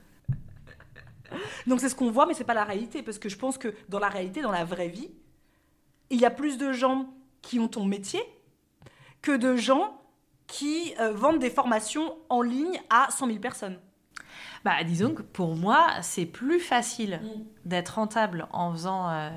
Donc 1.66 1.80
c'est 1.80 1.88
ce 1.88 1.96
qu'on 1.96 2.10
voit, 2.10 2.24
mais 2.24 2.34
c'est 2.34 2.44
pas 2.44 2.54
la 2.54 2.64
réalité. 2.64 3.02
Parce 3.02 3.18
que 3.18 3.28
je 3.28 3.36
pense 3.36 3.58
que 3.58 3.74
dans 3.88 3.98
la 3.98 4.08
réalité, 4.08 4.42
dans 4.42 4.52
la 4.52 4.64
vraie 4.64 4.88
vie, 4.88 5.10
il 6.08 6.20
y 6.20 6.24
a 6.24 6.30
plus 6.30 6.56
de 6.56 6.72
gens 6.72 7.12
qui 7.42 7.58
ont 7.58 7.68
ton 7.68 7.84
métier 7.84 8.22
que 9.22 9.36
de 9.36 9.56
gens 9.56 10.00
qui 10.46 10.94
euh, 10.98 11.12
vendent 11.12 11.38
des 11.38 11.50
formations 11.50 12.16
en 12.28 12.42
ligne 12.42 12.80
à 12.90 13.08
100 13.10 13.26
000 13.26 13.38
personnes. 13.38 13.78
Bah, 14.68 14.84
disons 14.84 15.14
que 15.14 15.22
pour 15.22 15.56
moi, 15.56 15.88
c'est 16.02 16.26
plus 16.26 16.60
facile 16.60 17.22
d'être 17.64 17.94
rentable 17.94 18.46
en 18.52 18.70
faisant 18.70 19.08
euh, 19.08 19.30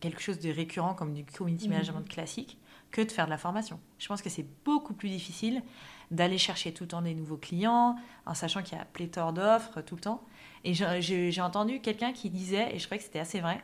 quelque 0.00 0.20
chose 0.20 0.40
de 0.40 0.50
récurrent 0.50 0.92
comme 0.92 1.14
du 1.14 1.24
community 1.24 1.68
management 1.68 2.08
classique 2.08 2.58
que 2.90 3.00
de 3.00 3.12
faire 3.12 3.26
de 3.26 3.30
la 3.30 3.38
formation. 3.38 3.78
Je 4.00 4.08
pense 4.08 4.22
que 4.22 4.28
c'est 4.28 4.48
beaucoup 4.64 4.92
plus 4.92 5.08
difficile 5.08 5.62
d'aller 6.10 6.36
chercher 6.36 6.74
tout 6.74 6.82
le 6.82 6.88
temps 6.88 7.02
des 7.02 7.14
nouveaux 7.14 7.36
clients 7.36 7.94
en 8.26 8.34
sachant 8.34 8.64
qu'il 8.64 8.76
y 8.76 8.80
a 8.80 8.84
pléthore 8.84 9.34
d'offres 9.34 9.82
tout 9.82 9.94
le 9.94 10.00
temps. 10.00 10.24
Et 10.64 10.74
j'ai 10.74 11.40
entendu 11.40 11.80
quelqu'un 11.80 12.12
qui 12.12 12.28
disait, 12.28 12.74
et 12.74 12.80
je 12.80 12.86
trouvais 12.86 12.98
que 12.98 13.04
c'était 13.04 13.20
assez 13.20 13.38
vrai, 13.38 13.62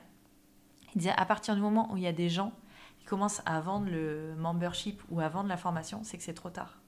il 0.94 0.98
disait 0.98 1.14
à 1.16 1.26
partir 1.26 1.56
du 1.56 1.60
moment 1.60 1.92
où 1.92 1.96
il 1.96 2.04
y 2.04 2.06
a 2.06 2.12
des 2.12 2.28
gens 2.28 2.52
qui 3.00 3.06
commencent 3.06 3.42
à 3.44 3.60
vendre 3.60 3.90
le 3.90 4.36
membership 4.36 5.02
ou 5.10 5.18
à 5.18 5.28
vendre 5.28 5.48
la 5.48 5.56
formation, 5.56 6.02
c'est 6.04 6.16
que 6.16 6.22
c'est 6.22 6.32
trop 6.32 6.50
tard. 6.50 6.80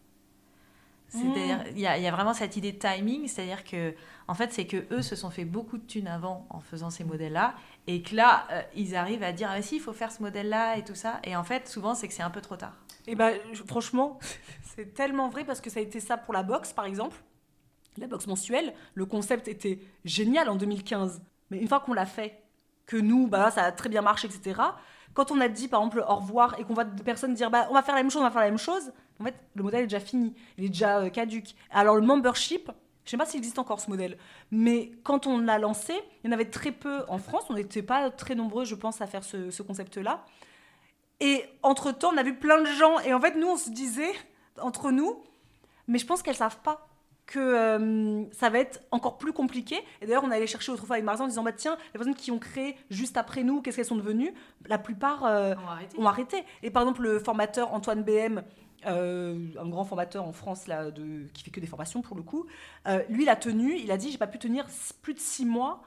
C'est-à-dire, 1.12 1.62
il 1.72 1.78
y, 1.80 1.86
a- 1.86 1.98
il 1.98 2.02
y 2.02 2.06
a 2.06 2.10
vraiment 2.10 2.32
cette 2.32 2.56
idée 2.56 2.72
de 2.72 2.78
timing, 2.78 3.28
c'est-à-dire 3.28 3.64
que, 3.64 3.94
en 4.28 4.34
fait, 4.34 4.52
c'est 4.52 4.66
que 4.66 4.86
eux 4.94 5.02
se 5.02 5.14
sont 5.14 5.28
fait 5.30 5.44
beaucoup 5.44 5.76
de 5.76 5.84
thunes 5.86 6.08
avant 6.08 6.46
en 6.50 6.60
faisant 6.60 6.88
ces 6.88 7.04
modèles-là, 7.04 7.54
et 7.86 8.00
que 8.02 8.14
là, 8.16 8.46
euh, 8.50 8.62
ils 8.74 8.96
arrivent 8.96 9.22
à 9.22 9.32
dire, 9.32 9.48
ah, 9.52 9.60
si, 9.60 9.76
il 9.76 9.80
faut 9.80 9.92
faire 9.92 10.10
ce 10.10 10.22
modèle-là 10.22 10.78
et 10.78 10.84
tout 10.84 10.94
ça. 10.94 11.20
Et 11.24 11.36
en 11.36 11.44
fait, 11.44 11.68
souvent, 11.68 11.94
c'est 11.94 12.08
que 12.08 12.14
c'est 12.14 12.22
un 12.22 12.30
peu 12.30 12.40
trop 12.40 12.56
tard. 12.56 12.74
Et 13.06 13.14
ben, 13.14 13.36
je- 13.52 13.62
franchement, 13.62 14.18
c'est 14.74 14.94
tellement 14.94 15.28
vrai 15.28 15.44
parce 15.44 15.60
que 15.60 15.68
ça 15.70 15.80
a 15.80 15.82
été 15.82 16.00
ça 16.00 16.16
pour 16.16 16.32
la 16.32 16.42
boxe, 16.42 16.72
par 16.72 16.86
exemple. 16.86 17.18
La 17.98 18.06
boxe 18.06 18.26
mensuelle, 18.26 18.72
le 18.94 19.04
concept 19.04 19.48
était 19.48 19.78
génial 20.04 20.48
en 20.48 20.56
2015. 20.56 21.22
Mais 21.50 21.58
une 21.58 21.68
fois 21.68 21.80
qu'on 21.80 21.92
l'a 21.92 22.06
fait, 22.06 22.42
que 22.86 22.96
nous, 22.96 23.26
bah, 23.26 23.50
ça 23.50 23.64
a 23.64 23.72
très 23.72 23.88
bien 23.90 24.00
marché, 24.02 24.28
etc. 24.28 24.76
Quand 25.14 25.30
on 25.30 25.40
a 25.40 25.48
dit, 25.48 25.68
par 25.68 25.80
exemple, 25.80 26.02
au 26.08 26.16
revoir 26.16 26.58
et 26.58 26.64
qu'on 26.64 26.72
voit 26.74 26.84
des 26.84 27.02
personnes 27.02 27.34
dire, 27.34 27.50
bah, 27.50 27.66
on 27.70 27.74
va 27.74 27.82
faire 27.82 27.94
la 27.94 28.02
même 28.02 28.10
chose, 28.10 28.22
on 28.22 28.24
va 28.24 28.30
faire 28.30 28.40
la 28.40 28.48
même 28.48 28.58
chose, 28.58 28.92
en 29.22 29.24
fait, 29.24 29.36
le 29.54 29.62
modèle 29.62 29.84
est 29.84 29.86
déjà 29.86 30.00
fini, 30.00 30.34
il 30.58 30.64
est 30.64 30.68
déjà 30.68 30.98
euh, 30.98 31.08
caduque. 31.08 31.54
Alors, 31.70 31.96
le 31.96 32.02
membership, 32.02 32.70
je 33.04 33.10
sais 33.10 33.16
pas 33.16 33.24
s'il 33.26 33.38
existe 33.38 33.58
encore 33.58 33.80
ce 33.80 33.88
modèle, 33.90 34.18
mais 34.50 34.92
quand 35.02 35.26
on 35.26 35.38
l'a 35.38 35.58
lancé, 35.58 35.94
il 36.22 36.26
y 36.26 36.30
en 36.30 36.32
avait 36.32 36.50
très 36.50 36.72
peu 36.72 37.04
en 37.08 37.18
France, 37.18 37.44
on 37.48 37.54
n'était 37.54 37.82
pas 37.82 38.10
très 38.10 38.34
nombreux, 38.34 38.64
je 38.64 38.74
pense, 38.74 39.00
à 39.00 39.06
faire 39.06 39.24
ce, 39.24 39.50
ce 39.50 39.62
concept-là. 39.62 40.24
Et 41.20 41.44
entre-temps, 41.62 42.10
on 42.12 42.16
a 42.16 42.22
vu 42.22 42.34
plein 42.34 42.60
de 42.60 42.66
gens. 42.66 42.98
Et 43.00 43.14
en 43.14 43.20
fait, 43.20 43.36
nous, 43.36 43.46
on 43.46 43.56
se 43.56 43.70
disait, 43.70 44.12
entre 44.60 44.90
nous, 44.90 45.22
mais 45.86 45.98
je 45.98 46.06
pense 46.06 46.22
qu'elles 46.22 46.36
savent 46.36 46.60
pas 46.62 46.88
que 47.26 47.38
euh, 47.38 48.24
ça 48.32 48.50
va 48.50 48.58
être 48.58 48.80
encore 48.90 49.18
plus 49.18 49.32
compliqué. 49.32 49.76
Et 50.00 50.06
d'ailleurs, 50.06 50.24
on 50.24 50.30
allait 50.30 50.46
chercher 50.46 50.72
autrefois 50.72 50.96
avec 50.96 51.04
Marisa 51.04 51.24
en 51.24 51.28
disant, 51.28 51.42
bah 51.42 51.52
tiens, 51.52 51.76
les 51.94 51.98
personnes 51.98 52.14
qui 52.14 52.30
ont 52.30 52.38
créé 52.38 52.76
juste 52.90 53.16
après 53.16 53.42
nous, 53.42 53.62
qu'est-ce 53.62 53.76
qu'elles 53.76 53.86
sont 53.86 53.96
devenues? 53.96 54.34
La 54.66 54.78
plupart 54.78 55.24
euh, 55.24 55.54
ont 55.96 56.06
arrêté. 56.06 56.44
Et 56.62 56.70
par 56.70 56.82
exemple, 56.82 57.02
le 57.02 57.18
formateur 57.18 57.72
Antoine 57.72 58.02
BM, 58.02 58.42
euh, 58.86 59.48
un 59.58 59.68
grand 59.68 59.84
formateur 59.84 60.24
en 60.26 60.32
France 60.32 60.66
là, 60.66 60.90
qui 61.34 61.42
fait 61.44 61.50
que 61.50 61.60
des 61.60 61.66
formations 61.66 62.02
pour 62.02 62.16
le 62.16 62.22
coup, 62.22 62.46
euh, 62.86 63.02
lui, 63.08 63.24
il 63.24 63.28
a 63.28 63.36
tenu, 63.36 63.76
il 63.78 63.90
a 63.90 63.96
dit, 63.96 64.10
j'ai 64.10 64.18
pas 64.18 64.26
pu 64.26 64.38
tenir 64.38 64.66
plus 65.02 65.14
de 65.14 65.20
six 65.20 65.44
mois 65.46 65.82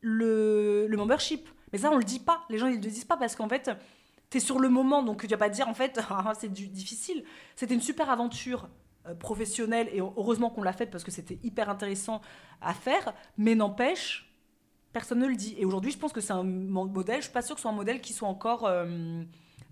le, 0.00 0.86
le 0.88 0.96
membership. 0.96 1.48
Mais 1.72 1.78
ça, 1.78 1.90
on 1.90 1.96
le 1.96 2.04
dit 2.04 2.18
pas. 2.20 2.42
Les 2.50 2.58
gens, 2.58 2.66
ils 2.66 2.74
le 2.74 2.80
disent 2.80 3.04
pas 3.04 3.16
parce 3.16 3.36
qu'en 3.36 3.48
fait, 3.48 3.70
tu 4.30 4.38
es 4.38 4.40
sur 4.40 4.58
le 4.58 4.68
moment, 4.68 5.02
donc 5.02 5.22
tu 5.22 5.28
vas 5.28 5.36
pas 5.36 5.48
dire, 5.48 5.68
en 5.68 5.74
fait, 5.74 6.00
Ah, 6.10 6.32
c'est 6.38 6.52
difficile. 6.52 7.24
C'était 7.56 7.74
une 7.74 7.80
super 7.80 8.10
aventure 8.10 8.68
euh, 9.06 9.14
professionnelle 9.14 9.88
et 9.92 10.00
heureusement 10.00 10.50
qu'on 10.50 10.62
l'a 10.62 10.72
faite 10.72 10.90
parce 10.90 11.04
que 11.04 11.10
c'était 11.10 11.38
hyper 11.42 11.70
intéressant 11.70 12.20
à 12.60 12.74
faire, 12.74 13.14
mais 13.38 13.54
n'empêche, 13.54 14.32
personne 14.92 15.20
ne 15.20 15.26
le 15.26 15.36
dit. 15.36 15.54
Et 15.58 15.64
aujourd'hui, 15.64 15.92
je 15.92 15.98
pense 15.98 16.12
que 16.12 16.20
c'est 16.20 16.32
un 16.32 16.42
mo- 16.44 16.86
modèle, 16.86 17.18
je 17.18 17.24
suis 17.24 17.32
pas 17.32 17.42
sûre 17.42 17.54
que 17.54 17.60
ce 17.60 17.62
soit 17.62 17.70
un 17.70 17.74
modèle 17.74 18.00
qui 18.00 18.12
soit 18.12 18.28
encore 18.28 18.68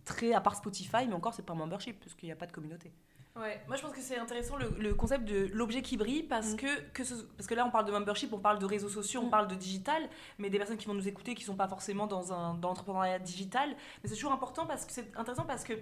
très, 0.08 0.32
à 0.32 0.40
part 0.40 0.56
Spotify, 0.56 1.06
mais 1.06 1.14
encore, 1.14 1.34
c'est 1.34 1.44
pas 1.46 1.52
un 1.52 1.56
membership 1.56 1.98
parce 2.00 2.14
qu'il 2.14 2.28
n'y 2.28 2.32
a 2.32 2.36
pas 2.36 2.46
de 2.46 2.52
communauté. 2.52 2.90
Ouais, 3.36 3.60
moi 3.68 3.76
je 3.76 3.82
pense 3.82 3.92
que 3.92 4.00
c'est 4.00 4.18
intéressant 4.18 4.56
le, 4.56 4.68
le 4.80 4.94
concept 4.94 5.24
de 5.24 5.48
l'objet 5.52 5.80
qui 5.80 5.96
brille 5.96 6.24
parce 6.24 6.54
Mm. 6.54 6.56
que, 6.56 6.80
que 6.92 7.04
ce- 7.04 7.22
parce 7.36 7.46
que 7.46 7.54
là 7.54 7.64
on 7.64 7.70
parle 7.70 7.84
de 7.84 7.92
membership, 7.92 8.32
on 8.32 8.40
parle 8.40 8.58
de 8.58 8.66
réseaux 8.66 8.88
sociaux, 8.88 9.20
on 9.22 9.26
Mm. 9.28 9.30
parle 9.30 9.46
de 9.46 9.54
digital, 9.54 10.02
mais 10.38 10.50
des 10.50 10.58
personnes 10.58 10.76
qui 10.76 10.86
vont 10.86 10.94
nous 10.94 11.06
écouter 11.06 11.36
qui 11.36 11.44
sont 11.44 11.54
pas 11.54 11.68
forcément 11.68 12.08
dans 12.08 12.32
un 12.32 12.54
dans 12.54 12.68
l'entrepreneuriat 12.70 13.20
digital, 13.20 13.68
mais 14.02 14.08
c'est 14.08 14.16
toujours 14.16 14.32
important 14.32 14.66
parce 14.66 14.84
que 14.84 14.92
c'est 14.92 15.16
intéressant 15.16 15.44
parce 15.44 15.62
que 15.62 15.74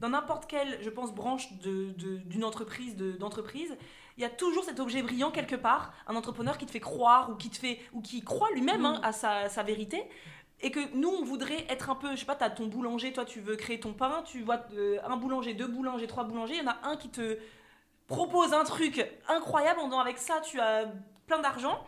dans 0.00 0.08
n'importe 0.08 0.46
quelle, 0.46 0.82
je 0.82 0.88
pense, 0.90 1.12
branche 1.14 1.52
de- 1.58 1.90
de- 1.98 2.16
d'une 2.16 2.44
entreprise, 2.44 2.96
de- 2.96 3.12
d'entreprise, 3.12 3.76
il 4.16 4.22
y 4.22 4.26
a 4.26 4.30
toujours 4.30 4.64
cet 4.64 4.80
objet 4.80 5.02
brillant 5.02 5.30
quelque 5.30 5.54
part, 5.56 5.92
un 6.06 6.16
entrepreneur 6.16 6.56
qui 6.56 6.64
te 6.66 6.70
fait 6.70 6.80
croire 6.80 7.30
ou 7.30 7.34
qui 7.34 7.50
te 7.50 7.58
fait 7.58 7.78
ou 7.92 8.00
qui 8.00 8.22
croit 8.24 8.50
lui-même 8.52 8.84
hein, 8.86 9.00
à 9.04 9.12
sa, 9.12 9.48
sa 9.50 9.62
vérité. 9.62 10.02
Et 10.62 10.70
que 10.70 10.80
nous, 10.94 11.08
on 11.08 11.24
voudrait 11.24 11.66
être 11.68 11.90
un 11.90 11.94
peu, 11.96 12.12
je 12.12 12.20
sais 12.20 12.24
pas, 12.26 12.36
t'as 12.36 12.48
ton 12.50 12.66
boulanger, 12.66 13.12
toi 13.12 13.24
tu 13.24 13.40
veux 13.40 13.56
créer 13.56 13.80
ton 13.80 13.92
pain, 13.92 14.22
tu 14.24 14.42
vois 14.42 14.60
euh, 14.74 14.98
un 15.04 15.16
boulanger, 15.16 15.54
deux 15.54 15.66
boulangers, 15.66 16.06
trois 16.06 16.24
boulangers, 16.24 16.54
il 16.56 16.62
y 16.64 16.66
en 16.66 16.70
a 16.70 16.78
un 16.84 16.96
qui 16.96 17.08
te 17.08 17.38
propose 18.06 18.52
un 18.52 18.64
truc 18.64 19.04
incroyable, 19.28 19.80
en 19.80 19.84
disant 19.86 20.00
avec 20.00 20.18
ça 20.18 20.40
tu 20.40 20.60
as 20.60 20.84
plein 21.26 21.40
d'argent. 21.40 21.82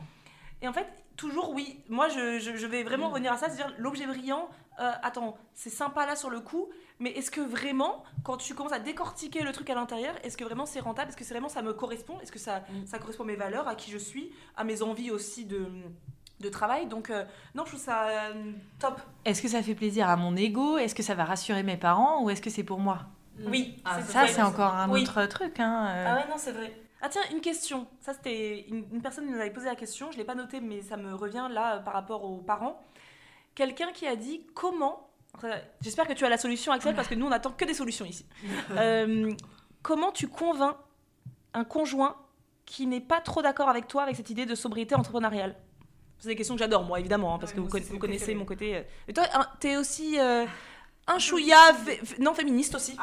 Et 0.62 0.68
en 0.68 0.72
fait, 0.72 0.86
toujours 1.16 1.50
oui, 1.50 1.80
moi 1.88 2.08
je, 2.08 2.38
je- 2.38 2.56
je 2.56 2.66
vais 2.66 2.82
vraiment 2.82 3.10
revenir 3.10 3.32
à 3.32 3.36
ça, 3.36 3.48
c'est-à-dire 3.48 3.74
l'objet 3.78 4.06
brillant, 4.06 4.48
euh, 4.80 4.90
attends, 5.02 5.36
c'est 5.52 5.70
sympa 5.70 6.04
là 6.06 6.16
sur 6.16 6.30
le 6.30 6.40
coup, 6.40 6.68
mais 6.98 7.10
est-ce 7.10 7.30
que 7.30 7.40
vraiment, 7.40 8.02
quand 8.24 8.38
tu 8.38 8.54
commences 8.54 8.72
à 8.72 8.78
décortiquer 8.80 9.42
le 9.42 9.52
truc 9.52 9.70
à 9.70 9.74
l'intérieur, 9.74 10.14
est-ce 10.24 10.36
que 10.36 10.44
vraiment 10.44 10.66
c'est 10.66 10.80
rentable? 10.80 11.10
Est-ce 11.10 11.16
que 11.16 11.24
c'est 11.24 11.34
vraiment 11.34 11.48
ça 11.48 11.62
me 11.62 11.72
correspond? 11.74 12.18
Est-ce 12.20 12.32
que 12.32 12.38
ça, 12.40 12.64
ça 12.86 12.98
correspond 12.98 13.22
à 13.24 13.26
mes 13.26 13.36
valeurs, 13.36 13.68
à 13.68 13.74
qui 13.76 13.90
je 13.92 13.98
suis, 13.98 14.32
à 14.56 14.64
mes 14.64 14.82
envies 14.82 15.10
aussi 15.12 15.44
de, 15.44 15.68
de 16.44 16.48
travail 16.50 16.86
Donc 16.86 17.10
euh, 17.10 17.24
non, 17.54 17.64
je 17.64 17.70
trouve 17.70 17.80
ça 17.80 18.04
euh, 18.08 18.52
top. 18.78 19.00
Est-ce 19.24 19.42
que 19.42 19.48
ça 19.48 19.62
fait 19.62 19.74
plaisir 19.74 20.08
à 20.08 20.16
mon 20.16 20.36
ego? 20.36 20.78
Est-ce 20.78 20.94
que 20.94 21.02
ça 21.02 21.14
va 21.14 21.24
rassurer 21.24 21.62
mes 21.62 21.76
parents? 21.76 22.22
Ou 22.22 22.30
est-ce 22.30 22.42
que 22.42 22.50
c'est 22.50 22.62
pour 22.64 22.78
moi? 22.78 23.00
Oui, 23.46 23.82
Ah, 23.84 24.00
Ça, 24.02 24.26
c'est 24.28 24.42
encore 24.42 24.74
un 24.74 24.88
Oui. 24.90 25.02
autre 25.02 25.24
truc. 25.26 25.58
Hein. 25.58 25.86
euh. 25.88 26.04
Ah 26.08 26.14
ouais, 26.16 26.28
non, 26.30 26.36
c'est 26.38 26.52
vrai. 26.52 26.72
Ah 27.02 27.08
tiens, 27.08 27.22
une 27.32 27.40
question. 27.40 27.86
Ça, 28.00 28.14
c'était 28.14 28.66
une, 28.68 28.84
une 28.92 29.02
personne 29.02 29.26
qui 29.26 29.32
nous 29.32 29.40
avait 29.40 29.50
posé 29.50 29.66
la 29.66 29.74
question. 29.74 30.10
Je 30.12 30.16
l'ai 30.18 30.24
pas 30.24 30.34
noté, 30.36 30.60
mais 30.60 30.80
ça 30.82 30.96
me 30.96 31.14
revient 31.14 31.48
là 31.50 31.76
euh, 31.76 31.80
par 31.80 31.94
rapport 31.94 32.24
aux 32.24 32.36
parents. 32.38 32.80
Quelqu'un 33.54 33.90
qui 33.92 34.06
a 34.06 34.16
dit 34.16 34.46
comment. 34.54 35.08
J'espère 35.80 36.06
que 36.06 36.12
tu 36.12 36.24
as 36.24 36.28
la 36.28 36.38
solution, 36.38 36.72
Axel, 36.72 36.94
parce 36.94 37.08
que 37.08 37.14
nous, 37.16 37.26
on 37.26 37.32
attend 37.32 37.50
que 37.50 37.64
des 37.64 37.74
solutions 37.74 38.04
ici. 38.04 38.24
Euh, 38.76 39.32
comment 39.82 40.12
tu 40.12 40.28
convaincs 40.28 40.76
un 41.54 41.64
conjoint 41.64 42.16
qui 42.66 42.86
n'est 42.86 43.00
pas 43.00 43.20
trop 43.20 43.42
d'accord 43.42 43.68
avec 43.68 43.86
toi 43.88 44.02
avec 44.04 44.16
cette 44.16 44.30
idée 44.30 44.46
de 44.46 44.54
sobriété 44.54 44.94
entrepreneuriale? 44.94 45.54
C'est 46.24 46.30
des 46.30 46.36
questions 46.36 46.54
que 46.54 46.58
j'adore, 46.60 46.84
moi, 46.84 46.98
évidemment, 47.00 47.34
hein, 47.34 47.38
parce 47.38 47.52
Ouais, 47.52 47.56
que 47.80 47.84
vous, 47.86 47.98
connaissez 47.98 48.34
mon 48.34 48.46
côté. 48.46 48.76
euh. 48.76 48.82
Et 49.08 49.12
toi, 49.12 49.24
t'es 49.60 49.76
aussi 49.76 50.18
euh, 50.18 50.46
un 51.06 51.18
chouïa 51.18 51.58
non 52.18 52.32
féministe 52.32 52.74
aussi. 52.74 52.96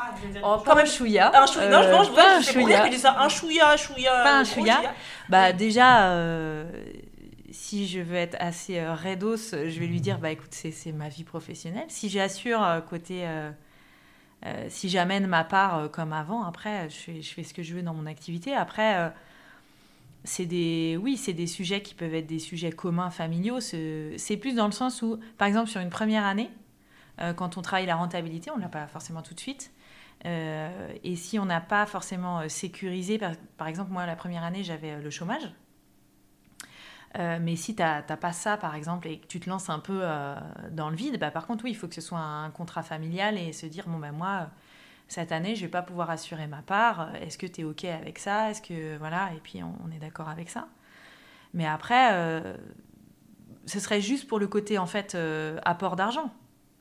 Oh, 0.43 0.57
Quand 0.65 0.75
même. 0.75 0.87
chouïa. 0.87 1.31
Un 1.39 1.45
chouïa. 1.45 1.69
non, 1.69 1.83
je 1.83 1.87
Euh, 1.87 1.91
pense, 1.97 2.07
je 2.07 2.11
pas 2.13 2.35
un 2.37 2.41
chouïa. 2.41 2.89
dis 2.89 2.97
ça. 2.97 3.15
Un 3.19 3.29
chouïa, 3.29 3.77
chouïa. 3.77 4.23
Pas 4.23 4.39
un 4.39 4.43
chouïa. 4.43 4.81
Bah 5.29 5.53
déjà, 5.53 6.09
euh, 6.13 6.65
si 7.51 7.87
je 7.87 7.99
veux 7.99 8.15
être 8.15 8.37
assez 8.39 8.79
euh, 8.79 8.95
raidos, 8.95 9.37
je 9.51 9.79
vais 9.79 9.85
lui 9.85 10.01
dire, 10.01 10.17
bah 10.17 10.31
écoute, 10.31 10.49
c'est 10.53 10.91
ma 10.91 11.07
vie 11.09 11.23
professionnelle. 11.23 11.85
Si 11.89 12.09
j'assure 12.09 12.63
euh, 12.63 12.81
côté, 12.81 13.27
euh, 13.27 13.51
euh, 14.47 14.65
si 14.69 14.89
j'amène 14.89 15.27
ma 15.27 15.43
part 15.43 15.77
euh, 15.77 15.87
comme 15.89 16.11
avant, 16.13 16.43
après, 16.43 16.89
je 16.89 16.95
fais, 16.95 17.21
je 17.21 17.31
fais 17.35 17.43
ce 17.43 17.53
que 17.53 17.61
je 17.61 17.75
veux 17.75 17.83
dans 17.83 17.93
mon 17.93 18.07
activité. 18.07 18.55
Après, 18.55 18.95
euh, 18.97 19.09
c'est 20.23 20.45
des, 20.45 20.99
oui, 21.01 21.17
c'est 21.17 21.33
des 21.33 21.47
sujets 21.47 21.81
qui 21.81 21.95
peuvent 21.95 22.13
être 22.13 22.27
des 22.27 22.39
sujets 22.39 22.71
communs, 22.71 23.09
familiaux. 23.09 23.59
C'est 23.59 24.37
plus 24.39 24.55
dans 24.55 24.67
le 24.67 24.71
sens 24.71 25.01
où, 25.01 25.19
par 25.37 25.47
exemple, 25.47 25.69
sur 25.69 25.81
une 25.81 25.89
première 25.89 26.25
année, 26.25 26.49
euh, 27.19 27.33
quand 27.33 27.57
on 27.57 27.61
travaille 27.61 27.87
la 27.87 27.95
rentabilité, 27.95 28.51
on 28.51 28.57
ne 28.57 28.61
l'a 28.61 28.69
pas 28.69 28.87
forcément 28.87 29.21
tout 29.21 29.33
de 29.33 29.39
suite. 29.39 29.71
Euh, 30.25 30.93
et 31.03 31.15
si 31.15 31.39
on 31.39 31.45
n'a 31.45 31.61
pas 31.61 31.87
forcément 31.87 32.41
euh, 32.41 32.47
sécurisé, 32.47 33.19
par, 33.57 33.67
exemple, 33.67 33.91
moi, 33.91 34.05
la 34.05 34.15
première 34.15 34.43
année, 34.43 34.63
j'avais 34.63 34.99
le 34.99 35.09
chômage. 35.09 35.51
Mais 37.17 37.57
si 37.57 37.75
tu 37.75 37.81
n'as 37.81 38.01
pas 38.03 38.31
ça, 38.31 38.55
par 38.55 38.73
exemple, 38.73 39.09
et 39.09 39.19
que 39.19 39.27
tu 39.27 39.41
te 39.41 39.49
lances 39.49 39.69
un 39.69 39.79
peu 39.79 40.01
dans 40.71 40.89
le 40.89 40.95
vide, 40.95 41.19
bah, 41.19 41.29
par 41.29 41.45
contre, 41.45 41.65
oui, 41.65 41.71
il 41.71 41.75
faut 41.75 41.89
que 41.89 41.95
ce 41.95 41.99
soit 41.99 42.19
un 42.19 42.49
contrat 42.51 42.83
familial 42.83 43.37
et 43.37 43.51
se 43.51 43.65
dire, 43.65 43.89
bon, 43.89 43.99
ben 43.99 44.13
moi, 44.13 44.49
cette 45.11 45.31
année, 45.31 45.55
je 45.55 45.61
vais 45.61 45.71
pas 45.71 45.81
pouvoir 45.81 46.09
assurer 46.09 46.47
ma 46.47 46.61
part. 46.61 47.01
Euh, 47.01 47.13
Est-ce 47.25 47.37
que 47.37 47.45
tu 47.47 47.61
es 47.61 47.63
OK 47.63 47.83
avec 47.85 48.17
ça 48.19 48.49
Est-ce 48.49 48.61
que, 48.61 48.97
voilà, 48.97 49.29
et 49.35 49.39
puis 49.43 49.61
on, 49.63 49.73
on 49.85 49.91
est 49.91 49.99
d'accord 49.99 50.29
avec 50.29 50.49
ça. 50.49 50.67
Mais 51.53 51.65
après, 51.67 52.09
euh, 52.13 52.55
ce 53.65 53.79
serait 53.79 54.01
juste 54.01 54.27
pour 54.27 54.39
le 54.39 54.47
côté, 54.47 54.77
en 54.77 54.85
fait, 54.85 55.15
euh, 55.15 55.59
apport 55.65 55.95
d'argent. 55.95 56.31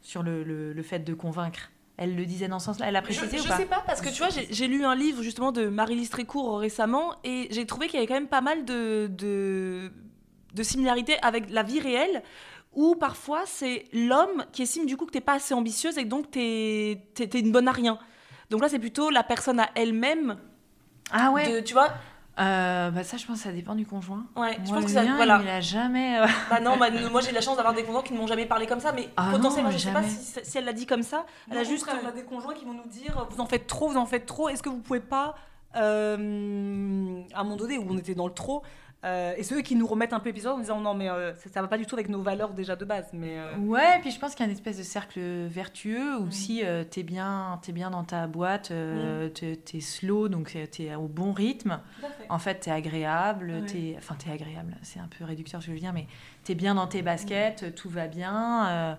sur 0.02 0.22
le, 0.22 0.42
le- 0.44 0.72
le 0.72 0.82
fait 0.82 1.00
de 1.00 1.12
convaincre. 1.12 1.70
Elle 1.98 2.16
le 2.16 2.24
disait 2.24 2.48
dans 2.48 2.58
ce 2.58 2.66
sens-là. 2.66 2.86
Elle 2.88 2.96
a 2.96 3.02
précisé 3.02 3.36
je, 3.36 3.42
ou 3.42 3.44
je 3.44 3.48
pas 3.48 3.56
sais 3.58 3.66
pas 3.66 3.82
parce 3.86 4.00
que 4.00 4.08
tu 4.08 4.22
vois 4.22 4.28
j'ai 4.30 4.66
lu 4.66 4.82
un 4.86 4.94
livre 4.94 5.22
justement 5.22 5.52
de 5.52 5.66
Marie-Lise 5.68 6.08
Trécourt 6.08 6.58
récemment 6.58 7.16
et 7.22 7.48
j'ai 7.50 7.66
trouvé 7.66 7.86
qu'il 7.88 7.96
y 7.96 7.98
avait 7.98 8.06
quand 8.06 8.14
même 8.14 8.26
pas 8.28 8.40
mal 8.40 8.64
de, 8.64 9.08
de, 9.12 9.92
de 10.54 10.62
similarités 10.62 11.18
avec 11.20 11.50
la 11.50 11.62
vie 11.62 11.80
réelle 11.80 12.22
où 12.72 12.94
parfois 12.94 13.42
c'est 13.44 13.84
l'homme 13.92 14.46
qui 14.52 14.62
estime 14.62 14.86
du 14.86 14.96
coup 14.96 15.04
que 15.04 15.10
t'es 15.12 15.20
pas 15.20 15.34
assez 15.34 15.52
ambitieuse 15.52 15.98
et 15.98 16.04
que 16.04 16.08
donc 16.08 16.30
t'es 16.30 17.02
t'es- 17.12 17.26
t'es 17.28 17.40
une 17.40 17.52
bonne 17.52 17.68
à 17.68 17.72
rien. 17.72 17.98
Donc 18.50 18.60
là 18.62 18.68
c'est 18.68 18.78
plutôt 18.78 19.10
la 19.10 19.22
personne 19.22 19.60
à 19.60 19.68
elle-même. 19.74 20.36
Ah 21.12 21.30
ouais. 21.30 21.50
de- 21.52 21.60
tu 21.60 21.72
vois 21.74 21.88
Euh, 22.38 22.90
bah 22.90 23.04
ça, 23.04 23.16
je 23.18 23.26
pense 23.26 23.38
que 23.38 23.42
ça 23.44 23.52
dépend 23.52 23.74
du 23.74 23.84
conjoint. 23.84 24.24
Ouais, 24.36 24.56
je 24.64 24.70
Moi, 24.70 24.76
pense 24.76 24.84
que 24.86 24.90
ça 24.92 25.02
mien, 25.02 25.16
voilà. 25.16 25.40
il 25.42 25.48
a 25.48 25.60
jamais. 25.60 26.18
euh, 26.20 26.26
Bah 26.48 26.60
non, 26.60 26.76
bah, 26.78 26.86
moi 27.10 27.20
j'ai 27.20 27.32
la 27.32 27.40
chance 27.42 27.56
d'avoir 27.56 27.74
des 27.74 27.82
conjoints 27.82 28.02
qui 28.02 28.14
ne 28.14 28.18
m'ont 28.18 28.26
jamais 28.26 28.46
parlé 28.46 28.66
comme 28.66 28.80
ça, 28.80 28.92
mais 28.92 29.08
Ah 29.16 29.28
potentiellement 29.32 29.70
non, 29.70 29.76
je 29.76 29.82
sais 29.82 29.92
pas 29.92 30.00
jamais. 30.02 30.12
si, 30.14 30.40
si 30.42 30.58
elle 30.58 30.64
l'a 30.64 30.72
dit 30.72 30.86
comme 30.86 31.02
ça. 31.02 31.26
Elle 31.50 31.58
a 31.58 31.64
juste. 31.64 31.86
on 32.02 32.08
a 32.08 32.12
des 32.12 32.22
conjoints 32.24 32.54
qui 32.54 32.64
vont 32.64 32.72
nous 32.72 32.86
dire 32.88 33.26
vous 33.30 33.40
en 33.40 33.46
faites 33.46 33.66
trop, 33.66 33.88
vous 33.88 33.98
en 33.98 34.06
faites 34.06 34.24
trop. 34.26 34.48
Est-ce 34.48 34.62
que 34.62 34.68
vous 34.70 34.78
pouvez 34.78 35.00
pas, 35.00 35.34
euh, 35.76 37.20
à 37.34 37.40
un 37.40 37.44
moment 37.44 37.56
donné 37.56 37.78
où 37.78 37.86
on 37.88 37.98
était 37.98 38.14
dans 38.14 38.26
le 38.26 38.32
trop, 38.32 38.62
euh, 39.04 39.32
et 39.36 39.42
ceux 39.42 39.62
qui 39.62 39.76
nous 39.76 39.86
remettent 39.86 40.12
un 40.12 40.20
peu 40.20 40.28
épisode 40.28 40.52
en 40.54 40.58
disant 40.58 40.80
non 40.80 40.92
mais 40.94 41.08
euh, 41.08 41.34
ça, 41.36 41.48
ça 41.54 41.62
va 41.62 41.68
pas 41.68 41.78
du 41.78 41.86
tout 41.86 41.94
avec 41.94 42.08
nos 42.10 42.20
valeurs 42.20 42.50
déjà 42.52 42.76
de 42.76 42.84
base. 42.84 43.06
Mais 43.14 43.38
euh, 43.38 43.56
Ouais, 43.58 43.98
puis 44.02 44.10
je 44.10 44.18
pense 44.18 44.34
qu'il 44.34 44.44
y 44.44 44.48
a 44.48 44.50
une 44.50 44.56
espèce 44.56 44.76
de 44.78 44.82
cercle 44.82 45.20
vertueux 45.46 46.18
où 46.18 46.30
si 46.30 46.64
euh, 46.64 46.84
t'es 46.84 47.02
bien, 47.02 47.58
t'es 47.62 47.72
bien 47.72 47.90
dans 47.90 48.04
ta 48.04 48.26
boîte, 48.26 48.70
euh, 48.72 49.28
t'es 49.30 49.80
slow, 49.80 50.28
donc 50.28 50.56
t'es 50.70 50.94
au 50.94 51.08
bon 51.08 51.32
rythme. 51.32 51.80
En 52.28 52.38
fait, 52.38 52.56
t'es 52.60 52.70
agréable, 52.70 53.50
Ouais. 53.60 53.66
t'es, 53.66 53.94
enfin 53.98 54.16
t'es 54.18 54.30
agréable. 54.30 54.76
C'est 54.82 55.00
un 55.00 55.08
peu 55.18 55.24
réducteur 55.24 55.60
ce 55.62 55.66
que 55.66 55.72
je 55.72 55.76
veux 55.76 55.80
dire, 55.80 55.92
mais 55.92 56.06
t'es 56.44 56.54
bien 56.54 56.74
dans 56.74 56.86
tes 56.86 57.02
baskets, 57.02 57.74
tout 57.74 57.88
va 57.88 58.06
bien. 58.06 58.98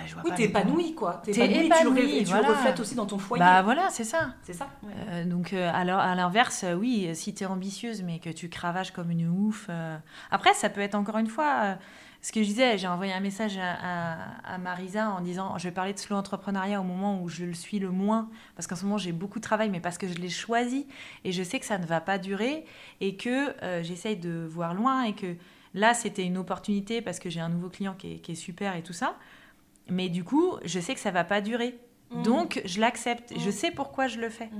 Ouais, 0.00 0.06
je 0.06 0.14
vois 0.14 0.22
oui, 0.24 0.30
t'es 0.36 0.42
les- 0.42 0.48
épanoui 0.48 0.94
quoi. 0.94 1.20
T'es 1.24 1.32
T'es 1.32 1.44
épanoui, 1.46 1.56
tu, 1.56 1.62
le, 1.62 1.66
épanoui, 1.66 2.00
ré- 2.00 2.18
et 2.20 2.24
tu 2.24 2.32
le 2.34 2.40
reflètes 2.40 2.80
aussi 2.80 2.94
dans 2.94 3.06
ton 3.06 3.18
foyer. 3.18 3.40
Bah 3.44 3.62
voilà, 3.62 3.88
c'est 3.90 4.04
ça. 4.04 4.30
c'est 4.42 4.52
ça. 4.52 4.68
Euh, 5.10 5.24
donc 5.24 5.52
euh, 5.52 5.70
alors 5.74 6.00
à 6.00 6.14
l'inverse, 6.14 6.64
euh, 6.64 6.74
oui, 6.74 7.08
si 7.14 7.34
tu 7.34 7.44
es 7.44 7.46
ambitieuse 7.46 8.02
mais 8.02 8.18
que 8.18 8.30
tu 8.30 8.48
cravaches 8.48 8.90
comme 8.92 9.10
une 9.10 9.28
ouf. 9.28 9.66
euh, 9.70 9.96
Après, 10.30 10.54
ça 10.54 10.68
peut 10.70 10.80
être 10.80 10.94
encore 10.94 11.18
une 11.18 11.26
fois 11.28 11.76
ce 12.22 12.32
que 12.32 12.42
je 12.42 12.46
disais. 12.48 12.76
J'ai 12.78 12.88
envoyé 12.88 13.12
un 13.12 13.20
message 13.20 13.56
à, 13.58 13.74
à- 14.14 14.54
à 14.54 14.58
Marisa 14.58 15.10
en 15.10 15.20
disant 15.20 15.56
je 15.58 15.64
vais 15.68 15.74
parler 15.74 15.92
de 15.92 15.98
slow 15.98 16.16
entrepreneuriat 16.16 16.80
au 16.80 16.84
moment 16.84 17.20
où 17.22 17.28
je 17.28 17.44
le 17.44 17.54
suis 17.54 17.78
le 17.78 17.90
moins 17.90 18.28
parce 18.56 18.66
qu'en 18.66 18.74
ce 18.76 18.84
moment 18.84 18.98
j'ai 18.98 19.12
beaucoup 19.12 19.38
de 19.38 19.44
travail, 19.44 19.70
mais 19.70 19.80
parce 19.80 19.96
que 19.98 20.08
je 20.08 20.14
l'ai 20.14 20.28
choisi 20.30 20.86
et 21.24 21.30
je 21.32 21.42
sais 21.42 21.60
que 21.60 21.66
ça 21.66 21.78
ne 21.78 21.86
va 21.86 22.00
pas 22.00 22.18
durer 22.18 22.64
et 23.00 23.16
que 23.16 23.54
euh, 23.62 23.82
j'essaye 23.84 24.16
de 24.16 24.44
voir 24.50 24.74
loin 24.74 25.02
et 25.04 25.12
que 25.14 25.36
là 25.74 25.94
c'était 25.94 26.24
une 26.24 26.38
opportunité 26.38 27.00
parce 27.02 27.18
que 27.20 27.30
j'ai 27.30 27.40
un 27.40 27.48
nouveau 27.50 27.68
client 27.68 27.94
qui 27.96 28.14
est, 28.14 28.16
qui 28.18 28.32
est 28.32 28.36
super 28.36 28.74
et 28.74 28.82
tout 28.82 28.92
ça. 28.94 29.14
Mais 29.88 30.08
du 30.08 30.24
coup, 30.24 30.54
je 30.64 30.80
sais 30.80 30.94
que 30.94 31.00
ça 31.00 31.10
va 31.10 31.24
pas 31.24 31.40
durer. 31.40 31.78
Mm. 32.10 32.22
Donc, 32.22 32.62
je 32.64 32.80
l'accepte. 32.80 33.32
Je 33.38 33.50
sais 33.50 33.70
pourquoi 33.70 34.08
je 34.08 34.18
le 34.18 34.28
fais. 34.28 34.50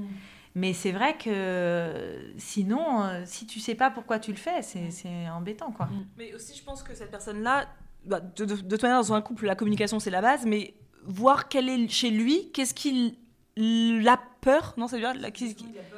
Mais 0.54 0.72
c'est 0.72 0.92
vrai 0.92 1.18
que 1.18 2.32
sinon, 2.38 3.02
euh, 3.02 3.22
si 3.26 3.46
tu 3.46 3.60
sais 3.60 3.74
pas 3.74 3.90
pourquoi 3.90 4.18
tu 4.18 4.30
le 4.30 4.38
fais, 4.38 4.62
c'est 4.62 4.90
c'est 4.90 5.28
embêtant, 5.28 5.70
quoi. 5.70 5.88
Mais 6.16 6.32
aussi, 6.34 6.56
je 6.56 6.64
pense 6.64 6.82
que 6.82 6.94
cette 6.94 7.10
personne-là, 7.10 7.68
bah, 8.06 8.20
de, 8.20 8.44
de, 8.46 8.54
de 8.54 8.60
toute 8.62 8.82
manière, 8.82 9.00
dans 9.00 9.12
un 9.12 9.20
couple, 9.20 9.44
la 9.44 9.54
communication, 9.54 10.00
c'est 10.00 10.10
la 10.10 10.22
base, 10.22 10.46
mais 10.46 10.74
voir 11.04 11.48
quel 11.48 11.68
est 11.68 11.88
chez 11.88 12.10
lui, 12.10 12.50
qu'est-ce 12.52 12.72
qu'il 12.72 14.08
a 14.08 14.18
peur, 14.50 14.74
non, 14.76 14.86
c'est 14.88 14.98
bien, 14.98 15.12
la- 15.14 15.30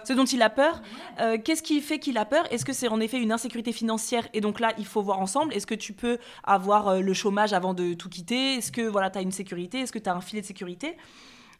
ce 0.05 0.13
dont 0.15 0.25
il 0.25 0.41
a 0.43 0.49
peur, 0.51 0.81
euh, 1.21 1.37
qu'est-ce 1.45 1.63
qui 1.63 1.81
fait 1.81 1.99
qu'il 1.99 2.17
a 2.19 2.25
peur? 2.25 2.45
Est-ce 2.51 2.65
que 2.65 2.73
c'est 2.73 2.89
en 2.89 2.99
effet 3.01 3.19
une 3.21 3.31
insécurité 3.33 3.73
financière 3.73 4.27
et 4.33 4.41
donc 4.41 4.59
là, 4.59 4.73
il 4.79 4.87
faut 4.87 5.03
voir 5.03 5.21
ensemble? 5.21 5.53
Est-ce 5.55 5.67
que 5.67 5.75
tu 5.75 5.93
peux 5.93 6.17
avoir 6.45 6.89
euh, 6.89 7.01
le 7.01 7.13
chômage 7.15 7.53
avant 7.53 7.75
de 7.75 7.93
tout 7.95 8.09
quitter? 8.09 8.55
Est-ce 8.55 8.73
que 8.73 8.83
voilà, 8.83 9.11
tu 9.11 9.19
as 9.19 9.23
une 9.23 9.33
sécurité? 9.33 9.81
Est-ce 9.81 9.93
que 9.93 9.99
tu 9.99 10.09
as 10.09 10.15
un 10.15 10.21
filet 10.23 10.41
de 10.41 10.47
sécurité? 10.47 10.97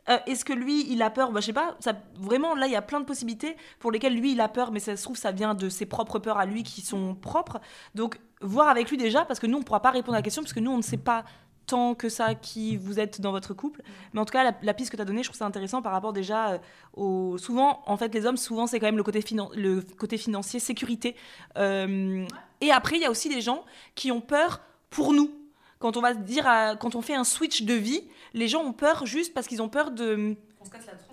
Euh, 0.09 0.17
Est-ce 0.27 0.45
que 0.45 0.55
lui, 0.55 0.91
il 0.91 1.03
a 1.03 1.11
peur? 1.11 1.31
Bah, 1.33 1.41
Je 1.41 1.47
sais 1.47 1.53
pas, 1.53 1.77
vraiment, 2.19 2.55
là, 2.55 2.67
il 2.67 2.73
y 2.73 2.77
a 2.77 2.83
plein 2.83 3.01
de 3.01 3.05
possibilités 3.05 3.55
pour 3.79 3.91
lesquelles 3.93 4.17
lui, 4.17 4.33
il 4.33 4.41
a 4.41 4.49
peur, 4.49 4.73
mais 4.73 4.81
ça 4.81 4.97
se 4.97 5.03
trouve, 5.03 5.17
ça 5.19 5.33
vient 5.33 5.55
de 5.55 5.69
ses 5.69 5.85
propres 5.85 6.19
peurs 6.19 6.39
à 6.39 6.47
lui 6.47 6.63
qui 6.63 6.81
sont 6.81 7.15
propres. 7.15 7.61
Donc, 7.95 8.19
voir 8.41 8.69
avec 8.69 8.89
lui 8.91 8.97
déjà, 8.97 9.27
parce 9.27 9.39
que 9.41 9.47
nous, 9.47 9.57
on 9.59 9.61
ne 9.61 9.65
pourra 9.65 9.83
pas 9.83 9.91
répondre 9.91 10.15
à 10.15 10.19
la 10.21 10.23
question, 10.23 10.41
parce 10.43 10.55
que 10.55 10.61
nous, 10.61 10.71
on 10.71 10.79
ne 10.79 10.83
sait 10.83 10.97
pas 10.97 11.25
tant 11.69 11.95
que 11.95 12.09
ça 12.09 12.35
qui 12.35 12.77
vous 12.77 12.99
êtes 12.99 13.21
dans 13.21 13.31
votre 13.31 13.55
couple. 13.55 13.83
Mais 14.13 14.21
en 14.21 14.25
tout 14.25 14.33
cas, 14.33 14.53
la, 14.63 14.75
piste 14.75 14.91
que 14.91 14.97
tu 14.97 15.03
as 15.03 15.05
donnée, 15.05 15.23
je 15.23 15.29
trouve 15.29 15.39
ça 15.39 15.47
intéressant 15.47 15.83
par 15.83 15.93
rapport 15.93 16.13
déjà 16.13 16.53
euh, 16.53 16.59
au... 16.95 17.39
Souvent, 17.39 17.83
en 17.87 17.97
fait, 17.97 18.13
les 18.15 18.27
hommes, 18.27 18.37
souvent, 18.37 18.67
c'est 18.67 18.81
quand 18.81 18.87
même 18.87 18.97
le 18.97 19.03
côté, 19.03 19.25
le 19.55 19.81
côté 19.97 20.17
financier, 20.17 20.59
sécurité. 20.59 21.15
Euh, 21.57 22.27
Et 22.61 22.73
après, 22.73 22.97
il 22.97 23.03
y 23.03 23.05
a 23.05 23.11
aussi 23.11 23.29
des 23.29 23.41
gens 23.41 23.65
qui 23.95 24.11
ont 24.11 24.21
peur 24.21 24.61
pour 24.91 25.13
nous. 25.13 25.31
Quand 25.79 25.97
on 25.97 26.01
va 26.01 26.15
dire, 26.15 26.45
quand 26.81 26.97
on 26.97 27.03
fait 27.03 27.15
un 27.15 27.23
switch 27.23 27.63
de 27.63 27.75
vie, 27.75 28.03
les 28.35 28.49
gens 28.49 28.65
ont 28.65 28.73
peur 28.73 29.07
juste 29.07 29.33
parce 29.33 29.47
qu'ils 29.47 29.63
ont 29.63 29.69
peur 29.69 29.93
de 29.93 30.37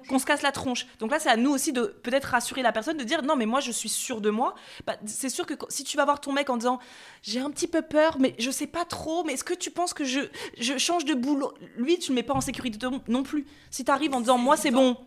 qu'on 0.08 0.20
se 0.20 0.26
casse 0.26 0.41
la 0.41 0.52
tronche. 0.52 0.86
Donc 1.00 1.12
là, 1.12 1.20
c'est 1.20 1.30
à 1.30 1.38
nous 1.38 1.52
aussi 1.52 1.72
de 1.72 1.86
peut-être 2.04 2.26
rassurer 2.26 2.62
la 2.62 2.72
personne, 2.72 2.98
de 2.98 3.04
dire 3.04 3.22
non, 3.24 3.36
mais 3.36 3.46
moi, 3.46 3.60
je 3.60 3.72
suis 3.72 3.89
sûre 3.89 4.22
de 4.22 4.30
moi. 4.30 4.56
Bah, 4.86 4.96
c'est 5.06 5.30
sûr 5.30 5.46
que 5.46 5.54
si 5.70 5.84
tu 5.84 5.98
vas 5.98 6.06
voir 6.06 6.20
ton 6.22 6.32
mec 6.34 6.50
en 6.50 6.58
disant 6.58 6.80
j'ai 7.22 7.39
un 7.39 7.50
petit 7.50 7.68
peu 7.68 7.82
peur, 7.82 8.18
mais 8.20 8.36
je 8.39 8.52
sais 8.52 8.68
pas 8.68 8.86
trop, 8.86 9.24
mais 9.24 9.34
est-ce 9.34 9.43
que 9.43 9.54
tu 9.54 9.72
penses 9.72 9.93
que 9.93 10.04
je, 10.04 10.22
je 10.60 10.78
change 10.78 11.06
de 11.06 11.14
boulot? 11.14 11.54
Lui, 11.78 11.98
tu 12.00 12.12
le 12.12 12.16
mets 12.16 12.24
pas 12.24 12.34
en 12.34 12.41
sécurité 12.41 12.86
non- 13.08 13.24
plus. 13.24 13.46
Si 13.72 13.84
tu 13.86 13.91
arrives 13.91 14.14
en 14.14 14.20
disant 14.20 14.38
moi, 14.38 14.58
c'est 14.58 14.72
bon, 14.72 14.98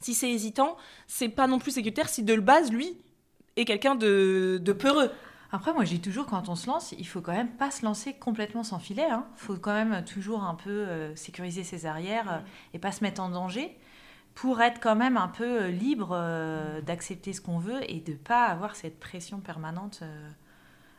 si 0.00 0.14
c'est 0.14 0.30
hésitant, 0.30 0.76
c'est 1.06 1.28
pas 1.28 1.46
non 1.46 1.58
plus 1.58 1.72
sécuritaire 1.72 2.08
si 2.08 2.22
de 2.22 2.36
base, 2.36 2.70
lui 2.70 2.96
est 3.56 3.64
quelqu'un 3.64 3.96
de, 3.96 4.60
de 4.62 4.72
peureux. 4.72 5.10
Après, 5.50 5.72
moi, 5.72 5.84
dis 5.84 6.00
toujours, 6.00 6.26
quand 6.26 6.50
on 6.50 6.54
se 6.54 6.66
lance, 6.66 6.92
il 6.98 7.06
faut 7.06 7.22
quand 7.22 7.32
même 7.32 7.48
pas 7.48 7.70
se 7.70 7.84
lancer 7.84 8.12
complètement 8.12 8.62
sans 8.62 8.78
filet. 8.78 9.08
Il 9.08 9.38
faut 9.38 9.56
quand 9.56 9.72
même 9.72 10.04
toujours 10.04 10.44
un 10.44 10.54
peu 10.54 10.70
euh, 10.70 11.16
sécuriser 11.16 11.64
ses 11.64 11.86
arrières 11.86 12.30
euh, 12.30 12.38
et 12.74 12.78
pas 12.78 12.92
se 12.92 13.02
mettre 13.02 13.22
en 13.22 13.30
danger 13.30 13.78
pour 14.34 14.60
être 14.60 14.78
quand 14.80 14.94
même 14.94 15.16
un 15.16 15.26
peu 15.26 15.62
euh, 15.62 15.68
libre 15.68 16.10
euh, 16.12 16.80
d'accepter 16.82 17.32
ce 17.32 17.40
qu'on 17.40 17.58
veut 17.58 17.80
et 17.90 18.00
de 18.00 18.12
pas 18.12 18.44
avoir 18.44 18.76
cette 18.76 19.00
pression 19.00 19.40
permanente. 19.40 20.02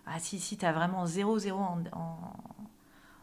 ah, 0.07 0.19
si 0.19 0.39
si 0.39 0.57
tu 0.57 0.65
as 0.65 0.73
vraiment 0.73 1.05
0-0 1.05 1.53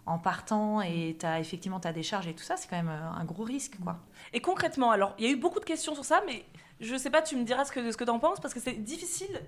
en, 0.07 0.19
partant 0.19 0.81
et 0.81 1.17
tu 1.19 1.27
as 1.27 1.41
effectivement 1.41 1.81
ta 1.81 1.93
décharge 1.93 2.29
et 2.29 2.35
tout 2.35 2.45
ça, 2.45 2.57
c'est 2.57 2.69
quand 2.69 2.77
même 2.77 2.89
un 2.89 3.25
gros 3.25 3.43
risque. 3.43 3.79
quoi. 3.83 3.99
Et 4.33 4.41
concrètement, 4.41 4.93
alors, 4.93 5.15
il 5.19 5.25
y 5.25 5.29
a 5.29 5.31
eu 5.33 5.37
beaucoup 5.37 5.61
de 5.61 5.65
questions 5.65 5.95
sur 5.95 6.05
ça, 6.05 6.23
mais 6.25 6.47
je 6.81 6.97
sais 6.97 7.11
pas, 7.11 7.21
tu 7.21 7.37
me 7.37 7.45
diras 7.45 7.65
ce 7.65 7.73
que, 7.73 7.91
ce 7.91 7.97
que 7.97 8.05
tu 8.05 8.11
en 8.11 8.21
penses, 8.21 8.41
parce 8.41 8.55
que 8.55 8.61
c'est 8.61 8.75
difficile, 8.75 9.41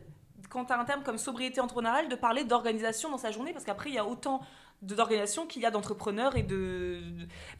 quand 0.48 0.66
tu 0.66 0.72
as 0.72 0.78
un 0.78 0.84
terme 0.84 1.02
comme 1.02 1.18
sobriété 1.18 1.60
entrepreneuriale, 1.60 2.08
de 2.08 2.16
parler 2.16 2.44
d'organisation 2.44 3.10
dans 3.10 3.18
sa 3.18 3.30
journée, 3.30 3.52
parce 3.52 3.64
qu'après, 3.64 3.90
il 3.90 3.94
y 3.94 3.98
a 3.98 4.06
autant 4.06 4.40
d'organisations 4.82 5.46
qu'il 5.46 5.62
y 5.62 5.66
a 5.66 5.70
d'entrepreneurs 5.70 6.36
et 6.36 6.42
de... 6.42 7.00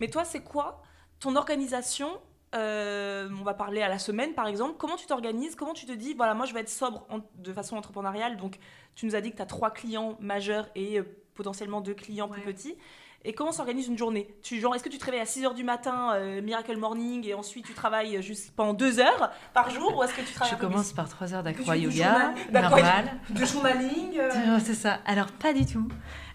Mais 0.01 0.09
toi, 0.09 0.25
c'est 0.25 0.43
quoi 0.43 0.83
ton 1.21 1.37
organisation 1.37 2.09
euh, 2.55 3.29
on 3.39 3.43
va 3.43 3.53
parler 3.53 3.83
à 3.83 3.89
la 3.89 3.99
semaine 3.99 4.33
par 4.33 4.47
exemple. 4.47 4.77
Comment 4.79 4.97
tu 4.97 5.05
t'organises? 5.05 5.55
Comment 5.55 5.75
tu 5.75 5.85
te 5.85 5.93
dis, 5.93 6.15
voilà, 6.15 6.33
moi 6.33 6.47
je 6.47 6.55
vais 6.55 6.61
être 6.61 6.71
sobre 6.71 7.05
en- 7.11 7.21
de 7.35 7.53
façon 7.53 7.77
entrepreneuriale? 7.77 8.39
Donc 8.39 8.59
tu 8.95 9.05
nous 9.05 9.15
as 9.15 9.21
dit 9.21 9.33
que 9.33 9.37
tu 9.37 9.43
as 9.43 9.47
trois 9.47 9.71
clients 9.71 10.17
majeurs 10.21 10.71
et 10.75 10.99
euh, 10.99 11.03
potentiellement 11.35 11.83
deux 11.83 11.93
clients 11.93 12.27
plus 12.27 12.41
petits. 12.41 12.79
Et 13.25 13.33
comment 13.33 13.51
s'organise 13.53 13.89
une 13.89 13.99
journée? 13.99 14.33
Tu, 14.43 14.61
genre, 14.61 14.75
Est-ce 14.77 14.85
que 14.85 14.89
tu 14.89 14.97
te 14.99 15.05
réveilles 15.05 15.21
à 15.21 15.25
6h 15.25 15.53
du 15.55 15.65
matin, 15.65 16.13
euh, 16.15 16.41
Miracle 16.41 16.77
Morning, 16.77 17.27
et 17.27 17.35
ensuite 17.35 17.67
tu 17.67 17.75
travailles 17.75 18.23
juste 18.23 18.53
pendant 18.55 18.73
deux 18.75 19.01
heures 19.01 19.31
par 19.53 19.71
jour 19.71 19.97
Ou 19.99 20.03
est-ce 20.05 20.15
que 20.15 20.21
tu 20.23 20.33
travailles 20.33 20.55
Je 20.55 20.61
commence 20.61 20.93
par 20.93 21.09
3 21.09 21.35
heures 21.35 21.43
d'aqua 21.43 21.77
yoga, 21.77 22.33
normal. 22.53 23.05
De 23.31 23.45
journaling. 23.45 24.19
euh, 24.19 24.59
C'est 24.65 24.75
ça. 24.75 25.01
Alors, 25.05 25.27
pas 25.33 25.53
du 25.53 25.67
tout. 25.67 25.89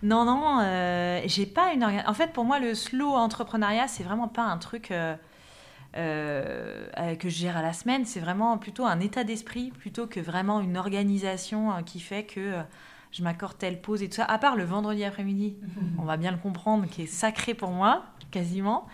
Non, 0.04 0.26
non, 0.26 0.60
euh, 0.62 1.22
j'ai 1.26 1.46
pas 1.46 1.72
une 1.74 1.84
orga- 1.84 2.04
En 2.08 2.14
fait, 2.14 2.34
pour 2.34 2.44
moi, 2.44 2.60
le 2.60 2.76
slow 2.76 3.14
entrepreneuriat, 3.14 3.88
c'est 3.88 4.04
vraiment 4.04 4.28
pas 4.28 4.44
un 4.44 4.58
truc 4.58 4.92
euh, 4.92 5.16
que 5.96 7.30
je 7.30 7.36
gère 7.36 7.56
à 7.58 7.62
la 7.62 7.72
semaine. 7.74 8.04
C'est 8.06 8.20
vraiment 8.20 8.58
plutôt 8.58 8.86
un 8.86 9.00
état 9.00 9.24
d'esprit 9.24 9.72
plutôt 9.72 10.06
que 10.06 10.20
vraiment 10.20 10.60
une 10.60 10.76
organisation 10.78 11.72
euh, 11.72 11.82
qui 11.82 12.00
fait 12.02 12.26
que 12.26 12.56
je 13.14 13.24
m'accorde 13.24 13.58
telle 13.58 13.80
pause 13.80 14.04
et 14.04 14.10
tout 14.10 14.16
ça. 14.16 14.26
À 14.26 14.38
part 14.40 14.58
le 14.58 14.66
vendredi 14.66 15.04
après-midi, 15.06 15.56
on 15.98 16.04
va 16.04 16.18
bien 16.18 16.32
le 16.32 16.38
comprendre, 16.38 16.88
qui 16.90 17.04
est 17.04 17.08
sacré 17.08 17.54
pour 17.54 17.70
moi, 17.70 18.04
quasiment. 18.32 18.88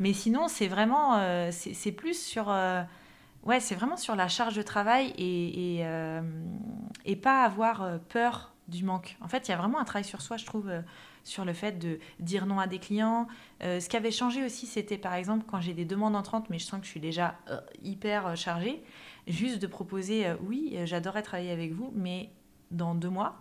Mais 0.00 0.12
sinon, 0.12 0.48
c'est 0.48 0.66
vraiment. 0.66 1.16
euh, 1.18 1.50
c'est 1.52 1.92
plus 1.92 2.20
sur. 2.20 2.50
euh, 2.50 2.82
ouais, 3.44 3.60
c'est 3.60 3.74
vraiment 3.74 3.96
sur 3.96 4.16
la 4.16 4.28
charge 4.28 4.56
de 4.56 4.62
travail 4.62 5.12
et, 5.16 5.76
et, 5.76 5.86
euh, 5.86 6.22
et 7.04 7.16
pas 7.16 7.44
avoir 7.44 8.00
peur 8.08 8.52
du 8.68 8.82
manque. 8.82 9.16
En 9.20 9.28
fait, 9.28 9.46
il 9.46 9.50
y 9.52 9.54
a 9.54 9.56
vraiment 9.56 9.78
un 9.78 9.84
travail 9.84 10.04
sur 10.04 10.20
soi, 10.22 10.36
je 10.38 10.44
trouve, 10.44 10.70
sur 11.22 11.44
le 11.44 11.52
fait 11.52 11.78
de 11.78 12.00
dire 12.18 12.46
non 12.46 12.58
à 12.58 12.66
des 12.66 12.78
clients. 12.80 13.28
Ce 13.60 13.88
qui 13.88 13.96
avait 13.96 14.10
changé 14.10 14.44
aussi, 14.44 14.66
c'était 14.66 14.98
par 14.98 15.14
exemple 15.14 15.44
quand 15.48 15.60
j'ai 15.60 15.72
des 15.72 15.84
demandes 15.84 16.16
entrantes, 16.16 16.50
mais 16.50 16.58
je 16.58 16.64
sens 16.64 16.80
que 16.80 16.84
je 16.86 16.90
suis 16.90 16.98
déjà 16.98 17.36
hyper 17.84 18.36
chargée, 18.36 18.82
juste 19.28 19.62
de 19.62 19.68
proposer, 19.68 20.26
oui, 20.42 20.76
j'adorerais 20.84 21.22
travailler 21.22 21.52
avec 21.52 21.72
vous, 21.72 21.92
mais 21.94 22.30
dans 22.72 22.96
deux 22.96 23.08
mois. 23.10 23.36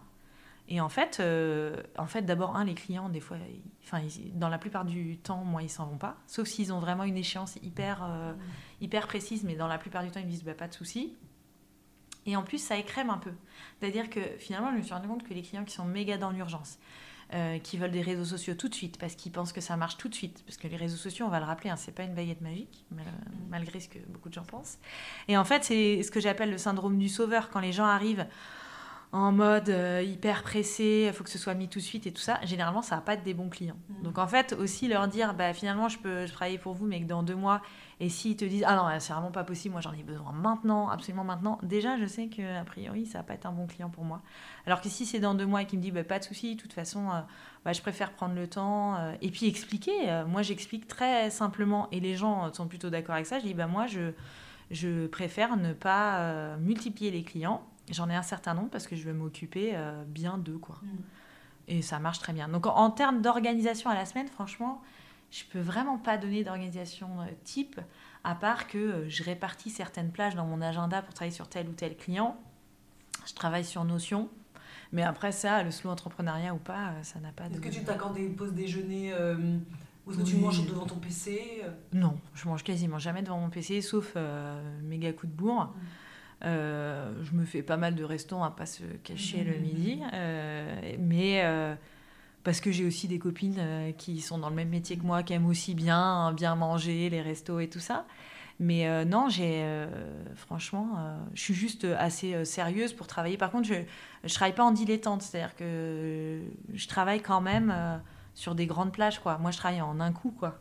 Et 0.68 0.82
en 0.82 0.90
fait, 0.90 1.18
euh, 1.20 1.82
en 1.98 2.08
fait 2.08 2.24
d'abord, 2.24 2.56
un, 2.56 2.64
les 2.66 2.74
clients, 2.74 3.10
des 3.10 3.20
fois, 3.20 3.38
enfin, 3.84 4.02
dans 4.34 4.50
la 4.50 4.58
plupart 4.58 4.84
du 4.84 5.18
temps, 5.18 5.44
moi, 5.44 5.62
ils 5.62 5.70
s'en 5.70 5.86
vont 5.86 5.98
pas, 5.98 6.18
sauf 6.26 6.48
s'ils 6.48 6.74
ont 6.74 6.80
vraiment 6.80 7.04
une 7.04 7.18
échéance 7.18 7.58
hyper, 7.62 8.04
euh, 8.04 8.34
hyper 8.82 9.06
précise, 9.08 9.44
mais 9.44 9.56
dans 9.56 9.68
la 9.68 9.78
plupart 9.78 10.04
du 10.04 10.10
temps, 10.10 10.20
ils 10.20 10.26
me 10.26 10.32
disent, 10.32 10.44
bah, 10.44 10.56
pas 10.56 10.68
de 10.68 10.74
souci. 10.74 11.16
Et 12.26 12.36
en 12.36 12.42
plus, 12.42 12.58
ça 12.58 12.78
écrème 12.78 13.12
un 13.12 13.20
peu. 13.20 13.34
C'est-à-dire 13.80 14.10
que 14.10 14.20
finalement, 14.40 14.72
je 14.72 14.78
me 14.78 14.82
suis 14.82 14.94
rendu 14.94 15.08
compte 15.08 15.24
que 15.24 15.34
les 15.36 15.44
clients 15.44 15.64
qui 15.66 15.76
sont 15.76 15.86
méga 15.86 16.18
dans 16.18 16.32
l'urgence, 16.32 16.80
euh, 17.34 17.60
qui 17.60 17.78
veulent 17.78 17.92
des 17.92 18.02
réseaux 18.02 18.26
sociaux 18.26 18.56
tout 18.56 18.68
de 18.68 18.74
suite 18.74 18.98
parce 18.98 19.14
qu'ils 19.14 19.32
pensent 19.32 19.54
que 19.54 19.62
ça 19.62 19.78
marche 19.78 19.98
tout 19.98 20.10
de 20.10 20.16
suite. 20.16 20.44
Parce 20.48 20.58
que 20.58 20.68
les 20.68 20.78
réseaux 20.78 20.98
sociaux, 20.98 21.28
on 21.28 21.30
va 21.30 21.40
le 21.40 21.46
rappeler, 21.46 21.70
hein, 21.70 21.76
c'est 21.76 21.92
pas 21.92 22.02
une 22.02 22.16
baguette 22.16 22.42
magique, 22.42 22.86
mal- 22.90 23.06
malgré 23.50 23.80
ce 23.80 23.90
que 23.90 24.00
beaucoup 24.10 24.30
de 24.30 24.34
gens 24.34 24.44
pensent. 24.46 24.80
Et 25.28 25.38
en 25.38 25.44
fait, 25.44 25.64
c'est 25.64 26.02
ce 26.02 26.10
que 26.10 26.20
j'appelle 26.20 26.50
le 26.50 26.58
syndrome 26.58 26.98
du 26.98 27.10
sauveur 27.10 27.52
quand 27.52 27.60
les 27.60 27.72
gens 27.72 27.86
arrivent 27.86 28.26
en 29.16 29.32
mode 29.32 29.70
euh, 29.70 30.04
hyper 30.06 30.44
pressé, 30.44 31.06
il 31.08 31.14
faut 31.14 31.24
que 31.24 31.30
ce 31.30 31.38
soit 31.38 31.54
mis 31.54 31.70
tout 31.70 31.80
de 31.80 31.84
suite 31.84 32.06
et 32.06 32.12
tout 32.12 32.22
ça. 32.22 32.38
Généralement, 32.44 32.82
ça 32.82 32.96
va 32.96 33.02
pas 33.02 33.14
être 33.14 33.24
des 33.24 33.34
bons 33.34 33.48
clients. 33.48 33.78
Donc 34.04 34.18
en 34.18 34.28
fait, 34.28 34.52
aussi 34.60 34.90
leur 34.90 35.08
dire, 35.08 35.34
bah 35.34 35.54
finalement, 35.54 35.88
je 35.88 35.98
peux 35.98 36.26
travailler 36.26 36.58
pour 36.58 36.74
vous, 36.74 36.86
mais 36.86 37.00
que 37.00 37.06
dans 37.06 37.24
deux 37.24 37.36
mois, 37.36 37.62
et 38.02 38.10
s'ils 38.10 38.36
te 38.36 38.44
disent, 38.44 38.66
ah 38.68 38.76
non, 38.76 39.00
c'est 39.00 39.14
vraiment 39.14 39.32
pas 39.32 39.46
possible, 39.46 39.72
moi 39.72 39.80
j'en 39.80 39.94
ai 39.94 40.04
besoin 40.04 40.34
maintenant, 40.34 40.90
absolument 40.90 41.24
maintenant, 41.24 41.60
déjà 41.64 41.98
je 41.98 42.06
sais 42.06 42.28
que 42.28 42.60
a 42.60 42.66
priori 42.66 43.06
ça 43.06 43.20
va 43.20 43.24
pas 43.24 43.36
être 43.36 43.46
un 43.46 43.54
bon 43.54 43.68
client 43.68 43.90
pour 43.90 44.04
moi. 44.04 44.22
Alors 44.66 44.82
que 44.82 44.90
si 44.90 45.06
c'est 45.06 45.22
dans 45.22 45.34
deux 45.34 45.46
mois 45.46 45.62
et 45.62 45.66
qu'il 45.66 45.80
me 45.80 45.84
dit, 45.84 45.92
bah, 45.92 46.04
pas 46.04 46.20
de 46.20 46.26
souci, 46.26 46.58
de 46.58 46.62
toute 46.62 46.74
façon, 46.74 47.10
euh, 47.10 47.22
bah, 47.64 47.72
je 47.72 47.82
préfère 47.82 48.12
prendre 48.12 48.36
le 48.36 48.50
temps 48.50 48.98
euh, 48.98 49.14
et 49.22 49.32
puis 49.32 49.48
expliquer. 49.48 50.24
Moi 50.28 50.42
j'explique 50.42 50.88
très 50.88 51.30
simplement 51.30 51.88
et 51.94 52.02
les 52.02 52.18
gens 52.18 52.52
sont 52.54 52.68
plutôt 52.68 52.90
d'accord 52.90 53.16
avec 53.16 53.28
ça. 53.28 53.40
Je 53.40 53.46
dis, 53.46 53.54
bah 53.54 53.68
moi 53.68 53.88
je, 53.88 54.12
je 54.72 55.08
préfère 55.08 55.56
ne 55.56 55.72
pas 55.72 56.58
multiplier 56.58 57.12
les 57.12 57.24
clients. 57.24 57.66
J'en 57.92 58.10
ai 58.10 58.16
un 58.16 58.24
certain 58.24 58.54
nombre 58.54 58.70
parce 58.70 58.88
que 58.88 58.96
je 58.96 59.04
veux 59.04 59.14
m'occuper 59.14 59.72
euh, 59.76 60.04
bien 60.06 60.38
d'eux, 60.38 60.58
quoi. 60.58 60.80
Et 61.68 61.82
ça 61.82 62.00
marche 62.00 62.20
très 62.20 62.34
bien. 62.34 62.48
Donc 62.48 62.66
en, 62.68 62.76
en 62.76 62.92
termes 62.92 63.22
d'organisation 63.22 63.90
à 63.90 63.96
la 63.96 64.06
semaine, 64.06 64.28
franchement, 64.28 64.82
je 65.32 65.44
peux 65.52 65.60
vraiment 65.60 65.98
pas 65.98 66.18
donner 66.18 66.44
d'organisation 66.44 67.22
euh, 67.22 67.26
type, 67.44 67.80
à 68.24 68.36
part 68.36 68.68
que 68.68 68.78
euh, 68.78 69.10
je 69.10 69.24
répartis 69.24 69.70
certaines 69.70 70.12
plages 70.12 70.36
dans 70.36 70.46
mon 70.46 70.62
agenda 70.62 71.02
pour 71.02 71.14
travailler 71.14 71.36
sur 71.36 71.48
tel 71.48 71.68
ou 71.68 71.74
tel 71.74 71.96
client. 71.98 72.38
Je 73.28 73.34
travaille 73.34 73.66
sur 73.66 73.84
Notion. 73.84 74.30
Mais 74.92 75.04
après 75.04 75.32
ça, 75.32 75.64
le 75.64 75.72
slow 75.72 75.90
entrepreneuriat 75.92 76.54
ou 76.54 76.58
pas, 76.58 76.94
ça 77.02 77.20
n'a 77.20 77.32
pas 77.32 77.50
de... 77.50 77.54
Est-ce 77.56 77.62
que 77.62 77.70
tu 77.70 77.84
t'accordes 77.84 78.16
des 78.16 78.30
pauses 78.30 78.54
déjeuner 78.54 79.12
euh, 79.14 79.58
ou 80.06 80.12
est-ce 80.12 80.20
que 80.20 80.24
tu 80.24 80.38
manges 80.38 80.66
devant 80.66 80.86
ton 80.86 80.98
PC 80.98 81.64
Non, 81.92 82.18
je 82.34 82.48
mange 82.48 82.64
quasiment 82.64 83.00
jamais 83.00 83.24
devant 83.24 83.40
mon 83.40 83.50
PC, 83.50 83.82
sauf 83.82 84.14
euh, 84.16 84.62
méga 84.84 85.12
coup 85.12 85.26
de 85.28 85.32
bourre. 85.32 85.74
Euh, 86.44 87.12
je 87.24 87.34
me 87.34 87.46
fais 87.46 87.64
pas 87.64 87.78
mal 87.78 87.96
de 87.96 88.04
restos, 88.04 88.44
à 88.44 88.56
pas 88.56 88.66
se 88.66 88.84
cacher 89.04 89.44
le 89.44 89.58
midi. 89.58 90.02
Euh, 90.14 90.96
mais 91.00 91.42
euh, 91.44 91.76
parce 92.44 92.60
que 92.60 92.72
j'ai 92.72 92.86
aussi 92.86 93.08
des 93.08 93.20
copines 93.20 93.62
qui 93.98 94.22
sont 94.22 94.38
dans 94.38 94.50
le 94.50 94.56
même 94.56 94.70
métier 94.70 94.98
que 94.98 95.04
moi, 95.04 95.24
qui 95.24 95.34
aiment 95.34 95.48
aussi 95.48 95.74
bien, 95.74 95.98
hein, 95.98 96.34
bien 96.34 96.56
manger, 96.56 97.10
les 97.10 97.22
restos 97.22 97.60
et 97.60 97.70
tout 97.70 97.80
ça. 97.80 98.06
Mais 98.60 99.04
non, 99.04 99.28
j'ai 99.28 99.66
franchement, 100.36 101.20
je 101.34 101.42
suis 101.42 101.54
juste 101.54 101.84
assez 101.84 102.46
sérieuse 102.46 102.94
pour 102.94 103.06
travailler. 103.06 103.36
Par 103.36 103.52
contre, 103.52 103.68
je 103.68 103.74
je 104.24 104.34
travaille 104.34 104.56
pas 104.56 104.64
en 104.64 104.72
dilettante, 104.72 105.22
c'est-à-dire 105.22 105.56
que 105.56 106.40
je 106.74 106.88
travaille 106.88 107.22
quand 107.22 107.42
même 107.42 107.74
sur 108.36 108.54
des 108.54 108.68
grandes 108.68 108.92
plages, 108.92 109.20
quoi. 109.20 109.38
Moi, 109.38 109.50
je 109.52 109.58
travaille 109.58 109.82
en 109.82 110.00
un 110.02 110.12
coup, 110.12 110.30
quoi. 110.30 110.60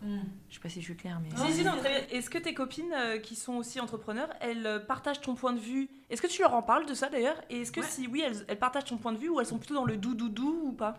Je 0.48 0.54
sais 0.54 0.60
pas 0.60 0.68
si 0.68 0.80
je 0.80 0.86
suis 0.86 0.96
claire, 0.96 1.20
mais 1.20 1.28
Si, 1.36 1.52
si, 1.52 1.64
non, 1.64 1.72
très 1.72 1.90
bien. 1.90 2.18
Est-ce 2.18 2.30
que 2.30 2.38
tes 2.38 2.54
copines 2.54 2.94
euh, 2.94 3.18
qui 3.18 3.34
sont 3.34 3.54
aussi 3.54 3.80
entrepreneurs, 3.80 4.28
elles 4.40 4.64
euh, 4.64 4.78
partagent 4.78 5.20
ton 5.20 5.34
point 5.34 5.52
de 5.52 5.58
vue? 5.58 5.90
Est-ce 6.08 6.22
que 6.22 6.28
tu 6.28 6.40
leur 6.40 6.54
en 6.54 6.62
parles 6.62 6.86
de 6.86 6.94
ça 6.94 7.08
d'ailleurs? 7.08 7.36
Et 7.50 7.62
est-ce 7.62 7.72
que 7.72 7.82
si 7.82 8.06
oui, 8.06 8.22
elles, 8.24 8.44
elles 8.46 8.58
partagent 8.58 8.84
ton 8.84 8.96
point 8.96 9.12
de 9.12 9.18
vue 9.18 9.28
ou 9.28 9.40
elles 9.40 9.46
sont 9.46 9.58
plutôt 9.58 9.74
dans 9.74 9.84
le 9.84 9.96
doux 9.96 10.14
doudou 10.14 10.60
ou 10.66 10.72
pas? 10.72 10.94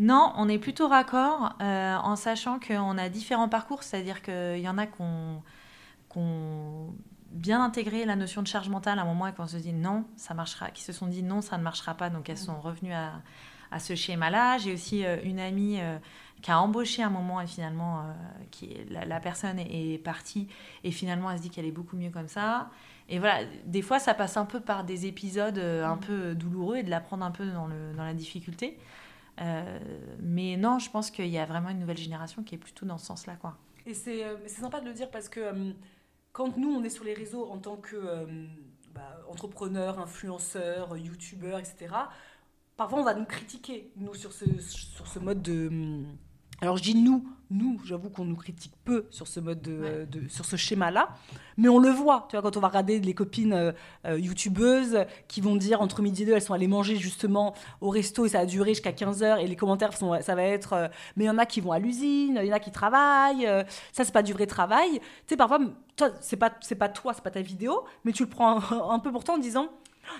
Non, 0.00 0.32
on 0.36 0.48
est 0.48 0.58
plutôt 0.58 0.88
raccord 0.88 1.54
euh, 1.60 1.94
en 1.94 2.16
sachant 2.16 2.58
qu'on 2.58 2.98
a 2.98 3.08
différents 3.08 3.48
parcours, 3.48 3.84
c'est-à-dire 3.84 4.20
qu'il 4.20 4.58
y 4.58 4.68
en 4.68 4.78
a 4.78 4.86
qui 4.86 5.00
ont, 5.00 5.42
qui 6.10 6.18
ont 6.18 6.92
bien 7.30 7.62
intégré 7.62 8.04
la 8.04 8.16
notion 8.16 8.42
de 8.42 8.48
charge 8.48 8.68
mentale 8.68 8.98
à 8.98 9.02
un 9.02 9.04
moment 9.04 9.28
et 9.28 9.32
qu'on 9.32 9.46
se 9.46 9.58
dit 9.58 9.72
non, 9.72 10.04
ça 10.16 10.34
marchera, 10.34 10.70
qui 10.70 10.82
se 10.82 10.92
sont 10.92 11.06
dit 11.06 11.22
non, 11.22 11.40
ça 11.40 11.56
ne 11.56 11.62
marchera 11.62 11.94
pas, 11.94 12.10
donc 12.10 12.28
elles 12.28 12.38
sont 12.38 12.60
revenues 12.60 12.94
à, 12.94 13.12
à 13.70 13.78
ce 13.78 13.94
schéma-là. 13.94 14.58
J'ai 14.58 14.72
aussi 14.74 15.04
euh, 15.04 15.16
une 15.24 15.38
amie 15.40 15.80
euh, 15.80 15.98
qui 16.42 16.50
a 16.50 16.60
embauché 16.60 17.02
un 17.02 17.10
moment 17.10 17.40
et 17.40 17.46
finalement, 17.46 18.00
euh, 18.00 18.02
qui 18.50 18.66
est- 18.72 18.90
la, 18.90 19.04
la 19.04 19.20
personne 19.20 19.58
est, 19.58 19.94
est 19.94 19.98
partie 19.98 20.48
et 20.84 20.90
finalement 20.92 21.30
elle 21.30 21.38
se 21.38 21.42
dit 21.42 21.50
qu'elle 21.50 21.66
est 21.66 21.72
beaucoup 21.72 21.96
mieux 21.96 22.10
comme 22.10 22.28
ça. 22.28 22.70
Et 23.08 23.18
voilà, 23.18 23.44
des 23.66 23.82
fois 23.82 23.98
ça 23.98 24.14
passe 24.14 24.36
un 24.36 24.46
peu 24.46 24.60
par 24.60 24.84
des 24.84 25.06
épisodes 25.06 25.58
un 25.58 25.96
peu 25.96 26.34
douloureux 26.34 26.76
et 26.78 26.82
de 26.82 26.90
la 26.90 27.00
prendre 27.00 27.24
un 27.24 27.30
peu 27.30 27.46
dans, 27.46 27.66
le, 27.66 27.92
dans 27.96 28.04
la 28.04 28.14
difficulté. 28.14 28.78
Euh, 29.40 29.78
mais 30.20 30.56
non, 30.56 30.78
je 30.78 30.90
pense 30.90 31.10
qu'il 31.10 31.26
y 31.28 31.38
a 31.38 31.44
vraiment 31.46 31.68
une 31.68 31.78
nouvelle 31.78 31.98
génération 31.98 32.42
qui 32.42 32.54
est 32.54 32.58
plutôt 32.58 32.86
dans 32.86 32.98
ce 32.98 33.06
sens-là, 33.06 33.36
quoi. 33.36 33.56
Et 33.84 33.94
c'est 33.94 34.24
sympa 34.48 34.80
de 34.80 34.86
le 34.86 34.92
dire 34.94 35.10
parce 35.10 35.28
que 35.28 35.40
euh, 35.40 35.72
quand 36.32 36.56
nous, 36.56 36.70
on 36.70 36.82
est 36.84 36.90
sur 36.90 37.04
les 37.04 37.14
réseaux 37.14 37.46
en 37.50 37.58
tant 37.58 37.76
que 37.76 37.96
euh, 37.96 38.26
bah, 38.94 39.20
entrepreneur, 39.28 39.98
influenceur, 40.00 40.96
youtubeur, 40.96 41.58
etc., 41.58 41.94
parfois 42.76 43.00
on 43.00 43.04
va 43.04 43.14
nous 43.14 43.24
critiquer, 43.24 43.90
nous, 43.96 44.14
sur 44.14 44.32
ce, 44.32 44.44
sur 44.60 45.06
ce 45.06 45.18
mode 45.18 45.42
de... 45.42 45.68
hum, 45.68 46.06
Alors 46.60 46.76
je 46.76 46.82
dis 46.82 46.94
nous, 46.94 47.26
nous, 47.50 47.80
j'avoue 47.84 48.10
qu'on 48.10 48.24
nous 48.24 48.34
critique 48.36 48.72
peu 48.84 49.06
sur 49.10 49.28
ce 49.28 49.38
mode 49.40 49.60
de, 49.62 49.78
Ouais. 49.80 50.06
de- 50.06 50.26
sur 50.28 50.44
ce 50.44 50.56
schéma-là, 50.56 51.10
mais 51.56 51.68
on 51.68 51.78
le 51.78 51.90
voit, 51.90 52.26
tu 52.28 52.34
vois, 52.36 52.42
quand 52.42 52.56
on 52.56 52.60
va 52.60 52.68
regarder 52.68 52.98
les 52.98 53.14
copines 53.14 53.52
euh, 53.52 53.72
euh, 54.04 54.18
youtubeuses 54.18 55.04
qui 55.28 55.40
vont 55.40 55.54
dire 55.54 55.80
entre 55.80 56.02
midi 56.02 56.22
et 56.24 56.26
deux, 56.26 56.32
elles 56.32 56.42
sont 56.42 56.54
allées 56.54 56.66
manger 56.66 56.96
justement 56.96 57.54
au 57.80 57.88
resto 57.90 58.24
et 58.26 58.30
ça 58.30 58.40
a 58.40 58.46
duré 58.46 58.70
jusqu'à 58.70 58.90
15h 58.92 59.38
et 59.40 59.46
les 59.46 59.54
commentaires 59.56 59.96
sont, 59.96 60.20
ça 60.22 60.34
va 60.34 60.42
être, 60.42 60.72
euh, 60.72 60.88
mais 61.16 61.24
il 61.24 61.26
y 61.28 61.30
en 61.30 61.38
a 61.38 61.46
qui 61.46 61.60
vont 61.60 61.70
à 61.72 61.78
l'usine, 61.78 62.38
il 62.42 62.46
y 62.46 62.52
en 62.52 62.56
a 62.56 62.60
qui 62.60 62.72
travaillent, 62.72 63.46
euh, 63.46 63.62
ça 63.92 64.04
c'est 64.04 64.12
pas 64.12 64.24
du 64.24 64.32
vrai 64.32 64.46
travail. 64.46 64.98
Tu 64.98 65.00
sais, 65.28 65.36
parfois, 65.36 65.60
toi, 65.94 66.10
c'est 66.20 66.36
pas, 66.36 66.52
c'est 66.62 66.74
pas 66.74 66.88
toi, 66.88 67.12
c'est 67.14 67.22
pas 67.22 67.30
ta 67.30 67.42
vidéo, 67.42 67.84
mais 68.04 68.12
tu 68.12 68.24
le 68.24 68.28
prends 68.28 68.58
un, 68.60 68.90
un 68.90 68.98
peu 68.98 69.12
pour 69.12 69.22
toi 69.22 69.36
en 69.36 69.38
disant, 69.38 69.68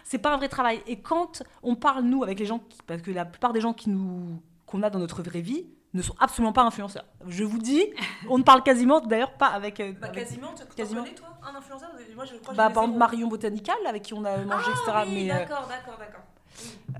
c'est 0.04 0.18
pas 0.18 0.32
un 0.34 0.36
vrai 0.36 0.48
travail. 0.48 0.82
Et 0.86 1.00
quand 1.00 1.42
on 1.62 1.74
parle, 1.76 2.04
nous, 2.04 2.22
avec 2.22 2.38
les 2.38 2.46
gens, 2.46 2.58
qui- 2.58 2.78
parce 2.86 3.02
que 3.02 3.10
la 3.10 3.24
plupart 3.24 3.52
des 3.52 3.60
gens 3.60 3.72
qui 3.72 3.90
nous, 3.90 4.40
qu'on 4.66 4.82
a 4.82 4.90
dans 4.90 4.98
notre 4.98 5.22
vraie 5.22 5.40
vie, 5.40 5.66
ne 5.94 6.02
sont 6.02 6.14
absolument 6.20 6.52
pas 6.52 6.62
influenceurs. 6.62 7.06
Je 7.26 7.44
vous 7.44 7.58
dis, 7.58 7.82
on 8.28 8.36
ne 8.38 8.42
parle 8.42 8.62
quasiment, 8.62 9.00
d'ailleurs, 9.00 9.32
pas 9.34 9.46
avec. 9.46 9.80
euh, 9.80 9.92
Bah, 10.00 10.08
avec- 10.08 10.24
quasiment, 10.24 10.48
tu 10.54 10.64
Quasiment. 10.76 11.02
connais 11.04 11.14
toi 11.14 11.28
un 11.42 11.54
influenceur? 11.56 11.88
Moi 12.14 12.24
je 12.26 12.34
crois 12.36 12.52
que 12.52 12.56
bah, 12.56 12.70
par 12.70 12.82
exemple. 12.84 12.98
Marion 12.98 13.28
Botanical, 13.28 13.76
avec 13.86 14.02
qui 14.02 14.12
on 14.14 14.24
a 14.24 14.36
mangé, 14.38 14.70
etc. 14.70 14.82
Ah, 14.88 15.04
oui, 15.06 15.12
mais, 15.26 15.30
euh, 15.30 15.34
d'accord, 15.38 15.66
d'accord, 15.68 15.98
d'accord. 15.98 16.20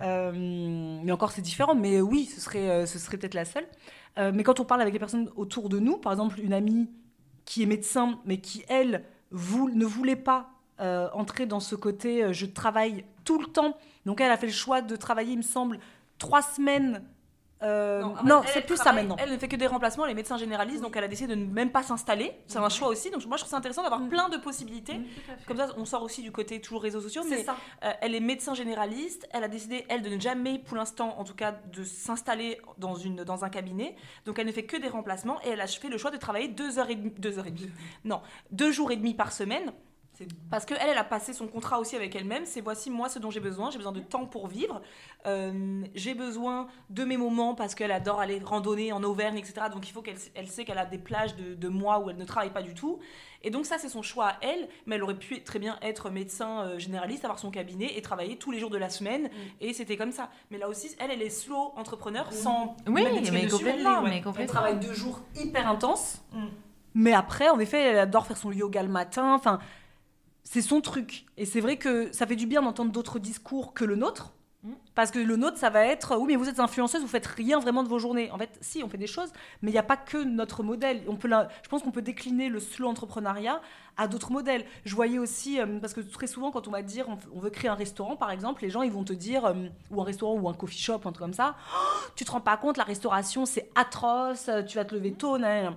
euh, 0.02 0.32
mais 1.02 1.12
encore, 1.12 1.30
c'est 1.32 1.42
différent. 1.42 1.74
Mais 1.74 2.00
oui, 2.00 2.26
ce 2.26 2.40
serait, 2.40 2.68
euh, 2.70 2.86
ce 2.86 2.98
serait 2.98 3.16
peut-être 3.16 3.34
la 3.34 3.44
seule. 3.44 3.66
Euh, 4.18 4.32
mais 4.34 4.42
quand 4.42 4.60
on 4.60 4.64
parle 4.64 4.80
avec 4.80 4.92
les 4.94 4.98
personnes 5.00 5.30
autour 5.36 5.68
de 5.68 5.78
nous, 5.78 5.98
par 5.98 6.12
exemple, 6.12 6.40
une 6.40 6.52
amie 6.52 6.88
qui 7.44 7.62
est 7.62 7.66
médecin, 7.66 8.18
mais 8.24 8.38
qui, 8.40 8.64
elle, 8.68 9.04
vou- 9.30 9.70
ne 9.70 9.84
voulait 9.84 10.16
pas 10.16 10.48
euh, 10.80 11.08
entrer 11.12 11.46
dans 11.46 11.60
ce 11.60 11.74
côté 11.74 12.22
euh, 12.24 12.32
je 12.32 12.46
travaille 12.46 13.04
tout 13.24 13.38
le 13.40 13.46
temps. 13.46 13.76
Donc, 14.04 14.20
elle 14.20 14.30
a 14.30 14.36
fait 14.36 14.46
le 14.46 14.52
choix 14.52 14.82
de 14.82 14.94
travailler, 14.96 15.32
il 15.32 15.38
me 15.38 15.42
semble, 15.42 15.78
trois 16.18 16.42
semaines. 16.42 17.02
euh, 17.62 18.02
Non, 18.24 18.42
c'est 18.46 18.60
plus 18.66 18.76
ça 18.76 18.92
maintenant. 18.92 19.16
Elle 19.18 19.32
ne 19.32 19.38
fait 19.38 19.48
que 19.48 19.56
des 19.56 19.66
remplacements, 19.66 20.04
elle 20.04 20.10
est 20.12 20.14
médecin 20.14 20.36
généraliste, 20.36 20.82
donc 20.82 20.94
elle 20.96 21.02
a 21.04 21.08
décidé 21.08 21.34
de 21.34 21.40
ne 21.40 21.46
même 21.46 21.70
pas 21.72 21.82
s'installer. 21.82 22.32
C'est 22.46 22.58
un 22.58 22.68
choix 22.68 22.88
aussi. 22.88 23.10
Donc 23.10 23.24
moi 23.26 23.36
je 23.38 23.42
trouve 23.42 23.50
ça 23.50 23.56
intéressant 23.56 23.82
d'avoir 23.82 24.00
Mm. 24.00 24.08
plein 24.10 24.28
de 24.28 24.36
possibilités. 24.36 25.00
Comme 25.46 25.56
ça, 25.56 25.68
on 25.78 25.86
sort 25.86 26.02
aussi 26.02 26.22
du 26.22 26.30
côté 26.30 26.60
toujours 26.60 26.82
réseaux 26.82 27.00
sociaux. 27.00 27.22
C'est 27.24 27.30
Mais 27.38 27.44
ça. 27.44 27.56
elle 28.02 28.14
est 28.14 28.20
médecin 28.20 28.52
généraliste. 28.54 29.26
Elle 29.32 29.42
a 29.42 29.48
décidé, 29.48 29.86
elle, 29.88 30.02
de 30.02 30.10
ne 30.10 30.20
jamais, 30.20 30.58
pour 30.58 30.76
l'instant, 30.76 31.18
en 31.18 31.24
tout 31.24 31.34
cas, 31.34 31.52
de 31.72 31.82
s'installer 31.82 32.60
dans, 32.78 32.94
une, 32.94 33.24
dans 33.24 33.44
un 33.44 33.48
cabinet. 33.48 33.96
Donc 34.26 34.38
elle 34.38 34.46
ne 34.46 34.52
fait 34.52 34.64
que 34.66 34.76
des 34.76 34.88
remplacements 34.88 35.40
et 35.42 35.48
elle 35.48 35.60
a 35.62 35.66
fait 35.66 35.88
le 35.88 35.96
choix 35.98 36.10
de 36.10 36.18
travailler 36.18 36.48
deux 36.48 36.78
heures 36.78 36.90
et 36.90 36.94
demie, 36.94 37.10
deux 37.18 37.38
heures 37.38 37.46
et 37.46 37.50
demie. 37.50 37.70
Non, 38.04 38.20
deux 38.52 38.70
jours 38.70 38.92
et 38.92 38.96
demi 38.96 39.14
par 39.14 39.32
semaine. 39.32 39.72
Parce 40.50 40.64
qu'elle, 40.64 40.78
elle 40.80 40.96
a 40.98 41.04
passé 41.04 41.32
son 41.32 41.46
contrat 41.46 41.78
aussi 41.78 41.96
avec 41.96 42.14
elle-même. 42.16 42.44
C'est 42.46 42.60
voici 42.60 42.90
moi 42.90 43.08
ce 43.08 43.18
dont 43.18 43.30
j'ai 43.30 43.40
besoin. 43.40 43.70
J'ai 43.70 43.78
besoin 43.78 43.92
de 43.92 44.00
temps 44.00 44.26
pour 44.26 44.46
vivre. 44.48 44.80
Euh, 45.26 45.82
j'ai 45.94 46.14
besoin 46.14 46.68
de 46.90 47.04
mes 47.04 47.16
moments 47.16 47.54
parce 47.54 47.74
qu'elle 47.74 47.92
adore 47.92 48.20
aller 48.20 48.40
randonner 48.44 48.92
en 48.92 49.02
Auvergne, 49.02 49.36
etc. 49.38 49.66
Donc 49.72 49.88
il 49.88 49.92
faut 49.92 50.02
qu'elle 50.02 50.16
elle 50.34 50.48
sait 50.48 50.64
qu'elle 50.64 50.78
a 50.78 50.86
des 50.86 50.98
plages 50.98 51.36
de, 51.36 51.54
de 51.54 51.68
mois 51.68 51.98
où 51.98 52.10
elle 52.10 52.16
ne 52.16 52.24
travaille 52.24 52.52
pas 52.52 52.62
du 52.62 52.74
tout. 52.74 52.98
Et 53.42 53.50
donc 53.50 53.66
ça, 53.66 53.76
c'est 53.78 53.88
son 53.88 54.02
choix 54.02 54.28
à 54.28 54.36
elle. 54.40 54.68
Mais 54.86 54.96
elle 54.96 55.02
aurait 55.02 55.18
pu 55.18 55.42
très 55.42 55.58
bien 55.58 55.78
être 55.82 56.10
médecin 56.10 56.60
euh, 56.62 56.78
généraliste, 56.78 57.24
avoir 57.24 57.38
son 57.38 57.50
cabinet 57.50 57.92
et 57.96 58.02
travailler 58.02 58.36
tous 58.38 58.50
les 58.50 58.58
jours 58.58 58.70
de 58.70 58.78
la 58.78 58.88
semaine. 58.88 59.28
Et 59.60 59.72
c'était 59.72 59.96
comme 59.96 60.12
ça. 60.12 60.30
Mais 60.50 60.58
là 60.58 60.68
aussi, 60.68 60.94
elle, 60.98 61.10
elle 61.10 61.22
est 61.22 61.30
slow 61.30 61.72
entrepreneur 61.76 62.32
sans 62.32 62.76
Oui, 62.86 63.04
mais 63.12 63.20
dessus, 63.20 63.56
complètement, 63.56 63.68
elle 63.68 63.76
l'est, 63.82 63.86
ouais. 63.86 64.10
mais 64.10 64.16
Elle 64.18 64.22
complètement. 64.24 64.52
travaille 64.52 64.78
deux 64.80 64.94
jours 64.94 65.20
hyper 65.36 65.68
intenses. 65.68 66.22
Mm. 66.32 66.46
Mais 66.94 67.12
après, 67.12 67.48
en 67.50 67.58
effet, 67.58 67.80
elle 67.82 67.98
adore 67.98 68.26
faire 68.26 68.38
son 68.38 68.50
yoga 68.52 68.82
le 68.82 68.88
matin. 68.88 69.34
Enfin, 69.34 69.58
c'est 70.46 70.62
son 70.62 70.80
truc. 70.80 71.26
Et 71.36 71.44
c'est 71.44 71.60
vrai 71.60 71.76
que 71.76 72.10
ça 72.12 72.26
fait 72.26 72.36
du 72.36 72.46
bien 72.46 72.62
d'entendre 72.62 72.92
d'autres 72.92 73.18
discours 73.18 73.74
que 73.74 73.84
le 73.84 73.96
nôtre. 73.96 74.32
Mm. 74.62 74.72
Parce 74.94 75.10
que 75.10 75.18
le 75.18 75.36
nôtre, 75.36 75.58
ça 75.58 75.70
va 75.70 75.84
être 75.84 76.16
oui, 76.16 76.28
mais 76.28 76.36
vous 76.36 76.48
êtes 76.48 76.60
influenceuse, 76.60 77.02
vous 77.02 77.08
faites 77.08 77.26
rien 77.26 77.58
vraiment 77.58 77.82
de 77.82 77.88
vos 77.88 77.98
journées. 77.98 78.30
En 78.30 78.38
fait, 78.38 78.56
si, 78.60 78.82
on 78.84 78.88
fait 78.88 78.96
des 78.96 79.08
choses, 79.08 79.32
mais 79.60 79.70
il 79.70 79.74
n'y 79.74 79.78
a 79.78 79.82
pas 79.82 79.96
que 79.96 80.22
notre 80.22 80.62
modèle. 80.62 81.02
On 81.08 81.16
peut 81.16 81.26
la- 81.26 81.48
je 81.64 81.68
pense 81.68 81.82
qu'on 81.82 81.90
peut 81.90 82.00
décliner 82.00 82.48
le 82.48 82.60
slow 82.60 82.86
entrepreneuriat 82.88 83.60
à 83.96 84.06
d'autres 84.06 84.30
modèles. 84.30 84.64
Je 84.84 84.94
voyais 84.94 85.18
aussi, 85.18 85.60
euh, 85.60 85.80
parce 85.80 85.94
que 85.94 86.00
très 86.00 86.28
souvent, 86.28 86.52
quand 86.52 86.68
on 86.68 86.70
va 86.70 86.82
dire 86.82 87.06
on, 87.08 87.40
veut 87.40 87.50
créer 87.50 87.68
un 87.68 87.74
restaurant, 87.74 88.14
par 88.14 88.30
exemple, 88.30 88.62
les 88.62 88.70
gens 88.70 88.82
ils 88.82 88.92
vont 88.92 89.04
te 89.04 89.12
dire, 89.12 89.46
euh, 89.46 89.54
ou 89.90 90.00
un 90.00 90.04
restaurant 90.04 90.34
ou 90.34 90.48
un 90.48 90.54
coffee 90.54 90.78
shop, 90.78 91.00
un 91.06 91.12
truc 91.12 91.18
comme 91.18 91.34
ça, 91.34 91.56
Oh, 91.74 92.06
tu 92.14 92.24
te 92.24 92.30
rends 92.30 92.40
pas 92.40 92.56
compte, 92.56 92.76
la 92.76 92.84
restauration 92.84 93.46
c'est 93.46 93.68
atroce, 93.74 94.48
tu 94.68 94.76
vas 94.76 94.84
te 94.84 94.94
lever 94.94 95.12
tôt, 95.12 95.38
nan. 95.38 95.74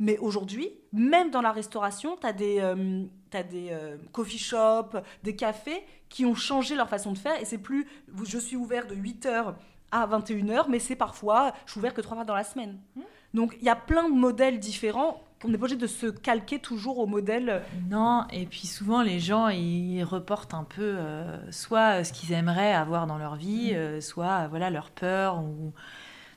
Mais 0.00 0.16
aujourd'hui, 0.18 0.72
même 0.92 1.30
dans 1.30 1.42
la 1.42 1.52
restauration, 1.52 2.16
tu 2.16 2.26
as 2.26 2.32
des, 2.32 2.58
euh, 2.60 3.04
des 3.32 3.68
euh, 3.70 3.98
coffee 4.12 4.38
shops, 4.38 4.96
des 5.22 5.36
cafés 5.36 5.84
qui 6.08 6.24
ont 6.24 6.34
changé 6.34 6.74
leur 6.74 6.88
façon 6.88 7.12
de 7.12 7.18
faire. 7.18 7.40
Et 7.40 7.44
c'est 7.44 7.58
plus 7.58 7.86
je 8.24 8.38
suis 8.38 8.56
ouvert 8.56 8.86
de 8.86 8.96
8h 8.96 9.54
à 9.92 10.06
21h, 10.06 10.66
mais 10.68 10.78
c'est 10.78 10.96
parfois, 10.96 11.52
je 11.66 11.72
suis 11.72 11.78
ouvert 11.78 11.92
que 11.92 12.00
trois 12.00 12.16
fois 12.16 12.24
dans 12.24 12.34
la 12.34 12.44
semaine. 12.44 12.80
Mmh. 12.96 13.00
Donc 13.34 13.56
il 13.60 13.66
y 13.66 13.68
a 13.68 13.76
plein 13.76 14.08
de 14.08 14.14
modèles 14.14 14.58
différents 14.58 15.22
qu'on 15.40 15.48
n'est 15.48 15.58
pas 15.58 15.64
obligé 15.64 15.76
de 15.76 15.86
se 15.86 16.06
calquer 16.06 16.58
toujours 16.58 16.98
au 16.98 17.06
modèle. 17.06 17.62
Non, 17.88 18.26
et 18.30 18.46
puis 18.46 18.66
souvent 18.66 19.02
les 19.02 19.20
gens 19.20 19.48
ils 19.48 20.02
reportent 20.02 20.54
un 20.54 20.64
peu 20.64 20.82
euh, 20.82 21.50
soit 21.50 22.04
ce 22.04 22.12
qu'ils 22.12 22.32
aimeraient 22.32 22.72
avoir 22.72 23.06
dans 23.06 23.18
leur 23.18 23.36
vie, 23.36 23.72
euh, 23.74 24.00
soit 24.00 24.48
voilà 24.48 24.70
leur 24.70 24.90
peur. 24.90 25.42
Ou... 25.42 25.72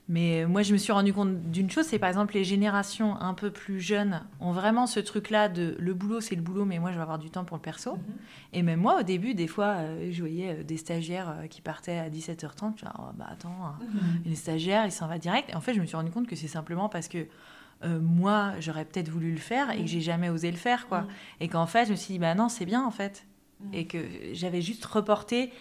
Mais 0.09 0.45
moi 0.45 0.63
je 0.63 0.73
me 0.73 0.77
suis 0.77 0.91
rendu 0.91 1.13
compte 1.13 1.49
d'une 1.49 1.71
chose, 1.71 1.85
c'est 1.85 1.97
par 1.97 2.09
exemple 2.09 2.33
les 2.33 2.43
générations 2.43 3.15
un 3.21 3.33
peu 3.33 3.51
plus 3.51 3.79
jeunes 3.79 4.21
ont 4.41 4.51
vraiment 4.51 4.85
ce 4.85 4.99
truc-là 4.99 5.47
de 5.47 5.77
le 5.79 5.93
boulot 5.93 6.19
c'est 6.19 6.35
le 6.35 6.41
boulot, 6.41 6.65
mais 6.65 6.77
moi 6.77 6.91
je 6.91 6.97
vais 6.97 7.01
avoir 7.01 7.19
du 7.19 7.29
temps 7.29 7.45
pour 7.45 7.55
le 7.55 7.61
perso. 7.61 7.97
Et 8.51 8.63
même 8.63 8.81
moi 8.81 8.99
au 8.99 9.03
début, 9.03 9.33
des 9.33 9.47
fois, 9.47 9.77
euh, 9.77 10.09
je 10.11 10.19
voyais 10.19 10.59
euh, 10.59 10.63
des 10.63 10.77
stagiaires 10.77 11.29
euh, 11.29 11.47
qui 11.47 11.61
partaient 11.61 11.97
à 11.97 12.09
17h30, 12.09 12.73
je 12.77 12.85
dis, 12.85 12.91
oh, 12.99 13.03
bah 13.15 13.27
attends, 13.29 13.49
euh, 13.81 13.85
les 14.25 14.35
stagiaires, 14.35 14.85
il 14.85 14.91
s'en 14.91 15.07
va 15.07 15.17
direct. 15.19 15.49
Et 15.49 15.55
en 15.55 15.61
fait 15.61 15.73
je 15.73 15.79
me 15.79 15.85
suis 15.85 15.95
rendu 15.95 16.11
compte 16.11 16.27
que 16.27 16.35
c'est 16.35 16.47
simplement 16.49 16.89
parce 16.89 17.07
que 17.07 17.25
euh, 17.85 17.99
moi, 17.99 18.53
j'aurais 18.59 18.85
peut-être 18.85 19.09
voulu 19.09 19.31
le 19.31 19.39
faire 19.39 19.71
et 19.71 19.81
que 19.81 19.87
j'ai 19.87 20.01
jamais 20.01 20.29
osé 20.29 20.49
le 20.51 20.57
faire, 20.57 20.87
quoi. 20.87 21.05
Et 21.41 21.49
qu'en 21.49 21.65
fait, 21.65 21.85
je 21.85 21.91
me 21.91 21.95
suis 21.97 22.13
dit, 22.13 22.19
bah 22.19 22.33
non, 22.33 22.47
c'est 22.47 22.65
bien, 22.65 22.85
en 22.85 22.91
fait. 22.91 23.25
Et 23.71 23.87
que 23.87 23.97
j'avais 24.33 24.61
juste 24.61 24.85
reporté 24.85 25.51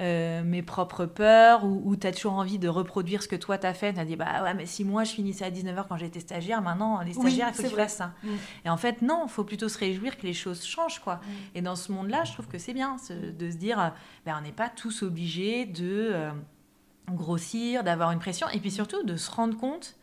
euh, 0.00 0.42
mes 0.42 0.62
propres 0.62 1.04
peurs 1.04 1.64
ou, 1.64 1.94
tu 1.96 2.06
as 2.06 2.12
toujours 2.12 2.32
envie 2.32 2.58
de 2.58 2.66
reproduire 2.68 3.22
ce 3.22 3.28
que 3.28 3.36
toi 3.36 3.58
t'as 3.58 3.74
fait. 3.74 3.92
Tu 3.92 4.00
as 4.00 4.04
dit, 4.06 4.16
bah 4.16 4.42
ouais, 4.42 4.54
mais 4.54 4.64
si 4.64 4.84
moi 4.84 5.04
je 5.04 5.12
finissais 5.12 5.44
à 5.44 5.50
19h 5.50 5.84
quand 5.88 5.96
j'étais 5.98 6.20
stagiaire, 6.20 6.62
maintenant 6.62 7.00
les 7.02 7.08
Oui, 7.16 7.20
stagiaires, 7.20 7.48
il 7.50 7.54
faut 7.54 7.62
qu'ils 7.62 7.76
fassent 7.76 7.96
ça. 7.96 8.12
Mm. 8.24 8.28
Et 8.64 8.70
en 8.70 8.76
fait, 8.78 9.02
non, 9.02 9.24
il 9.26 9.30
faut 9.30 9.44
plutôt 9.44 9.68
se 9.68 9.78
réjouir 9.78 10.16
que 10.16 10.22
les 10.26 10.32
choses 10.32 10.64
changent, 10.64 11.00
quoi. 11.00 11.20
Et 11.54 11.60
dans 11.60 11.76
ce 11.76 11.92
monde-là, 11.92 12.24
je 12.24 12.32
trouve 12.32 12.48
que 12.48 12.58
c'est 12.58 12.72
bien 12.72 12.96
ce- 12.98 13.12
de 13.12 13.50
se 13.50 13.56
dire, 13.56 13.78
euh, 13.78 13.88
ben, 14.24 14.36
on 14.38 14.42
n'est 14.42 14.52
pas 14.52 14.70
tous 14.70 15.02
obligés 15.02 15.66
de 15.66 16.08
euh, 16.12 16.30
grossir, 17.10 17.84
d'avoir 17.84 18.12
une 18.12 18.18
pression, 18.18 18.48
et 18.50 18.60
puis 18.60 18.70
surtout 18.70 19.02
de 19.02 19.16
se 19.16 19.30
rendre 19.30 19.56
compte 19.58 19.96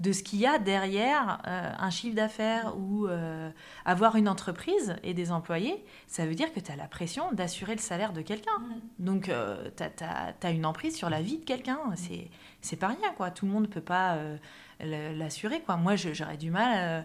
de 0.00 0.12
ce 0.12 0.22
qu'il 0.22 0.40
y 0.40 0.46
a 0.46 0.58
derrière 0.58 1.40
euh, 1.46 1.72
un 1.78 1.90
chiffre 1.90 2.16
d'affaires 2.16 2.74
ou 2.76 3.06
euh, 3.06 3.50
avoir 3.84 4.16
une 4.16 4.28
entreprise 4.28 4.96
et 5.02 5.14
des 5.14 5.30
employés, 5.30 5.84
ça 6.06 6.26
veut 6.26 6.34
dire 6.34 6.52
que 6.52 6.60
tu 6.60 6.70
as 6.72 6.76
la 6.76 6.88
pression 6.88 7.30
d'assurer 7.32 7.74
le 7.74 7.80
salaire 7.80 8.12
de 8.12 8.20
quelqu'un. 8.20 8.52
Donc, 8.98 9.30
tu 9.76 9.82
as, 10.04 10.50
une 10.50 10.66
emprise 10.66 10.96
sur 10.96 11.10
la 11.10 11.22
vie 11.22 11.38
de 11.38 11.44
quelqu'un. 11.44 11.78
C'est 11.96 12.28
c'est 12.64 12.76
pas 12.76 12.88
rien, 12.88 13.12
quoi. 13.16 13.30
Tout 13.30 13.44
le 13.46 13.52
monde 13.52 13.64
ne 13.64 13.68
peut 13.68 13.82
pas 13.82 14.14
euh, 14.14 14.38
l'assurer, 14.80 15.60
quoi. 15.60 15.76
Moi, 15.76 15.96
j'aurais 15.96 16.38
du 16.38 16.50
mal... 16.50 16.72
euh, 16.74 17.02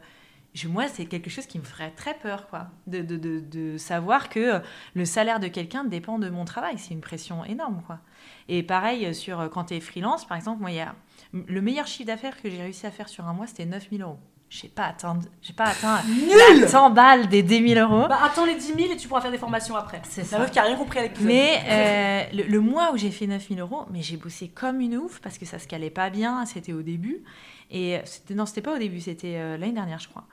moi, 0.68 0.88
c'est 0.88 1.06
quelque 1.06 1.30
chose 1.30 1.46
qui 1.46 1.60
me 1.60 1.64
ferait 1.64 1.92
très 1.92 2.14
peur, 2.14 2.48
quoi. 2.48 2.68
De, 2.88 3.02
de, 3.02 3.18
de, 3.18 3.40
de 3.40 3.78
savoir 3.78 4.30
que 4.30 4.40
euh, 4.40 4.60
le 4.94 5.06
salaire 5.06 5.40
de 5.40 5.48
quelqu'un 5.48 5.84
dépend 5.84 6.18
de 6.18 6.30
mon 6.30 6.46
travail. 6.46 6.78
C'est 6.78 6.94
une 6.94 7.02
pression 7.02 7.44
énorme, 7.46 7.84
quoi. 7.86 8.00
Et 8.48 8.64
pareil, 8.64 9.06
euh, 9.06 9.14
sur, 9.14 9.40
euh, 9.42 9.50
quand 9.50 9.66
tu 9.66 9.76
es 9.76 9.80
freelance, 9.80 10.26
par 10.26 10.38
exemple, 10.38 10.62
moi, 10.62 10.72
il 10.72 10.78
y 10.78 10.82
a... 10.82 10.96
Le 11.34 11.62
meilleur 11.62 11.88
chiffre 11.88 12.08
d'affaires 12.08 12.42
que 12.42 12.50
j'ai 12.50 12.62
réussi 12.62 12.86
à 12.88 12.92
faire 12.92 13.08
sur 13.10 13.28
un 13.28 13.34
mois, 13.34 13.48
c'était 13.48 13.66
9000 13.66 14.02
euros. 14.02 14.18
Je 14.50 14.64
n'ai 14.64 14.70
pas 14.70 14.86
atteint, 14.86 15.20
j'ai 15.44 15.54
pas 15.54 15.66
atteint 15.66 16.02
Nul 16.08 16.62
la 16.62 16.68
100 16.68 16.90
balles 16.90 17.28
des 17.30 17.44
10 17.44 17.68
000 17.76 17.88
euros. 17.88 18.08
Bah 18.08 18.18
attends 18.24 18.46
les 18.48 18.56
10 18.56 18.74
000 18.74 18.80
et 18.94 18.98
tu 18.98 19.08
pourras 19.08 19.22
faire 19.22 19.30
des 19.30 19.38
formations 19.38 19.76
après. 19.76 20.02
C'est 20.10 20.22
La 20.22 20.28
ça. 20.28 20.40
meuf 20.40 20.50
qui 20.50 20.58
a 20.58 20.64
rien 20.64 20.76
compris 20.76 20.98
avec 20.98 21.22
Mais 21.22 21.60
euh, 21.70 22.36
le, 22.36 22.44
le 22.50 22.60
mois 22.60 22.92
où 22.92 22.98
j'ai 22.98 23.12
fait 23.12 23.28
9000 23.28 23.60
euros, 23.60 23.86
mais 23.92 24.02
j'ai 24.02 24.18
bossé 24.18 24.48
comme 24.48 24.82
une 24.82 24.98
ouf 24.98 25.20
parce 25.22 25.38
que 25.38 25.46
ça 25.46 25.60
se 25.60 25.68
calait 25.68 25.92
pas 25.92 26.10
bien, 26.10 26.46
c'était 26.48 26.74
au 26.74 26.82
début. 26.82 27.24
Et 27.70 28.00
c'était, 28.06 28.34
non, 28.34 28.48
c'était 28.48 28.62
pas 28.64 28.74
au 28.74 28.80
début, 28.80 29.00
c'était 29.02 29.36
euh, 29.38 29.56
l'année 29.58 29.74
dernière, 29.74 30.00
je 30.00 30.10
crois. 30.10 30.26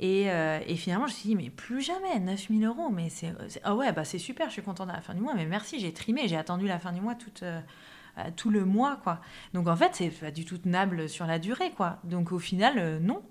Et, 0.00 0.30
euh, 0.30 0.58
et 0.66 0.74
finalement, 0.76 1.06
je 1.06 1.12
me 1.12 1.16
suis 1.18 1.28
dit, 1.28 1.36
mais 1.36 1.50
plus 1.50 1.82
jamais, 1.82 2.18
9000 2.18 2.64
euros. 2.64 2.88
Mais 2.90 3.08
c'est, 3.10 3.32
ah 3.62 3.76
ouais, 3.76 3.92
bah 3.92 4.04
c'est 4.04 4.18
super, 4.18 4.46
je 4.48 4.54
suis 4.54 4.62
contente 4.62 4.88
à 4.88 4.94
la 4.94 5.00
fin 5.02 5.14
du 5.14 5.20
mois. 5.20 5.34
Mais 5.36 5.46
merci, 5.46 5.78
j'ai 5.78 5.92
trimé, 5.92 6.26
j'ai 6.26 6.36
attendu 6.36 6.66
la 6.66 6.80
fin 6.80 6.90
du 6.90 7.00
mois 7.00 7.14
toute, 7.14 7.42
euh, 7.44 7.60
euh, 7.60 7.60
tout 8.36 8.50
le 8.50 8.64
mois, 8.64 8.98
quoi. 9.02 9.20
Donc 9.54 9.68
en 9.68 9.76
fait, 9.76 9.90
c'est 9.94 10.08
pas 10.10 10.30
du 10.30 10.44
tout 10.44 10.58
tenable 10.58 11.08
sur 11.08 11.26
la 11.26 11.38
durée, 11.38 11.70
quoi. 11.72 11.98
Donc 12.04 12.32
au 12.32 12.38
final, 12.38 12.74
euh, 12.78 12.98
non. 13.00 13.22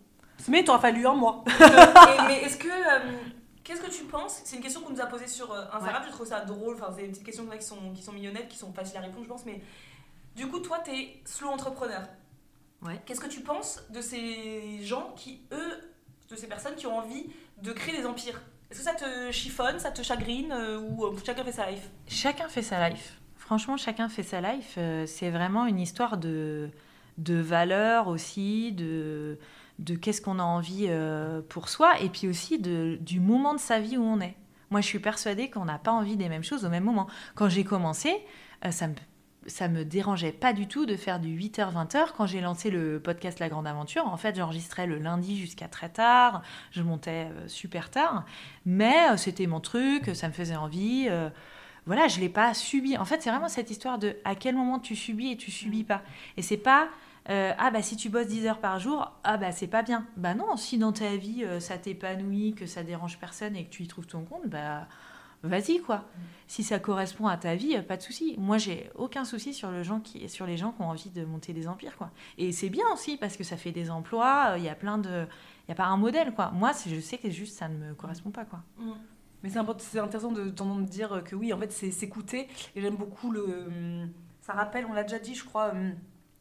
Mais 0.48 0.60
il 0.60 0.64
t'aura 0.66 0.80
fallu 0.80 1.06
un 1.06 1.16
mois. 1.16 1.44
Et- 1.60 2.28
mais 2.28 2.42
est-ce 2.44 2.58
que. 2.58 2.68
euh, 2.68 3.12
Qu'est-ce 3.64 3.82
que 3.82 3.92
tu 3.92 4.06
penses? 4.06 4.42
C'est 4.46 4.56
une 4.56 4.64
question 4.64 4.82
qu'on 4.82 4.94
nous 4.94 5.02
a 5.02 5.06
posée 5.06 5.28
sur 5.28 5.52
euh, 5.52 5.66
Instagram, 5.72 6.02
je 6.08 6.12
trouve 6.12 6.26
ça 6.26 6.40
drôle. 6.44 6.74
Enfin, 6.74 6.88
c'est 6.96 7.04
des 7.04 7.10
petites 7.10 7.24
questions 7.24 7.46
qui 7.46 7.62
sont, 7.64 7.92
qui 7.94 8.02
sont 8.02 8.14
mignonnettes, 8.14 8.48
qui 8.48 8.58
sont 8.58 8.74
faciles 8.74 8.98
à 8.98 9.02
répondre, 9.02 9.24
je 9.26 9.30
pense. 9.30 9.46
Mais 9.46 9.62
du 10.36 10.48
coup, 10.48 10.58
toi, 10.60 10.80
t'es 10.84 11.22
slow 11.24 11.50
entrepreneur. 11.50 12.02
Ouais. 12.82 13.00
Qu'est-ce 13.06 13.20
que 13.20 13.28
tu 13.28 13.42
penses 13.42 13.84
de 13.92 14.02
ces 14.02 14.82
gens 14.84 15.14
qui, 15.16 15.42
eux, 15.52 15.74
de 16.32 16.36
ces 16.36 16.48
personnes 16.48 16.74
qui 16.76 16.88
ont 16.88 16.98
envie 16.98 17.28
de 17.62 17.72
créer 17.72 17.96
des 17.96 18.08
empires? 18.08 18.42
Est-ce 18.72 18.80
que 18.80 18.86
ça 18.86 18.94
te 18.96 19.32
chiffonne, 19.32 19.78
ça 19.78 19.92
te 19.92 20.02
chagrine 20.02 20.52
euh, 20.52 20.80
ou 20.80 21.06
euh, 21.06 21.16
chacun 21.24 21.44
fait 21.44 21.52
sa 21.52 21.70
life? 21.70 21.88
Chacun 22.08 22.48
fait 22.48 22.64
sa 22.64 22.90
life. 22.90 23.19
Franchement, 23.50 23.78
chacun 23.78 24.10
fait 24.10 24.22
sa 24.22 24.42
life. 24.42 24.76
Euh, 24.78 25.08
c'est 25.08 25.32
vraiment 25.32 25.66
une 25.66 25.80
histoire 25.80 26.18
de, 26.18 26.70
de 27.18 27.34
valeurs 27.34 28.08
aussi, 28.08 28.72
de, 28.74 29.40
de 29.80 29.96
qu'est-ce 29.96 30.22
qu'on 30.22 30.38
a 30.38 30.44
envie 30.44 30.86
euh, 30.88 31.42
pour 31.50 31.68
soi, 31.68 32.00
et 32.00 32.10
puis 32.10 32.28
aussi 32.28 32.60
de, 32.60 33.00
du 33.02 33.20
moment 33.20 33.56
de 33.56 33.60
sa 33.60 33.80
vie 33.80 33.98
où 33.98 34.04
on 34.04 34.22
est. 34.22 34.36
Moi, 34.70 34.82
je 34.82 34.86
suis 34.86 35.00
persuadée 35.00 35.50
qu'on 35.50 35.66
n'a 35.66 35.80
pas 35.80 35.92
envie 35.92 36.16
des 36.16 36.30
mêmes 36.30 36.44
choses 36.44 36.64
au 36.64 36.70
même 36.70 36.84
moment. 36.84 37.08
Quand 37.34 37.50
j'ai 37.50 37.64
commencé, 37.64 38.16
euh, 38.66 38.70
ça 38.70 38.88
me 38.88 38.94
ça 39.48 39.68
me 39.68 39.84
dérangeait 39.84 40.34
pas 40.34 40.54
du 40.54 40.68
tout 40.68 40.86
de 40.86 40.96
faire 40.96 41.20
du 41.20 41.36
8h-20h. 41.36 42.10
Quand 42.16 42.28
j'ai 42.28 42.42
lancé 42.42 42.70
le 42.70 43.00
podcast 43.00 43.40
La 43.40 43.50
Grande 43.50 43.66
Aventure, 43.66 44.06
en 44.06 44.18
fait, 44.18 44.36
j'enregistrais 44.36 44.86
le 44.86 45.00
lundi 45.00 45.40
jusqu'à 45.40 45.68
très 45.68 45.90
tard. 45.90 46.44
Je 46.70 46.84
montais 46.84 47.30
super 47.48 47.90
tard. 47.90 48.26
Mais 48.68 49.18
c'était 49.18 49.48
mon 49.48 49.60
truc, 49.60 50.12
ça 50.14 50.28
me 50.28 50.34
faisait 50.34 50.58
envie. 50.58 51.10
Euh, 51.90 51.96
voilà, 51.96 52.08
je 52.08 52.20
l'ai 52.20 52.30
pas 52.30 52.54
subi. 52.54 52.98
En 52.98 53.06
fait, 53.06 53.22
c'est 53.22 53.30
vraiment 53.30 53.50
cette 53.50 53.72
histoire 53.72 53.98
de 54.00 54.16
à 54.26 54.36
quel 54.36 54.56
moment 54.56 54.80
tu 54.80 54.96
subis 54.96 55.32
et 55.32 55.38
tu 55.38 55.52
subis 55.52 55.84
pas. 55.84 56.02
Et 56.38 56.42
c'est 56.42 56.58
pas 56.58 56.90
euh, 57.30 57.54
ah 57.58 57.70
bah 57.70 57.82
si 57.82 57.96
tu 57.96 58.10
bosses 58.10 58.28
10 58.28 58.48
heures 58.48 58.60
par 58.60 58.80
jour, 58.80 59.12
ah 59.24 59.38
bah 59.38 59.52
c'est 59.52 59.68
pas 59.68 59.84
bien. 59.84 60.08
Bah 60.18 60.34
non, 60.34 60.56
si 60.56 60.78
dans 60.78 60.92
ta 60.94 61.16
vie 61.16 61.44
euh, 61.44 61.60
ça 61.60 61.78
t'épanouit, 61.78 62.56
que 62.56 62.66
ça 62.66 62.84
dérange 62.84 63.20
personne 63.20 63.56
et 63.56 63.66
que 63.66 63.70
tu 63.70 63.84
y 63.84 63.88
trouves 63.88 64.08
ton 64.08 64.24
compte, 64.24 64.48
bah 64.48 64.88
vas-y 65.44 65.80
quoi. 65.80 66.06
Si 66.48 66.64
ça 66.64 66.80
correspond 66.80 67.28
à 67.28 67.38
ta 67.38 67.56
vie, 67.56 67.76
euh, 67.76 67.82
pas 67.82 67.98
de 67.98 68.02
souci. 68.02 68.36
Moi, 68.38 68.58
j'ai 68.58 68.90
aucun 68.96 69.26
souci 69.26 69.54
sur, 69.54 69.70
le 69.72 69.84
gens 69.84 70.00
qui, 70.00 70.28
sur 70.28 70.46
les 70.46 70.58
gens 70.58 70.72
qui 70.72 70.82
ont 70.82 70.90
envie 70.90 71.10
de 71.10 71.24
monter 71.24 71.54
des 71.54 71.68
empires 71.68 71.96
quoi. 71.98 72.10
Et 72.38 72.52
c'est 72.52 72.70
bien 72.70 72.86
aussi 72.94 73.18
parce 73.18 73.38
que 73.38 73.44
ça 73.44 73.58
fait 73.58 73.72
des 73.72 73.92
emplois. 73.92 74.52
euh, 74.52 74.58
Il 74.58 74.64
y 74.64 74.70
a 74.70 74.76
plein 74.76 74.98
de, 74.98 75.28
il 75.68 75.70
y 75.70 75.72
a 75.72 75.76
pas 75.76 75.86
un 75.86 75.98
modèle 75.98 76.34
quoi. 76.34 76.52
Moi, 76.52 76.72
je 76.88 77.00
sais 77.00 77.18
que 77.18 77.30
juste 77.30 77.58
ça 77.58 77.68
ne 77.68 77.78
me 77.78 77.94
correspond 77.94 78.32
pas 78.32 78.46
quoi. 78.46 78.62
Mais 79.44 79.50
c'est 79.50 80.00
intéressant 80.00 80.32
de 80.32 80.50
t'entendre 80.50 80.82
dire 80.88 81.24
que 81.24 81.36
oui, 81.36 81.54
en 81.54 81.58
fait, 81.58 81.72
c'est 81.72 81.92
s'écouter. 81.92 82.48
Et 82.76 82.82
j'aime 82.82 82.96
beaucoup 82.96 83.32
le. 83.32 83.44
hum, 83.68 84.10
Ça 84.42 84.54
rappelle, 84.54 84.86
on 84.90 84.94
l'a 84.94 85.04
déjà 85.04 85.20
dit, 85.20 85.36
je 85.36 85.46
crois. 85.46 85.70
hum, 85.72 85.94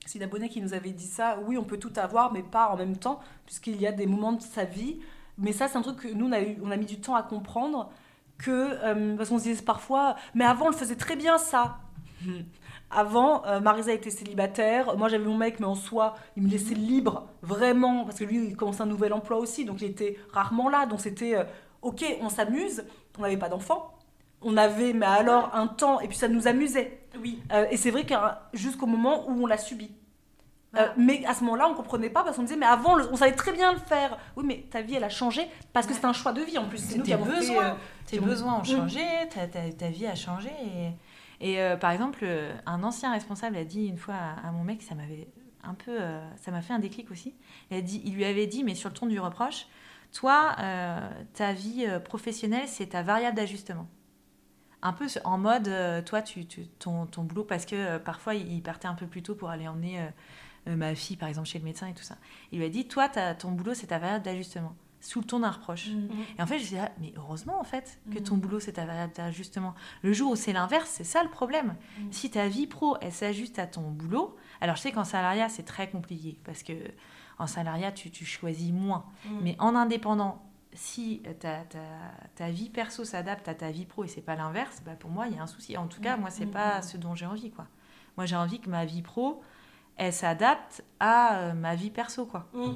C'est 0.06 0.24
Bonnet 0.26 0.48
qui 0.48 0.60
nous 0.60 0.74
avait 0.74 0.90
dit 0.92 1.06
ça. 1.06 1.38
Oui, 1.46 1.56
on 1.58 1.64
peut 1.64 1.78
tout 1.78 1.92
avoir, 1.96 2.32
mais 2.32 2.42
pas 2.42 2.68
en 2.70 2.76
même 2.76 2.96
temps, 2.96 3.20
puisqu'il 3.46 3.80
y 3.80 3.86
a 3.86 3.92
des 3.92 4.06
moments 4.06 4.32
de 4.32 4.42
sa 4.42 4.64
vie. 4.64 4.98
Mais 5.38 5.52
ça, 5.52 5.68
c'est 5.68 5.78
un 5.78 5.82
truc 5.82 5.98
que 5.98 6.08
nous, 6.08 6.26
on 6.26 6.32
a, 6.32 6.40
eu, 6.40 6.58
on 6.62 6.70
a 6.72 6.76
mis 6.76 6.86
du 6.86 7.00
temps 7.00 7.14
à 7.14 7.22
comprendre. 7.22 7.90
Que, 8.38 8.92
hum, 8.92 9.16
parce 9.16 9.28
qu'on 9.30 9.38
se 9.38 9.44
disait 9.44 9.62
parfois, 9.62 10.16
mais 10.34 10.44
avant, 10.44 10.66
on 10.66 10.70
le 10.70 10.76
faisait 10.76 10.96
très 10.96 11.16
bien, 11.16 11.38
ça. 11.38 11.78
Avant, 12.90 13.44
euh, 13.44 13.60
Marisa 13.60 13.92
était 13.92 14.10
célibataire. 14.10 14.96
Moi, 14.96 15.08
j'avais 15.08 15.24
mon 15.24 15.36
mec, 15.36 15.60
mais 15.60 15.66
en 15.66 15.74
soi, 15.74 16.14
il 16.36 16.42
me 16.42 16.48
laissait 16.48 16.74
libre, 16.74 17.28
vraiment, 17.42 18.04
parce 18.06 18.18
que 18.18 18.24
lui, 18.24 18.46
il 18.46 18.56
commençait 18.56 18.82
un 18.82 18.86
nouvel 18.86 19.12
emploi 19.12 19.36
aussi, 19.38 19.66
donc 19.66 19.82
il 19.82 19.88
était 19.90 20.16
rarement 20.32 20.70
là. 20.70 20.86
Donc 20.86 21.00
c'était, 21.00 21.36
euh, 21.36 21.44
ok, 21.82 22.04
on 22.20 22.28
s'amuse. 22.28 22.84
On 23.18 23.22
n'avait 23.22 23.36
pas 23.36 23.48
d'enfants. 23.48 23.94
On 24.40 24.56
avait, 24.56 24.92
mais 24.92 25.06
alors, 25.06 25.50
un 25.54 25.66
temps, 25.66 25.98
et 26.00 26.06
puis 26.06 26.16
ça 26.16 26.28
nous 26.28 26.46
amusait. 26.46 27.00
Oui. 27.20 27.42
Euh, 27.52 27.66
et 27.70 27.76
c'est 27.76 27.90
vrai 27.90 28.04
que 28.06 28.14
jusqu'au 28.52 28.86
moment 28.86 29.28
où 29.28 29.42
on 29.42 29.46
l'a 29.46 29.58
subi. 29.58 29.90
Euh, 30.76 30.86
mais 30.96 31.24
à 31.26 31.34
ce 31.34 31.42
moment-là, 31.44 31.68
on 31.68 31.74
comprenait 31.74 32.10
pas 32.10 32.22
parce 32.22 32.36
qu'on 32.36 32.42
disait, 32.42 32.56
mais 32.56 32.66
avant, 32.66 32.94
le- 32.94 33.10
on 33.10 33.16
savait 33.16 33.32
très 33.34 33.52
bien 33.52 33.72
le 33.72 33.78
faire. 33.78 34.16
Oui, 34.36 34.44
mais 34.46 34.66
ta 34.70 34.82
vie, 34.82 34.94
elle 34.94 35.02
a 35.04 35.08
changé 35.08 35.48
parce 35.72 35.86
que 35.86 35.94
c'est 35.94 36.04
un 36.04 36.12
choix 36.12 36.32
de 36.32 36.42
vie 36.42 36.58
en 36.58 36.68
plus. 36.68 36.78
C'est 36.78 36.98
nous 36.98 37.04
qui 37.04 37.10
tes 37.10 37.16
fait, 37.16 37.58
euh, 37.58 37.72
tes 38.06 38.20
besoins 38.20 38.58
ont 38.58 38.62
Mm. 38.62 38.66
changé, 38.66 39.00
ta, 39.34 39.46
ta- 39.48 39.72
ta 39.76 39.88
vie 39.88 40.06
a 40.06 40.14
changé. 40.14 40.50
Et, 41.40 41.54
et, 41.54 41.76
par 41.80 41.90
exemple, 41.90 42.24
un 42.66 42.82
ancien 42.84 43.10
responsable 43.12 43.56
a 43.56 43.64
dit 43.64 43.86
une 43.86 43.96
fois 43.98 44.14
à, 44.14 44.48
à 44.48 44.52
mon 44.52 44.62
mec, 44.62 44.82
ça 44.82 44.94
m'avait 44.94 45.26
un 45.64 45.74
peu, 45.74 45.98
ça 46.36 46.50
m'a 46.50 46.60
fait 46.60 46.74
un 46.74 46.78
déclic 46.78 47.10
aussi. 47.10 47.34
Il, 47.70 47.76
a 47.78 47.80
dit, 47.80 48.02
il 48.04 48.14
lui 48.14 48.24
avait 48.24 48.46
dit, 48.46 48.62
mais 48.62 48.74
sur 48.74 48.90
le 48.90 48.94
ton 48.94 49.06
du 49.06 49.18
reproche, 49.18 49.66
toi, 50.12 50.56
euh, 50.60 51.10
ta 51.34 51.52
vie 51.52 51.84
euh, 51.86 52.00
professionnelle, 52.00 52.66
c'est 52.66 52.86
ta 52.88 53.02
variable 53.02 53.36
d'ajustement. 53.36 53.88
Un 54.80 54.92
peu 54.92 55.06
en 55.24 55.38
mode, 55.38 55.68
euh, 55.68 56.02
toi, 56.02 56.22
tu, 56.22 56.46
tu- 56.46 56.66
ton, 56.66 57.06
ton 57.06 57.24
boulot, 57.24 57.44
parce 57.44 57.66
que 57.66 57.98
parfois, 57.98 58.34
il 58.34 58.62
partait 58.62 58.88
un 58.88 58.94
peu 58.94 59.06
plus 59.06 59.22
tôt 59.22 59.34
pour 59.34 59.50
aller 59.50 59.66
emmener 59.68 60.00
euh, 60.68 60.76
ma 60.76 60.94
fille, 60.94 61.16
par 61.16 61.28
exemple, 61.28 61.48
chez 61.48 61.58
le 61.58 61.64
médecin 61.64 61.88
et 61.88 61.94
tout 61.94 62.02
ça. 62.04 62.16
Il 62.52 62.58
lui 62.58 62.64
a 62.66 62.68
dit, 62.68 62.86
toi, 62.86 63.08
ton 63.08 63.50
boulot, 63.50 63.74
c'est 63.74 63.88
ta 63.88 63.98
variable 63.98 64.24
d'ajustement, 64.24 64.76
sous 65.00 65.20
le 65.20 65.26
ton 65.26 65.40
d'un 65.40 65.50
reproche. 65.50 65.88
Et 66.38 66.42
en 66.42 66.46
fait, 66.46 66.58
je 66.60 66.66
dit, 66.68 66.78
ah, 66.78 66.90
mais 67.00 67.12
heureusement, 67.16 67.58
en 67.60 67.64
fait, 67.64 67.98
que 68.14 68.18
ton 68.20 68.36
boulot, 68.36 68.60
c'est 68.60 68.72
ta 68.74 68.86
variable 68.86 69.12
d'ajustement. 69.14 69.74
Le 70.02 70.12
jour 70.12 70.30
où 70.32 70.36
c'est 70.36 70.52
l'inverse, 70.52 70.88
c'est 70.90 71.04
ça 71.04 71.22
le 71.24 71.30
problème. 71.30 71.74
Si 72.12 72.30
ta 72.30 72.46
vie 72.48 72.66
pro, 72.68 72.96
elle 73.00 73.12
s'ajuste 73.12 73.58
à 73.58 73.66
ton 73.66 73.82
boulot, 73.90 74.36
alors 74.60 74.76
je 74.76 74.82
sais 74.82 74.92
qu'en 74.92 75.04
salariat, 75.04 75.48
c'est 75.48 75.64
très 75.64 75.88
compliqué, 75.90 76.38
parce 76.44 76.62
que 76.62 76.72
en 77.38 77.46
salariat, 77.46 77.92
tu, 77.92 78.10
tu 78.10 78.24
choisis 78.24 78.72
moins. 78.72 79.04
Mais 79.42 79.56
en 79.58 79.74
indépendant, 79.74 80.44
si 80.72 81.22
ta, 81.40 81.58
ta, 81.64 81.78
ta 82.34 82.50
vie 82.50 82.68
perso 82.68 83.04
s'adapte 83.04 83.48
à 83.48 83.54
ta 83.54 83.70
vie 83.70 83.86
pro 83.86 84.04
et 84.04 84.08
c'est 84.08 84.20
pas 84.22 84.36
l'inverse, 84.36 84.82
bah 84.84 84.96
pour 84.98 85.10
moi, 85.10 85.26
il 85.28 85.36
y 85.36 85.38
a 85.38 85.42
un 85.42 85.46
souci. 85.46 85.76
En 85.76 85.86
tout 85.86 86.00
cas, 86.00 86.16
moi, 86.16 86.30
c'est 86.30 86.46
pas 86.46 86.82
ce 86.82 86.96
dont 86.96 87.14
j'ai 87.14 87.26
envie, 87.26 87.50
quoi. 87.50 87.66
Moi, 88.16 88.26
j'ai 88.26 88.36
envie 88.36 88.60
que 88.60 88.68
ma 88.68 88.84
vie 88.84 89.02
pro, 89.02 89.42
elle 89.96 90.12
s'adapte 90.12 90.84
à 91.00 91.38
euh, 91.38 91.52
ma 91.54 91.74
vie 91.74 91.90
perso, 91.90 92.26
quoi. 92.26 92.48
Mm. 92.52 92.74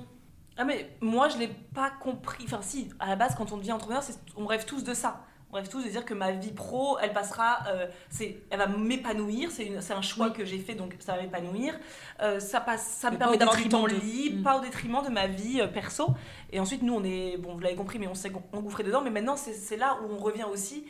Ah 0.56 0.64
mais 0.64 0.94
moi 1.00 1.28
je 1.28 1.38
l'ai 1.38 1.48
pas 1.48 1.90
compris. 1.90 2.44
Enfin 2.44 2.60
si, 2.60 2.90
à 2.98 3.08
la 3.08 3.16
base 3.16 3.34
quand 3.34 3.52
on 3.52 3.56
devient 3.56 3.72
entrepreneur, 3.72 4.02
on 4.36 4.46
rêve 4.46 4.64
tous 4.64 4.84
de 4.84 4.94
ça. 4.94 5.24
On 5.52 5.56
rêve 5.56 5.68
tous 5.68 5.84
de 5.84 5.88
dire 5.90 6.06
que 6.06 6.14
ma 6.14 6.32
vie 6.32 6.50
pro, 6.50 6.96
elle 6.98 7.12
passera, 7.12 7.58
euh, 7.68 7.86
c'est, 8.08 8.38
elle 8.48 8.58
va 8.58 8.68
m'épanouir. 8.68 9.50
C'est, 9.50 9.70
un 9.92 10.00
choix 10.00 10.30
que 10.30 10.46
j'ai 10.46 10.58
fait 10.58 10.74
donc 10.74 10.96
ça 10.98 11.14
va 11.14 11.20
m'épanouir. 11.20 11.78
Euh, 12.22 12.40
ça 12.40 12.58
passe, 12.62 12.86
ça 12.86 13.08
me 13.08 13.12
Mais 13.12 13.18
permet 13.18 13.36
d'avoir 13.36 13.58
du 13.58 13.68
temps 13.68 13.84
libre, 13.84 14.38
Mm. 14.38 14.42
pas 14.42 14.56
au 14.56 14.60
détriment 14.60 15.02
de 15.04 15.10
ma 15.10 15.26
vie 15.26 15.60
euh, 15.60 15.66
perso. 15.66 16.08
Et 16.52 16.58
ensuite 16.58 16.82
nous 16.82 16.94
on 16.94 17.04
est, 17.04 17.36
bon 17.36 17.52
vous 17.52 17.60
l'avez 17.60 17.76
compris, 17.76 17.98
mais 17.98 18.06
on 18.06 18.14
s'est 18.14 18.32
engouffré 18.54 18.82
dedans. 18.82 19.02
Mais 19.02 19.10
maintenant 19.10 19.36
c'est, 19.36 19.76
là 19.76 19.98
où 20.02 20.10
on 20.10 20.18
revient 20.18 20.46
aussi 20.50 20.86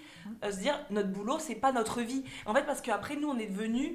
se 0.48 0.60
dire 0.60 0.78
notre 0.90 1.08
boulot 1.08 1.40
c'est 1.40 1.56
pas 1.56 1.72
notre 1.72 2.00
vie. 2.00 2.22
En 2.46 2.54
fait 2.54 2.62
parce 2.62 2.80
qu'après 2.80 3.16
nous 3.16 3.28
on 3.28 3.38
est 3.38 3.46
devenus 3.46 3.94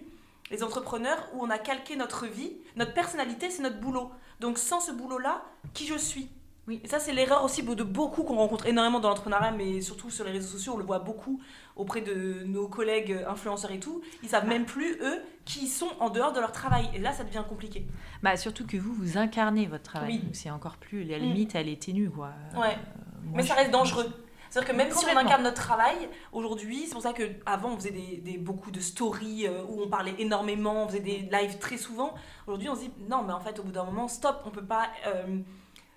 les 0.51 0.63
entrepreneurs 0.63 1.29
où 1.33 1.43
on 1.43 1.49
a 1.49 1.57
calqué 1.57 1.95
notre 1.95 2.25
vie, 2.25 2.53
notre 2.75 2.93
personnalité, 2.93 3.49
c'est 3.49 3.61
notre 3.61 3.79
boulot. 3.79 4.11
Donc 4.39 4.57
sans 4.57 4.79
ce 4.79 4.91
boulot-là, 4.91 5.43
qui 5.73 5.85
je 5.87 5.97
suis? 5.97 6.29
Oui. 6.67 6.81
Et 6.83 6.87
ça, 6.87 6.99
c'est 6.99 7.13
l'erreur 7.13 7.43
aussi 7.45 7.63
de 7.63 7.83
beaucoup 7.83 8.23
qu'on 8.23 8.35
rencontre 8.35 8.65
énormément 8.65 8.99
dans 8.99 9.07
l'entrepreneuriat, 9.09 9.51
mais 9.51 9.79
surtout 9.79 10.09
sur 10.09 10.25
les 10.25 10.31
réseaux 10.31 10.49
sociaux, 10.49 10.73
on 10.75 10.77
le 10.77 10.83
voit 10.83 10.99
beaucoup 10.99 11.39
auprès 11.77 12.01
de 12.01 12.43
nos 12.45 12.67
collègues 12.67 13.23
influenceurs 13.27 13.71
et 13.71 13.79
tout. 13.79 14.01
Ils 14.21 14.27
savent 14.29 14.47
même 14.47 14.65
plus, 14.65 14.97
eux, 15.01 15.21
qui 15.45 15.67
sont 15.67 15.89
en 16.01 16.09
dehors 16.09 16.33
de 16.33 16.41
leur 16.41 16.51
travail. 16.51 16.89
Et 16.93 16.99
là, 16.99 17.13
ça 17.13 17.23
devient 17.23 17.43
compliqué. 17.47 17.87
Bah, 18.21 18.35
surtout 18.35 18.65
que 18.67 18.75
vous, 18.75 18.93
vous 18.93 19.17
incarnez 19.17 19.65
votre 19.65 19.83
travail. 19.83 20.19
Oui. 20.23 20.29
C'est 20.33 20.49
encore 20.51 20.75
plus. 20.77 21.03
La 21.05 21.17
Mm. 21.19 21.21
limite, 21.21 21.55
elle 21.55 21.69
est 21.69 21.81
ténue, 21.81 22.09
quoi. 22.09 22.31
Euh, 22.55 22.59
Ouais. 22.59 22.75
moi, 23.23 23.33
Mais 23.37 23.43
ça 23.43 23.53
reste 23.53 23.71
dangereux. 23.71 24.11
C'est-à-dire 24.49 24.71
que 24.71 24.77
même 24.77 24.91
si 24.91 25.05
on 25.05 25.17
incarne 25.17 25.43
notre 25.43 25.61
travail, 25.61 26.09
aujourd'hui, 26.33 26.83
c'est 26.85 26.93
pour 26.93 27.01
ça 27.01 27.13
qu'avant, 27.13 27.71
on 27.73 27.75
faisait 27.77 27.91
des, 27.91 28.17
des- 28.17 28.37
beaucoup 28.37 28.71
de 28.71 28.79
stories 28.79 29.45
euh, 29.45 29.63
où 29.69 29.81
on 29.83 29.89
parlait 29.89 30.15
énormément, 30.19 30.83
on 30.83 30.87
faisait 30.87 30.99
des 31.01 31.19
lives 31.31 31.57
très 31.59 31.77
souvent. 31.77 32.13
Aujourd'hui, 32.47 32.69
on 32.69 32.75
se 32.75 32.81
dit, 32.81 32.91
non, 33.09 33.23
mais 33.23 33.33
en 33.33 33.41
fait, 33.41 33.59
au 33.59 33.63
bout 33.63 33.71
d'un 33.73 33.83
moment, 33.83 34.07
stop, 34.07 34.41
on 34.45 34.49
peut 34.49 34.63
pas 34.65 34.87
euh, 35.05 35.39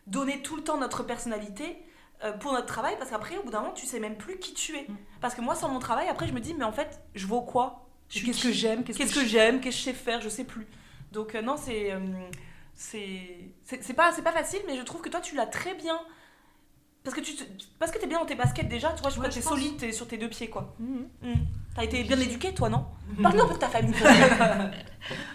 donner 0.07 0.43
tout 0.43 0.57
le 0.57 0.63
temps 0.65 0.79
notre 0.79 1.03
personnalité 1.03 1.83
euh, 2.25 2.33
pour 2.33 2.53
notre 2.53 2.67
travail, 2.67 2.95
parce 2.99 3.11
qu'après, 3.11 3.37
au 3.39 3.43
bout 3.43 3.51
d'un 3.51 3.61
moment, 3.61 3.73
tu 3.73 3.87
sais 3.87 4.01
même 4.01 4.17
plus 4.17 4.39
qui 4.39 4.53
tu 4.55 4.77
es. 4.77 4.83
Mm. 4.89 4.97
Parce 5.21 5.35
que 5.35 5.41
moi, 5.41 5.55
sans 5.55 5.69
mon 5.69 5.79
travail, 5.79 6.09
après, 6.09 6.27
je 6.27 6.33
me 6.33 6.41
dis, 6.41 6.55
mais 6.55 6.65
en 6.65 6.73
fait, 6.73 7.01
je 7.15 7.27
vaux 7.27 7.43
quoi? 7.43 7.87
Qu'est-ce 8.09 8.43
que 8.43 8.53
j'aime? 8.53 8.83
Qu'est-ce 8.85 8.99
que 9.15 9.25
j'aime? 9.25 9.61
Qu'est-ce 9.61 9.77
que 9.77 9.81
je 9.81 9.85
sais 9.85 9.93
faire? 9.95 10.21
Je 10.21 10.29
sais 10.29 10.45
plus. 10.45 10.67
Donc, 11.13 11.35
euh, 11.35 11.43
non, 11.43 11.57
c'est. 11.57 11.93
euh, 11.93 11.99
c'est 12.75 13.51
c'est 13.65 13.83
c'est 13.85 13.95
pas, 13.95 14.11
c'est 14.13 14.23
pas 14.23 14.33
facile, 14.33 14.61
mais 14.67 14.77
je 14.77 14.83
trouve 14.83 15.01
que 15.01 15.09
toi, 15.09 15.21
tu 15.21 15.35
l'as 15.37 15.47
très 15.47 15.75
bien. 15.75 15.99
Parce 17.05 17.17
que 17.17 17.21
tu 17.23 17.35
te- 17.35 17.45
parce 17.79 17.91
que 17.93 17.99
t'es 17.99 18.07
bien 18.07 18.19
dans 18.21 18.27
tes 18.27 18.35
baskets 18.35 18.69
déjà, 18.69 18.93
tu 18.93 19.01
vois, 19.01 19.11
je 19.11 19.19
Ouais, 19.21 19.29
que 19.29 19.33
t'es 19.35 19.41
pense. 19.41 19.49
solide, 19.51 19.77
t'es 19.79 19.93
sur 19.93 20.07
tes 20.07 20.19
deux 20.19 20.29
pieds, 20.29 20.51
quoi. 20.51 20.75
Mhm. 20.79 21.09
Mm. 21.23 21.35
T'as 21.75 21.85
été 21.85 22.03
bien 22.05 22.19
éduqué, 22.21 22.53
toi, 22.53 22.69
non? 22.69 22.85
Parle-nous 23.23 23.43
un 23.45 23.49
peu 23.49 23.55
de 23.55 23.59
ta 23.59 23.69
famille. 23.69 23.95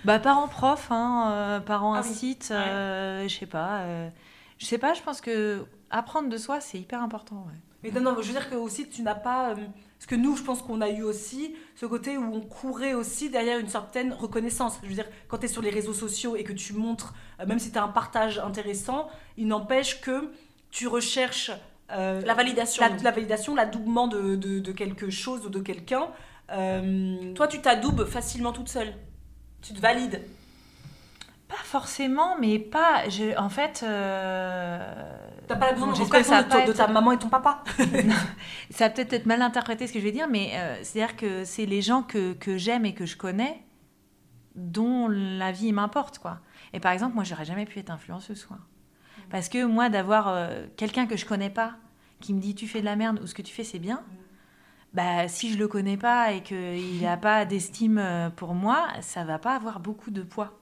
Bah, 0.03 0.19
parents 0.19 0.47
profs, 0.47 0.91
hein, 0.91 1.31
euh, 1.31 1.59
parents 1.59 1.95
Ah 1.95 2.01
oui. 2.03 2.37
euh, 2.51 3.27
je 3.27 3.35
sais 3.35 3.45
pas. 3.47 3.79
euh, 3.79 4.09
je 4.57 4.65
sais 4.65 4.77
pas, 4.77 4.93
je 4.93 5.01
pense 5.01 5.21
que 5.21 5.65
apprendre 5.89 6.29
de 6.29 6.37
soi, 6.37 6.59
c'est 6.61 6.77
hyper 6.79 7.01
important. 7.01 7.45
ouais. 7.47 7.59
Mais 7.83 7.91
non, 7.91 8.01
non, 8.01 8.19
je 8.21 8.27
veux 8.27 8.33
dire 8.33 8.49
que 8.49 8.55
aussi 8.55 8.89
tu 8.89 9.03
n'as 9.03 9.13
pas. 9.15 9.51
euh, 9.51 9.55
parce 9.99 10.07
que 10.07 10.15
nous, 10.15 10.35
je 10.35 10.43
pense 10.43 10.61
qu'on 10.63 10.81
a 10.81 10.89
eu 10.89 11.03
aussi 11.03 11.55
ce 11.75 11.85
côté 11.85 12.17
où 12.17 12.23
on 12.33 12.41
courait 12.41 12.93
aussi 12.95 13.29
derrière 13.29 13.59
une 13.59 13.67
certaine 13.69 14.11
reconnaissance. 14.11 14.79
Je 14.83 14.87
veux 14.87 14.95
dire, 14.95 15.07
quand 15.27 15.37
tu 15.37 15.45
es 15.45 15.47
sur 15.47 15.61
les 15.61 15.69
réseaux 15.69 15.93
sociaux 15.93 16.35
et 16.35 16.43
que 16.43 16.53
tu 16.53 16.73
montres, 16.73 17.13
euh, 17.39 17.45
même 17.45 17.59
si 17.59 17.71
tu 17.71 17.77
as 17.77 17.83
un 17.83 17.87
partage 17.89 18.39
intéressant, 18.39 19.07
il 19.37 19.47
n'empêche 19.47 20.01
que 20.01 20.31
tu 20.71 20.87
recherches 20.87 21.51
euh, 21.91 22.21
La 22.21 22.33
validation. 22.33 22.83
la, 22.83 22.89
la 22.97 23.11
validation, 23.11 23.53
l'adoubement 23.53 24.07
de, 24.07 24.35
de, 24.35 24.59
de 24.59 24.71
quelque 24.71 25.11
chose 25.11 25.45
ou 25.45 25.49
de 25.49 25.59
quelqu'un. 25.59 26.07
Euh, 26.51 27.33
Toi, 27.33 27.47
tu 27.47 27.61
t'adoubes 27.61 28.05
facilement 28.05 28.51
toute 28.51 28.69
seule. 28.69 28.93
Tu 29.61 29.73
te 29.73 29.79
valides. 29.79 30.21
Pas 31.57 31.63
forcément, 31.63 32.37
mais 32.39 32.59
pas. 32.59 33.07
Je, 33.09 33.37
en 33.37 33.49
fait, 33.49 33.81
euh, 33.83 34.79
T'as 35.47 35.55
pas 35.55 35.71
besoin 35.73 35.89
de 35.91 35.95
ça 36.23 36.43
de, 36.43 36.49
ta- 36.49 36.65
de 36.65 36.71
être- 36.71 36.77
ta 36.77 36.87
maman 36.87 37.11
et 37.13 37.17
ton 37.19 37.29
papa. 37.29 37.63
Ça 38.71 38.85
va 38.85 38.89
peut-être 38.89 39.13
être 39.13 39.25
mal 39.25 39.41
interprété 39.41 39.87
ce 39.87 39.93
que 39.93 39.99
je 39.99 40.03
vais 40.05 40.11
dire, 40.11 40.27
mais 40.29 40.51
euh, 40.55 40.75
c'est-à-dire 40.83 41.15
que 41.15 41.43
c'est 41.45 41.65
les 41.65 41.81
gens 41.81 42.01
que, 42.01 42.33
que 42.33 42.57
j'aime 42.57 42.85
et 42.85 42.93
que 42.93 43.05
je 43.05 43.15
connais 43.15 43.61
dont 44.55 45.07
la 45.07 45.51
vie 45.51 45.71
m'importe, 45.73 46.19
quoi. 46.19 46.39
Et 46.73 46.79
par 46.79 46.91
exemple, 46.91 47.13
moi, 47.15 47.23
j'aurais 47.23 47.45
jamais 47.45 47.65
pu 47.65 47.79
être 47.79 47.89
influenceuse, 47.91 48.45
quoi. 48.45 48.57
Parce 49.29 49.49
que 49.49 49.63
moi, 49.65 49.89
d'avoir 49.89 50.27
euh, 50.29 50.65
quelqu'un 50.77 51.05
que 51.07 51.17
je 51.17 51.25
connais 51.25 51.49
pas 51.49 51.75
qui 52.21 52.33
me 52.33 52.39
dit 52.39 52.55
tu 52.55 52.67
fais 52.67 52.79
de 52.79 52.85
la 52.85 52.95
merde 52.95 53.19
ou 53.21 53.27
ce 53.27 53.35
que 53.35 53.41
tu 53.41 53.53
fais 53.53 53.63
c'est 53.65 53.79
bien, 53.79 54.01
bah 54.93 55.27
si 55.27 55.51
je 55.51 55.57
le 55.59 55.67
connais 55.67 55.97
pas 55.97 56.31
et 56.31 56.41
qu'il 56.41 57.01
n'a 57.01 57.17
pas 57.17 57.43
d'estime 57.45 57.97
euh, 57.97 58.29
pour 58.29 58.53
moi, 58.53 58.87
ça 59.01 59.23
va 59.25 59.37
pas 59.37 59.55
avoir 59.55 59.79
beaucoup 59.79 60.09
de 60.11 60.21
poids. 60.23 60.53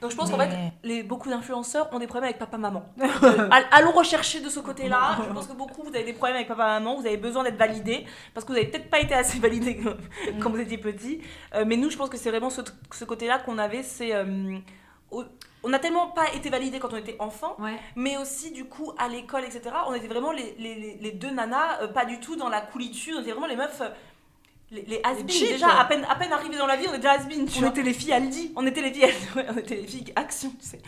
Donc 0.00 0.10
je 0.10 0.16
pense 0.16 0.30
qu'en 0.30 0.38
fait, 0.38 0.50
les, 0.82 1.02
beaucoup 1.02 1.28
d'influenceurs 1.30 1.88
ont 1.92 1.98
des 1.98 2.06
problèmes 2.06 2.28
avec 2.28 2.38
papa-maman. 2.38 2.84
Euh, 3.22 3.48
all- 3.50 3.66
allons 3.70 3.92
rechercher 3.92 4.40
de 4.40 4.48
ce 4.48 4.60
côté-là. 4.60 5.16
Je 5.28 5.32
pense 5.32 5.46
que 5.46 5.52
beaucoup, 5.52 5.82
vous 5.82 5.94
avez 5.94 6.04
des 6.04 6.12
problèmes 6.12 6.36
avec 6.36 6.48
papa-maman, 6.48 6.96
vous 7.00 7.06
avez 7.06 7.16
besoin 7.16 7.44
d'être 7.44 7.56
validé, 7.56 8.04
parce 8.34 8.44
que 8.44 8.52
vous 8.52 8.58
n'avez 8.58 8.68
peut-être 8.70 8.90
pas 8.90 9.00
été 9.00 9.14
assez 9.14 9.38
validé 9.38 9.80
quand 10.40 10.50
vous 10.50 10.58
étiez 10.60 10.78
petit. 10.78 11.20
Euh, 11.54 11.64
mais 11.66 11.76
nous, 11.76 11.90
je 11.90 11.96
pense 11.96 12.08
que 12.08 12.16
c'est 12.16 12.30
vraiment 12.30 12.50
ce, 12.50 12.60
ce 12.92 13.04
côté-là 13.04 13.38
qu'on 13.38 13.58
avait, 13.58 13.82
c'est... 13.82 14.12
euh, 14.14 14.58
on 15.64 15.68
n'a 15.68 15.78
tellement 15.78 16.08
pas 16.08 16.32
été 16.34 16.50
validé 16.50 16.78
quand 16.80 16.92
on 16.92 16.96
était 16.96 17.16
enfant, 17.20 17.54
Ouais. 17.60 17.76
mais 17.94 18.16
aussi 18.16 18.50
du 18.50 18.64
coup 18.64 18.92
à 18.98 19.08
l'école, 19.08 19.44
etc. 19.44 19.62
On 19.86 19.94
était 19.94 20.08
vraiment 20.08 20.32
les, 20.32 20.54
les- 20.58 20.98
les- 21.00 21.12
deux 21.12 21.30
nanas, 21.30 21.82
euh, 21.82 21.88
pas 21.88 22.04
du 22.04 22.18
tout 22.18 22.34
dans 22.34 22.48
la 22.48 22.60
coolitude, 22.60 23.14
on 23.16 23.20
était 23.20 23.30
vraiment 23.30 23.46
les 23.46 23.56
meufs... 23.56 23.82
les, 24.72 24.82
les 24.82 25.00
has-been. 25.04 25.28
cheap. 25.28 25.48
déjà, 25.48 25.78
à 25.78 25.84
peine, 25.84 26.04
à 26.08 26.14
peine 26.16 26.32
arrivés 26.32 26.56
dans 26.56 26.66
la 26.66 26.76
vie, 26.76 26.86
on 26.90 26.94
était 26.94 27.06
has-been. 27.08 27.46
tu 27.46 27.58
On 27.58 27.60
vois. 27.60 27.68
était 27.70 27.82
les 27.82 27.92
filles 27.92 28.12
Aldi. 28.12 28.52
On 28.56 28.66
était 28.66 28.82
les 28.82 28.92
filles, 28.92 29.04
ouais, 29.36 29.46
on 29.54 29.56
était 29.58 29.76
les 29.76 29.86
filles 29.86 30.12
action, 30.16 30.50
tu 30.60 30.66
sais. 30.66 30.80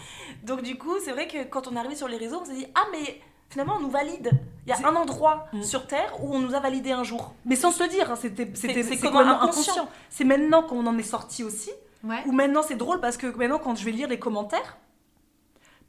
Donc 0.43 0.63
du 0.63 0.77
coup, 0.77 0.97
c'est 1.05 1.13
vrai 1.13 1.29
que 1.29 1.45
quand 1.45 1.69
on 1.69 1.77
est 1.77 1.79
arrivé 1.79 1.95
sur 1.95 2.09
les 2.09 2.17
réseaux, 2.17 2.41
on 2.43 2.45
s'est 2.45 2.55
dit 2.55 2.67
ah 2.75 2.85
mais 2.93 3.21
finalement 3.51 3.77
on 3.77 3.81
nous 3.81 3.91
valide. 3.91 4.31
Il 4.67 4.71
y 4.71 4.73
a 4.73 4.89
un 4.89 4.97
endroit 4.97 5.47
Mm. 5.53 5.63
sur 5.63 5.87
terre 5.87 6.13
où 6.23 6.35
on 6.35 6.39
nous 6.41 6.55
a 6.55 6.61
validé 6.61 6.91
un 6.93 7.05
jour. 7.05 7.35
Mais 7.45 7.55
sans 7.57 7.71
se 7.71 7.83
le 7.83 7.89
dire, 7.91 8.11
hein, 8.11 8.17
c'était 8.17 8.49
c'était 8.55 8.97
comme 8.99 9.17
inconscient. 9.17 9.89
C'est 10.11 10.25
maintenant 10.25 10.63
qu'on 10.63 10.87
en 10.87 10.97
est 10.99 11.03
sorti 11.03 11.45
aussi. 11.45 11.71
Ouais. 12.03 12.23
Ou 12.27 12.33
maintenant 12.33 12.63
c'est 12.63 12.75
drôle 12.77 13.01
parce 13.01 13.17
que 13.19 13.27
maintenant 13.27 13.59
quand 13.59 13.75
je 13.77 13.85
vais 13.85 13.91
lire 13.93 14.09
les 14.09 14.19
commentaires, 14.19 14.77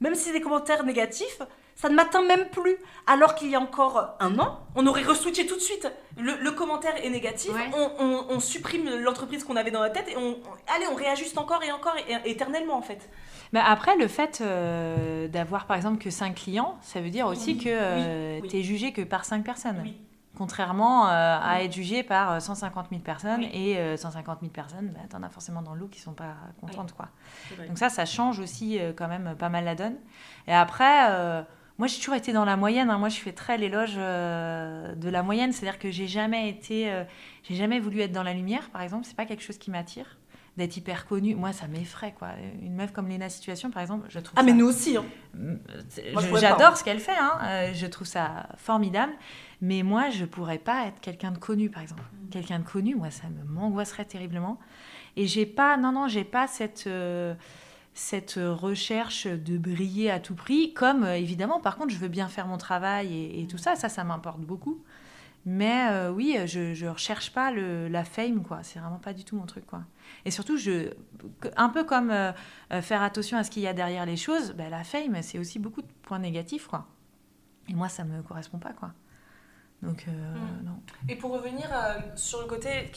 même 0.00 0.14
si 0.14 0.24
c'est 0.24 0.32
des 0.32 0.40
commentaires 0.40 0.84
négatifs, 0.84 1.40
ça 1.76 1.88
ne 1.88 1.94
m'atteint 1.94 2.22
même 2.22 2.46
plus. 2.48 2.76
Alors 3.06 3.34
qu'il 3.36 3.48
y 3.50 3.54
a 3.54 3.60
encore 3.60 4.16
un 4.18 4.36
an, 4.40 4.58
On 4.74 4.86
aurait 4.86 5.02
re-switché 5.04 5.46
tout 5.46 5.54
de 5.54 5.60
suite. 5.60 5.88
Le, 6.18 6.34
le 6.42 6.50
commentaire 6.50 6.94
est 7.04 7.08
négatif, 7.10 7.52
Ouais. 7.54 7.70
on, 7.74 7.90
on- 8.04 8.26
on 8.30 8.40
supprime 8.40 8.88
l'entreprise 8.98 9.44
qu'on 9.44 9.54
avait 9.56 9.70
dans 9.70 9.80
la 9.82 9.90
tête 9.90 10.08
et 10.08 10.16
on, 10.16 10.30
on- 10.30 10.74
allez 10.74 10.86
on 10.90 10.94
réajuste 10.96 11.38
encore 11.38 11.62
et 11.62 11.70
encore 11.70 11.94
et, 12.08 12.12
et 12.28 12.30
éternellement 12.32 12.76
en 12.76 12.82
fait. 12.82 13.08
Après, 13.54 13.96
le 13.96 14.08
fait 14.08 14.40
euh, 14.42 15.28
d'avoir 15.28 15.66
par 15.66 15.76
exemple 15.76 15.98
que 15.98 16.10
5 16.10 16.34
clients, 16.34 16.76
ça 16.82 17.00
veut 17.00 17.10
dire 17.10 17.26
aussi 17.26 17.52
Oui, 17.52 17.58
que 17.64 17.68
euh, 17.70 18.34
oui, 18.36 18.40
oui. 18.42 18.48
tu 18.48 18.56
es 18.58 18.62
jugé 18.62 18.92
que 18.92 19.02
par 19.02 19.24
5 19.24 19.44
personnes. 19.44 19.84
Contrairement 20.36 21.06
euh, 21.08 21.38
à 21.42 21.62
être 21.62 21.72
jugé 21.72 22.02
par 22.02 22.32
euh, 22.32 22.40
150 22.40 22.88
000 22.90 23.00
personnes. 23.00 23.44
Et 23.54 23.78
euh, 23.78 23.96
150 23.96 24.40
000 24.40 24.52
personnes, 24.52 24.88
bah, 24.94 25.00
tu 25.08 25.16
en 25.16 25.22
as 25.22 25.30
forcément 25.30 25.62
dans 25.62 25.72
le 25.72 25.80
lot 25.80 25.88
qui 25.88 26.00
sont 26.00 26.12
pas 26.12 26.34
contentes. 26.60 26.92
Quoi. 26.92 27.08
Donc 27.66 27.78
ça, 27.78 27.88
ça 27.88 28.04
change 28.04 28.38
aussi 28.38 28.78
euh, 28.78 28.92
quand 28.94 29.08
même 29.08 29.34
pas 29.38 29.48
mal 29.48 29.64
la 29.64 29.74
donne. 29.74 29.96
Et 30.46 30.52
après, 30.52 31.06
euh, 31.10 31.42
moi 31.78 31.86
j'ai 31.88 31.98
toujours 31.98 32.14
été 32.14 32.32
dans 32.32 32.44
la 32.44 32.56
moyenne. 32.56 32.90
hein. 32.90 32.98
Moi 32.98 33.08
je 33.08 33.18
fais 33.18 33.32
très 33.32 33.58
l'éloge 33.58 33.94
euh, 33.96 34.94
de 34.94 35.08
la 35.08 35.22
moyenne. 35.22 35.52
C'est-à-dire 35.52 35.78
que 35.78 35.90
j'ai 35.90 36.06
jamais 36.08 36.48
été, 36.48 36.90
euh, 36.90 37.04
j'ai 37.42 37.54
jamais 37.54 37.80
voulu 37.80 38.00
être 38.00 38.12
dans 38.12 38.22
la 38.22 38.32
lumière, 38.34 38.70
par 38.70 38.82
exemple. 38.82 39.04
C'est 39.06 39.16
pas 39.16 39.26
quelque 39.26 39.42
chose 39.42 39.58
qui 39.58 39.70
m'attire. 39.70 40.18
D'être 40.56 40.74
hyper 40.78 41.04
connue, 41.06 41.34
moi 41.34 41.52
ça 41.52 41.66
m'effraie 41.66 42.14
quoi. 42.18 42.28
Une 42.62 42.76
meuf 42.76 42.90
comme 42.90 43.08
Léna 43.08 43.28
Situation 43.28 43.70
par 43.70 43.82
exemple, 43.82 44.06
je 44.08 44.18
trouve 44.20 44.32
ah 44.38 44.40
ça 44.40 44.46
mais 44.46 44.54
nous 44.54 44.64
aussi. 44.66 44.96
hein. 44.96 45.04
Mm, 45.34 45.56
J'adore 46.40 46.68
hein. 46.68 46.74
ce 46.76 46.82
qu'elle 46.82 46.98
fait, 46.98 47.12
hein. 47.20 47.38
Euh, 47.44 47.72
je 47.74 47.86
trouve 47.86 48.06
ça 48.06 48.48
formidable. 48.56 49.12
Mais 49.60 49.82
moi, 49.82 50.08
je 50.08 50.24
pourrais 50.24 50.56
pas 50.56 50.86
être 50.86 50.98
quelqu'un 51.00 51.30
de 51.30 51.36
connu, 51.36 51.68
par 51.68 51.82
exemple. 51.82 52.02
Mm. 52.10 52.28
Quelqu'un 52.30 52.58
de 52.60 52.64
connu, 52.64 52.94
moi, 52.94 53.10
ça 53.10 53.24
me 53.28 53.44
m'angoisserait 53.44 54.06
terriblement. 54.06 54.58
Et 55.16 55.26
j'ai 55.26 55.44
pas, 55.44 55.76
non, 55.76 55.92
non, 55.92 56.08
j'ai 56.08 56.24
pas 56.24 56.46
cette, 56.46 56.86
euh, 56.86 57.34
cette 57.98 58.34
recherche 58.38 59.26
de 59.26 59.56
briller 59.58 60.10
à 60.10 60.20
tout 60.20 60.34
prix. 60.34 60.74
Comme, 60.74 61.02
euh, 61.02 61.16
évidemment, 61.16 61.60
par 61.60 61.76
contre, 61.76 61.90
je 61.92 61.98
veux 61.98 62.08
bien 62.08 62.28
faire 62.28 62.46
mon 62.46 62.58
travail 62.58 63.12
et, 63.12 63.40
et 63.42 63.46
tout 63.46 63.56
ça. 63.58 63.74
Ça, 63.74 63.88
ça 63.88 64.04
m'importe 64.04 64.40
beaucoup. 64.40 64.84
Mais 65.48 65.88
euh, 65.90 66.10
oui, 66.10 66.36
je, 66.46 66.74
je 66.74 66.86
recherche 66.86 67.32
pas 67.32 67.52
le, 67.52 67.88
la 67.88 68.04
fame, 68.04 68.42
quoi. 68.42 68.62
C'est 68.64 68.80
vraiment 68.80 68.98
pas 68.98 69.12
du 69.14 69.24
tout 69.24 69.36
mon 69.36 69.46
truc, 69.46 69.64
quoi. 69.64 69.82
Et 70.24 70.30
surtout, 70.30 70.56
je, 70.58 70.92
un 71.56 71.68
peu 71.68 71.84
comme 71.84 72.10
euh, 72.10 72.32
faire 72.82 73.00
attention 73.02 73.38
à 73.38 73.44
ce 73.44 73.50
qu'il 73.50 73.62
y 73.62 73.66
a 73.68 73.72
derrière 73.72 74.04
les 74.06 74.16
choses, 74.16 74.52
bah, 74.52 74.68
la 74.68 74.82
fame, 74.84 75.22
c'est 75.22 75.38
aussi 75.38 75.58
beaucoup 75.58 75.82
de 75.82 75.88
points 76.02 76.18
négatifs, 76.18 76.66
quoi. 76.66 76.86
Et 77.68 77.74
moi, 77.74 77.88
ça 77.88 78.04
me 78.04 78.22
correspond 78.22 78.58
pas, 78.58 78.72
quoi. 78.72 78.92
Donc, 79.82 80.04
euh, 80.08 80.34
Mm. 80.34 80.64
non. 80.66 80.80
Et 81.08 81.16
pour 81.16 81.30
revenir 81.32 81.68
sur 82.16 82.40
le 82.40 82.46
côté 82.46 82.90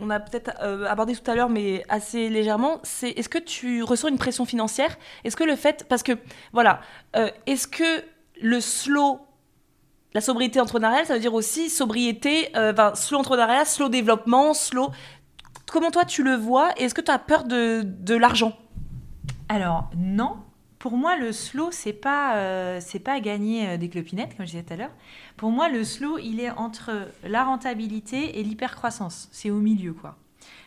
on 0.00 0.10
a 0.10 0.20
peut-être 0.20 0.52
euh, 0.62 0.86
abordé 0.86 1.14
tout 1.14 1.30
à 1.30 1.34
l'heure, 1.34 1.48
mais 1.48 1.84
assez 1.88 2.28
légèrement, 2.28 2.80
c'est 2.82 3.10
est-ce 3.10 3.28
que 3.28 3.38
tu 3.38 3.82
ressens 3.82 4.08
une 4.08 4.18
pression 4.18 4.44
financière? 4.44 4.96
Est-ce 5.24 5.36
que 5.36 5.44
le 5.44 5.56
fait, 5.56 5.86
parce 5.88 6.02
que 6.02 6.12
voilà, 6.52 6.80
euh, 7.16 7.30
est-ce 7.46 7.66
que 7.68 8.04
le 8.40 8.60
slow, 8.60 9.20
la 10.14 10.20
sobriété 10.20 10.60
entrepreneuriale, 10.60 11.06
ça 11.06 11.14
veut 11.14 11.20
dire 11.20 11.34
aussi 11.34 11.70
sobriété, 11.70 12.48
euh, 12.56 12.72
slow 12.94 13.18
entrepreneuriat, 13.18 13.64
slow 13.64 13.88
développement, 13.88 14.54
slow 14.54 14.90
comment 15.70 15.90
toi 15.90 16.04
tu 16.04 16.22
le 16.22 16.34
vois 16.34 16.72
est-ce 16.76 16.94
que 16.94 17.00
tu 17.00 17.10
as 17.10 17.18
peur 17.18 17.44
de, 17.44 17.82
de 17.84 18.14
l'argent? 18.14 18.52
Alors, 19.48 19.88
non. 19.96 20.36
Pour 20.80 20.96
moi, 20.96 21.14
le 21.14 21.30
slow, 21.30 21.70
c'est 21.72 21.92
pas, 21.92 22.36
euh, 22.36 22.80
pas 23.04 23.20
gagner 23.20 23.68
euh, 23.68 23.76
des 23.76 23.90
clopinettes, 23.90 24.34
comme 24.34 24.46
je 24.46 24.52
disais 24.52 24.62
tout 24.62 24.72
à 24.72 24.76
l'heure. 24.76 24.94
Pour 25.36 25.50
moi, 25.50 25.68
le 25.68 25.84
slow, 25.84 26.16
il 26.16 26.40
est 26.40 26.50
entre 26.50 27.06
la 27.22 27.44
rentabilité 27.44 28.40
et 28.40 28.42
l'hypercroissance. 28.42 29.28
C'est 29.30 29.50
au 29.50 29.58
milieu, 29.58 29.92
quoi. 29.92 30.16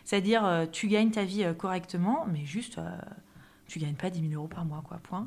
C'est-à-dire, 0.04 0.44
euh, 0.44 0.66
tu 0.70 0.86
gagnes 0.86 1.10
ta 1.10 1.24
vie 1.24 1.44
correctement, 1.58 2.28
mais 2.32 2.44
juste, 2.44 2.78
tu 3.66 3.80
gagnes 3.80 3.96
pas 3.96 4.08
10 4.08 4.20
000 4.28 4.34
euros 4.34 4.46
par 4.46 4.64
mois, 4.64 4.84
quoi, 4.86 4.98
point. 4.98 5.26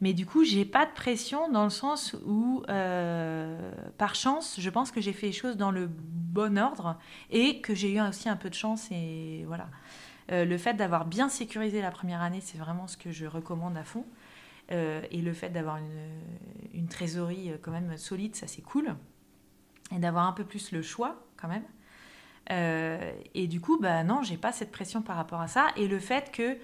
Mais 0.00 0.14
du 0.14 0.26
coup, 0.26 0.42
j'ai 0.42 0.64
pas 0.64 0.84
de 0.84 0.92
pression 0.92 1.48
dans 1.48 1.62
le 1.62 1.70
sens 1.70 2.16
où, 2.26 2.64
par 2.66 4.16
chance, 4.16 4.56
je 4.58 4.68
pense 4.68 4.90
que 4.90 5.00
j'ai 5.00 5.12
fait 5.12 5.28
les 5.28 5.32
choses 5.32 5.56
dans 5.56 5.70
le 5.70 5.88
bon 5.88 6.58
ordre 6.58 6.98
et 7.30 7.60
que 7.60 7.72
j'ai 7.72 7.92
eu 7.92 8.00
aussi 8.00 8.28
un 8.28 8.36
peu 8.36 8.50
de 8.50 8.54
chance 8.54 8.88
et 8.90 9.44
voilà. 9.46 9.68
Le 10.30 10.58
fait 10.58 10.74
d'avoir 10.74 11.04
bien 11.04 11.28
sécurisé 11.28 11.80
la 11.80 11.92
première 11.92 12.20
année, 12.20 12.40
c'est 12.42 12.58
vraiment 12.58 12.88
ce 12.88 12.96
que 12.96 13.12
je 13.12 13.26
recommande 13.26 13.76
à 13.76 13.84
fond. 13.84 14.04
Euh, 14.72 15.02
et 15.10 15.20
le 15.20 15.32
fait 15.32 15.50
d'avoir 15.50 15.78
une, 16.72 16.88
trésorerie 16.88 17.50
euh, 17.50 17.56
quand 17.60 17.70
même 17.70 17.96
solide, 17.96 18.36
ça 18.36 18.46
c'est 18.46 18.62
cool. 18.62 18.94
Et 19.94 19.98
d'avoir 19.98 20.26
un 20.26 20.32
peu 20.32 20.44
plus 20.44 20.72
le 20.72 20.82
choix 20.82 21.22
quand 21.36 21.48
même. 21.48 21.64
Euh, 22.50 23.12
et 23.34 23.46
du 23.46 23.60
coup, 23.60 23.78
bah 23.78 24.04
non, 24.04 24.22
j'ai 24.22 24.36
pas 24.36 24.52
cette 24.52 24.70
pression 24.70 25.02
par 25.02 25.16
rapport 25.16 25.40
à 25.40 25.48
ça. 25.48 25.68
Et 25.76 25.88
le 25.88 25.98
fait 25.98 26.30
que 26.32 26.56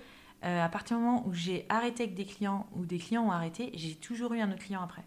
à 0.43 0.71
partir 0.71 0.97
du 0.97 1.03
moment 1.03 1.23
où 1.27 1.35
j'ai 1.35 1.67
arrêté 1.69 2.05
avec 2.05 2.15
des 2.15 2.25
clients 2.25 2.67
ou 2.75 2.87
des 2.87 2.97
clients 2.97 3.27
ont 3.27 3.31
arrêté, 3.31 3.73
j'ai 3.75 3.95
toujours 3.95 4.33
eu 4.33 4.41
un 4.41 4.51
autre 4.51 4.63
client 4.63 4.81
après. 4.81 5.05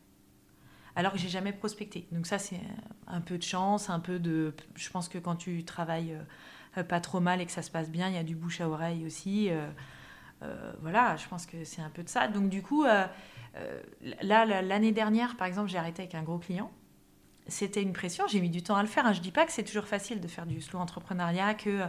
Alors 0.96 1.12
que 1.12 1.18
j'ai 1.18 1.30
jamais 1.30 1.52
prospecté. 1.52 2.08
Donc 2.12 2.28
ça, 2.28 2.38
c'est 2.38 2.62
un 3.08 3.20
peu 3.20 3.40
de 3.40 3.44
chance, 3.44 3.90
un 3.90 4.00
peu 4.00 4.20
de. 4.20 4.54
Je 4.76 4.90
pense 4.92 5.10
que 5.10 5.18
quand 5.18 5.36
tu 5.36 5.66
travailles 5.66 6.16
pas 6.88 7.00
trop 7.00 7.20
mal 7.20 7.42
et 7.42 7.48
que 7.48 7.52
ça 7.52 7.64
se 7.64 7.72
passe 7.72 7.90
bien, 7.90 8.10
il 8.10 8.14
y 8.14 8.20
a 8.20 8.24
du 8.24 8.36
bouche 8.36 8.62
à 8.62 8.70
oreille 8.70 9.08
aussi. 9.08 9.50
Euh, 10.44 10.74
voilà, 10.82 11.16
je 11.18 11.28
pense 11.28 11.46
que 11.46 11.64
c'est 11.64 11.82
un 11.82 11.90
peu 11.90 12.04
de 12.04 12.10
ça. 12.10 12.28
Donc 12.28 12.50
du 12.50 12.62
coup, 12.62 12.84
euh, 12.86 13.06
euh, 13.56 13.82
là, 14.22 14.46
la- 14.46 14.62
l'année 14.62 14.92
dernière, 14.92 15.36
par 15.38 15.48
exemple, 15.48 15.70
j'ai 15.70 15.78
arrêté 15.78 16.04
avec 16.04 16.16
un 16.16 16.24
gros 16.24 16.38
client. 16.40 16.72
C'était 17.48 17.82
une 17.82 17.92
pression, 17.92 18.26
j'ai 18.28 18.40
mis 18.40 18.50
du 18.50 18.64
temps 18.64 18.78
à 18.78 18.82
le 18.82 18.88
faire. 18.88 19.06
hein. 19.06 19.12
Je 19.12 19.20
dis 19.20 19.32
pas 19.32 19.46
que 19.46 19.52
c'est 19.52 19.64
toujours 19.66 19.86
facile 19.86 20.22
de 20.22 20.28
faire 20.30 20.46
du 20.46 20.62
slow 20.62 20.80
entrepreneuriat, 20.80 21.54
que 21.56 21.82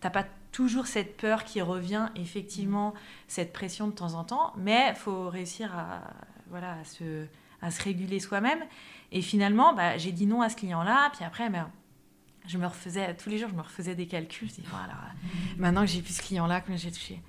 t'as 0.00 0.10
pas 0.10 0.26
toujours 0.52 0.86
cette 0.86 1.16
peur 1.16 1.44
qui 1.44 1.62
revient, 1.62 2.08
effectivement, 2.14 2.92
cette 3.26 3.52
pression 3.54 3.86
de 3.88 3.92
temps 3.92 4.14
en 4.14 4.24
temps, 4.24 4.52
mais 4.58 4.94
faut 4.94 5.30
réussir 5.30 5.74
à, 5.74 6.02
voilà, 6.50 6.74
à, 6.80 6.84
se, 6.84 7.24
à 7.62 7.70
se 7.70 7.82
réguler 7.82 8.20
soi-même. 8.20 8.58
Et 9.10 9.22
finalement, 9.22 9.72
bah, 9.72 9.96
j'ai 9.96 10.12
dit 10.12 10.26
non 10.26 10.42
à 10.42 10.50
ce 10.50 10.56
client-là, 10.56 11.10
puis 11.14 11.24
après, 11.24 11.48
ben, 11.48 11.70
je 12.46 12.58
me 12.58 12.66
refaisais, 12.66 13.14
tous 13.14 13.30
les 13.30 13.38
jours, 13.38 13.48
je 13.48 13.54
me 13.54 13.62
refaisais 13.62 13.94
des 13.94 14.06
calculs. 14.06 14.48
Je 14.50 14.56
dis, 14.56 14.64
bon, 14.70 14.76
alors, 14.76 14.96
euh, 15.04 15.38
maintenant 15.56 15.80
que 15.82 15.86
j'ai 15.86 16.02
plus 16.02 16.16
ce 16.16 16.22
client-là, 16.22 16.60
combien 16.60 16.76
j'ai 16.76 16.92
touché 16.92 17.22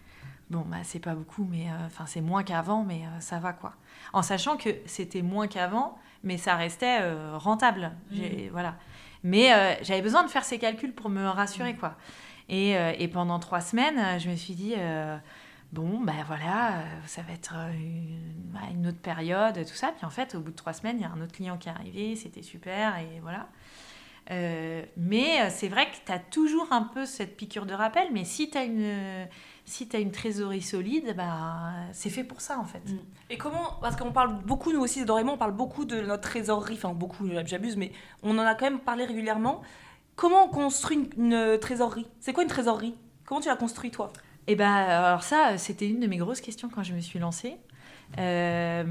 Bon, 0.50 0.62
bah, 0.66 0.78
c'est 0.84 1.00
pas 1.00 1.14
beaucoup, 1.14 1.47
mais 1.50 1.68
euh, 1.70 1.86
enfin, 1.86 2.06
c'est 2.08 2.22
moins 2.22 2.41
qu'avant, 2.43 2.84
mais 2.84 3.04
euh, 3.06 3.20
ça 3.20 3.38
va 3.39 3.54
quoi. 3.54 3.74
En 4.14 4.24
sachant 4.24 4.58
que 4.58 4.70
c'était 4.86 5.22
moins 5.22 5.47
qu'avant, 5.47 5.97
mais 6.24 6.38
ça 6.38 6.56
restait 6.56 7.00
euh, 7.02 7.38
rentable. 7.38 7.91
J'ai- 8.12 8.50
Voilà. 8.52 8.76
Mais 9.24 9.78
j'avais 9.84 10.02
besoin 10.02 10.24
de 10.24 10.30
faire 10.30 10.45
ces 10.45 10.58
calculs 10.60 10.93
pour 10.93 11.10
me 11.10 11.28
rassurer 11.28 11.76
quoi. 11.76 11.95
Et, 12.47 12.72
et 12.72 13.08
pendant 13.10 13.38
trois 13.38 13.60
semaines, 13.60 14.18
je 14.18 14.30
me 14.30 14.36
suis 14.38 14.54
dit, 14.56 14.76
bon, 15.74 16.00
ben 16.00 16.24
voilà, 16.26 16.84
ça 17.06 17.22
va 17.24 17.34
être 17.34 17.54
une, 17.74 18.18
bah, 18.45 18.62
une 18.74 18.88
autre 18.88 18.97
période, 19.02 19.56
tout 19.66 19.74
ça. 19.76 19.91
Puis 19.95 20.06
en 20.06 20.10
fait, 20.10 20.36
au 20.36 20.39
bout 20.39 20.52
de 20.52 20.56
trois 20.56 20.72
semaines, 20.72 20.95
il 21.00 21.02
y 21.02 21.06
a 21.06 21.12
un 21.12 21.20
autre 21.22 21.34
client 21.34 21.58
qui 21.58 21.68
est 21.68 21.72
arrivé, 21.74 22.16
c'était 22.16 22.41
super, 22.41 22.97
et 23.00 23.20
voilà. 23.22 23.50
Mais 24.97 25.50
c'est 25.50 25.68
vrai 25.68 25.86
que 25.88 25.97
tu 26.06 26.12
as 26.12 26.20
toujours 26.20 26.68
un 26.72 26.84
peu 26.84 27.06
cette 27.06 27.36
piqûre 27.36 27.66
de 27.66 27.74
rappel, 27.74 28.08
mais 28.14 28.24
si 28.24 28.50
tu 28.50 28.58
as 28.58 28.64
une, 28.64 29.28
si 29.70 29.88
as 29.93 29.99
une 29.99 30.11
trésorerie 30.11 30.61
solide, 30.61 31.13
bah, 31.15 31.72
c'est 31.93 32.09
fait 32.09 32.24
pour 32.24 32.41
ça 32.41 32.59
en 32.59 32.65
fait. 32.65 32.82
Et 33.30 33.38
comment, 33.38 33.78
parce 33.82 33.95
qu'on 33.95 34.11
parle 34.11 34.39
beaucoup, 34.43 34.74
nous 34.74 34.80
aussi, 34.80 35.05
Dorémon, 35.05 35.34
on 35.34 35.38
parle 35.38 35.53
beaucoup 35.53 35.86
de 35.86 36.01
notre 36.01 36.24
trésorerie, 36.24 36.74
enfin 36.76 36.93
beaucoup, 36.93 37.28
j'abuse, 37.45 37.78
mais 37.78 37.91
on 38.24 38.38
en 38.38 38.41
a 38.41 38.55
quand 38.55 38.65
même 38.65 38.80
parlé 38.80 39.05
régulièrement. 39.05 39.61
Comment 40.15 40.45
on 40.45 40.49
construit 40.49 41.09
une, 41.15 41.34
une 41.34 41.59
trésorerie? 41.59 42.07
C'est 42.20 42.34
quoi 42.34 42.43
une 42.43 42.49
trésorerie? 42.49 42.95
Comment 43.26 43.41
tu 43.41 43.47
l'as 43.47 43.55
construit, 43.55 43.91
toi? 43.91 44.11
Et 44.47 44.55
ben 44.55 44.72
alors 44.72 45.22
ça, 45.22 45.57
c'était 45.57 45.88
une 45.88 45.99
de 45.99 46.07
mes 46.07 46.17
grosses 46.17 46.41
questions 46.41 46.70
quand 46.70 46.82
je 46.82 46.93
me 46.93 46.99
suis 46.99 47.20
lancée. 47.20 47.57
Euh, 48.17 48.84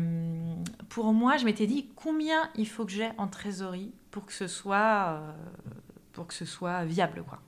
pour 0.88 1.12
moi, 1.12 1.36
je 1.36 1.44
m'étais 1.44 1.66
dit 1.66 1.90
combien 1.96 2.48
il 2.54 2.68
faut 2.68 2.84
que 2.84 2.92
j'ai 2.92 3.10
en 3.18 3.26
trésorerie 3.26 3.92
pour 4.12 4.24
que 4.24 4.32
ce 4.32 4.46
soit, 4.46 5.18
euh, 5.18 5.32
pour 6.12 6.28
que 6.28 6.34
ce 6.34 6.44
soit 6.44 6.84
viable. 6.84 7.24
Quoi. 7.28 7.40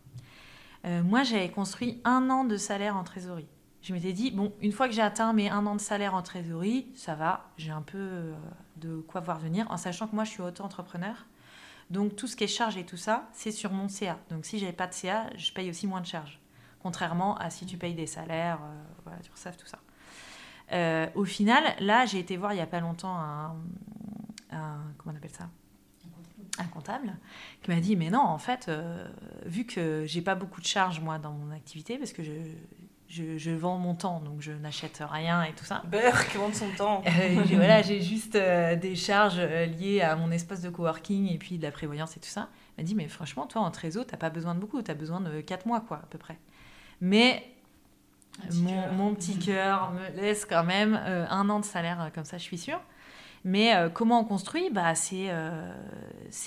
Euh, 0.86 1.02
moi, 1.02 1.22
j'avais 1.22 1.50
construit 1.50 2.00
un 2.04 2.30
an 2.30 2.44
de 2.44 2.56
salaire 2.56 2.96
en 2.96 3.04
trésorerie. 3.04 3.48
Je 3.82 3.92
m'étais 3.94 4.12
dit, 4.12 4.30
bon, 4.30 4.52
une 4.60 4.72
fois 4.72 4.88
que 4.88 4.94
j'ai 4.94 5.02
atteint 5.02 5.32
mes 5.32 5.48
un 5.50 5.64
an 5.66 5.74
de 5.74 5.80
salaire 5.80 6.14
en 6.14 6.22
trésorerie, 6.22 6.86
ça 6.94 7.14
va, 7.14 7.50
j'ai 7.56 7.70
un 7.70 7.82
peu 7.82 7.98
euh, 7.98 8.34
de 8.76 8.96
quoi 9.00 9.20
voir 9.20 9.38
venir, 9.38 9.66
en 9.70 9.76
sachant 9.76 10.06
que 10.06 10.14
moi, 10.14 10.24
je 10.24 10.30
suis 10.30 10.42
auto-entrepreneur. 10.42 11.26
Donc, 11.90 12.14
tout 12.16 12.26
ce 12.26 12.36
qui 12.36 12.44
est 12.44 12.46
charge 12.46 12.76
et 12.76 12.84
tout 12.86 12.96
ça, 12.98 13.28
c'est 13.32 13.50
sur 13.50 13.72
mon 13.72 13.88
CA. 13.88 14.18
Donc, 14.30 14.44
si 14.44 14.58
j'avais 14.58 14.72
pas 14.72 14.86
de 14.86 14.94
CA, 14.94 15.26
je 15.36 15.52
paye 15.52 15.70
aussi 15.70 15.86
moins 15.86 16.00
de 16.00 16.06
charges. 16.06 16.40
Contrairement 16.82 17.36
à 17.36 17.50
si 17.50 17.66
tu 17.66 17.76
payes 17.76 17.94
des 17.94 18.06
salaires, 18.06 18.58
euh, 18.62 18.82
voilà, 19.04 19.18
tu 19.20 19.30
reçois 19.30 19.52
tout 19.52 19.66
ça. 19.66 19.78
Au 21.16 21.24
final, 21.24 21.64
là, 21.80 22.06
j'ai 22.06 22.20
été 22.20 22.36
voir 22.36 22.52
il 22.52 22.56
n'y 22.56 22.62
a 22.62 22.66
pas 22.66 22.78
longtemps 22.80 23.16
un, 23.18 23.56
un- 24.52 24.84
comment 24.98 25.12
on 25.14 25.16
appelle 25.16 25.30
ça? 25.30 25.48
Un 26.58 26.64
comptable 26.64 27.16
qui 27.62 27.70
m'a 27.70 27.80
dit 27.80 27.96
mais 27.96 28.10
non 28.10 28.20
en 28.20 28.38
fait 28.38 28.66
euh, 28.68 29.06
vu 29.46 29.64
que 29.64 30.04
j'ai 30.06 30.22
pas 30.22 30.34
beaucoup 30.34 30.60
de 30.60 30.66
charges 30.66 31.00
moi 31.00 31.18
dans 31.18 31.32
mon 31.32 31.52
activité 31.54 31.96
parce 31.98 32.12
que 32.12 32.22
je, 32.22 32.32
je, 33.08 33.38
je 33.38 33.50
vends 33.50 33.78
mon 33.78 33.94
temps 33.94 34.20
donc 34.20 34.40
je 34.40 34.52
n'achète 34.52 35.02
rien 35.10 35.42
et 35.44 35.52
tout 35.52 35.64
ça 35.64 35.82
Beurre 35.90 36.28
qui 36.28 36.36
vend 36.38 36.52
son 36.52 36.70
temps. 36.76 37.02
euh, 37.06 37.42
voilà, 37.54 37.82
j'ai 37.82 38.00
juste 38.00 38.36
euh, 38.36 38.76
des 38.76 38.94
charges 38.96 39.38
euh, 39.38 39.66
liées 39.66 40.00
à 40.00 40.16
mon 40.16 40.30
espace 40.30 40.60
de 40.60 40.70
coworking 40.70 41.32
et 41.32 41.38
puis 41.38 41.58
de 41.58 41.62
la 41.62 41.70
prévoyance 41.72 42.16
et 42.16 42.20
tout 42.20 42.28
ça. 42.28 42.48
Elle 42.76 42.84
m'a 42.84 42.88
dit, 42.88 42.94
mais 42.94 43.08
franchement, 43.08 43.46
toi, 43.46 43.62
en 43.62 43.70
trésor, 43.70 44.06
t'as 44.06 44.16
pas 44.16 44.30
besoin 44.30 44.54
de 44.54 44.60
beaucoup, 44.60 44.80
t'as 44.80 44.94
besoin 44.94 45.20
de 45.20 45.40
4 45.40 45.66
mois, 45.66 45.80
quoi, 45.80 45.98
à 45.98 46.06
peu 46.08 46.18
près. 46.18 46.38
Mais 47.00 47.44
mon, 48.52 48.92
mon 48.92 49.14
petit 49.14 49.38
cœur 49.38 49.90
me 49.92 50.20
laisse 50.20 50.44
quand 50.46 50.64
même 50.64 50.98
euh, 51.04 51.26
un 51.28 51.48
an 51.50 51.60
de 51.60 51.64
salaire 51.64 52.10
comme 52.14 52.24
ça, 52.24 52.38
je 52.38 52.44
suis 52.44 52.58
sûre. 52.58 52.80
Mais 53.44 53.74
euh, 53.74 53.88
comment 53.88 54.20
on 54.20 54.24
construit? 54.24 54.68
Bah, 54.70 54.94
c'est, 54.94 55.28
euh, 55.30 55.72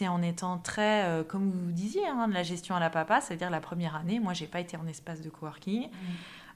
en 0.08 0.22
étant 0.22 0.60
très, 0.60 1.06
euh, 1.06 1.24
comme 1.24 1.50
vous 1.50 1.72
disiez, 1.72 2.08
hein, 2.08 2.28
de 2.28 2.34
la 2.34 2.44
gestion 2.44 2.76
à 2.76 2.80
la 2.80 2.89
papa, 2.89 3.20
c'est-à-dire 3.20 3.50
la 3.50 3.62
première 3.62 3.96
année, 3.96 4.20
moi, 4.20 4.34
j'ai 4.34 4.46
pas 4.46 4.60
été 4.60 4.78
en 4.78 4.86
espace 4.86 5.22
de 5.22 5.30
coworking. 5.30 5.89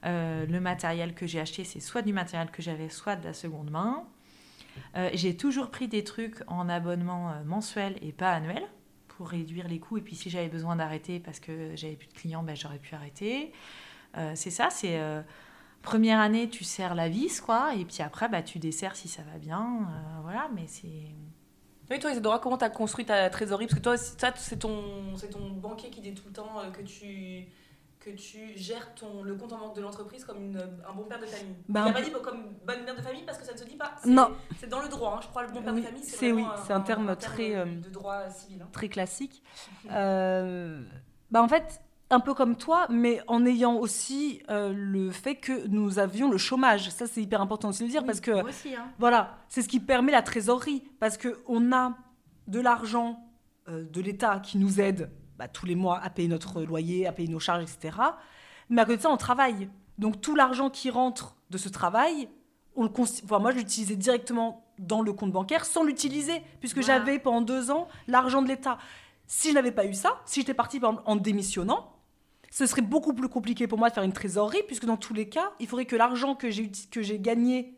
Euh, 0.05 0.45
le 0.45 0.59
matériel 0.59 1.15
que 1.15 1.25
j'ai 1.25 1.39
acheté, 1.39 1.63
c'est 1.63 1.79
soit 1.79 2.03
du 2.03 2.13
matériel 2.13 2.51
que 2.51 2.61
j'avais, 2.61 2.89
soit 2.89 3.15
de 3.15 3.25
la 3.25 3.33
seconde 3.33 3.71
main. 3.71 4.03
J'ai 5.13 5.35
toujours 5.35 5.71
pris 5.71 5.87
des 5.87 6.03
trucs 6.03 6.43
en 6.45 6.69
abonnement 6.69 7.33
mensuel 7.45 7.97
et 8.03 8.11
pas 8.11 8.31
annuel 8.31 8.61
pour 9.07 9.27
réduire 9.27 9.67
les 9.67 9.79
coûts. 9.79 9.97
Et 9.97 10.01
puis 10.01 10.15
si 10.15 10.29
j'avais 10.29 10.49
besoin 10.49 10.75
d'arrêter 10.75 11.19
parce 11.19 11.39
que 11.39 11.75
j'avais 11.75 11.95
plus 11.95 12.07
de 12.07 12.13
clients, 12.13 12.43
ben, 12.43 12.55
j'aurais 12.55 12.77
pu 12.77 12.93
arrêter. 12.93 13.51
C'est 14.35 14.51
ça, 14.51 14.69
c'est 14.69 15.01
première 15.87 16.19
année, 16.19 16.49
tu 16.49 16.63
serres 16.63 16.95
la 16.95 17.07
vis, 17.09 17.39
quoi, 17.41 17.73
et 17.75 17.85
puis 17.85 18.01
après, 18.03 18.27
bah, 18.29 18.41
tu 18.41 18.59
desserres 18.59 18.95
si 18.95 19.07
ça 19.07 19.21
va 19.23 19.37
bien. 19.37 19.61
euh, 19.61 20.21
voilà, 20.21 20.49
mais 20.53 20.65
c'est. 20.67 20.87
Oui, 21.89 21.99
toi, 21.99 22.11
Isadora, 22.11 22.39
comment 22.39 22.57
tu 22.57 22.65
as 22.65 22.69
construit 22.69 23.05
ta 23.05 23.29
trésorerie? 23.29 23.67
Parce 23.67 23.79
que 23.79 23.83
toi, 23.83 23.95
c'est 23.97 24.59
ton, 24.59 24.83
ton 25.31 25.49
banquier 25.51 25.89
qui 25.89 26.01
dit 26.01 26.13
tout 26.13 26.25
le 26.27 26.33
temps 26.33 26.59
euh, 26.59 26.69
que 26.69 26.81
tu, 26.81 27.47
que 28.01 28.09
tu 28.09 28.57
gères 28.57 28.93
ton, 28.95 29.23
le 29.23 29.35
compte 29.35 29.53
en 29.53 29.57
banque 29.59 29.75
de 29.77 29.81
l'entreprise 29.81 30.25
comme 30.25 30.43
une, 30.43 30.57
un 30.57 30.93
bon 30.93 31.03
père 31.03 31.19
de 31.21 31.25
famille. 31.25 31.55
Bah, 31.69 31.83
Il 31.85 31.87
n'a 31.87 31.93
pas 31.93 32.01
dit 32.01 32.11
comme 32.21 32.55
bonne 32.65 32.83
mère 32.83 32.95
de 32.95 33.01
famille 33.01 33.23
parce 33.25 33.37
que 33.37 33.45
ça 33.45 33.53
ne 33.53 33.57
se 33.57 33.63
dit 33.63 33.77
pas. 33.77 33.95
Non. 34.05 34.31
C'est 34.59 34.67
dans 34.67 34.81
le 34.81 34.89
droit, 34.89 35.15
hein, 35.15 35.19
je 35.23 35.27
crois, 35.27 35.43
le 35.43 35.53
bon 35.53 35.61
père 35.61 35.73
Oui, 35.73 35.79
de 35.81 35.85
famille. 35.87 36.03
c'est 36.03 36.31
oui, 36.33 36.43
c'est 36.65 36.73
un 36.73 36.81
terme 36.81 37.15
très, 37.15 37.55
euh, 37.55 37.63
de 37.65 37.89
droit 37.89 38.29
civil. 38.29 38.61
hein. 38.61 38.67
très 38.73 38.89
classique. 38.89 39.41
Euh, 39.91 40.83
bah 41.31 41.41
en 41.41 41.47
fait, 41.47 41.81
un 42.09 42.19
peu 42.19 42.33
comme 42.33 42.55
toi, 42.55 42.87
mais 42.89 43.21
en 43.27 43.45
ayant 43.45 43.75
aussi 43.75 44.41
euh, 44.49 44.71
le 44.73 45.11
fait 45.11 45.35
que 45.35 45.67
nous 45.67 45.99
avions 45.99 46.29
le 46.31 46.37
chômage. 46.37 46.89
Ça, 46.89 47.05
c'est 47.05 47.21
hyper 47.21 47.41
important 47.41 47.69
aussi 47.69 47.79
de 47.79 47.85
le 47.85 47.91
dire 47.91 48.05
parce 48.05 48.21
que 48.21 48.43
aussi, 48.47 48.75
hein. 48.75 48.85
voilà, 48.97 49.37
c'est 49.49 49.61
ce 49.61 49.67
qui 49.67 49.79
permet 49.79 50.11
la 50.11 50.21
trésorerie 50.21 50.83
parce 50.99 51.17
que 51.17 51.39
on 51.47 51.73
a 51.73 51.97
de 52.47 52.61
l'argent 52.61 53.19
euh, 53.67 53.83
de 53.83 54.01
l'État 54.01 54.39
qui 54.39 54.57
nous 54.57 54.79
aide 54.79 55.11
bah, 55.37 55.47
tous 55.47 55.65
les 55.65 55.75
mois 55.75 55.99
à 55.99 56.09
payer 56.09 56.29
notre 56.29 56.61
loyer, 56.63 57.07
à 57.07 57.11
payer 57.11 57.27
nos 57.27 57.39
charges, 57.39 57.63
etc. 57.63 57.97
Mais 58.69 58.81
à 58.81 58.85
côté 58.85 58.97
de 58.97 59.01
ça, 59.01 59.09
on 59.09 59.17
travaille. 59.17 59.69
Donc 59.97 60.21
tout 60.21 60.35
l'argent 60.35 60.69
qui 60.69 60.89
rentre 60.89 61.35
de 61.49 61.57
ce 61.57 61.67
travail, 61.67 62.29
on 62.75 62.83
le 62.83 62.89
enfin, 62.99 63.39
moi 63.39 63.51
je 63.51 63.57
l'utilisais 63.57 63.95
directement 63.95 64.63
dans 64.79 65.01
le 65.01 65.11
compte 65.11 65.31
bancaire 65.31 65.65
sans 65.65 65.83
l'utiliser 65.83 66.41
puisque 66.59 66.81
j'avais 66.81 67.17
pendant 67.17 67.41
deux 67.41 67.71
ans 67.71 67.87
l'argent 68.07 68.41
de 68.41 68.47
l'État. 68.47 68.77
Si 69.25 69.49
je 69.49 69.55
n'avais 69.55 69.71
pas 69.71 69.85
eu 69.85 69.93
ça, 69.93 70.21
si 70.25 70.39
j'étais 70.41 70.53
partie 70.53 70.79
par 70.79 70.91
exemple, 70.91 71.09
en 71.09 71.15
démissionnant, 71.15 71.96
ce 72.51 72.65
serait 72.65 72.81
beaucoup 72.81 73.13
plus 73.13 73.29
compliqué 73.29 73.67
pour 73.67 73.77
moi 73.77 73.89
de 73.89 73.93
faire 73.93 74.03
une 74.03 74.13
trésorerie, 74.13 74.63
puisque 74.67 74.85
dans 74.85 74.97
tous 74.97 75.13
les 75.13 75.29
cas, 75.29 75.51
il 75.59 75.67
faudrait 75.67 75.85
que 75.85 75.95
l'argent 75.95 76.35
que 76.35 76.49
j'ai 76.49 77.19
gagné 77.19 77.77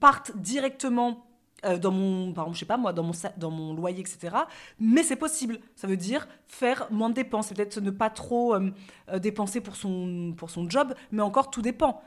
parte 0.00 0.36
directement 0.36 1.26
euh, 1.64 1.78
dans 1.78 1.92
mon, 1.92 2.34
je 2.52 2.58
sais 2.58 2.66
pas 2.66 2.76
moi, 2.76 2.92
dans 2.92 3.04
mon, 3.04 3.12
dans 3.36 3.50
mon 3.50 3.72
loyer, 3.72 4.00
etc. 4.00 4.36
Mais 4.80 5.04
c'est 5.04 5.16
possible. 5.16 5.60
Ça 5.76 5.86
veut 5.86 5.96
dire 5.96 6.26
faire 6.48 6.88
moins 6.90 7.08
de 7.08 7.14
dépenses, 7.14 7.50
peut-être 7.50 7.80
ne 7.80 7.90
pas 7.90 8.10
trop 8.10 8.54
euh, 8.54 8.72
euh, 9.10 9.18
dépenser 9.20 9.60
pour 9.60 9.76
son, 9.76 10.34
pour 10.36 10.50
son 10.50 10.68
job, 10.68 10.94
mais 11.12 11.22
encore 11.22 11.50
tout 11.50 11.62
dépend. 11.62 12.02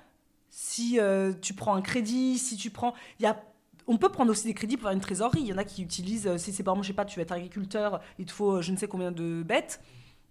Si 0.50 1.00
tu 1.42 1.54
prends 1.54 1.76
un 1.76 1.82
crédit, 1.82 2.38
si 2.38 2.56
tu 2.56 2.70
prends, 2.70 2.94
il 3.20 3.36
on 3.88 3.98
peut 3.98 4.08
prendre 4.08 4.32
aussi 4.32 4.48
des 4.48 4.54
crédits 4.54 4.78
pour 4.78 4.84
faire 4.84 4.94
une 4.94 5.02
trésorerie. 5.02 5.42
Il 5.42 5.48
y 5.48 5.54
en 5.54 5.58
a 5.58 5.66
qui 5.66 5.84
utilisent, 5.84 6.38
si 6.38 6.54
c'est 6.54 6.64
par 6.64 6.76
exemple, 6.76 6.86
je 6.86 6.92
sais 6.92 6.96
pas, 6.96 7.04
tu 7.04 7.20
vas 7.20 7.24
être 7.24 7.34
agriculteur, 7.34 8.00
il 8.20 8.26
te 8.26 8.32
faut 8.32 8.62
je 8.62 8.72
ne 8.72 8.78
sais 8.78 8.88
combien 8.88 9.12
de 9.12 9.44
bêtes. 9.44 9.82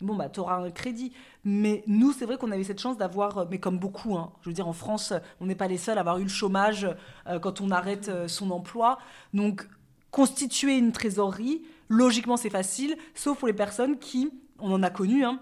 Bon, 0.04 0.14
bah, 0.14 0.28
tu 0.28 0.40
auras 0.40 0.56
un 0.56 0.70
crédit. 0.70 1.12
Mais 1.44 1.82
nous, 1.86 2.12
c'est 2.12 2.26
vrai 2.26 2.36
qu'on 2.36 2.50
avait 2.52 2.64
cette 2.64 2.80
chance 2.80 2.96
d'avoir, 2.96 3.38
euh, 3.38 3.44
mais 3.50 3.58
comme 3.58 3.78
beaucoup, 3.78 4.16
hein, 4.16 4.32
je 4.42 4.50
veux 4.50 4.54
dire, 4.54 4.68
en 4.68 4.72
France, 4.72 5.12
on 5.40 5.46
n'est 5.46 5.54
pas 5.54 5.66
les 5.66 5.78
seuls 5.78 5.96
à 5.98 6.00
avoir 6.00 6.18
eu 6.18 6.22
le 6.24 6.28
chômage 6.28 6.86
euh, 7.26 7.38
quand 7.38 7.60
on 7.60 7.70
arrête 7.70 8.08
euh, 8.08 8.28
son 8.28 8.50
emploi. 8.50 8.98
Donc, 9.32 9.66
constituer 10.10 10.76
une 10.76 10.92
trésorerie, 10.92 11.62
logiquement, 11.88 12.36
c'est 12.36 12.50
facile, 12.50 12.96
sauf 13.14 13.38
pour 13.38 13.48
les 13.48 13.54
personnes 13.54 13.98
qui, 13.98 14.30
on 14.58 14.72
en 14.72 14.82
a 14.82 14.90
connu, 14.90 15.24
hein, 15.24 15.40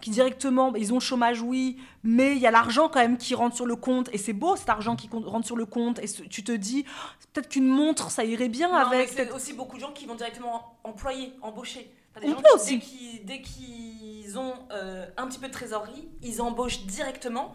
qui 0.00 0.10
directement, 0.10 0.72
bah, 0.72 0.78
ils 0.80 0.90
ont 0.92 0.96
le 0.96 1.00
chômage, 1.00 1.40
oui, 1.42 1.76
mais 2.02 2.32
il 2.32 2.38
y 2.38 2.46
a 2.46 2.50
l'argent 2.50 2.88
quand 2.88 2.98
même 2.98 3.16
qui 3.16 3.34
rentre 3.36 3.54
sur 3.54 3.66
le 3.66 3.76
compte, 3.76 4.08
et 4.12 4.18
c'est 4.18 4.32
beau 4.32 4.56
cet 4.56 4.68
argent 4.68 4.96
qui 4.96 5.08
rentre 5.12 5.46
sur 5.46 5.56
le 5.56 5.66
compte, 5.66 6.00
et 6.00 6.06
tu 6.28 6.42
te 6.42 6.50
dis, 6.50 6.84
oh, 6.88 7.24
peut-être 7.32 7.48
qu'une 7.48 7.68
montre, 7.68 8.10
ça 8.10 8.24
irait 8.24 8.48
bien 8.48 8.68
Non, 8.68 8.90
mais 8.90 8.96
avec. 8.96 9.14
peut-être- 9.14 9.34
aussi 9.36 9.52
beaucoup 9.52 9.76
de 9.76 9.80
gens 9.82 9.92
qui 9.92 10.06
vont 10.06 10.16
directement 10.16 10.76
employer, 10.82 11.32
embaucher. 11.42 11.88
Des 12.20 12.26
On 12.28 12.30
gens 12.30 12.36
peut 12.36 12.42
qui, 12.42 12.54
aussi. 12.54 13.20
dès 13.24 13.40
qu'ils, 13.40 14.38
ont 14.38 14.54
euh, 14.72 15.06
un 15.16 15.26
petit 15.26 15.38
peu 15.38 15.48
de 15.48 15.52
trésorerie, 15.52 16.08
ils 16.22 16.40
embauchent 16.42 16.84
directement. 16.84 17.52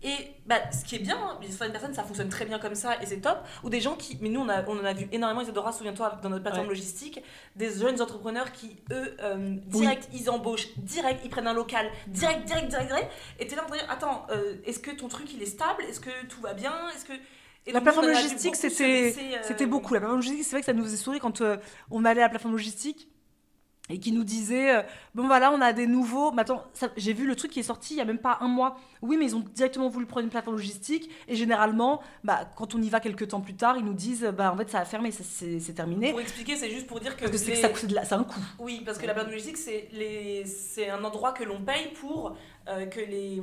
Et 0.00 0.14
bah, 0.46 0.60
ce 0.70 0.84
qui 0.84 0.94
est 0.94 1.00
bien, 1.00 1.18
certaines 1.50 1.72
personnes, 1.72 1.92
ça 1.94 2.04
fonctionne 2.04 2.28
très 2.28 2.44
bien 2.44 2.60
comme 2.60 2.76
ça 2.76 3.02
et 3.02 3.06
c'est 3.06 3.20
top. 3.20 3.38
Ou 3.64 3.68
des 3.68 3.80
gens 3.80 3.96
qui, 3.96 4.16
mais 4.20 4.28
nous 4.28 4.40
on, 4.40 4.48
a, 4.48 4.64
on 4.68 4.78
en 4.78 4.84
a 4.84 4.92
vu 4.92 5.08
énormément, 5.10 5.40
Isadora, 5.40 5.72
souviens-toi, 5.72 6.20
dans 6.22 6.28
notre 6.28 6.42
plateforme 6.44 6.68
Ouais. 6.68 6.74
logistique, 6.74 7.20
des 7.56 7.70
jeunes 7.78 8.00
entrepreneurs 8.00 8.52
qui, 8.52 8.76
eux, 8.92 9.16
euh, 9.20 9.56
direct, 9.66 10.08
ils 10.14 10.30
embauchent, 10.30 10.68
direct, 10.76 11.20
ils 11.24 11.30
prennent 11.30 11.48
un 11.48 11.52
local, 11.52 11.90
direct, 12.06 12.44
direct, 12.44 12.68
direct, 12.68 12.86
direct. 12.88 13.10
Et 13.40 13.48
t'es 13.48 13.56
là 13.56 13.64
en 13.64 13.66
train 13.66 13.76
de 13.76 13.80
dire, 13.82 13.90
attends, 13.90 14.26
euh, 14.30 14.54
est-ce 14.64 14.78
que 14.78 14.92
ton 14.92 15.08
truc 15.08 15.32
il 15.34 15.42
est 15.42 15.46
stable? 15.46 15.82
Est-ce 15.88 15.98
que 16.00 16.10
tout 16.28 16.40
va 16.40 16.54
bien? 16.54 16.72
Est-ce 16.94 17.04
que. 17.04 17.12
Et 17.66 17.72
La 17.72 17.80
donc, 17.80 17.82
plateforme 17.82 18.06
logistique, 18.06 18.54
c'était 18.54 19.14
euh, 19.18 19.38
c'était 19.42 19.66
beaucoup. 19.66 19.94
La 19.94 20.00
plateforme 20.00 20.20
logistique, 20.20 20.44
c'est 20.44 20.50
vrai 20.52 20.60
que 20.60 20.66
ça 20.66 20.72
nous 20.74 20.84
faisait 20.84 20.96
sourire 20.96 21.20
quand 21.20 21.42
on 21.90 22.04
allait 22.04 22.20
à 22.22 22.26
la 22.26 22.30
plateforme 22.30 22.54
logistique 22.54 23.08
et 23.90 23.98
qui 23.98 24.12
nous 24.12 24.24
disait 24.24 24.76
euh, 24.76 24.82
bon 25.14 25.26
voilà 25.26 25.50
on 25.52 25.60
a 25.60 25.72
des 25.72 25.86
nouveaux 25.86 26.30
mais 26.32 26.42
attends 26.42 26.62
j'ai 26.96 27.12
vu 27.12 27.26
le 27.26 27.34
truc 27.36 27.50
qui 27.50 27.60
est 27.60 27.62
sorti 27.64 27.94
il 27.94 27.96
y 27.98 28.00
a 28.00 28.04
même 28.04 28.18
pas 28.18 28.38
un 28.40 28.48
mois 28.48 28.76
oui 29.02 29.16
mais 29.16 29.24
ils 29.26 29.36
ont 29.36 29.44
directement 29.54 29.88
voulu 29.88 30.06
prendre 30.06 30.24
une 30.24 30.30
plateforme 30.30 30.56
logistique 30.56 31.10
et 31.26 31.34
généralement 31.36 32.00
bah 32.24 32.48
quand 32.56 32.74
on 32.74 32.82
y 32.82 32.88
va 32.88 33.00
quelques 33.00 33.28
temps 33.28 33.40
plus 33.40 33.54
tard 33.54 33.76
ils 33.78 33.84
nous 33.84 33.94
disent 33.94 34.30
bah 34.36 34.52
en 34.52 34.56
fait 34.56 34.68
ça 34.70 34.80
a 34.80 34.84
fermé 34.84 35.10
c'est 35.10 35.72
terminé 35.74 36.10
Pour 36.10 36.20
expliquer, 36.20 36.56
c'est 36.56 36.70
juste 36.70 36.86
pour 36.86 37.00
dire 37.00 37.16
que. 37.16 37.24
parce 37.26 37.42
que 37.42 37.50
les- 37.50 37.56
ça 37.56 37.68
coûte 37.68 37.90
la- 37.92 38.02
un 38.14 38.24
coût 38.24 38.40
Oui, 38.58 38.82
parce 38.84 38.98
que 38.98 39.06
la 39.06 39.12
plateforme 39.14 39.32
logistique, 39.34 39.56
c'est 39.58 39.88
les... 39.92 40.44
c'est 40.44 40.88
un 40.90 41.02
endroit 41.04 41.32
que 41.32 41.44
l'on 41.44 41.60
paye 41.60 41.88
pour 42.00 42.36
euh, 42.68 42.86
que 42.86 43.00
les, 43.00 43.40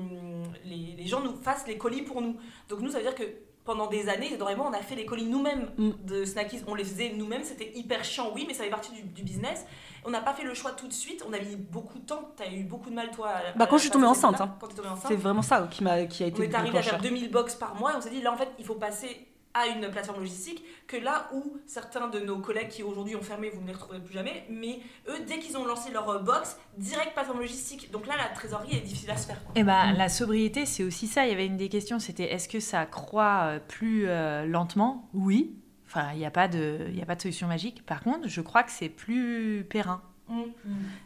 les, 0.66 0.96
les 0.98 1.06
gens 1.08 1.22
nous 1.22 1.36
fassent 1.36 1.66
les 1.68 1.78
colis 1.78 2.02
pour 2.04 2.22
nous. 2.22 2.36
Donc 2.70 2.80
nous, 2.82 2.90
ça 2.90 2.98
veut 2.98 3.04
dire 3.04 3.16
que 3.16 3.24
pendant 3.66 3.88
des 3.88 4.08
années, 4.10 4.28
Isadora 4.28 4.52
et 4.52 4.56
moi, 4.56 4.68
on 4.70 4.74
a 4.74 4.82
fait 4.82 4.96
les 4.96 5.06
colis 5.06 5.26
nous-mêmes 5.26 5.70
Mm. 5.78 5.90
de 6.06 6.24
Snackies. 6.24 6.62
On 6.68 6.76
les 6.76 6.84
faisait 6.84 7.14
nous-mêmes, 7.16 7.44
c'était 7.44 7.72
hyper 7.76 8.04
chiant, 8.04 8.32
oui, 8.34 8.46
mais 8.48 8.54
ça 8.54 8.64
fait 8.64 8.70
partie 8.70 8.94
du, 8.94 9.02
du 9.02 9.24
business. 9.24 9.66
On 10.06 10.12
n'a 10.12 10.22
pas 10.22 10.34
fait 10.34 10.44
le 10.44 10.54
choix 10.54 10.72
tout 10.72 10.88
de 10.88 10.94
suite, 10.94 11.26
on 11.28 11.34
a 11.34 11.40
mis 11.40 11.56
beaucoup 11.56 11.98
de 11.98 12.06
temps. 12.06 12.30
Tu 12.38 12.44
as 12.44 12.52
eu 12.54 12.64
beaucoup 12.64 12.92
de 12.92 12.96
mal, 12.96 13.10
toi. 13.12 13.30
à- 13.30 13.58
Bah, 13.58 13.66
quand 13.68 13.78
je 13.78 13.82
suis 13.84 13.92
tombée 13.92 14.06
enceinte, 14.06 14.40
hein. 14.40 14.56
Quand 14.62 14.68
tu 14.68 14.74
es 14.74 14.76
tombée 14.78 14.90
enceinte. 14.90 15.06
c'est 15.08 15.16
vraiment 15.16 15.42
ça 15.42 15.68
qui 15.72 15.84
m'a 15.84 16.06
qui 16.06 16.24
a 16.24 16.28
On 16.28 16.30
été 16.30 16.44
est 16.44 16.54
arrivé 16.56 16.78
à 16.78 16.84
faire 16.84 16.94
déclencheur. 17.00 17.02
2000 17.02 17.32
box 17.32 17.56
par 17.56 17.74
mois 17.76 17.94
et 17.94 17.96
on 17.98 18.02
s'est 18.02 18.12
dit 18.12 18.22
là 18.22 18.32
en 18.32 18.38
fait 18.38 18.50
il 18.60 18.66
faut 18.66 18.76
passer 18.76 19.28
à 19.56 19.68
une 19.68 19.90
plateforme 19.90 20.20
logistique 20.20 20.64
que 20.86 20.98
là 20.98 21.28
où 21.34 21.58
certains 21.66 22.08
de 22.10 22.20
nos 22.20 22.38
collègues 22.38 22.68
qui 22.68 22.84
aujourd'hui 22.84 23.16
ont 23.16 23.22
fermé 23.24 23.50
vous 23.50 23.62
ne 23.62 23.68
les 23.68 23.74
retrouverez 23.74 24.00
plus 24.02 24.14
jamais 24.14 24.46
mais 24.50 24.80
eux 25.08 25.20
dès 25.26 25.40
qu'ils 25.40 25.58
ont 25.58 25.66
lancé 25.66 25.92
leur 25.92 26.08
euh, 26.10 26.20
box 26.20 26.58
direct 26.78 27.14
plateforme 27.14 27.40
logistique 27.40 27.90
donc 27.92 28.06
là 28.06 28.16
la 28.18 28.28
trésorerie 28.36 28.76
est 28.76 28.82
difficile 28.82 29.10
à 29.12 29.18
se 29.18 29.26
faire 29.28 29.44
quoi. 29.44 29.54
Et 29.56 29.64
ben, 29.64 29.94
la 29.94 30.10
sobriété, 30.10 30.66
c'est 30.66 30.84
aussi 30.84 31.08
ça. 31.08 31.26
Il 31.26 31.30
y 31.30 31.34
avait 31.34 31.46
une 31.48 31.58
des 31.58 31.70
questions, 31.70 32.00
c'était 32.00 32.32
est-ce 32.34 32.48
que 32.50 32.60
ça 32.60 32.86
croît 32.86 33.44
euh, 33.46 33.60
plus 33.66 34.08
euh, 34.08 34.46
lentement? 34.46 35.10
Oui. 35.14 35.56
Enfin, 35.88 36.10
il 36.14 36.18
n'y 36.20 36.26
a, 36.26 36.32
pas 36.32 36.48
de- 36.50 36.90
y 36.94 37.02
a 37.02 37.06
pas 37.06 37.16
de 37.16 37.22
solution 37.22 37.48
magique. 37.48 37.86
Par 37.86 38.02
contre, 38.04 38.28
je 38.28 38.42
crois 38.42 38.64
que 38.64 38.72
c'est 38.72 38.90
plus 38.90 39.66
périn. 39.70 40.02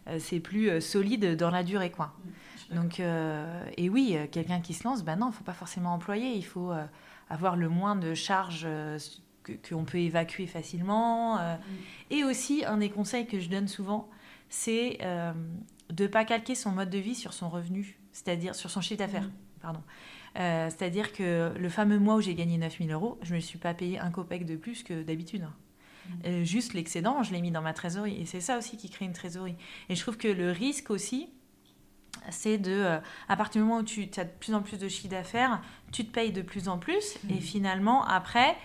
Euh, 0.07 0.17
c'est 0.19 0.39
plus 0.39 0.69
euh, 0.69 0.79
solide 0.79 1.35
dans 1.35 1.51
la 1.51 1.63
durée, 1.63 1.91
quoi. 1.91 2.13
Donc, 2.71 2.99
euh, 2.99 3.63
et 3.77 3.89
oui, 3.89 4.17
quelqu'un 4.31 4.61
qui 4.61 4.73
se 4.73 4.83
lance, 4.83 5.03
ben 5.03 5.15
non, 5.17 5.29
il 5.31 5.33
faut 5.33 5.43
pas 5.43 5.53
forcément 5.53 5.93
employer. 5.93 6.33
Il 6.33 6.45
faut 6.45 6.71
avoir 7.29 7.55
le 7.55 7.69
moins 7.69 7.95
de 7.95 8.13
charges 8.13 8.63
euh, 8.65 8.97
que- 9.43 9.53
qu'on 9.69 9.85
peut 9.85 9.99
évacuer 9.99 10.47
facilement. 10.47 11.37
euh. 11.39 11.55
Et 12.09 12.23
aussi, 12.23 12.65
un 12.65 12.77
des 12.77 12.89
conseils 12.89 13.25
que 13.27 13.39
je 13.39 13.49
donne 13.49 13.67
souvent, 13.67 14.09
c'est 14.49 14.97
euh, 15.01 15.31
de 15.91 16.07
pas 16.07 16.25
calquer 16.25 16.55
son 16.55 16.71
mode 16.71 16.89
de 16.89 16.97
vie 16.97 17.15
sur 17.15 17.33
son 17.33 17.49
revenu, 17.49 17.99
c'est-à-dire 18.11 18.55
sur 18.55 18.69
son 18.69 18.81
chiffre 18.81 18.99
d'affaires. 18.99 19.29
Pardon. 19.61 19.81
Euh, 20.37 20.69
c'est-à-dire 20.69 21.11
que 21.13 21.51
le 21.57 21.69
fameux 21.69 21.97
mois 21.99 22.15
où 22.15 22.21
j'ai 22.21 22.35
gagné 22.35 22.57
9000 22.57 22.91
euros, 22.91 23.17
je 23.23 23.31
ne 23.31 23.35
me 23.37 23.41
suis 23.41 23.57
pas 23.57 23.73
payé 23.73 23.99
un 23.99 24.11
copec 24.11 24.45
de 24.45 24.55
plus 24.55 24.83
que 24.83 25.01
d'habitude. 25.03 25.45
Euh, 26.25 26.43
juste 26.43 26.73
l'excédent, 26.73 27.21
je 27.23 27.31
l'ai 27.33 27.41
mis 27.41 27.51
dans 27.51 27.61
ma 27.61 27.73
trésorerie. 27.73 28.19
Et 28.21 28.25
c'est 28.25 28.41
ça 28.41 28.57
aussi 28.57 28.77
qui 28.77 28.89
crée 28.89 29.05
une 29.05 29.13
trésorerie. 29.13 29.55
Et 29.89 29.95
je 29.95 30.01
trouve 30.01 30.17
que 30.17 30.27
le 30.27 30.51
risque 30.51 30.89
aussi, 30.89 31.29
c'est 32.29 32.57
de, 32.57 32.71
euh, 32.71 32.99
à 33.27 33.35
partir 33.35 33.61
du 33.61 33.67
moment 33.67 33.81
où 33.81 33.83
tu 33.83 34.09
as 34.17 34.23
de 34.23 34.29
plus 34.39 34.53
en 34.53 34.61
plus 34.61 34.77
de 34.77 34.87
chiffre 34.87 35.09
d'affaires, 35.09 35.61
tu 35.91 36.05
te 36.05 36.11
payes 36.11 36.31
de 36.31 36.41
plus 36.41 36.67
en 36.69 36.77
plus. 36.77 37.17
Et 37.29 37.39
finalement, 37.39 38.05
après, 38.05 38.55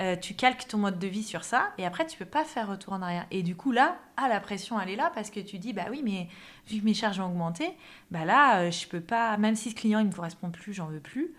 euh, 0.00 0.16
tu 0.16 0.34
calques 0.34 0.66
ton 0.66 0.78
mode 0.78 0.98
de 0.98 1.06
vie 1.06 1.22
sur 1.22 1.44
ça. 1.44 1.72
Et 1.78 1.86
après, 1.86 2.06
tu 2.06 2.18
peux 2.18 2.24
pas 2.24 2.44
faire 2.44 2.68
retour 2.68 2.92
en 2.94 3.02
arrière. 3.02 3.26
Et 3.30 3.42
du 3.42 3.54
coup, 3.54 3.70
là, 3.72 3.96
ah, 4.16 4.28
la 4.28 4.40
pression, 4.40 4.80
elle 4.80 4.90
est 4.90 4.96
là 4.96 5.10
parce 5.14 5.30
que 5.30 5.40
tu 5.40 5.58
dis, 5.58 5.72
bah 5.72 5.84
oui, 5.90 6.02
mais 6.04 6.28
vu 6.68 6.80
que 6.80 6.84
mes 6.84 6.94
charges 6.94 7.20
ont 7.20 7.26
augmenté, 7.26 7.70
bah 8.10 8.24
là, 8.24 8.58
euh, 8.58 8.70
je 8.70 8.86
peux 8.88 9.00
pas, 9.00 9.36
même 9.36 9.54
si 9.54 9.70
ce 9.70 9.74
client, 9.76 10.00
il 10.00 10.06
me 10.06 10.12
correspond 10.12 10.50
plus, 10.50 10.72
j'en 10.74 10.86
veux 10.86 11.00
plus, 11.00 11.32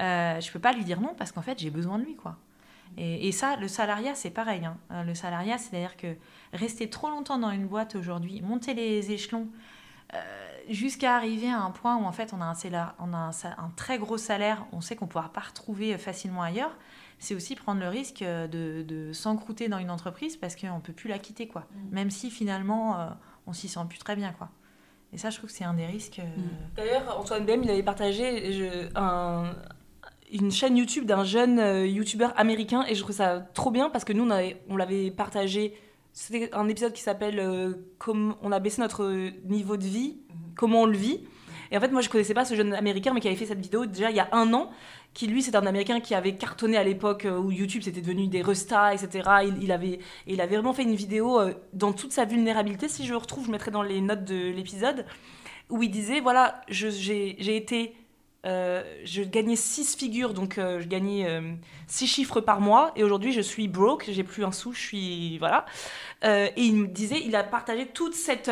euh, 0.00 0.40
je 0.40 0.52
peux 0.52 0.60
pas 0.60 0.72
lui 0.72 0.84
dire 0.84 1.00
non 1.00 1.14
parce 1.18 1.32
qu'en 1.32 1.42
fait, 1.42 1.58
j'ai 1.58 1.70
besoin 1.70 1.98
de 1.98 2.04
lui, 2.04 2.14
quoi. 2.14 2.36
Et, 2.96 3.28
et 3.28 3.32
ça, 3.32 3.56
le 3.56 3.66
salariat, 3.68 4.14
c'est 4.14 4.30
pareil. 4.30 4.64
hein. 4.64 4.76
Euh, 4.92 5.02
Le 5.02 5.14
salariat, 5.14 5.58
c'est-à-dire 5.58 5.96
que 5.96 6.14
rester 6.52 6.88
trop 6.88 7.10
longtemps 7.10 7.38
dans 7.38 7.50
une 7.50 7.66
boîte 7.66 7.96
aujourd'hui, 7.96 8.40
monter 8.40 8.72
les 8.72 9.10
échelons, 9.10 9.48
jusqu'à 10.68 11.16
arriver 11.16 11.48
à 11.50 11.60
un 11.60 11.70
point 11.70 11.96
où 11.96 12.04
en 12.04 12.12
fait 12.12 12.32
on 12.32 12.40
a 12.40 12.44
un, 12.44 12.54
salaire, 12.54 12.94
on 12.98 13.12
a 13.12 13.16
un, 13.18 13.32
sa- 13.32 13.54
un 13.58 13.70
très 13.76 13.98
gros 13.98 14.18
salaire, 14.18 14.66
on 14.72 14.80
sait 14.80 14.96
qu'on 14.96 15.06
ne 15.06 15.10
pourra 15.10 15.32
pas 15.32 15.40
retrouver 15.40 15.94
euh, 15.94 15.98
facilement 15.98 16.42
ailleurs, 16.42 16.76
c'est 17.18 17.34
aussi 17.34 17.54
prendre 17.56 17.80
le 17.80 17.88
risque 17.88 18.22
euh, 18.22 18.46
de, 18.46 18.82
de 18.82 19.12
s'encrouter 19.12 19.68
dans 19.68 19.78
une 19.78 19.90
entreprise 19.90 20.36
parce 20.36 20.56
qu'on 20.56 20.76
ne 20.76 20.80
peut 20.80 20.92
plus 20.92 21.08
la 21.08 21.18
quitter, 21.18 21.46
quoi. 21.48 21.66
Même 21.90 22.10
si 22.10 22.30
finalement 22.30 23.00
euh, 23.00 23.06
on 23.46 23.52
s'y 23.52 23.68
sent 23.68 23.80
plus 23.88 23.98
très 23.98 24.16
bien, 24.16 24.32
quoi. 24.32 24.50
Et 25.12 25.18
ça, 25.18 25.30
je 25.30 25.38
trouve 25.38 25.48
que 25.50 25.56
c'est 25.56 25.64
un 25.64 25.74
des 25.74 25.86
risques. 25.86 26.18
euh, 26.18 26.24
D'ailleurs, 26.74 27.18
Antoine 27.18 27.46
BM, 27.46 27.62
il 27.62 27.70
avait 27.70 27.82
partagé 27.82 28.52
je- 28.52 28.88
un- 28.98 29.54
une 30.32 30.50
chaîne 30.50 30.76
YouTube 30.76 31.04
d'un 31.06 31.22
jeune 31.24 31.58
YouTuber 31.86 32.28
américain 32.36 32.84
et 32.88 32.94
je 32.96 33.02
trouve 33.02 33.14
ça 33.14 33.38
trop 33.54 33.70
bien 33.70 33.88
parce 33.88 34.04
que 34.04 34.12
nous, 34.12 34.24
on, 34.26 34.30
avait- 34.30 34.60
on 34.68 34.76
l'avait 34.76 35.10
partagé. 35.12 35.74
C'était 36.18 36.48
un 36.54 36.66
épisode 36.66 36.94
qui 36.94 37.02
s'appelle 37.02 37.38
euh, 37.38 37.74
Comme 37.98 38.36
On 38.40 38.50
a 38.50 38.58
baissé 38.58 38.80
notre 38.80 39.04
niveau 39.44 39.76
de 39.76 39.84
vie, 39.84 40.16
comment 40.56 40.80
on 40.80 40.86
le 40.86 40.96
vit. 40.96 41.20
Et 41.70 41.76
en 41.76 41.80
fait, 41.80 41.90
moi, 41.90 42.00
je 42.00 42.08
connaissais 42.08 42.32
pas 42.32 42.46
ce 42.46 42.54
jeune 42.54 42.72
américain, 42.72 43.12
mais 43.12 43.20
qui 43.20 43.28
avait 43.28 43.36
fait 43.36 43.44
cette 43.44 43.60
vidéo 43.60 43.84
déjà 43.84 44.08
il 44.08 44.16
y 44.16 44.20
a 44.20 44.28
un 44.32 44.54
an. 44.54 44.70
Qui 45.12 45.26
lui, 45.26 45.42
c'est 45.42 45.54
un 45.54 45.66
américain 45.66 46.00
qui 46.00 46.14
avait 46.14 46.34
cartonné 46.34 46.78
à 46.78 46.84
l'époque 46.84 47.26
euh, 47.26 47.36
où 47.36 47.52
YouTube 47.52 47.82
c'était 47.82 48.00
devenu 48.00 48.28
des 48.28 48.40
restas, 48.40 48.94
etc. 48.94 49.28
Il, 49.44 49.62
il 49.62 49.70
avait, 49.70 49.98
il 50.26 50.40
avait 50.40 50.56
vraiment 50.56 50.72
fait 50.72 50.84
une 50.84 50.94
vidéo 50.94 51.38
euh, 51.38 51.52
dans 51.74 51.92
toute 51.92 52.12
sa 52.12 52.24
vulnérabilité. 52.24 52.88
Si 52.88 53.04
je 53.04 53.10
le 53.10 53.18
retrouve, 53.18 53.44
je 53.44 53.50
mettrai 53.50 53.70
dans 53.70 53.82
les 53.82 54.00
notes 54.00 54.24
de 54.24 54.52
l'épisode 54.52 55.04
où 55.68 55.82
il 55.82 55.90
disait 55.90 56.20
voilà, 56.20 56.62
j'ai 56.68 57.56
été. 57.56 57.94
Euh, 58.46 58.82
je 59.04 59.22
gagnais 59.22 59.56
six 59.56 59.96
figures, 59.96 60.32
donc 60.34 60.58
euh, 60.58 60.80
je 60.80 60.86
gagnais 60.86 61.26
euh, 61.28 61.52
six 61.88 62.06
chiffres 62.06 62.40
par 62.40 62.60
mois, 62.60 62.92
et 62.96 63.02
aujourd'hui 63.04 63.32
je 63.32 63.40
suis 63.40 63.66
broke, 63.68 64.06
j'ai 64.08 64.22
plus 64.24 64.44
un 64.44 64.52
sou, 64.52 64.72
je 64.72 64.80
suis. 64.80 65.38
Voilà. 65.38 65.66
Euh, 66.24 66.46
et 66.56 66.62
il 66.62 66.76
me 66.76 66.86
disait, 66.86 67.20
il 67.24 67.34
a 67.36 67.42
partagé 67.44 67.86
toute 67.86 68.14
cette. 68.14 68.50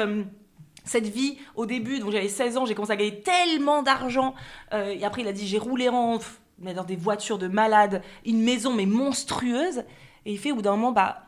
cette 0.85 1.07
vie 1.07 1.39
au 1.55 1.65
début, 1.67 1.99
donc 2.01 2.11
j'avais 2.13 2.29
16 2.29 2.57
ans, 2.59 2.67
j'ai 2.67 2.75
commencé 2.75 2.93
à 2.93 2.97
gagner 2.97 3.21
tellement 3.23 3.83
d'argent. 3.83 4.35
Et 4.73 5.05
après, 5.05 5.23
il 5.23 5.29
a 5.29 5.33
dit 5.33 5.47
j'ai 5.47 5.59
roulé 5.59 5.89
en, 5.89 6.19
mais 6.59 6.75
dans 6.75 6.85
des 6.85 6.97
voitures 6.97 7.39
de 7.39 7.49
malades, 7.49 8.03
une 8.27 8.43
maison 8.43 8.73
mais 8.75 8.87
monstrueuse. 8.87 9.85
Et 10.27 10.33
il 10.33 10.39
fait 10.39 10.53
au 10.53 10.57
bout 10.57 10.63
d'un 10.63 10.73
moment, 10.73 10.93
bah, 10.93 11.23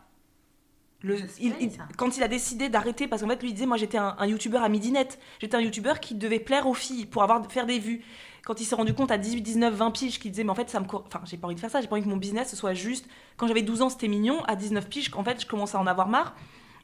le, 1.02 1.18
il- 1.40 1.54
il- 1.60 1.70
quand 1.96 2.16
il 2.16 2.22
a 2.22 2.28
décidé 2.28 2.68
d'arrêter, 2.68 3.06
parce 3.06 3.22
qu'en 3.22 3.28
fait, 3.28 3.40
lui 3.42 3.50
il 3.50 3.54
disait 3.54 3.66
moi 3.66 3.76
j'étais 3.76 3.98
un, 3.98 4.16
un 4.18 4.26
youtubeur 4.26 4.62
à 4.62 4.68
midinette, 4.68 5.18
j'étais 5.40 5.56
un 5.56 5.60
youtubeur 5.60 6.00
qui 6.00 6.14
devait 6.14 6.40
plaire 6.40 6.66
aux 6.66 6.74
filles 6.74 7.06
pour 7.06 7.22
avoir 7.22 7.50
faire 7.50 7.66
des 7.66 7.78
vues. 7.78 8.02
Quand 8.46 8.60
il 8.60 8.64
s'est 8.64 8.76
rendu 8.76 8.94
compte 8.94 9.10
à 9.10 9.18
18, 9.18 9.42
19, 9.42 9.74
20 9.74 9.90
piges, 9.90 10.20
qu'il 10.20 10.30
disait 10.30 10.44
mais 10.44 10.50
en 10.50 10.54
fait 10.54 10.70
ça 10.70 10.78
me, 10.78 10.86
enfin 10.86 11.20
j'ai 11.24 11.36
pas 11.36 11.48
envie 11.48 11.56
de 11.56 11.60
faire 11.60 11.68
ça, 11.68 11.80
j'ai 11.80 11.88
pas 11.88 11.96
envie 11.96 12.04
que 12.04 12.08
mon 12.08 12.16
business 12.16 12.48
ce 12.48 12.54
soit 12.54 12.74
juste. 12.74 13.04
Quand 13.36 13.48
j'avais 13.48 13.62
12 13.62 13.82
ans 13.82 13.88
c'était 13.88 14.06
mignon, 14.06 14.40
à 14.44 14.54
19 14.54 14.88
piges, 14.88 15.10
en 15.16 15.24
fait 15.24 15.42
je 15.42 15.46
commençais 15.48 15.76
à 15.76 15.80
en 15.80 15.86
avoir 15.88 16.06
marre. 16.06 16.36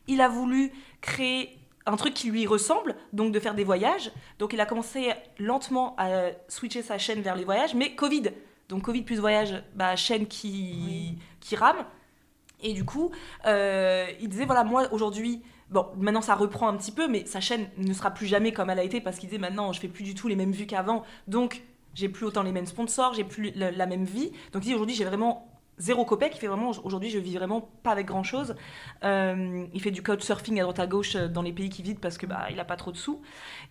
Il 0.09 0.21
a 0.21 0.29
voulu 0.29 0.73
créer 1.01 1.57
un 1.87 1.95
truc 1.95 2.15
qui 2.15 2.31
lui 2.31 2.49
ressemble, 2.49 2.97
donc 3.13 3.33
de 3.33 3.39
faire 3.39 3.55
des 3.55 3.63
voyages. 3.63 4.11
Donc 4.41 4.53
il 4.53 4.61
a 4.61 4.67
commencé 4.67 5.13
lentement 5.39 5.95
à 5.99 6.31
switcher 6.49 6.83
sa 6.83 6.99
chaîne 6.99 7.23
vers 7.23 7.37
les 7.37 7.45
voyages, 7.45 7.75
mais 7.75 7.95
Covid. 7.95 8.31
Donc 8.69 8.83
Covid 8.83 9.03
plus 9.03 9.21
voyage, 9.21 9.63
bah, 9.77 9.95
chaîne 9.95 10.27
qui, 10.27 11.17
qui 11.39 11.55
rame. 11.55 11.85
Et 12.61 12.73
du 12.73 12.85
coup, 12.85 13.13
euh, 13.47 14.07
il 14.21 14.29
disait 14.29 14.47
voilà, 14.47 14.65
moi 14.65 14.93
aujourd'hui, 14.93 15.43
bon, 15.73 15.87
maintenant 15.99 16.21
ça 16.21 16.35
reprend 16.35 16.69
un 16.69 16.77
petit 16.77 16.93
peu, 16.93 17.09
mais 17.09 17.25
sa 17.27 17.41
chaîne 17.41 17.69
ne 17.79 17.93
sera 17.93 18.11
plus 18.11 18.27
jamais 18.27 18.53
comme 18.53 18.71
elle 18.71 18.79
a 18.79 18.85
été 18.85 19.01
parce 19.01 19.19
qu'il 19.19 19.29
disait 19.29 19.41
maintenant 19.41 19.73
je 19.73 19.81
fais 19.81 19.89
plus 19.89 20.05
du 20.05 20.15
tout 20.15 20.29
les 20.29 20.37
mêmes 20.37 20.53
vues 20.53 20.67
qu'avant, 20.67 21.03
donc 21.27 21.63
j'ai 21.95 22.09
plus 22.09 22.27
autant 22.27 22.43
les 22.43 22.53
mêmes 22.53 22.67
sponsors, 22.67 23.15
j'ai 23.15 23.25
plus 23.25 23.53
la, 23.55 23.87
même 23.87 24.05
vie. 24.05 24.33
Donc 24.53 24.65
il 24.65 24.69
dit 24.69 24.75
aujourd'hui 24.75 24.95
j'ai 24.95 25.05
vraiment 25.05 25.49
zéro 25.79 26.05
copec, 26.05 26.35
il 26.35 26.39
fait 26.39 26.47
vraiment 26.47 26.71
aujourd'hui 26.85 27.11
je 27.11 27.19
vis 27.19 27.37
vraiment 27.37 27.69
pas 27.83 27.91
avec 27.91 28.07
grand 28.07 28.23
chose. 28.23 28.55
Euh, 29.05 29.67
il 29.73 29.81
fait 29.81 29.91
du 29.91 30.03
couchsurfing 30.03 30.61
à 30.61 30.63
droite 30.63 30.79
à 30.79 30.87
gauche 30.87 31.17
euh, 31.17 31.29
dans 31.29 31.43
les 31.43 31.53
pays 31.53 31.71
qui 31.71 31.83
vident 31.83 32.01
parce 32.01 32.19
que 32.19 32.27
bah 32.27 32.47
il 32.51 32.61
a 32.61 32.65
pas 32.65 32.77
trop 32.77 32.93
de 32.93 32.97
sous. 32.97 33.21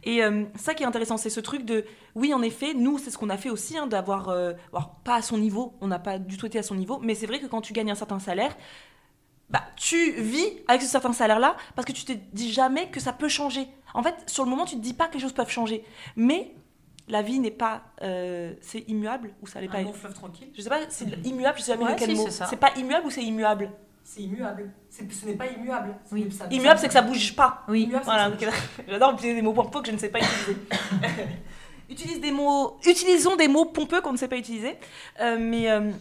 Et 0.03 0.23
euh, 0.23 0.45
ça 0.55 0.73
qui 0.73 0.83
est 0.83 0.85
intéressant, 0.85 1.17
c'est 1.17 1.29
ce 1.29 1.39
truc 1.39 1.65
de 1.65 1.85
oui 2.15 2.33
en 2.33 2.41
effet 2.41 2.73
nous 2.73 2.97
c'est 2.97 3.11
ce 3.11 3.17
qu'on 3.17 3.29
a 3.29 3.37
fait 3.37 3.49
aussi 3.49 3.77
hein, 3.77 3.87
d'avoir 3.87 4.35
pas 5.03 5.15
à 5.15 5.21
son 5.21 5.37
niveau, 5.37 5.73
on 5.81 5.87
n'a 5.87 5.99
pas 5.99 6.19
du 6.19 6.37
tout 6.37 6.45
été 6.45 6.59
à 6.59 6.63
son 6.63 6.75
niveau, 6.75 6.99
mais 7.01 7.15
c'est 7.15 7.27
vrai 7.27 7.39
que 7.39 7.47
quand 7.47 7.61
tu 7.61 7.73
gagnes 7.73 7.91
un 7.91 7.95
certain 7.95 8.19
salaire 8.19 8.55
bah, 9.51 9.61
tu 9.75 10.11
vis 10.13 10.45
avec 10.67 10.81
ce 10.81 10.87
certain 10.87 11.13
salaire-là 11.13 11.55
parce 11.75 11.85
que 11.85 11.91
tu 11.91 12.05
te 12.05 12.13
dis 12.33 12.51
jamais 12.51 12.87
que 12.89 12.99
ça 12.99 13.13
peut 13.13 13.27
changer. 13.29 13.67
En 13.93 14.01
fait, 14.03 14.15
sur 14.27 14.43
le 14.45 14.49
moment, 14.49 14.65
tu 14.65 14.75
te 14.75 14.81
dis 14.81 14.93
pas 14.93 15.07
que 15.07 15.15
les 15.15 15.19
choses 15.19 15.33
peuvent 15.33 15.49
changer. 15.49 15.83
Mais 16.15 16.53
la 17.09 17.21
vie 17.21 17.39
n'est 17.39 17.51
pas. 17.51 17.81
euh, 18.01 18.53
c'est 18.61 18.87
immuable 18.87 19.33
ou 19.41 19.47
ça 19.47 19.59
l'est 19.59 19.67
pas 19.67 19.79
Un 19.79 19.83
long 19.83 19.93
fleuve 19.93 20.13
tranquille. 20.13 20.47
Je 20.55 20.61
sais 20.61 20.69
pas, 20.69 20.79
c'est 20.89 21.05
immuable, 21.25 21.57
je 21.59 21.63
sais 21.63 21.73
jamais 21.73 21.83
Ouais, 21.85 21.95
quel 21.97 22.15
si, 22.15 22.21
mot. 22.23 22.27
c'est 22.29 22.55
pas 22.59 22.71
immuable 22.77 23.05
ou 23.07 23.09
c'est 23.09 23.23
immuable? 23.23 23.69
C'est 24.03 24.21
immuable. 24.21 24.71
C'est- 24.89 25.11
Ce 25.11 25.25
n'est 25.25 25.33
pas 25.35 25.47
immuable. 25.47 25.95
C'est- 26.05 26.15
Oui. 26.15 26.31
ça- 26.31 26.47
Immuable, 26.49 26.79
c'est 26.79 26.87
que 26.87 26.93
ça 26.93 27.01
bouge 27.01 27.35
pas. 27.35 27.63
Oui. 27.67 27.83
Immuable, 27.83 28.05
Voilà, 28.05 28.31
j'adore 28.87 29.13
utiliser 29.13 29.35
des 29.35 29.41
mots 29.41 29.53
pompeux 29.53 29.81
que 29.81 29.87
je 29.87 29.91
ne 29.93 29.97
sais 29.97 30.09
pas 30.09 30.19
utiliser. 30.19 30.57
Utilise 31.89 32.21
des 32.21 32.31
mots, 32.31 32.77
utilisons 32.85 33.35
des 33.35 33.49
mots 33.49 33.65
pompeux 33.65 33.99
qu'on 34.01 34.13
ne 34.13 34.17
sait 34.17 34.29
pas 34.29 34.37
utiliser. 34.37 34.77
Euh, 35.19 35.37
mais 35.39 35.69
euh, 35.69 35.91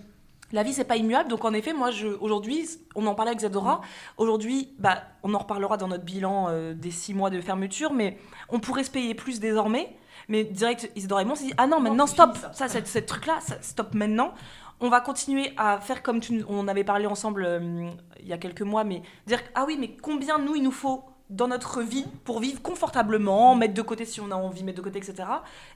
la 0.52 0.62
vie, 0.62 0.72
c'est 0.72 0.84
pas 0.84 0.96
immuable. 0.96 1.28
Donc, 1.28 1.44
en 1.44 1.52
effet, 1.52 1.72
moi, 1.72 1.90
aujourd'hui, 2.20 2.68
on 2.94 3.06
en 3.06 3.14
parlait 3.14 3.30
avec 3.30 3.40
Zadora. 3.40 3.80
Aujourd'hui, 4.16 4.72
bah, 4.78 5.02
on 5.22 5.34
en 5.34 5.38
reparlera 5.38 5.76
dans 5.76 5.88
notre 5.88 6.04
bilan 6.04 6.46
euh, 6.48 6.74
des 6.74 6.90
six 6.90 7.14
mois 7.14 7.30
de 7.30 7.40
fermeture, 7.40 7.92
mais 7.92 8.18
on 8.48 8.58
pourrait 8.60 8.84
se 8.84 8.90
payer 8.90 9.14
plus 9.14 9.40
désormais. 9.40 9.94
Mais 10.28 10.44
direct, 10.44 10.90
Isidora 10.96 11.22
et 11.22 11.24
moi, 11.24 11.34
on 11.34 11.36
s'est 11.36 11.46
dit 11.46 11.54
Ah 11.56 11.66
non, 11.66 11.80
maintenant, 11.80 12.06
stop. 12.06 12.34
fini, 12.34 12.42
ça. 12.42 12.52
Ça, 12.52 12.68
cette, 12.68 12.86
cette 12.86 13.06
truc-là, 13.06 13.38
stop 13.60 13.94
maintenant. 13.94 14.34
On 14.80 14.88
va 14.88 15.00
continuer 15.00 15.52
à 15.56 15.78
faire 15.78 16.02
comme 16.02 16.20
tu, 16.20 16.42
on 16.48 16.66
avait 16.66 16.84
parlé 16.84 17.06
ensemble 17.06 17.44
euh, 17.44 17.90
il 18.20 18.26
y 18.28 18.32
a 18.32 18.38
quelques 18.38 18.62
mois, 18.62 18.82
mais 18.82 19.02
dire 19.26 19.40
ah 19.54 19.64
oui, 19.66 19.76
mais 19.78 19.94
combien 20.02 20.38
nous 20.38 20.56
il 20.56 20.62
nous 20.62 20.70
faut 20.70 21.04
dans 21.30 21.48
notre 21.48 21.80
vie 21.82 22.04
pour 22.24 22.40
vivre 22.40 22.60
confortablement, 22.60 23.54
mettre 23.54 23.74
de 23.74 23.82
côté 23.82 24.04
si 24.04 24.20
on 24.20 24.30
a 24.30 24.34
envie, 24.34 24.64
mettre 24.64 24.78
de 24.78 24.82
côté, 24.82 24.98
etc. 24.98 25.28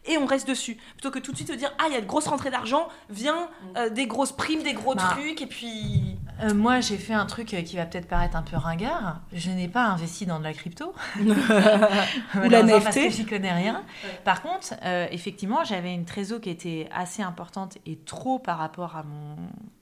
Et 0.04 0.18
on 0.18 0.26
reste 0.26 0.46
dessus. 0.48 0.76
Plutôt 0.94 1.10
que 1.10 1.18
tout 1.20 1.30
de 1.32 1.36
suite 1.36 1.48
se 1.48 1.54
dire 1.54 1.72
ah, 1.78 1.84
il 1.88 1.94
y 1.94 1.96
a 1.96 2.00
de 2.00 2.06
grosses 2.06 2.26
rentrées 2.26 2.50
d'argent, 2.50 2.88
vient 3.08 3.48
euh, 3.76 3.88
des 3.88 4.06
grosses 4.06 4.32
primes, 4.32 4.62
des 4.62 4.74
gros 4.74 4.94
Bah. 4.94 5.08
trucs, 5.12 5.40
et 5.40 5.46
puis. 5.46 6.16
Euh, 6.42 6.52
moi, 6.52 6.80
j'ai 6.80 6.96
fait 6.98 7.14
un 7.14 7.26
truc 7.26 7.54
euh, 7.54 7.62
qui 7.62 7.76
va 7.76 7.86
peut-être 7.86 8.08
paraître 8.08 8.36
un 8.36 8.42
peu 8.42 8.56
ringard. 8.56 9.20
Je 9.32 9.50
n'ai 9.50 9.68
pas 9.68 9.84
investi 9.84 10.26
dans 10.26 10.38
de 10.40 10.44
la 10.44 10.52
crypto. 10.52 10.92
la 11.20 11.34
Malheureusement, 12.34 12.80
Parce 12.80 12.96
NFT. 12.96 13.04
que 13.08 13.10
j'y 13.10 13.24
connais 13.26 13.52
rien. 13.52 13.84
Par 14.24 14.42
contre, 14.42 14.74
euh, 14.84 15.06
effectivement, 15.12 15.62
j'avais 15.64 15.94
une 15.94 16.04
trésor 16.04 16.40
qui 16.40 16.50
était 16.50 16.88
assez 16.92 17.22
importante 17.22 17.78
et 17.86 17.96
trop 17.96 18.38
par 18.38 18.58
rapport 18.58 18.96
à 18.96 19.04
mon, 19.04 19.36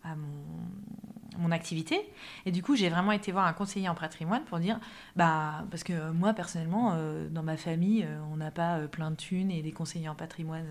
à 0.04 0.14
mon, 0.14 0.44
mon 1.42 1.50
activité. 1.50 2.00
Et 2.46 2.52
du 2.52 2.62
coup, 2.62 2.76
j'ai 2.76 2.88
vraiment 2.88 3.12
été 3.12 3.32
voir 3.32 3.46
un 3.46 3.52
conseiller 3.52 3.88
en 3.88 3.94
patrimoine 3.94 4.42
pour 4.44 4.58
dire, 4.58 4.78
bah, 5.16 5.64
parce 5.70 5.84
que 5.84 6.10
moi, 6.12 6.32
personnellement, 6.32 6.92
euh, 6.94 7.28
dans 7.28 7.42
ma 7.42 7.56
famille, 7.56 8.04
euh, 8.04 8.20
on 8.32 8.36
n'a 8.36 8.50
pas 8.50 8.78
euh, 8.78 8.86
plein 8.86 9.10
de 9.10 9.16
thunes 9.16 9.50
et 9.50 9.62
des 9.62 9.72
conseillers 9.72 10.08
en 10.08 10.14
patrimoine 10.14 10.66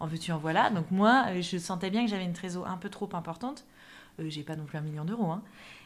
en 0.00 0.06
veux-tu, 0.06 0.32
en 0.32 0.38
voilà. 0.38 0.70
Donc 0.70 0.90
moi, 0.90 1.26
je 1.40 1.58
sentais 1.58 1.90
bien 1.90 2.04
que 2.04 2.10
j'avais 2.10 2.24
une 2.24 2.32
trésor 2.32 2.66
un 2.66 2.76
peu 2.76 2.88
trop 2.88 3.08
importante. 3.12 3.64
J'ai 4.18 4.42
pas 4.42 4.56
non 4.56 4.64
plus 4.64 4.78
un 4.78 4.80
million 4.80 5.04
d'euros. 5.04 5.30
hein. 5.30 5.42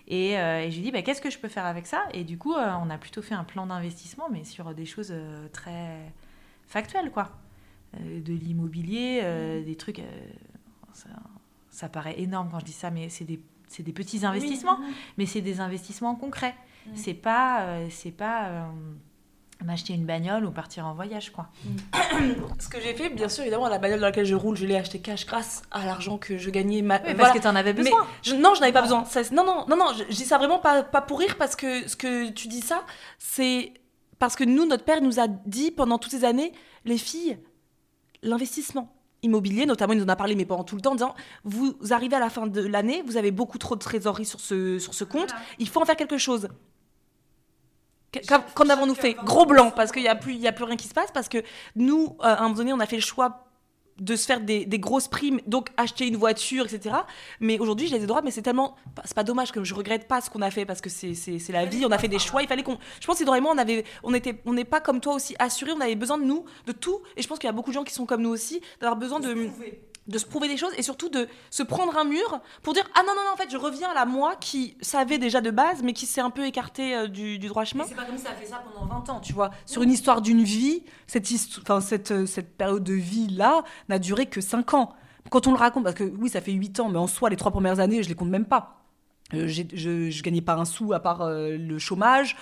Et, 0.06 0.32
et 0.32 0.70
j'ai 0.70 0.80
dit, 0.80 0.90
bah, 0.90 1.02
qu'est-ce 1.02 1.20
que 1.20 1.30
je 1.30 1.38
peux 1.38 1.48
faire 1.48 1.66
avec 1.66 1.86
ça? 1.86 2.04
Et 2.14 2.24
du 2.24 2.38
coup, 2.38 2.54
on 2.54 2.90
a 2.90 2.98
plutôt 2.98 3.22
fait 3.22 3.34
un 3.34 3.44
plan 3.44 3.66
d'investissement, 3.66 4.28
mais 4.30 4.44
sur 4.44 4.74
des 4.74 4.86
choses 4.86 5.14
très 5.52 6.12
factuelles, 6.66 7.10
quoi. 7.10 7.30
De 7.98 8.32
l'immobilier, 8.34 9.20
euh, 9.22 9.64
des 9.64 9.76
trucs. 9.76 10.02
ça, 10.92 11.08
ça 11.70 11.88
paraît 11.88 12.20
énorme 12.20 12.48
quand 12.50 12.60
je 12.60 12.66
dis 12.66 12.72
ça, 12.72 12.90
mais 12.90 13.08
c'est 13.08 13.24
des, 13.24 13.40
c'est 13.68 13.82
des 13.82 13.92
petits 13.92 14.24
investissements, 14.26 14.78
mais 15.16 15.26
c'est 15.26 15.40
des 15.40 15.60
investissements 15.60 16.14
concrets. 16.14 16.54
C'est 16.94 17.14
pas, 17.14 17.60
euh, 17.64 17.86
c'est 17.90 18.10
pas 18.10 18.46
euh, 18.46 18.62
m'acheter 19.62 19.92
une 19.92 20.06
bagnole 20.06 20.46
ou 20.46 20.50
partir 20.50 20.86
en 20.86 20.94
voyage, 20.94 21.30
quoi. 21.32 21.48
Ce 22.58 22.68
que 22.68 22.80
j'ai 22.80 22.94
fait, 22.94 23.10
bien 23.10 23.28
sûr, 23.28 23.42
évidemment, 23.42 23.68
la 23.68 23.78
bagnole 23.78 24.00
dans 24.00 24.06
laquelle 24.06 24.24
je 24.24 24.34
roule, 24.34 24.56
je 24.56 24.64
l'ai 24.64 24.76
acheté 24.76 24.98
cash 25.00 25.26
grâce 25.26 25.62
à 25.70 25.84
l'argent 25.84 26.16
que 26.16 26.38
je 26.38 26.48
gagnais. 26.48 26.80
Ma... 26.80 26.96
Oui, 26.96 27.02
parce 27.04 27.14
voilà. 27.16 27.34
que 27.34 27.38
tu 27.40 27.46
en 27.46 27.56
avais 27.56 27.74
Mais 27.74 27.82
besoin. 27.82 28.06
je- 28.22 28.34
non, 28.36 28.54
je 28.54 28.60
n'avais 28.60 28.72
pas 28.72 28.80
besoin. 28.80 29.04
Ça, 29.04 29.20
non, 29.32 29.44
non, 29.44 29.66
non, 29.68 29.76
non, 29.76 29.92
je, 29.98 30.04
je 30.04 30.16
dis 30.16 30.24
ça 30.24 30.38
vraiment 30.38 30.58
pas, 30.60 30.82
pas 30.82 31.02
pour 31.02 31.18
rire 31.18 31.36
parce 31.38 31.56
que 31.56 31.86
ce 31.86 31.94
que 31.96 32.30
tu 32.30 32.48
dis 32.48 32.62
ça, 32.62 32.84
c'est 33.18 33.74
parce 34.18 34.34
que 34.34 34.44
nous, 34.44 34.64
notre 34.66 34.84
père 34.84 35.02
nous 35.02 35.20
a 35.20 35.28
dit 35.28 35.70
pendant 35.70 35.98
toutes 35.98 36.12
ces 36.12 36.24
années, 36.24 36.52
les 36.86 36.96
filles, 36.98 37.38
l'investissement 38.22 38.94
immobilier, 39.22 39.66
notamment 39.66 39.92
il 39.94 39.98
nous 39.98 40.04
en 40.04 40.08
a 40.08 40.16
parlé, 40.16 40.34
mais 40.36 40.44
pendant 40.44 40.64
tout 40.64 40.76
le 40.76 40.80
temps, 40.82 40.92
en 40.92 40.96
disant, 40.96 41.14
vous 41.44 41.76
arrivez 41.90 42.16
à 42.16 42.20
la 42.20 42.30
fin 42.30 42.46
de 42.46 42.60
l'année, 42.60 43.02
vous 43.06 43.16
avez 43.16 43.30
beaucoup 43.30 43.58
trop 43.58 43.74
de 43.74 43.80
trésorerie 43.80 44.24
sur 44.24 44.40
ce, 44.40 44.78
sur 44.78 44.94
ce 44.94 45.04
compte, 45.04 45.30
il 45.58 45.68
faut 45.68 45.80
en 45.82 45.84
faire 45.84 45.96
quelque 45.96 46.18
chose. 46.18 46.48
Qu'en 48.54 48.68
avons-nous 48.68 48.94
fait 48.94 49.14
Gros 49.24 49.44
blanc, 49.44 49.70
parce 49.70 49.92
qu'il 49.92 50.02
n'y 50.02 50.08
a, 50.08 50.14
plus- 50.16 50.34
y 50.34 50.48
a 50.48 50.52
plus 50.52 50.64
rien 50.64 50.76
qui 50.76 50.86
se 50.88 50.94
passe, 50.94 51.10
parce 51.12 51.28
que 51.28 51.42
nous, 51.76 52.16
euh, 52.20 52.24
à 52.24 52.38
un 52.38 52.42
moment 52.44 52.54
donné, 52.54 52.72
on 52.72 52.80
a 52.80 52.86
fait 52.86 52.96
le 52.96 53.02
choix 53.02 53.47
de 54.00 54.16
se 54.16 54.26
faire 54.26 54.40
des, 54.40 54.64
des 54.64 54.78
grosses 54.78 55.08
primes, 55.08 55.40
donc 55.46 55.68
acheter 55.76 56.06
une 56.06 56.16
voiture, 56.16 56.64
etc. 56.66 56.96
Mais 57.40 57.58
aujourd'hui, 57.58 57.88
je 57.88 57.94
les 57.94 58.04
ai 58.04 58.06
droits, 58.06 58.22
mais 58.22 58.30
c'est 58.30 58.42
tellement. 58.42 58.76
C'est 59.04 59.14
pas 59.14 59.24
dommage, 59.24 59.52
que 59.52 59.62
je 59.62 59.74
regrette 59.74 60.08
pas 60.08 60.20
ce 60.20 60.30
qu'on 60.30 60.42
a 60.42 60.50
fait, 60.50 60.64
parce 60.64 60.80
que 60.80 60.90
c'est 60.90 61.14
la 61.50 61.64
vie, 61.64 61.84
on 61.86 61.90
a 61.90 61.98
fait 61.98 62.08
des 62.08 62.18
choix, 62.18 62.42
il 62.42 62.48
fallait 62.48 62.62
qu'on. 62.62 62.78
Je 63.00 63.06
pense 63.06 63.18
qu'Edouard 63.18 63.36
et 63.36 63.40
moi, 63.40 63.52
on 63.54 63.58
avait, 63.58 63.84
on 64.02 64.14
était, 64.14 64.40
on 64.44 64.52
n'est 64.52 64.64
pas 64.64 64.80
comme 64.80 65.00
toi 65.00 65.14
aussi 65.14 65.36
assurés, 65.38 65.72
on 65.72 65.80
avait 65.80 65.94
besoin 65.94 66.18
de 66.18 66.24
nous, 66.24 66.44
de 66.66 66.72
tout, 66.72 67.00
et 67.16 67.22
je 67.22 67.28
pense 67.28 67.38
qu'il 67.38 67.46
y 67.46 67.50
a 67.50 67.52
beaucoup 67.52 67.70
de 67.70 67.74
gens 67.74 67.84
qui 67.84 67.94
sont 67.94 68.06
comme 68.06 68.22
nous 68.22 68.30
aussi, 68.30 68.60
d'avoir 68.80 68.98
besoin 68.98 69.20
de 69.20 69.28
de 69.28 69.50
se 70.16 70.24
prouver 70.24 70.48
des 70.48 70.56
choses 70.56 70.72
et 70.78 70.82
surtout 70.82 71.10
de 71.10 71.28
se 71.50 71.62
prendre 71.62 71.98
un 71.98 72.04
mur 72.04 72.40
pour 72.62 72.72
dire 72.72 72.88
ah 72.94 73.00
non 73.06 73.12
non 73.14 73.22
non 73.26 73.32
en 73.34 73.36
fait 73.36 73.50
je 73.50 73.58
reviens 73.58 73.90
à 73.90 73.94
la 73.94 74.06
moi 74.06 74.36
qui 74.36 74.76
savait 74.80 75.18
déjà 75.18 75.42
de 75.42 75.50
base 75.50 75.82
mais 75.82 75.92
qui 75.92 76.06
s'est 76.06 76.22
un 76.22 76.30
peu 76.30 76.46
écarté 76.46 76.94
euh, 76.94 77.08
du, 77.08 77.38
du 77.38 77.48
droit 77.48 77.64
chemin. 77.64 77.84
C'est 77.86 77.94
pas 77.94 78.04
comme 78.04 78.16
si 78.16 78.24
ça 78.24 78.30
a 78.30 78.34
fait 78.34 78.46
ça 78.46 78.62
pendant 78.72 78.86
20 78.86 79.10
ans, 79.10 79.20
tu 79.20 79.34
vois. 79.34 79.50
Sur 79.66 79.82
une 79.82 79.90
histoire 79.90 80.22
d'une 80.22 80.42
vie 80.42 80.82
cette 81.06 81.26
enfin 81.60 81.80
cette 81.80 82.10
euh, 82.12 82.26
cette 82.26 82.56
période 82.56 82.84
de 82.84 82.94
vie 82.94 83.28
là 83.28 83.64
n'a 83.88 83.98
duré 83.98 84.26
que 84.26 84.40
5 84.40 84.74
ans. 84.74 84.94
Quand 85.30 85.46
on 85.46 85.50
le 85.50 85.58
raconte 85.58 85.84
parce 85.84 85.94
que 85.96 86.04
oui 86.04 86.30
ça 86.30 86.40
fait 86.40 86.52
8 86.52 86.80
ans 86.80 86.88
mais 86.88 86.98
en 86.98 87.06
soi 87.06 87.28
les 87.28 87.36
trois 87.36 87.52
premières 87.52 87.80
années 87.80 88.02
je 88.02 88.08
les 88.08 88.14
compte 88.14 88.30
même 88.30 88.46
pas. 88.46 88.84
Euh, 89.34 89.46
je, 89.46 89.62
je 90.10 90.22
gagnais 90.22 90.40
pas 90.40 90.54
un 90.54 90.64
sou 90.64 90.94
à 90.94 91.00
part 91.00 91.20
euh, 91.20 91.56
le 91.58 91.78
chômage. 91.78 92.36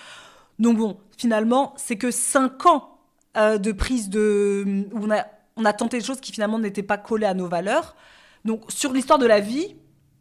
Donc 0.61 0.77
bon 0.79 0.99
finalement 1.17 1.75
c'est 1.77 1.97
que 1.97 2.11
5 2.11 2.67
ans 2.67 2.93
de 3.37 3.71
prise 3.73 4.09
de 4.09 4.87
où 4.93 5.05
on 5.05 5.11
a 5.11 5.27
on 5.57 5.65
a 5.65 5.73
tenté 5.73 5.99
des 5.99 6.05
choses 6.05 6.21
qui 6.21 6.33
finalement 6.33 6.59
n'étaient 6.59 6.83
pas 6.83 6.99
collées 6.99 7.27
à 7.27 7.35
nos 7.35 7.49
valeurs 7.49 7.97
donc 8.45 8.63
sur 8.69 8.93
l'histoire 8.93 9.19
de 9.19 9.27
la 9.27 9.41
vie 9.41 9.75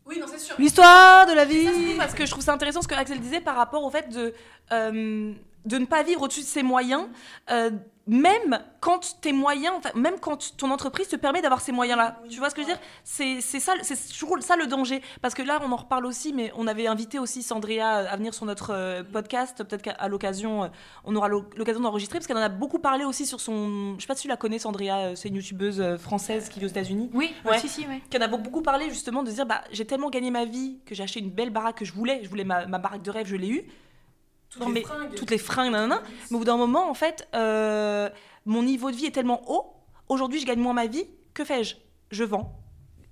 Oui, 0.05 0.17
non, 0.19 0.25
c'est 0.31 0.39
sûr. 0.39 0.55
L'histoire 0.57 1.27
de 1.27 1.33
la 1.33 1.45
vie. 1.45 1.67
parce 1.97 2.13
que 2.13 2.25
je 2.25 2.31
trouve 2.31 2.43
ça 2.43 2.53
intéressant 2.53 2.81
ce 2.81 2.87
que 2.87 2.95
Axel 2.95 3.19
disait 3.19 3.41
par 3.41 3.55
rapport 3.55 3.83
au 3.83 3.89
fait 3.89 4.09
de, 4.09 4.33
euh, 4.71 5.31
de 5.65 5.77
ne 5.77 5.85
pas 5.85 6.03
vivre 6.03 6.21
au-dessus 6.23 6.41
de 6.41 6.45
ses 6.45 6.63
moyens, 6.63 7.05
euh, 7.49 7.71
même 8.07 8.59
quand 8.81 9.19
tes 9.19 9.33
moyens, 9.33 9.73
enfin, 9.79 9.89
même 9.95 10.19
quand 10.19 10.55
ton 10.57 10.69
entreprise 10.69 11.07
te 11.07 11.15
permet 11.15 11.41
d'avoir 11.41 11.59
ces 11.59 11.71
moyens-là. 11.71 12.21
Tu 12.29 12.37
vois 12.37 12.51
ce 12.51 12.55
que 12.55 12.61
je 12.61 12.67
veux 12.67 12.73
dire? 12.73 12.81
C'est 13.03 13.41
ça, 13.41 13.73
c'est 13.81 13.95
ça 13.95 14.55
le 14.55 14.67
danger. 14.67 15.01
Parce 15.23 15.33
que 15.33 15.41
là, 15.41 15.59
on 15.63 15.71
en 15.71 15.75
reparle 15.75 16.05
aussi, 16.05 16.31
mais 16.31 16.51
on 16.55 16.67
avait 16.67 16.85
invité 16.85 17.17
aussi 17.17 17.41
Sandrea 17.41 17.81
à 18.07 18.15
venir 18.15 18.35
sur 18.35 18.45
notre 18.45 18.71
euh, 18.75 19.01
podcast. 19.03 19.63
Peut-être 19.63 19.81
qu'à 19.81 19.93
à 19.93 20.07
l'occasion, 20.07 20.65
euh, 20.65 20.67
on 21.03 21.15
aura 21.15 21.29
l'oc- 21.29 21.57
l'occasion 21.57 21.81
d'enregistrer, 21.81 22.19
parce 22.19 22.27
qu'elle 22.27 22.37
en 22.37 22.41
a 22.41 22.49
beaucoup 22.49 22.77
parlé 22.77 23.05
aussi 23.05 23.25
sur 23.25 23.41
son. 23.41 23.95
Je 23.97 24.01
sais 24.01 24.07
pas 24.07 24.15
si 24.15 24.21
tu 24.23 24.27
la 24.27 24.37
connais, 24.37 24.59
Sandrea, 24.59 25.15
c'est 25.15 25.29
une 25.29 25.35
youtubeuse 25.37 25.97
française 25.97 26.49
qui 26.49 26.59
vit 26.59 26.67
aux 26.67 26.69
États-Unis 26.69 27.09
Oui, 27.11 27.33
Ouais. 27.43 27.57
si, 27.57 27.67
si, 27.67 27.87
oui. 27.89 28.03
qui 28.11 28.17
en 28.19 28.21
a 28.21 28.27
beaucoup 28.27 28.61
parlé 28.61 28.87
justement 28.89 29.23
de 29.23 29.31
dire 29.31 29.47
bah 29.47 29.61
j'ai 29.71 29.85
tellement 29.85 30.11
gagné 30.11 30.29
ma 30.29 30.45
vie 30.45 30.77
que 30.85 30.93
j'ai 30.93 31.01
acheté 31.01 31.21
une 31.21 31.31
belle 31.31 31.49
baraque 31.49 31.77
que 31.79 31.85
je 31.85 31.93
voulais 31.93 32.19
je 32.23 32.29
voulais 32.29 32.43
ma, 32.43 32.67
ma 32.67 32.77
baraque 32.77 33.01
de 33.01 33.09
rêve 33.09 33.25
je 33.25 33.35
l'ai 33.35 33.49
eue 33.49 33.65
Toutes 34.59 34.73
les 34.73 34.81
fringues. 34.83 35.15
toutes 35.15 35.31
les 35.31 35.37
fringues 35.37 35.71
nanana. 35.71 36.01
mais 36.29 36.35
au 36.35 36.39
bout 36.39 36.45
d'un 36.45 36.57
moment 36.57 36.89
en 36.89 36.93
fait 36.93 37.27
euh, 37.35 38.09
mon 38.45 38.63
niveau 38.63 38.91
de 38.91 38.95
vie 38.95 39.05
est 39.05 39.11
tellement 39.11 39.41
haut 39.47 39.73
aujourd'hui 40.07 40.39
je 40.39 40.45
gagne 40.45 40.59
moins 40.59 40.73
ma 40.73 40.87
vie 40.87 41.05
que 41.33 41.43
fais-je? 41.43 41.75
Je 42.11 42.23
vends 42.23 42.61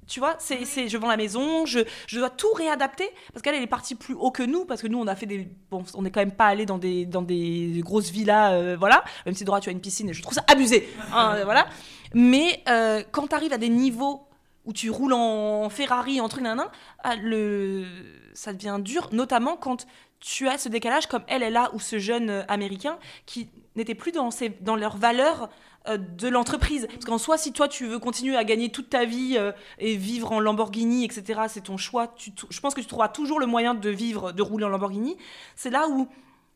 tu 0.07 0.19
vois, 0.19 0.35
c'est, 0.39 0.65
c'est, 0.65 0.89
je 0.89 0.97
vends 0.97 1.07
la 1.07 1.17
maison, 1.17 1.65
je, 1.65 1.79
je 2.07 2.19
dois 2.19 2.29
tout 2.29 2.51
réadapter 2.53 3.09
parce 3.31 3.41
qu'elle, 3.41 3.55
elle 3.55 3.63
est 3.63 3.67
partie 3.67 3.95
plus 3.95 4.13
haut 4.13 4.31
que 4.31 4.43
nous 4.43 4.65
parce 4.65 4.81
que 4.81 4.87
nous, 4.87 4.99
on 4.99 5.07
a 5.07 5.15
fait 5.15 5.25
des, 5.25 5.47
bon, 5.71 5.83
on 5.93 6.01
n'est 6.01 6.11
quand 6.11 6.19
même 6.19 6.31
pas 6.31 6.47
allé 6.47 6.65
dans 6.65 6.77
des, 6.77 7.05
dans 7.05 7.21
des 7.21 7.81
grosses 7.83 8.09
villas, 8.09 8.51
euh, 8.53 8.75
voilà. 8.77 9.03
Même 9.25 9.35
si 9.35 9.45
droit, 9.45 9.59
tu 9.59 9.69
as 9.69 9.71
une 9.71 9.81
piscine, 9.81 10.11
je 10.13 10.21
trouve 10.21 10.33
ça 10.33 10.43
abusé, 10.47 10.89
hein, 11.13 11.35
euh, 11.35 11.43
voilà. 11.45 11.67
Mais 12.13 12.61
euh, 12.67 13.03
quand 13.11 13.27
tu 13.27 13.35
arrives 13.35 13.53
à 13.53 13.57
des 13.57 13.69
niveaux 13.69 14.27
où 14.65 14.73
tu 14.73 14.89
roules 14.89 15.13
en 15.13 15.69
Ferrari, 15.69 16.21
en 16.21 16.29
truc, 16.29 16.43
nanan, 16.43 16.67
ah, 17.03 17.15
le, 17.15 17.85
ça 18.33 18.53
devient 18.53 18.77
dur, 18.81 19.09
notamment 19.11 19.57
quand 19.57 19.85
tu 20.25 20.47
as 20.47 20.57
ce 20.57 20.69
décalage 20.69 21.07
comme 21.07 21.23
elle 21.27 21.43
est 21.43 21.49
là 21.49 21.69
ou 21.73 21.79
ce 21.81 21.99
jeune 21.99 22.29
euh, 22.29 22.43
américain 22.47 22.97
qui 23.25 23.49
n'était 23.75 23.93
plus 23.95 24.13
dans, 24.13 24.31
ses, 24.31 24.47
dans 24.61 24.77
leurs 24.77 24.95
valeurs 24.95 25.49
euh, 25.89 25.97
de 25.97 26.29
l'entreprise. 26.29 26.87
Parce 26.91 27.03
qu'en 27.03 27.17
soi, 27.17 27.37
si 27.37 27.51
toi 27.51 27.67
tu 27.67 27.85
veux 27.87 27.99
continuer 27.99 28.37
à 28.37 28.45
gagner 28.45 28.69
toute 28.71 28.89
ta 28.89 29.03
vie 29.03 29.35
euh, 29.37 29.51
et 29.79 29.97
vivre 29.97 30.31
en 30.31 30.39
Lamborghini, 30.39 31.03
etc., 31.03 31.41
c'est 31.49 31.63
ton 31.65 31.75
choix. 31.75 32.15
Je 32.49 32.59
pense 32.61 32.73
que 32.73 32.79
tu 32.79 32.87
trouveras 32.87 33.09
toujours 33.09 33.39
le 33.41 33.47
moyen 33.47 33.73
de 33.73 33.89
vivre, 33.89 34.31
de 34.31 34.41
rouler 34.41 34.63
en 34.63 34.69
Lamborghini. 34.69 35.17
C'est 35.57 35.69
là 35.71 35.87
où, 35.89 36.07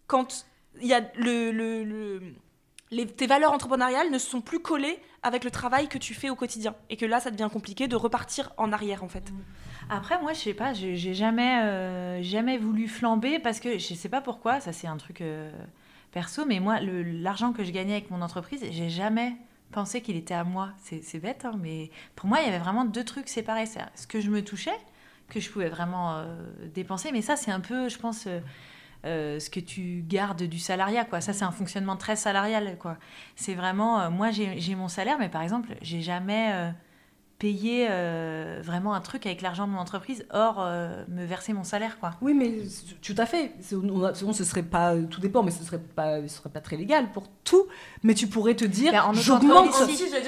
quand 0.08 0.46
il 0.82 0.88
y 0.88 0.94
a 0.94 1.02
le, 1.16 1.52
le- 1.52 1.84
le- 1.84 2.22
les, 2.92 3.06
tes 3.06 3.28
valeurs 3.28 3.52
entrepreneuriales 3.52 4.10
ne 4.12 4.18
sont 4.18 4.40
plus 4.40 4.60
collées 4.62 4.98
avec 5.24 5.44
le 5.44 5.52
travail 5.52 5.90
que 5.90 5.98
tu 5.98 6.14
fais 6.14 6.30
au 6.30 6.36
quotidien. 6.36 6.74
Et 6.90 6.96
que 6.96 7.06
là, 7.06 7.20
ça 7.20 7.32
devient 7.32 7.50
compliqué 7.52 7.90
de 7.90 7.98
repartir 7.98 8.54
en 8.56 8.72
arrière, 8.72 9.04
en 9.04 9.10
fait. 9.10 9.26
Après, 9.90 10.20
moi, 10.22 10.34
je 10.34 10.40
sais 10.40 10.54
pas, 10.54 10.74
j'ai 10.74 11.14
jamais, 11.14 11.62
euh, 11.64 12.22
jamais 12.22 12.58
voulu 12.58 12.88
flamber 12.88 13.40
parce 13.40 13.60
que 13.60 13.78
je 13.78 13.94
sais 13.94 14.10
pas 14.10 14.22
pourquoi, 14.22 14.60
ça 14.60 14.74
c'est 14.74 14.88
un 14.88 14.98
truc 14.98 15.22
euh, 15.22 15.50
perso, 16.12 16.46
mais 16.46 16.60
moi, 16.60 16.80
l'argent 16.82 17.54
que 17.54 17.64
je 17.64 17.72
gagnais 17.72 17.94
avec 17.94 18.12
mon 18.12 18.22
entreprise, 18.22 18.66
j'ai 18.70 18.90
jamais 18.90 19.38
pensé 19.72 20.02
qu'il 20.02 20.18
était 20.18 20.34
à 20.34 20.44
moi. 20.44 20.72
C'est 20.78 21.20
bête, 21.20 21.46
hein, 21.46 21.58
mais 21.62 21.90
pour 22.16 22.28
moi, 22.28 22.40
il 22.42 22.46
y 22.46 22.50
avait 22.50 22.60
vraiment 22.60 22.84
deux 22.84 23.06
trucs 23.06 23.30
séparés. 23.30 23.66
Ce 23.96 24.08
que 24.08 24.20
je 24.20 24.30
me 24.30 24.44
touchais, 24.44 24.78
que 25.30 25.40
je 25.40 25.50
pouvais 25.50 25.70
vraiment 25.70 26.18
euh, 26.18 26.26
dépenser, 26.74 27.12
mais 27.14 27.22
ça, 27.22 27.38
c'est 27.38 27.52
un 27.52 27.62
peu, 27.62 27.88
je 27.88 27.98
pense, 27.98 28.28
ce 29.04 29.50
que 29.50 29.60
tu 29.62 30.04
gardes 30.06 30.44
du 30.44 30.60
salariat. 30.60 31.08
Ça, 31.22 31.32
c'est 31.32 31.46
un 31.46 31.52
fonctionnement 31.52 31.96
très 31.96 32.18
salarial. 32.18 32.78
C'est 33.38 33.54
vraiment, 33.54 34.12
moi, 34.12 34.32
j'ai 34.32 34.76
mon 34.76 34.90
salaire, 34.90 35.18
mais 35.18 35.30
par 35.30 35.44
exemple, 35.44 35.76
j'ai 35.82 36.02
jamais 36.02 36.74
payé 37.40 37.88
euh, 37.90 38.60
vraiment 38.64 38.94
un 38.96 39.00
truc 39.02 39.26
avec 39.28 39.42
l'argent 39.44 39.68
de 39.68 39.72
mon 39.72 39.78
entreprise, 39.80 40.26
hors 40.34 40.56
euh, 40.60 41.04
me 41.08 41.24
verser 41.24 41.54
mon 41.54 41.64
salaire, 41.64 42.00
quoi. 42.00 42.12
Oui, 42.22 42.34
mais 42.34 42.52
tout 43.04 43.14
à 43.18 43.26
fait. 43.28 43.52
On 43.74 44.04
a- 44.04 44.14
ce 44.16 44.44
serait 44.44 44.64
pas. 44.64 44.96
Tout 45.10 45.22
dépend, 45.22 45.44
mais 45.44 45.52
ce 45.52 45.64
serait 45.64 45.78
pas, 45.78 46.22
ce 46.28 46.28
serait 46.38 46.50
pas 46.50 46.62
très 46.62 46.78
légal 46.78 47.12
pour 47.12 47.24
tout. 47.44 47.68
Mais 48.04 48.16
tu 48.16 48.26
pourrais 48.28 48.56
te 48.56 48.66
dire, 48.66 48.92
Ben, 48.92 49.04
en 49.04 49.14
j'augmente. 49.14 49.72
Si, 49.74 49.82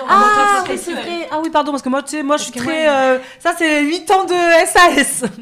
Ah, 0.08 0.64
oui, 0.70 0.78
c'est 0.78 0.94
ouais. 0.94 1.02
vrai. 1.02 1.28
Ah 1.32 1.40
oui, 1.44 1.50
pardon, 1.50 1.72
parce 1.72 1.82
que 1.84 1.90
moi, 1.90 2.04
tu 2.04 2.12
sais, 2.12 2.22
moi, 2.24 2.38
je 2.38 2.44
suis 2.44 2.52
très. 2.52 2.86
moi, 2.86 2.94
euh, 2.94 3.20
ça, 3.40 3.54
c'est 3.58 3.84
8 3.84 4.10
ans 4.12 4.26
de 4.26 4.66
SAS. 4.68 5.24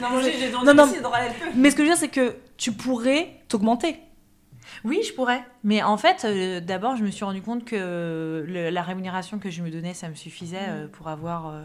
Non, 0.00 0.64
Non, 0.64 0.74
non. 0.74 0.92
mais 1.54 1.70
ce 1.70 1.76
que 1.76 1.82
je 1.84 1.88
veux 1.88 1.94
dire, 1.94 1.96
c'est 1.98 2.08
que 2.08 2.34
tu 2.56 2.72
pourrais 2.72 3.36
t'augmenter. 3.48 4.00
Oui, 4.84 5.00
je 5.06 5.12
pourrais. 5.14 5.44
Mais 5.64 5.82
en 5.82 5.96
fait, 5.96 6.24
euh, 6.24 6.60
d'abord, 6.60 6.96
je 6.96 7.04
me 7.04 7.10
suis 7.10 7.24
rendu 7.24 7.40
compte 7.42 7.64
que 7.64 8.44
le- 8.46 8.70
la 8.70 8.82
rémunération 8.82 9.38
que 9.38 9.50
je 9.50 9.62
me 9.62 9.70
donnais, 9.70 9.94
ça 9.94 10.08
me 10.08 10.14
suffisait 10.14 10.68
euh, 10.68 10.88
pour 10.88 11.08
avoir 11.08 11.48
euh, 11.48 11.64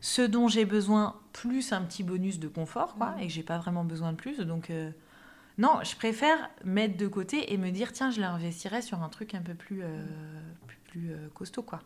ce 0.00 0.22
dont 0.22 0.48
j'ai 0.48 0.64
besoin, 0.64 1.16
plus 1.32 1.72
un 1.72 1.82
petit 1.82 2.02
bonus 2.02 2.38
de 2.40 2.48
confort, 2.48 2.96
quoi, 2.96 3.14
et 3.20 3.26
que 3.26 3.32
j'ai 3.32 3.42
pas 3.42 3.58
vraiment 3.58 3.84
besoin 3.84 4.12
de 4.12 4.16
plus. 4.16 4.38
Donc, 4.40 4.70
euh, 4.70 4.90
non, 5.58 5.78
je 5.84 5.94
préfère 5.96 6.50
mettre 6.64 6.96
de 6.96 7.06
côté 7.08 7.52
et 7.52 7.56
me 7.58 7.70
dire, 7.70 7.92
tiens, 7.92 8.10
je 8.10 8.20
l'investirais 8.20 8.82
sur 8.82 9.02
un 9.02 9.08
truc 9.08 9.34
un 9.34 9.42
peu 9.42 9.54
plus, 9.54 9.82
euh, 9.82 10.04
plus, 10.66 10.78
plus, 10.88 11.10
euh, 11.12 11.28
costaud, 11.34 11.62
quoi. 11.62 11.80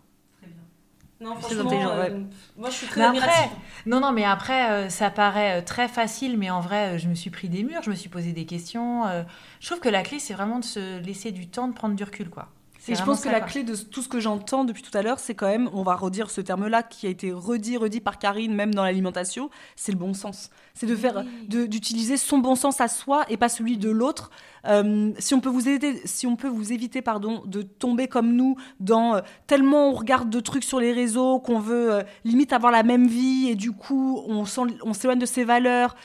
Non, 1.21 1.35
franchement, 1.37 1.71
euh, 1.73 2.03
ouais. 2.03 2.27
moi, 2.59 2.69
je 2.69 2.75
suis 2.75 2.87
très 2.87 3.11
Mais 3.11 3.19
après, 3.19 3.51
non, 3.87 4.01
non, 4.01 4.13
mais 4.13 4.25
après, 4.25 4.71
euh, 4.71 4.89
ça 4.91 5.11
paraît 5.11 5.61
euh, 5.61 5.65
très 5.65 5.89
facile, 5.89 6.37
mais 6.37 6.51
en 6.51 6.61
vrai, 6.61 6.95
euh, 6.95 6.99
je 6.99 7.09
me 7.09 7.15
suis 7.15 7.31
pris 7.31 7.49
des 7.49 7.63
murs, 7.63 7.83
je 7.83 7.91
me 7.91 7.95
suis 7.95 8.11
posé 8.11 8.33
des 8.33 8.45
questions. 8.45 9.07
euh, 9.07 9.23
je 9.61 9.67
trouve 9.67 9.81
que 9.81 9.89
la 9.89 10.03
clé, 10.03 10.19
c'est 10.19 10.35
vraiment 10.35 10.59
de 10.59 10.65
se 10.65 10.99
laisser 11.01 11.33
du 11.33 11.49
temps, 11.49 11.69
de 11.69 11.73
prendre 11.75 11.95
du 11.97 12.05
recul, 12.05 12.29
quoi. 12.29 12.49
Et 12.89 12.95
je 12.95 13.03
pense 13.03 13.19
que 13.19 13.25
ça, 13.25 13.33
la 13.33 13.41
quoi. 13.41 13.49
clé 13.49 13.65
de 13.65 13.75
tout 13.75 14.01
ce 14.03 14.09
que 14.09 14.21
j'entends 14.21 14.65
depuis 14.65 14.83
tout 14.83 14.97
à 14.97 15.03
l'heure, 15.03 15.19
c'est 15.19 15.35
quand 15.35 15.49
même, 15.49 15.69
on 15.73 15.83
va 15.83 15.97
redire 15.97 16.31
ce 16.31 16.41
terme-là 16.41 16.83
qui 16.85 17.07
a 17.07 17.11
été 17.11 17.33
redit, 17.33 17.79
redit 17.79 18.01
par 18.01 18.19
Karine, 18.19 18.55
même 18.55 18.73
dans 18.75 18.85
l'alimentation, 18.85 19.51
c'est 19.75 19.91
le 19.91 19.99
bon 19.99 20.15
sens. 20.15 20.51
C'est 20.77 20.87
de 20.87 20.95
faire, 20.95 21.25
d'utiliser 21.49 22.19
son 22.19 22.37
bon 22.37 22.55
sens 22.55 22.83
à 22.83 22.89
soi 22.89 23.25
et 23.31 23.39
pas 23.39 23.49
celui 23.49 23.79
de 23.79 23.89
l'autre. 23.89 24.31
Euh, 24.67 25.11
si 25.19 25.33
on 25.33 25.41
peut 25.41 25.49
vous 25.49 25.71
aider, 25.71 26.03
si 26.05 26.27
on 26.27 26.37
peut 26.37 26.49
vous 26.49 26.71
éviter, 26.71 27.01
pardon, 27.01 27.43
de 27.47 27.63
tomber 27.63 28.09
comme 28.09 28.35
nous 28.35 28.57
dans 28.79 29.17
euh, 29.17 29.21
tellement 29.47 29.89
on 29.89 29.93
regarde 29.95 30.29
de 30.29 30.39
trucs 30.39 30.65
sur 30.65 30.79
les 30.79 30.93
réseaux 30.93 31.41
qu'on 31.41 31.61
veut 31.61 31.95
euh, 31.95 32.03
limite 32.25 32.53
avoir 32.53 32.71
la 32.71 32.83
même 32.83 33.07
vie 33.07 33.49
et 33.49 33.55
du 33.55 33.73
coup 33.73 34.23
on, 34.29 34.45
s'éloigne 34.45 35.19
de 35.19 35.27
ses 35.27 35.45
valeurs. 35.45 35.97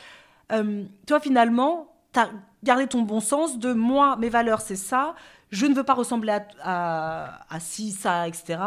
Toi 1.05 1.19
finalement, 1.19 1.93
t'as 2.13 2.29
gardé 2.63 2.87
ton 2.87 3.01
bon 3.01 3.19
sens 3.19 3.59
de 3.59 3.73
moi, 3.73 4.15
mes 4.17 4.29
valeurs 4.29 4.61
c'est 4.61 4.77
ça, 4.77 5.15
je 5.49 5.65
ne 5.65 5.73
veux 5.73 5.83
pas 5.83 5.95
ressembler 5.95 6.31
à, 6.31 6.45
à, 6.63 7.55
à 7.55 7.59
ci, 7.59 7.91
ça, 7.91 8.25
etc. 8.25 8.57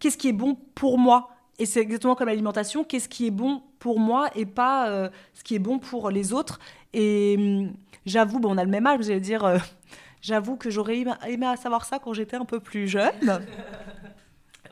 Qu'est-ce 0.00 0.18
qui 0.18 0.28
est 0.28 0.32
bon 0.32 0.56
pour 0.74 0.98
moi? 0.98 1.30
Et 1.58 1.66
c'est 1.66 1.80
exactement 1.80 2.16
comme 2.16 2.28
l'alimentation, 2.28 2.82
qu'est-ce 2.82 3.08
qui 3.08 3.26
est 3.26 3.30
bon 3.30 3.62
pour 3.84 4.00
moi 4.00 4.30
et 4.34 4.46
pas 4.46 4.88
euh, 4.88 5.10
ce 5.34 5.44
qui 5.44 5.54
est 5.54 5.58
bon 5.58 5.78
pour 5.78 6.08
les 6.08 6.32
autres. 6.32 6.58
Et 6.94 7.36
hum, 7.38 7.74
j'avoue, 8.06 8.40
bon, 8.40 8.54
on 8.54 8.56
a 8.56 8.64
le 8.64 8.70
même 8.70 8.86
âge, 8.86 9.00
j'allais 9.02 9.20
dire, 9.20 9.44
euh, 9.44 9.58
j'avoue 10.22 10.56
que 10.56 10.70
j'aurais 10.70 11.00
aimé, 11.00 11.12
aimé 11.28 11.44
à 11.44 11.56
savoir 11.56 11.84
ça 11.84 11.98
quand 11.98 12.14
j'étais 12.14 12.36
un 12.36 12.46
peu 12.46 12.60
plus 12.60 12.88
jeune. 12.88 13.12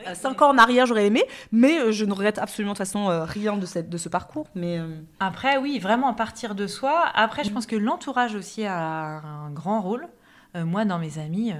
Euh, 0.08 0.14
Cinq 0.16 0.42
ans 0.42 0.48
en 0.48 0.58
arrière, 0.58 0.84
j'aurais 0.86 1.06
aimé, 1.06 1.22
mais 1.52 1.92
je 1.92 2.04
ne 2.04 2.12
regrette 2.12 2.38
absolument 2.38 2.72
de 2.72 2.78
toute 2.78 2.88
façon 2.88 3.24
rien 3.24 3.56
de, 3.56 3.66
cette, 3.66 3.88
de 3.88 3.96
ce 3.96 4.08
parcours. 4.08 4.48
Mais 4.56 4.80
Après, 5.20 5.58
oui, 5.58 5.78
vraiment 5.78 6.12
partir 6.12 6.56
de 6.56 6.66
soi. 6.66 7.04
Après, 7.14 7.44
je 7.44 7.50
pense 7.50 7.66
que 7.66 7.76
l'entourage 7.76 8.34
aussi 8.34 8.64
a 8.64 9.20
un 9.20 9.50
grand 9.50 9.80
rôle. 9.80 10.08
Moi, 10.56 10.84
dans 10.86 10.98
mes 10.98 11.20
amis, 11.20 11.52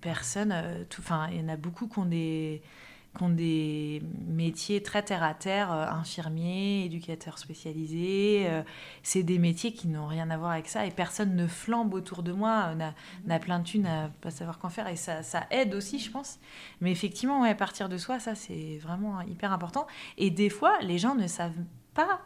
personne, 0.00 0.52
enfin, 0.98 1.28
il 1.30 1.40
y 1.40 1.44
en 1.44 1.48
a 1.50 1.56
beaucoup 1.56 1.86
qui 1.86 2.00
ont 2.00 2.04
des, 2.04 2.62
qui 3.16 3.22
ont 3.22 3.28
des 3.28 4.02
métiers 4.26 4.82
très 4.82 5.02
terre 5.02 5.22
à 5.22 5.34
terre, 5.34 5.72
euh, 5.72 5.86
infirmiers, 5.86 6.84
éducateurs 6.84 7.38
spécialisés. 7.38 8.46
euh, 8.48 8.62
c'est 9.02 9.22
des 9.22 9.38
métiers 9.38 9.72
qui 9.72 9.88
n'ont 9.88 10.06
rien 10.06 10.30
à 10.30 10.36
voir 10.36 10.52
avec 10.52 10.68
ça 10.68 10.86
et 10.86 10.90
personne 10.90 11.36
ne 11.36 11.46
flambe 11.46 11.92
autour 11.94 12.22
de 12.22 12.32
moi. 12.32 12.70
On 12.74 12.80
a, 12.80 12.94
on 13.26 13.30
a 13.30 13.38
plein 13.38 13.58
de 13.58 13.64
thunes 13.64 13.86
à 13.86 14.10
pas 14.20 14.30
savoir 14.30 14.58
qu'en 14.58 14.70
faire 14.70 14.88
et 14.88 14.96
ça, 14.96 15.22
ça 15.22 15.46
aide 15.50 15.74
aussi, 15.74 15.98
je 15.98 16.10
pense. 16.10 16.38
Mais 16.80 16.90
effectivement, 16.90 17.42
ouais, 17.42 17.54
partir 17.54 17.88
de 17.88 17.98
soi, 17.98 18.18
ça, 18.18 18.34
c'est 18.34 18.78
vraiment 18.78 19.20
hyper 19.20 19.52
important. 19.52 19.86
Et 20.16 20.30
des 20.30 20.48
fois, 20.48 20.78
les 20.80 20.98
gens 20.98 21.14
ne 21.14 21.26
savent 21.26 21.52
pas 21.94 22.20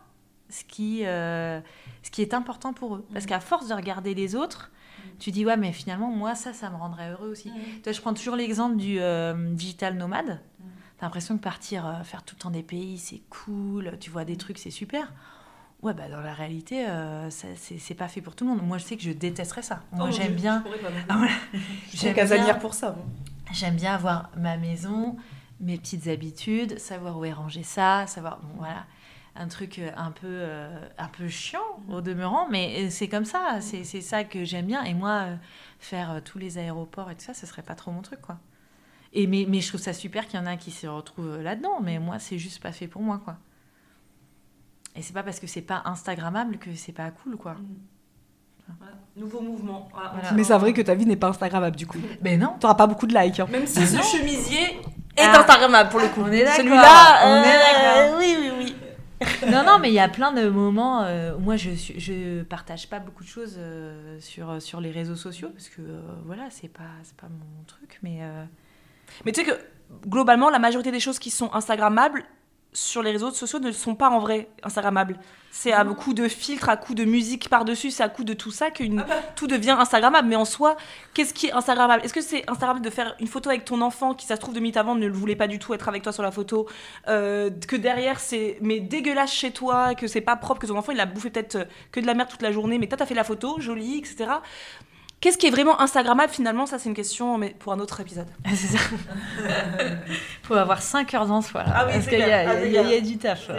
ce 0.48 0.64
qui, 0.64 1.04
euh, 1.04 1.60
ce 2.02 2.10
qui 2.10 2.22
est 2.22 2.34
important 2.34 2.72
pour 2.72 2.96
eux. 2.96 3.06
Parce 3.12 3.26
qu'à 3.26 3.40
force 3.40 3.68
de 3.68 3.74
regarder 3.74 4.14
les 4.14 4.34
autres, 4.34 4.70
tu 5.18 5.30
dis, 5.30 5.44
ouais, 5.47 5.56
mais 5.56 5.72
finalement, 5.72 6.10
moi, 6.10 6.34
ça, 6.34 6.52
ça 6.52 6.70
me 6.70 6.76
rendrait 6.76 7.10
heureux 7.10 7.28
aussi. 7.30 7.52
Toi, 7.82 7.93
je 7.93 8.01
prends 8.01 8.14
toujours 8.14 8.36
l'exemple 8.36 8.76
du 8.76 8.98
euh, 9.01 9.52
digital 9.55 9.97
nomade. 9.97 10.40
T'as 10.98 11.06
l'impression 11.06 11.36
que 11.36 11.43
partir 11.43 11.86
euh, 11.86 12.02
faire 12.05 12.22
tout 12.22 12.34
le 12.38 12.40
temps 12.43 12.51
des 12.51 12.62
pays, 12.62 12.97
c'est 12.98 13.20
cool, 13.30 13.97
tu 14.01 14.10
vois 14.10 14.24
des 14.24 14.36
trucs, 14.36 14.59
c'est 14.59 14.70
super. 14.70 15.12
Ouais, 15.82 15.93
bah 15.93 16.09
dans 16.09 16.22
la 16.22 16.32
réalité, 16.32 16.88
euh, 16.88 17.28
c'est 17.30 17.94
pas 17.94 18.09
fait 18.09 18.22
pour 18.22 18.34
tout 18.34 18.44
le 18.44 18.51
monde. 18.51 18.62
Moi, 18.66 18.78
je 18.78 18.84
sais 18.84 18.97
que 18.97 19.02
je 19.02 19.10
détesterais 19.12 19.60
ça. 19.62 19.82
Moi, 19.93 20.10
j'aime 20.10 20.34
bien. 20.34 20.62
Ah, 21.09 21.16
voilà. 21.18 21.32
J'aime 21.94 22.14
bien- 22.36 22.55
pour 22.60 22.72
ça. 22.74 22.97
J'aime 23.52 23.76
bien 23.76 23.94
avoir 23.94 24.30
ma 24.38 24.56
maison, 24.56 25.16
mes 25.60 25.76
petites 25.76 26.09
habitudes, 26.09 26.78
savoir 26.78 27.18
où 27.18 27.24
est 27.26 27.32
rangé 27.32 27.62
ça, 27.62 28.06
savoir 28.06 28.38
bon 28.40 28.48
voilà 28.59 28.84
un 29.38 29.48
truc 29.48 29.78
euh, 29.78 29.90
un 29.96 30.10
peu 30.10 30.26
euh, 30.26 30.68
un 30.98 31.08
peu 31.08 31.28
chiant 31.28 31.60
au 31.90 32.00
demeurant, 32.00 32.46
mais 32.50 32.84
euh, 32.84 32.90
c'est 32.90 33.08
comme 33.08 33.24
ça, 33.24 33.58
c'est 33.60 33.84
c'est 33.84 34.00
ça 34.00 34.24
que 34.24 34.44
j'aime 34.44 34.66
bien. 34.66 34.82
Et 34.84 34.94
moi, 34.94 35.10
euh, 35.26 35.36
faire 35.78 36.10
euh, 36.12 36.20
tous 36.24 36.38
les 36.38 36.58
aéroports 36.58 37.10
et 37.10 37.14
tout 37.14 37.24
ça, 37.24 37.34
ce 37.34 37.46
serait 37.46 37.62
pas 37.62 37.74
trop 37.74 37.90
mon 37.90 38.02
truc 38.02 38.20
quoi. 38.20 38.38
Et 39.12 39.26
mais, 39.26 39.46
mais 39.48 39.60
je 39.60 39.68
trouve 39.68 39.80
ça 39.80 39.92
super 39.92 40.26
qu'il 40.26 40.38
y 40.38 40.42
en 40.42 40.46
a 40.46 40.56
qui 40.56 40.70
se 40.70 40.86
retrouvent 40.86 41.40
là-dedans, 41.40 41.80
mais 41.82 41.98
moi 41.98 42.18
c'est 42.18 42.38
juste 42.38 42.62
pas 42.62 42.72
fait 42.72 42.86
pour 42.88 43.02
moi 43.02 43.20
quoi. 43.24 43.36
Et 44.94 45.02
c'est 45.02 45.12
pas 45.12 45.22
parce 45.22 45.40
que 45.40 45.46
c'est 45.46 45.62
pas 45.62 45.82
instagrammable 45.84 46.58
que 46.58 46.74
c'est 46.74 46.92
pas 46.92 47.10
cool 47.10 47.36
quoi. 47.36 47.56
Nouveau 49.16 49.40
mouvement. 49.40 49.88
Voilà, 49.92 50.10
Voilà. 50.14 50.32
Mais 50.32 50.44
c'est 50.44 50.58
vrai 50.58 50.72
que 50.72 50.82
ta 50.82 50.94
vie 50.94 51.06
n'est 51.06 51.16
pas 51.16 51.28
Instagrammable 51.28 51.76
du 51.76 51.86
coup. 51.86 51.98
Mais 52.22 52.36
non. 52.42 52.56
T'auras 52.60 52.74
pas 52.74 52.86
beaucoup 52.86 53.06
de 53.06 53.14
likes. 53.16 53.38
hein. 53.40 53.46
Même 53.50 53.66
si 53.66 53.86
ce 53.86 54.02
chemisier 54.02 54.80
est 55.16 55.22
Ah. 55.22 55.38
Instagrammable 55.40 55.88
pour 55.90 56.00
le 56.00 56.08
coup. 56.08 56.22
On 56.22 56.32
est 56.32 56.40
d'accord. 56.40 56.56
Celui-là, 56.56 57.20
On 57.24 57.42
est 57.42 57.42
d'accord. 57.44 58.18
oui, 58.18 58.36
oui, 58.40 58.50
oui. 58.58 58.76
non, 59.51 59.64
non, 59.64 59.78
mais 59.78 59.90
il 59.90 59.94
y 59.94 59.98
a 59.98 60.09
plein 60.09 60.32
de 60.32 60.48
moments. 60.48 61.02
euh, 61.05 61.36
moi, 61.38 61.56
je 61.56 61.70
je 61.70 62.43
partage 62.43 62.88
pas 62.88 62.98
beaucoup 62.98 63.24
de 63.24 63.28
choses 63.28 63.56
euh, 63.59 64.18
sur 64.20 64.60
sur 64.60 64.80
les 64.80 64.90
réseaux 64.90 65.16
sociaux 65.16 65.48
parce 65.51 65.68
que 65.68 65.80
euh, 65.80 66.01
voilà, 66.24 66.48
c'est 66.51 66.68
pas 66.68 66.82
pas 67.16 67.28
mon 67.28 67.64
truc. 67.66 67.98
Mais 68.02 68.18
euh, 68.20 68.44
Mais 69.24 69.32
tu 69.32 69.43
sais 69.43 69.47
que 69.47 69.59
globalement, 70.06 70.51
la 70.51 70.59
majorité 70.59 70.90
des 70.93 71.01
choses 71.01 71.18
qui 71.18 71.30
sont 71.30 71.51
Instagrammables 71.55 72.24
sur 72.76 73.02
les 73.02 73.10
réseaux 73.10 73.30
sociaux 73.30 73.58
ne 73.58 73.72
sont 73.72 73.94
pas 73.94 74.10
en 74.10 74.18
vrai 74.18 74.48
Instagrammables. 74.62 75.16
C'est 75.50 75.72
à 75.72 75.82
coup 75.86 76.12
de 76.12 76.28
filtres, 76.28 76.68
à 76.68 76.76
coup 76.76 76.94
de 76.94 77.04
musique 77.06 77.48
par-dessus, 77.48 77.90
c'est 77.90 78.02
à 78.02 78.10
coup 78.10 78.24
de 78.24 78.34
tout 78.34 78.50
ça 78.50 78.70
que 78.70 78.82
une- 78.84 79.06
tout 79.36 79.46
devient 79.46 79.70
Instagrammable. 79.78 80.28
Mais 80.28 80.36
en 80.36 80.44
soi, 80.44 80.76
qu'est-ce 81.14 81.32
qui 81.32 81.46
est 81.46 81.52
Instagrammable? 81.52 82.04
Est-ce 82.04 82.12
que 82.12 82.20
c'est 82.20 82.42
Instagrammable 82.50 82.84
de 82.84 82.90
faire 82.90 83.16
une 83.18 83.26
photo 83.26 83.48
avec 83.48 83.64
ton 83.64 83.80
enfant 83.80 84.12
qui, 84.12 84.26
ça 84.26 84.36
se 84.36 84.40
trouve, 84.42 84.52
de 84.54 84.60
minutes 84.60 84.76
avant 84.76 84.94
ne 84.94 85.06
le 85.06 85.12
voulait 85.14 85.36
pas 85.36 85.46
du 85.48 85.58
tout 85.58 85.72
être 85.72 85.88
avec 85.88 86.02
toi 86.02 86.12
sur 86.12 86.22
la 86.22 86.30
photo 86.30 86.68
euh, 87.08 87.48
Que 87.66 87.76
derrière, 87.76 88.20
c'est 88.20 88.58
mais 88.60 88.80
dégueulasse 88.80 89.32
chez 89.32 89.50
toi, 89.52 89.94
que 89.94 90.06
c'est 90.06 90.20
pas 90.20 90.36
propre, 90.36 90.60
que 90.60 90.66
ton 90.66 90.76
enfant 90.76 90.92
il 90.92 91.00
a 91.00 91.06
bouffé 91.06 91.30
peut-être 91.30 91.54
euh, 91.56 91.64
que 91.92 92.00
de 92.00 92.06
la 92.06 92.12
merde 92.12 92.28
toute 92.28 92.42
la 92.42 92.52
journée, 92.52 92.76
mais 92.76 92.86
toi 92.88 92.98
t'as 92.98 93.06
fait 93.06 93.14
la 93.14 93.24
photo, 93.24 93.58
jolie, 93.58 93.96
etc. 93.96 94.26
Qu'est-ce 95.20 95.38
qui 95.38 95.47
est 95.47 95.51
vraiment 95.51 95.80
Instagrammable 95.80 96.30
finalement 96.32 96.66
Ça, 96.66 96.78
c'est 96.78 96.88
une 96.88 96.94
question, 96.94 97.38
mais 97.38 97.51
pour 97.59 97.72
un 97.72 97.80
autre 97.80 98.01
épisode. 98.01 98.28
c'est 98.51 98.76
ça. 98.76 98.78
Faut 100.43 100.55
avoir 100.55 100.82
5 100.82 101.12
heures 101.14 101.30
en 101.32 101.40
soi. 101.43 101.64
là, 101.64 101.72
Ah 101.74 101.86
oui, 101.86 101.93
parce 101.94 102.05
c'est 102.05 102.10
qu'il 102.10 102.18
y, 102.20 102.22
a- 102.22 102.26
clair. 102.44 102.51
Ah, 102.51 102.64
y 102.66 102.72
y 102.90 102.94
a 102.94 103.01
du 103.01 103.16
taf. 103.18 103.51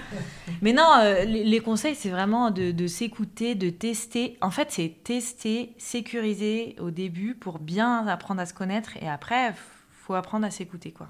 Mais 0.62 0.72
non, 0.72 0.88
euh, 1.00 1.24
les, 1.24 1.42
les 1.44 1.60
conseils, 1.60 1.94
c'est 1.94 2.10
vraiment 2.10 2.50
de, 2.50 2.70
de 2.70 2.86
s'écouter, 2.86 3.54
de 3.54 3.70
tester. 3.70 4.38
En 4.40 4.50
fait, 4.50 4.70
c'est 4.70 4.94
tester, 5.04 5.74
sécuriser 5.78 6.76
au 6.80 6.90
début 6.90 7.34
pour 7.34 7.58
bien 7.58 8.06
apprendre 8.06 8.40
à 8.40 8.46
se 8.46 8.54
connaître. 8.54 8.96
Et 9.02 9.08
après, 9.08 9.54
faut 9.90 10.14
apprendre 10.14 10.46
à 10.46 10.50
s'écouter, 10.50 10.92
quoi. 10.92 11.08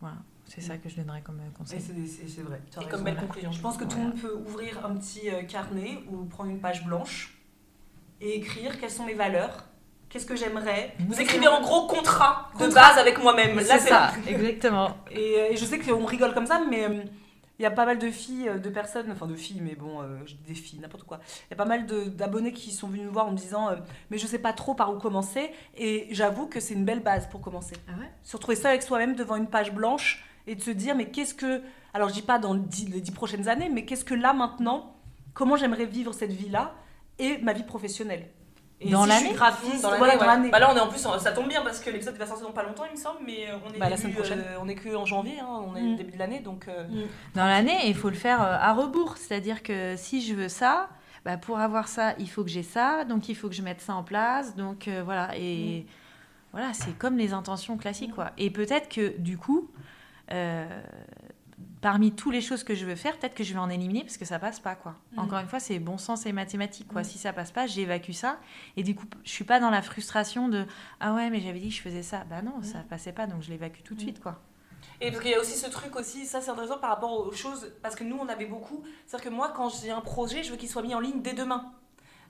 Voilà, 0.00 0.16
c'est 0.46 0.62
ça 0.62 0.78
que 0.78 0.88
je 0.88 0.96
donnerais 0.96 1.20
comme 1.22 1.38
euh, 1.40 1.48
Et 1.54 1.56
conseil. 1.58 1.80
c'est 1.80 2.42
vrai. 2.42 2.60
Et 2.74 2.78
raison. 2.78 2.90
comme 2.90 3.04
belle 3.04 3.16
conclusion. 3.16 3.52
Je 3.52 3.60
pense 3.60 3.76
que 3.76 3.84
tout 3.84 3.96
le 3.98 4.02
monde 4.04 4.20
peut 4.20 4.34
ouvrir 4.46 4.84
un 4.84 4.96
petit 4.96 5.30
euh, 5.30 5.42
carnet 5.42 5.98
ou 6.10 6.24
prendre 6.24 6.50
une 6.50 6.60
page 6.60 6.84
blanche 6.84 7.36
et 8.20 8.36
écrire 8.36 8.78
quelles 8.80 8.90
sont 8.90 9.04
mes 9.04 9.14
valeurs, 9.14 9.64
qu'est-ce 10.08 10.26
que 10.26 10.36
j'aimerais. 10.36 10.94
Vous 11.08 11.20
écrivez 11.20 11.48
en 11.48 11.60
gros 11.60 11.86
contrat 11.86 12.50
de 12.58 12.64
Contrat. 12.64 12.88
base 12.90 12.98
avec 12.98 13.22
moi-même. 13.22 13.56
Là, 13.56 13.62
C'est 13.78 13.88
ça, 13.88 14.12
exactement. 14.28 14.96
Et, 15.10 15.34
euh, 15.38 15.52
et 15.52 15.56
je 15.56 15.64
sais 15.64 15.78
qu'on 15.78 16.04
rigole 16.04 16.34
comme 16.34 16.46
ça, 16.46 16.60
mais 16.68 16.84
euh, 16.88 17.02
il 17.58 17.62
y 17.62 17.66
a 17.66 17.70
pas 17.70 17.84
mal 17.84 17.98
de 17.98 18.10
filles, 18.10 18.48
euh, 18.48 18.58
de 18.58 18.68
personnes, 18.70 19.10
enfin 19.12 19.26
de 19.26 19.34
filles, 19.36 19.60
mais 19.62 19.74
bon, 19.74 20.02
euh, 20.02 20.18
des 20.46 20.54
filles, 20.54 20.80
n'importe 20.80 21.04
quoi. 21.04 21.20
Il 21.48 21.50
y 21.50 21.54
a 21.54 21.56
pas 21.56 21.64
mal 21.66 21.86
d'abonnés 21.86 22.52
qui 22.52 22.72
sont 22.72 22.88
venus 22.88 23.04
nous 23.04 23.12
voir 23.12 23.26
en 23.26 23.32
me 23.32 23.36
disant, 23.36 23.68
euh, 23.70 23.76
mais 24.10 24.18
je 24.18 24.26
sais 24.26 24.38
pas 24.38 24.52
trop 24.52 24.74
par 24.74 24.92
où 24.92 24.98
commencer. 24.98 25.50
Et 25.76 26.08
j'avoue 26.10 26.46
que 26.46 26.58
c'est 26.60 26.74
une 26.74 26.84
belle 26.84 27.00
base 27.02 27.28
pour 27.28 27.40
commencer. 27.40 27.74
Ah 27.88 27.92
ouais? 28.00 28.10
Se 28.22 28.36
retrouver 28.36 28.56
ça 28.56 28.70
avec 28.70 28.82
soi-même 28.82 29.14
devant 29.14 29.36
une 29.36 29.46
page 29.48 29.72
blanche 29.72 30.24
et 30.46 30.54
de 30.54 30.62
se 30.62 30.70
dire, 30.70 30.94
mais 30.94 31.06
qu'est-ce 31.10 31.34
que. 31.34 31.62
Alors 31.92 32.08
je 32.08 32.14
dis 32.14 32.22
pas 32.22 32.38
dans 32.38 32.54
dix- 32.54 32.88
les 32.88 33.00
dix 33.00 33.10
prochaines 33.12 33.48
années, 33.48 33.68
mais 33.68 33.84
qu'est-ce 33.84 34.04
que 34.04 34.14
là 34.14 34.32
maintenant, 34.32 34.94
comment 35.34 35.56
j'aimerais 35.56 35.86
vivre 35.86 36.14
cette 36.14 36.32
vie-là 36.32 36.72
et 37.20 37.38
ma 37.38 37.52
vie 37.52 37.62
professionnelle. 37.62 38.26
Et 38.82 38.88
Dans 38.90 39.02
si 39.02 39.08
l'année 39.10 39.32
graphiste, 39.34 39.82
Dans 39.82 39.90
l'année, 39.90 40.16
voilà, 40.16 40.38
ouais. 40.40 40.50
Bah 40.50 40.58
là, 40.58 40.70
on 40.72 40.76
est 40.76 40.80
en 40.80 40.88
plus, 40.88 40.98
ça 41.00 41.32
tombe 41.32 41.48
bien 41.48 41.60
parce 41.62 41.80
que 41.80 41.90
l'épisode 41.90 42.16
va 42.16 42.24
sortir 42.26 42.46
dans 42.46 42.52
pas 42.54 42.62
longtemps, 42.62 42.84
il 42.86 42.92
me 42.92 42.96
semble, 42.96 43.18
mais 43.26 43.46
euh, 43.50 43.56
on 43.68 43.74
est 43.74 43.78
Bah, 43.78 43.90
la 43.90 43.96
début, 43.96 44.00
semaine 44.02 44.14
prochaine. 44.14 44.38
euh, 44.40 44.56
on 44.62 44.68
est 44.68 44.74
que 44.74 44.94
en 44.96 45.04
janvier, 45.04 45.38
hein, 45.38 45.62
on 45.66 45.76
est 45.76 45.82
Mm. 45.82 45.92
au 45.92 45.96
début 45.96 46.12
de 46.12 46.18
l'année, 46.18 46.40
donc. 46.40 46.66
euh, 46.66 46.86
Dans 47.34 47.44
l'année, 47.44 47.76
il 47.88 47.94
faut 47.94 48.08
le 48.08 48.16
faire 48.16 48.40
à 48.40 48.72
rebours. 48.72 49.18
C'est-à-dire 49.18 49.62
que 49.62 49.96
si 49.98 50.22
je 50.22 50.34
veux 50.34 50.48
ça, 50.48 50.88
bah, 51.26 51.36
pour 51.36 51.58
avoir 51.58 51.88
ça, 51.88 52.14
il 52.18 52.30
faut 52.30 52.42
que 52.42 52.48
j'ai 52.48 52.62
ça. 52.62 53.04
Donc, 53.04 53.28
il 53.28 53.34
faut 53.36 53.50
que 53.50 53.54
je 53.54 53.60
mette 53.60 53.82
ça 53.82 53.94
en 53.94 54.02
place. 54.02 54.56
Donc, 54.56 54.88
euh, 54.88 55.02
voilà. 55.04 55.36
Et 55.36 55.84
voilà, 56.52 56.72
c'est 56.72 56.96
comme 56.96 57.18
les 57.18 57.34
intentions 57.34 57.76
classiques. 57.76 58.14
Quoi. 58.14 58.30
Et 58.38 58.48
peut-être 58.48 58.88
que, 58.88 59.14
du 59.18 59.36
coup, 59.36 59.70
euh, 60.32 60.64
parmi 61.80 62.12
toutes 62.12 62.32
les 62.34 62.40
choses 62.40 62.62
que 62.64 62.74
je 62.74 62.84
veux 62.84 62.94
faire, 62.96 63.16
peut-être 63.18 63.34
que 63.34 63.44
je 63.44 63.52
vais 63.54 63.58
en 63.58 63.70
éliminer 63.70 64.02
parce 64.02 64.16
que 64.18 64.24
ça 64.24 64.38
passe 64.38 64.60
pas. 64.60 64.74
Quoi. 64.74 64.94
Mm. 65.12 65.18
Encore 65.18 65.38
une 65.38 65.48
fois, 65.48 65.60
c'est 65.60 65.78
bon 65.78 65.96
sens 65.98 66.26
et 66.26 66.32
mathématiques. 66.32 66.88
Quoi. 66.88 67.00
Mm. 67.02 67.04
Si 67.04 67.18
ça 67.18 67.32
passe 67.32 67.50
pas, 67.52 67.66
j'évacue 67.66 68.12
ça. 68.12 68.38
Et 68.76 68.82
du 68.82 68.94
coup, 68.94 69.06
je 69.24 69.30
suis 69.30 69.44
pas 69.44 69.60
dans 69.60 69.70
la 69.70 69.80
frustration 69.82 70.48
de 70.48 70.66
Ah 71.00 71.14
ouais, 71.14 71.30
mais 71.30 71.40
j'avais 71.40 71.58
dit 71.60 71.68
que 71.70 71.74
je 71.74 71.80
faisais 71.80 72.02
ça. 72.02 72.24
Bah 72.28 72.42
non, 72.42 72.62
ça 72.62 72.80
passait 72.88 73.12
pas. 73.12 73.26
Donc, 73.26 73.42
je 73.42 73.50
l'évacue 73.50 73.82
tout 73.82 73.94
de 73.94 74.00
Mm. 74.00 74.04
suite. 74.04 74.20
Quoi. 74.20 74.40
Et 75.02 75.10
parce 75.10 75.22
qu'il 75.22 75.30
y 75.30 75.34
a 75.34 75.40
aussi 75.40 75.56
ce 75.56 75.68
truc 75.70 75.96
aussi, 75.96 76.26
ça 76.26 76.40
c'est 76.42 76.50
intéressant 76.50 76.78
par 76.78 76.90
rapport 76.90 77.12
aux 77.12 77.32
choses, 77.32 77.72
parce 77.82 77.94
que 77.94 78.04
nous 78.04 78.16
on 78.20 78.28
avait 78.28 78.44
beaucoup, 78.46 78.82
c'est-à-dire 79.06 79.30
que 79.30 79.34
moi 79.34 79.50
quand 79.54 79.70
j'ai 79.70 79.90
un 79.90 80.02
projet, 80.02 80.42
je 80.42 80.50
veux 80.50 80.58
qu'il 80.58 80.68
soit 80.68 80.82
mis 80.82 80.94
en 80.94 81.00
ligne 81.00 81.22
dès 81.22 81.32
demain. 81.32 81.72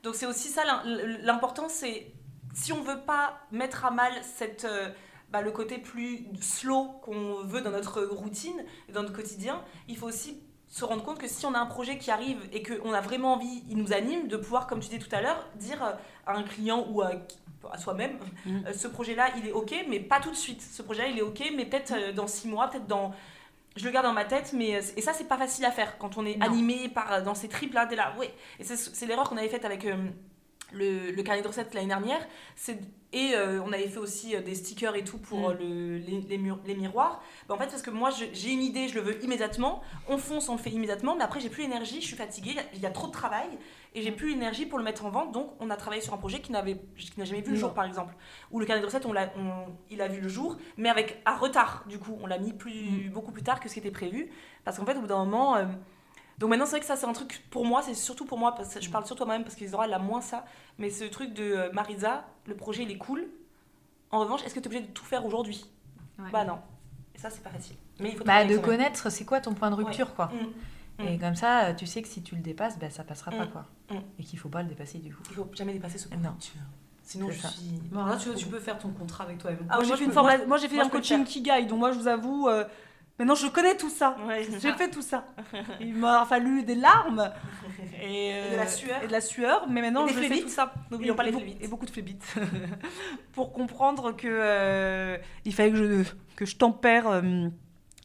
Donc 0.05 0.15
c'est 0.15 0.27
aussi 0.27 0.49
ça 0.49 0.65
l'im- 0.65 0.83
l'important, 1.23 1.69
c'est 1.69 2.13
si 2.55 2.73
on 2.73 2.81
veut 2.83 3.01
pas 3.01 3.41
mettre 3.51 3.85
à 3.87 3.91
mal 3.91 4.13
cette, 4.23 4.65
euh, 4.65 4.89
bah, 5.31 5.43
le 5.43 5.51
côté 5.53 5.79
plus 5.79 6.25
slow 6.41 6.87
qu'on 7.03 7.43
veut 7.45 7.61
dans 7.61 7.71
notre 7.71 8.03
routine 8.03 8.65
dans 8.93 9.03
notre 9.03 9.15
quotidien, 9.15 9.63
il 9.89 9.97
faut 9.97 10.07
aussi 10.07 10.41
se 10.67 10.85
rendre 10.85 11.03
compte 11.05 11.19
que 11.19 11.27
si 11.29 11.45
on 11.47 11.55
a 11.55 11.59
un 11.59 11.67
projet 11.67 11.99
qui 11.99 12.11
arrive 12.13 12.39
et 12.53 12.63
qu'on 12.63 12.93
a 12.93 13.01
vraiment 13.01 13.35
envie, 13.35 13.63
il 13.69 13.77
nous 13.77 13.93
anime, 13.93 14.29
de 14.29 14.37
pouvoir, 14.37 14.67
comme 14.69 14.79
tu 14.81 14.89
disais 14.89 15.01
tout 15.01 15.15
à 15.15 15.21
l'heure, 15.21 15.49
dire 15.57 15.83
euh, 15.85 15.93
à 16.27 16.37
un 16.37 16.45
client 16.45 16.87
ou 16.91 17.03
à, 17.03 17.11
à 17.73 17.79
soi-même, 17.79 18.19
Mhm. 18.47 18.65
euh, 18.69 18.73
ce 18.73 18.87
projet-là, 18.87 19.31
il 19.37 19.49
est 19.49 19.53
OK, 19.53 19.75
mais 19.89 19.99
pas 20.01 20.21
tout 20.21 20.31
de 20.31 20.37
suite. 20.37 20.63
Ce 20.63 20.83
projet-là, 20.83 21.09
il 21.09 21.19
est 21.19 21.23
OK, 21.23 21.43
mais 21.57 21.65
peut-être 21.67 21.93
euh, 21.93 22.13
dans 22.13 22.27
six 22.29 22.47
mois, 22.49 22.69
peut-être 22.69 22.87
dans... 22.87 23.13
Je 23.77 23.85
le 23.85 23.91
garde 23.93 24.07
dans 24.07 24.13
ma 24.13 24.25
tête, 24.25 24.53
mais 24.53 24.81
et 24.97 25.01
ça, 25.01 25.13
c'est 25.13 25.29
pas 25.29 25.39
facile 25.39 25.65
à 25.65 25.71
faire 25.71 25.97
quand 25.99 26.19
on 26.19 26.27
est 26.27 26.37
Non. 26.37 26.47
animé 26.47 26.89
par, 26.89 27.23
dans 27.23 27.35
ces 27.37 27.49
triples-là, 27.49 27.87
t'es 27.87 27.95
là, 27.97 28.15
ouais. 28.19 28.33
Et 28.59 28.65
c'est 28.65 28.77
c'est 28.77 29.07
l'erreur 29.07 29.29
qu'on 29.29 29.37
avait 29.37 29.49
faite 29.49 29.65
avec 29.65 29.85
euh, 29.87 29.97
le, 30.73 31.11
le 31.11 31.23
carnet 31.23 31.43
de 31.43 31.49
recettes 31.49 31.75
l'année 31.75 31.89
dernière. 31.89 32.27
c'est- 32.57 32.81
Et 33.13 33.33
euh, 33.35 33.61
on 33.67 33.73
avait 33.73 33.89
fait 33.89 33.99
aussi 33.99 34.37
euh, 34.37 34.41
des 34.41 34.55
stickers 34.55 34.95
et 34.95 35.03
tout 35.03 35.19
pour 35.19 35.41
Mm. 35.41 35.45
euh, 35.47 35.55
le- 35.59 35.99
les, 35.99 36.21
les 36.21 36.39
mur- 36.39 36.61
les 36.65 36.77
miroirs. 36.77 37.21
Bah, 37.49 37.57
en 37.57 37.59
fait, 37.59 37.67
parce 37.67 37.83
que 37.83 37.91
moi, 37.91 38.11
je- 38.11 38.27
j'ai 38.33 38.53
une 38.53 38.63
idée, 38.63 38.87
je 38.87 38.95
le 38.95 39.01
veux 39.01 39.25
immédiatement. 39.25 39.83
On 40.09 40.17
fonce, 40.17 40.49
on 40.49 40.53
le 40.55 40.61
fait 40.61 40.71
immédiatement, 40.71 41.17
mais 41.17 41.25
après, 41.25 41.41
j'ai 41.41 41.49
plus 41.51 41.63
l'énergie, 41.65 42.01
je 42.01 42.07
suis 42.07 42.15
fatiguée, 42.17 42.51
il 42.51 42.57
y 42.57 42.61
a- 42.61 42.65
il 42.75 42.81
y, 42.81 42.87
a 42.87 42.91
trop 42.91 43.09
de 43.09 43.13
travail 43.13 43.49
et 43.97 44.03
j'ai 44.03 44.13
plus 44.13 44.29
l'énergie 44.31 44.65
pour 44.65 44.79
le 44.79 44.85
mettre 44.85 45.05
en 45.07 45.11
vente. 45.11 45.33
Donc, 45.33 45.51
on 45.59 45.71
a 45.71 45.77
travaillé 45.77 46.01
sur 46.03 46.15
un 46.15 46.19
projet 46.19 46.41
qui 46.41 46.53
n'avait- 46.53 46.81
qui 46.97 47.19
n'a 47.19 47.25
jamais 47.25 47.41
vu 47.43 47.51
le 47.51 47.57
jour, 47.57 47.75
par 47.75 47.85
exemple. 47.85 48.15
Ou 48.53 48.61
le 48.61 48.65
carnet 48.67 48.81
de 48.81 48.87
recettes, 48.87 49.07
on 49.07 49.13
l'a- 49.13 49.33
on- 49.37 49.73
il 49.91 50.01
a 50.03 50.07
vu 50.07 50.21
le 50.21 50.29
jour, 50.29 50.57
mais 50.77 50.89
avec 50.89 51.21
un 51.27 51.35
retard. 51.37 51.83
Du 51.89 51.99
coup, 51.99 52.17
on 52.23 52.29
l'a 52.29 52.39
mis 52.39 52.53
plus, 52.53 53.11
beaucoup 53.13 53.33
plus 53.33 53.43
tard 53.43 53.59
que 53.59 53.69
ce 53.69 53.75
qui 53.75 53.81
était 53.81 53.91
prévu. 53.91 54.31
Parce 54.65 54.79
qu'en 54.79 54.87
fait, 54.87 54.97
au 54.97 55.01
bout 55.01 55.09
d'un 55.09 55.25
moment. 55.25 55.57
euh, 55.57 55.65
donc 56.41 56.51
maintenant, 56.51 56.65
c'est 56.65 56.73
vrai 56.73 56.81
que 56.81 56.87
ça, 56.87 56.97
c'est 56.97 57.07
un 57.07 57.13
truc 57.13 57.43
pour 57.51 57.65
moi, 57.67 57.83
c'est 57.83 57.95
surtout 57.95 58.25
pour 58.25 58.39
moi, 58.39 58.55
parce 58.55 58.75
que 58.75 58.81
je 58.81 58.91
parle 58.91 59.07
surtout 59.07 59.23
à 59.23 59.27
moi-même 59.27 59.45
parce 59.45 59.55
qu'Isadora, 59.55 59.85
elle 59.85 59.93
a 59.93 59.99
moins 59.99 60.23
ça. 60.23 60.45
Mais 60.79 60.89
ce 60.91 61.05
truc 61.05 61.35
de 61.35 61.45
euh, 61.45 61.73
Marisa, 61.73 62.25
le 62.47 62.57
projet, 62.57 62.83
il 62.83 62.91
est 62.91 62.97
cool. 62.99 63.29
En 64.11 64.21
revanche, 64.21 64.43
est-ce 64.45 64.55
que 64.55 64.61
tu 64.61 64.65
es 64.65 64.69
obligé 64.69 64.83
de 64.87 64.91
tout 64.93 65.05
faire 65.05 65.25
aujourd'hui? 65.27 65.65
Bah 66.33 66.45
non. 66.45 66.59
Et 67.15 67.19
ça, 67.19 67.31
c'est 67.31 67.43
pas 67.43 67.51
facile. 67.51 67.77
Mais 68.01 68.11
il 68.11 68.17
faut 68.17 68.25
Bah, 68.25 68.45
de 68.45 68.57
connaître 68.59 69.11
c'est 69.11 69.25
quoi 69.25 69.41
ton 69.41 69.55
point 69.55 69.71
de 69.71 69.75
rupture. 69.77 70.15
quoi? 70.15 70.27
Mm. 70.99 71.03
Et 71.07 71.19
comme 71.19 71.35
ça, 71.35 71.67
euh, 71.67 71.75
tu 71.75 71.87
sais 71.87 72.03
que 72.03 72.09
si 72.09 72.23
tu 72.23 72.35
le 72.35 72.41
dépasses, 72.43 72.79
ben, 72.79 72.91
ça 72.91 73.05
passera 73.05 73.31
pas. 73.31 73.45
Mm. 73.45 73.51
quoi. 73.51 73.65
Et 74.19 74.25
qu'il 74.25 74.39
faut 74.39 74.49
pas 74.49 74.63
le 74.63 74.69
dépasser 74.69 74.99
du 74.99 75.15
coup. 75.15 75.23
Il 75.31 75.35
faut 75.37 75.47
jamais 75.55 75.73
dépasser 75.75 75.99
ce 75.99 76.09
point. 76.09 76.17
Non. 76.19 76.35
Sinon, 77.03 77.27
C'est 77.29 77.35
je 77.37 77.41
ça. 77.43 77.49
suis. 77.49 77.65
Bon, 77.91 78.05
là, 78.05 78.17
tu, 78.17 78.33
tu 78.35 78.47
peux 78.47 78.61
faire 78.61 78.79
ton 78.79 78.91
contrat 78.91 79.25
avec 79.25 79.39
toi-même. 79.39 79.67
Ah, 79.69 79.77
moi, 79.77 79.85
j'ai 79.85 79.97
fait, 79.97 80.05
une 80.05 80.13
moi, 80.13 80.39
moi, 80.47 80.59
fait 80.59 80.75
moi, 80.75 80.85
un 80.85 80.89
coaching 80.89 81.19
faire. 81.19 81.27
Kigai, 81.27 81.67
donc 81.67 81.81
moi, 81.81 81.91
je 81.93 81.99
vous 81.99 82.07
avoue, 82.09 82.49
euh, 82.49 82.65
maintenant, 83.21 83.35
je 83.37 83.47
connais 83.47 83.77
tout 83.77 83.91
ça. 83.91 84.17
Ouais, 84.27 84.45
J'ai 84.61 84.73
fait 84.73 84.91
tout 84.91 85.03
ça. 85.03 85.25
Il 85.81 85.95
m'a 85.95 86.25
fallu 86.27 86.65
des 86.65 86.75
larmes 86.75 87.31
et, 88.03 88.31
Et 88.31 88.51
de 88.53 88.57
la 88.57 88.67
sueur. 88.67 89.03
et 89.03 89.07
de 89.07 89.13
la 89.13 89.21
sueur, 89.21 89.69
mais 89.69 89.81
maintenant, 89.83 90.07
je 90.09 90.15
fais 90.15 90.41
tout 90.41 90.49
ça. 90.49 90.73
N'oublions 90.91 91.15
Et 91.15 91.17
pas 91.17 91.23
les. 91.25 91.57
Et 91.61 91.69
beaucoup 91.69 91.87
de 91.87 91.91
phlébites. 91.91 92.25
Pour 93.33 93.53
comprendre 93.53 94.13
que 94.17 94.27
euh, 94.29 95.17
il 95.45 95.55
fallait 95.55 95.71
que 95.71 95.77
je, 95.77 96.03
que 96.37 96.45
je 96.47 96.57
tempère 96.57 97.07
euh, 97.09 97.49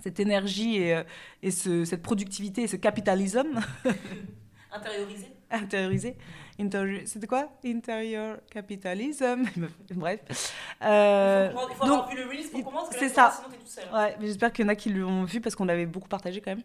cette 0.04 0.20
énergie 0.20 0.78
et, 0.78 0.96
euh, 0.96 1.04
et 1.42 1.50
ce- 1.52 1.84
cette 1.86 2.04
productivité 2.04 2.62
et 2.64 2.68
ce 2.68 2.76
capitalisme 2.76 3.60
Intériorisé. 4.72 5.28
Intériorisé. 5.62 6.16
C'était 7.06 7.28
quoi? 7.28 7.50
Interior 7.66 8.38
capitalism. 8.50 9.44
Bref. 9.96 10.20
Euh, 10.82 11.50
Il 11.52 11.58
faut, 11.58 11.68
il 11.70 11.76
faut 11.76 11.86
donc, 11.86 11.94
avoir 11.94 12.10
vu 12.10 12.18
le 12.18 12.30
release 12.30 12.50
pour 12.50 12.64
comprendre, 12.64 12.90
parce 12.90 12.98
que 12.98 13.10
c'est 13.10 13.16
là, 13.16 13.16
tu 13.16 13.20
vois, 13.22 13.32
ça. 13.32 13.38
sinon 13.38 13.50
t'es 13.50 13.58
tout 13.58 13.68
seul. 13.68 13.94
Ouais, 13.94 14.16
mais 14.20 14.28
j'espère 14.28 14.54
qu'il 14.54 14.64
y 14.64 14.68
en 14.68 14.70
a 14.72 14.76
qui 14.76 14.90
l'ont 14.90 15.24
vu 15.26 15.42
parce 15.42 15.56
qu'on 15.56 15.66
l'avait 15.66 15.86
beaucoup 15.86 16.08
partagé 16.08 16.40
quand 16.40 16.52
même. 16.52 16.64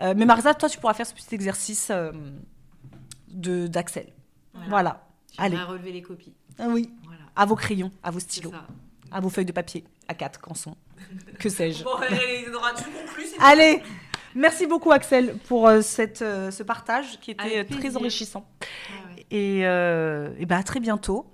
Euh, 0.00 0.14
mais 0.16 0.24
Marisa, 0.24 0.54
toi, 0.54 0.68
tu 0.68 0.78
pourras 0.78 0.94
faire 0.94 1.06
ce 1.06 1.14
petit 1.14 1.34
exercice 1.34 1.88
euh, 1.90 2.12
de 3.28 3.66
d'Axel. 3.66 4.12
Voilà. 4.68 5.06
Allez. 5.38 5.56
Allez. 5.56 5.64
relever 5.64 5.92
les 5.92 6.02
copies. 6.02 6.34
Ah 6.58 6.66
oui. 6.68 6.90
Voilà. 7.04 7.22
À 7.34 7.46
vos 7.46 7.56
crayons, 7.56 7.90
à 8.02 8.10
vos 8.10 8.20
stylos, 8.20 8.52
à 9.10 9.20
vos 9.20 9.30
feuilles 9.30 9.46
de 9.46 9.52
papier, 9.52 9.84
à 10.08 10.14
quatre 10.14 10.40
cançons. 10.40 10.76
Que 11.38 11.48
sais-je. 11.48 11.82
Bon, 11.82 11.94
allez, 11.96 12.44
tu 12.44 12.84
conclus 12.90 13.26
s'il 13.26 13.38
te 13.38 13.42
Allez, 13.42 13.82
merci 14.34 14.66
beaucoup 14.66 14.90
Axel 14.92 15.36
pour 15.48 15.68
euh, 15.68 15.80
cette, 15.80 16.22
euh, 16.22 16.50
ce 16.50 16.62
partage 16.62 17.18
qui 17.20 17.30
était 17.32 17.58
euh, 17.60 17.64
très 17.64 17.96
enrichissant. 17.96 18.46
Ouais. 18.60 19.26
Et, 19.30 19.60
et 19.60 20.46
bah, 20.46 20.56
à 20.58 20.62
très 20.62 20.80
bientôt 20.80 21.26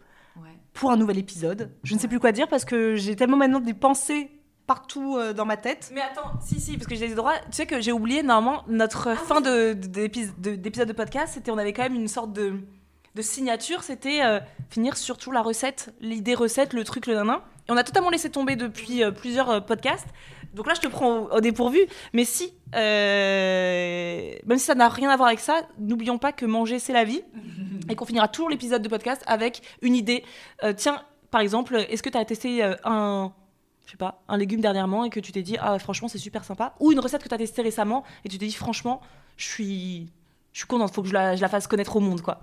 pour 0.73 0.93
un 0.93 0.97
nouvel 0.97 1.19
épisode. 1.19 1.73
Je 1.83 1.95
ne 1.95 1.99
sais 1.99 2.07
plus 2.07 2.21
quoi 2.21 2.31
dire 2.31 2.47
parce 2.47 2.65
que 2.65 2.95
j'ai 2.95 3.17
tellement 3.17 3.37
maintenant 3.37 3.59
des 3.59 3.75
pensées 3.75 4.31
partout 4.69 5.19
dans 5.35 5.45
ma 5.47 5.57
tête. 5.57 5.91
Mais 5.93 6.03
attends, 6.03 6.31
si, 6.41 6.61
si, 6.61 6.77
parce 6.77 6.87
que 6.87 6.95
j'ai 6.95 7.09
des 7.09 7.15
droits. 7.17 7.35
Tu 7.47 7.53
sais 7.53 7.67
que 7.67 7.81
j'ai 7.81 7.91
oublié, 7.91 8.23
normalement, 8.23 8.63
notre 8.69 9.17
fin 9.17 9.41
de- 9.41 9.73
de- 9.73 9.87
d'épis- 9.89 10.31
de- 10.39 10.55
d'épisode 10.55 10.87
de, 10.87 10.93
podcast, 10.93 11.33
c'était 11.35 11.51
on 11.51 11.59
avait 11.59 11.73
quand 11.73 11.83
même 11.83 11.97
une 11.97 12.07
sorte 12.07 12.33
de, 12.33 12.61
de 13.17 13.23
signature, 13.23 13.83
c'était 13.83 14.23
euh, 14.23 14.39
finir 14.71 14.97
sur 14.97 15.17
toujours 15.17 15.33
la 15.33 15.43
recette, 15.43 15.93
l'idée 16.01 16.35
recette, 16.37 16.73
le 16.75 16.85
truc, 16.85 17.07
le 17.07 17.15
nanan. 17.15 17.39
Et 17.69 17.73
on 17.73 17.77
a 17.77 17.83
totalement 17.83 18.11
laissé 18.11 18.31
tomber 18.31 18.55
depuis 18.55 19.03
euh, 19.03 19.11
plusieurs 19.11 19.65
podcasts. 19.67 20.07
Donc 20.55 20.67
là, 20.67 20.75
je 20.75 20.81
te 20.81 20.89
prends 20.89 21.27
au, 21.31 21.41
dépourvu. 21.41 21.81
Mais 22.13 22.25
si, 22.25 22.53
euh, 22.75 24.33
même 24.47 24.59
si 24.59 24.65
ça 24.65 24.75
n'a 24.75 24.89
rien 24.89 25.11
à 25.11 25.17
voir 25.17 25.29
avec 25.29 25.41
ça, 25.41 25.63
n'oublions 25.79 26.19
pas 26.19 26.33
que 26.33 26.47
manger, 26.47 26.79
c'est 26.79 26.93
la 26.93 27.05
vie. 27.05 27.23
et 27.89 27.95
qu'on 27.95 28.05
finira 28.05 28.29
toujours 28.29 28.51
l'épisode 28.51 28.83
de 28.83 28.89
podcast 28.89 29.23
avec 29.27 29.63
une 29.83 29.95
idée. 29.95 30.25
Euh, 30.65 30.73
tiens, 30.77 31.03
par 31.31 31.41
exemple, 31.41 31.87
est-ce 31.89 32.03
que 32.03 32.11
tu 32.11 32.19
as 32.19 32.25
testé 32.25 32.63
euh, 32.63 32.75
un 32.85 33.33
je 33.87 33.93
sais 33.93 33.97
pas, 33.97 34.23
un 34.29 34.37
légume 34.37 34.61
dernièrement 34.61 35.07
et 35.07 35.09
que 35.09 35.19
tu 35.19 35.33
t'es 35.33 35.41
dit 35.41 35.57
ah 35.59 35.79
franchement 35.79 36.09
c'est 36.09 36.19
super 36.19 36.45
sympa? 36.45 36.75
Ou 36.79 36.93
une 36.93 37.01
recette 37.01 37.23
que 37.23 37.29
tu 37.31 37.35
as 37.35 37.39
testée 37.39 37.63
récemment 37.63 38.05
et 38.23 38.29
tu 38.29 38.37
t'es 38.37 38.45
dit 38.45 38.53
franchement 38.53 39.01
je 39.39 39.47
suis 39.47 40.13
je 40.53 40.59
suis 40.59 40.67
contente 40.67 40.93
faut 40.93 41.01
que 41.01 41.09
je 41.09 41.15
la, 41.15 41.49
fasse 41.49 41.67
connaître 41.67 41.97
au 41.97 42.01
monde 42.01 42.21
quoi 42.21 42.43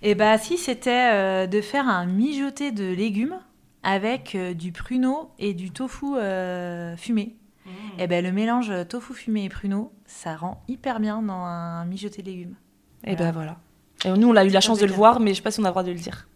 Et 0.00 0.14
bah 0.14 0.38
si 0.38 0.56
c'était 0.56 1.46
de 1.46 1.60
faire 1.60 1.86
un 1.86 2.06
mijoté 2.06 2.72
de 2.72 2.86
légumes 2.86 3.38
avec 3.82 4.34
du 4.56 4.72
pruneau 4.72 5.30
et 5.38 5.52
du 5.52 5.72
tofu 5.72 6.06
fumé. 6.96 7.37
Et 7.98 8.06
ben 8.06 8.24
le 8.24 8.32
mélange 8.32 8.72
tofu 8.88 9.14
fumé 9.14 9.44
et 9.44 9.48
pruneau, 9.48 9.92
ça 10.06 10.36
rend 10.36 10.62
hyper 10.68 11.00
bien 11.00 11.22
dans 11.22 11.32
un 11.44 11.84
mijoté 11.84 12.22
de 12.22 12.26
légumes. 12.30 12.54
et 13.04 13.16
ben 13.16 13.32
voilà 13.32 13.56
et 14.04 14.10
nous 14.12 14.28
on 14.28 14.36
a 14.36 14.44
eu 14.44 14.48
la 14.50 14.60
chance 14.60 14.78
de 14.78 14.86
le 14.86 14.92
voir 14.92 15.18
mais 15.18 15.30
je 15.30 15.36
sais 15.36 15.42
pas 15.42 15.50
si 15.50 15.58
on 15.60 15.64
a 15.64 15.68
le 15.68 15.72
droit 15.72 15.82
de 15.82 15.90
le 15.90 15.98
dire 15.98 16.28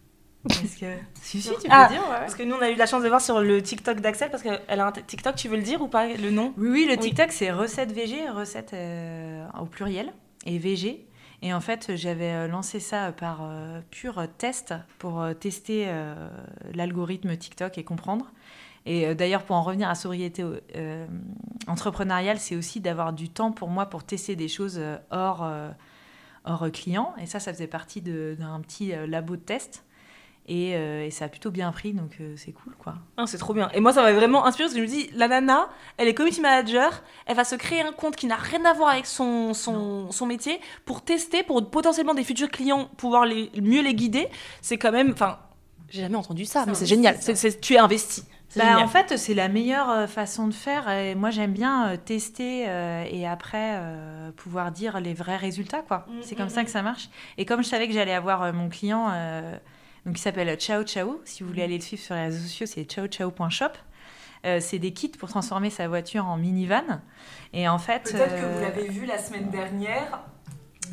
Parce 0.45 0.75
que 0.77 0.85
si 1.21 1.41
si 1.41 1.49
tu 1.49 1.55
peux 1.61 1.67
Ah, 1.69 1.87
dire 1.89 2.01
ouais. 2.01 2.17
parce 2.19 2.35
que 2.35 2.43
nous 2.43 2.55
on 2.55 2.61
a 2.61 2.69
eu 2.69 2.75
la 2.75 2.85
chance 2.85 2.99
de 2.99 3.05
le 3.05 3.09
voir 3.09 3.21
sur 3.21 3.39
le 3.39 3.61
TikTok 3.61 4.01
d'Axel 4.01 4.29
parce 4.29 4.43
qu'elle 4.43 4.79
a 4.81 4.85
un 4.87 4.91
TikTok 4.91 5.35
tu 5.37 5.47
veux 5.47 5.55
le 5.55 5.63
dire 5.63 5.81
ou 5.81 5.87
pas 5.87 6.07
le 6.07 6.29
nom? 6.31 6.53
Oui, 6.57 6.67
oui, 6.69 6.85
le 6.85 6.93
Oui. 6.93 6.99
TikTok, 6.99 7.31
c'est 7.31 7.51
recette 7.51 7.93
VG, 7.93 8.29
recette 8.29 8.73
euh, 8.73 9.45
au 9.61 9.65
pluriel, 9.65 10.11
et 10.45 10.57
VG. 10.59 11.07
Et 11.41 11.53
en 11.53 11.59
fait, 11.61 11.95
j'avais 11.95 12.31
euh, 12.31 12.47
lancé 12.47 12.79
ça 12.81 13.11
par 13.13 13.39
euh, 13.43 13.79
pur 13.91 14.21
test 14.37 14.73
pour 14.99 15.25
tester 15.39 15.85
euh, 15.87 16.29
l'algorithme 16.73 17.35
TikTok 17.37 17.77
et 17.77 17.83
comprendre. 17.85 18.31
Et 18.85 19.07
euh, 19.07 19.13
d'ailleurs, 19.15 19.43
pour 19.43 19.55
en 19.55 19.63
revenir 19.63 19.89
à 19.89 19.95
sobriété 19.95 20.43
euh, 20.75 21.07
entrepreneuriale, 21.67 22.39
c'est 22.39 22.55
aussi 22.55 22.79
d'avoir 22.79 23.13
du 23.13 23.29
temps 23.29 23.51
pour 23.51 23.69
moi 23.69 23.85
pour 23.85 24.03
tester 24.03 24.35
des 24.35 24.47
choses 24.47 24.77
euh, 24.77 24.97
hors, 25.11 25.43
euh, 25.43 25.69
hors 26.45 26.69
client. 26.71 27.13
Et 27.21 27.25
ça, 27.25 27.39
ça 27.39 27.53
faisait 27.53 27.67
partie 27.67 28.01
d'un 28.01 28.59
petit 28.61 28.93
labo 29.07 29.35
de 29.35 29.41
test. 29.41 29.83
Et, 30.45 30.75
euh, 30.75 31.05
et 31.05 31.09
ça 31.09 31.25
a 31.25 31.27
plutôt 31.29 31.51
bien 31.51 31.71
pris, 31.71 31.93
donc 31.93 32.17
euh, 32.19 32.33
c'est 32.35 32.51
cool, 32.51 32.75
quoi. 32.77 32.95
Ah, 33.15 33.25
c'est 33.25 33.37
trop 33.37 33.53
bien. 33.53 33.69
Et 33.73 33.79
moi, 33.79 33.93
ça 33.93 34.03
m'a 34.03 34.11
vraiment 34.11 34.45
inspiré 34.45 34.67
parce 34.67 34.73
que 34.73 34.85
je 34.85 34.85
me 34.85 34.89
dis, 34.89 35.09
la 35.15 35.29
nana, 35.29 35.69
elle 35.95 36.09
est 36.09 36.13
community 36.13 36.41
manager, 36.41 37.01
elle 37.25 37.37
va 37.37 37.45
se 37.45 37.55
créer 37.55 37.81
un 37.81 37.93
compte 37.93 38.17
qui 38.17 38.27
n'a 38.27 38.35
rien 38.35 38.65
à 38.65 38.73
voir 38.73 38.89
avec 38.89 39.05
son, 39.05 39.53
son, 39.53 40.11
son 40.11 40.25
métier 40.25 40.59
pour 40.83 41.01
tester, 41.01 41.43
pour 41.43 41.69
potentiellement 41.69 42.13
des 42.13 42.25
futurs 42.25 42.49
clients 42.49 42.89
pouvoir 42.97 43.25
les, 43.25 43.51
mieux 43.61 43.81
les 43.81 43.93
guider. 43.95 44.27
C'est 44.61 44.77
quand 44.77 44.91
même. 44.91 45.11
Enfin, 45.11 45.39
j'ai 45.89 46.01
jamais 46.01 46.17
entendu 46.17 46.43
ça, 46.43 46.65
mais 46.65 46.73
c'est 46.73 46.87
génial. 46.87 47.17
Tu 47.61 47.75
es 47.75 47.77
investi. 47.77 48.25
Bah, 48.55 48.79
en 48.79 48.87
fait, 48.87 49.17
c'est 49.17 49.33
la 49.33 49.47
meilleure 49.47 49.89
euh, 49.89 50.07
façon 50.07 50.47
de 50.47 50.53
faire. 50.53 50.89
Et 50.89 51.15
moi, 51.15 51.29
j'aime 51.31 51.53
bien 51.53 51.89
euh, 51.89 51.97
tester 51.97 52.65
euh, 52.67 53.05
et 53.09 53.27
après 53.27 53.77
euh, 53.77 54.31
pouvoir 54.31 54.71
dire 54.71 54.99
les 54.99 55.13
vrais 55.13 55.37
résultats. 55.37 55.81
quoi. 55.81 56.05
Mm, 56.07 56.11
c'est 56.21 56.35
comme 56.35 56.45
mm, 56.47 56.49
ça 56.49 56.61
mm. 56.61 56.65
que 56.65 56.71
ça 56.71 56.81
marche. 56.81 57.09
Et 57.37 57.45
comme 57.45 57.63
je 57.63 57.69
savais 57.69 57.87
que 57.87 57.93
j'allais 57.93 58.13
avoir 58.13 58.43
euh, 58.43 58.53
mon 58.53 58.69
client, 58.69 59.09
euh, 59.11 59.57
donc, 60.05 60.15
qui 60.15 60.21
s'appelle 60.21 60.55
Ciao 60.57 60.83
Ciao, 60.83 61.21
si 61.25 61.43
vous 61.43 61.49
voulez 61.49 61.63
aller 61.63 61.77
le 61.77 61.83
suivre 61.83 62.03
sur 62.03 62.15
les 62.15 62.25
réseaux 62.25 62.43
sociaux, 62.43 62.65
c'est 62.65 62.83
ciao-ciao.shop. 62.83 63.71
Euh, 64.45 64.59
c'est 64.59 64.79
des 64.79 64.91
kits 64.91 65.07
pour 65.07 65.29
transformer 65.29 65.69
sa 65.69 65.87
voiture 65.87 66.25
en 66.25 66.37
minivan. 66.37 67.01
Et 67.53 67.69
en 67.69 67.79
fait, 67.79 68.13
euh, 68.13 68.69
vu 68.89 69.05
la 69.05 69.17
semaine 69.17 69.49
dernière 69.49 70.23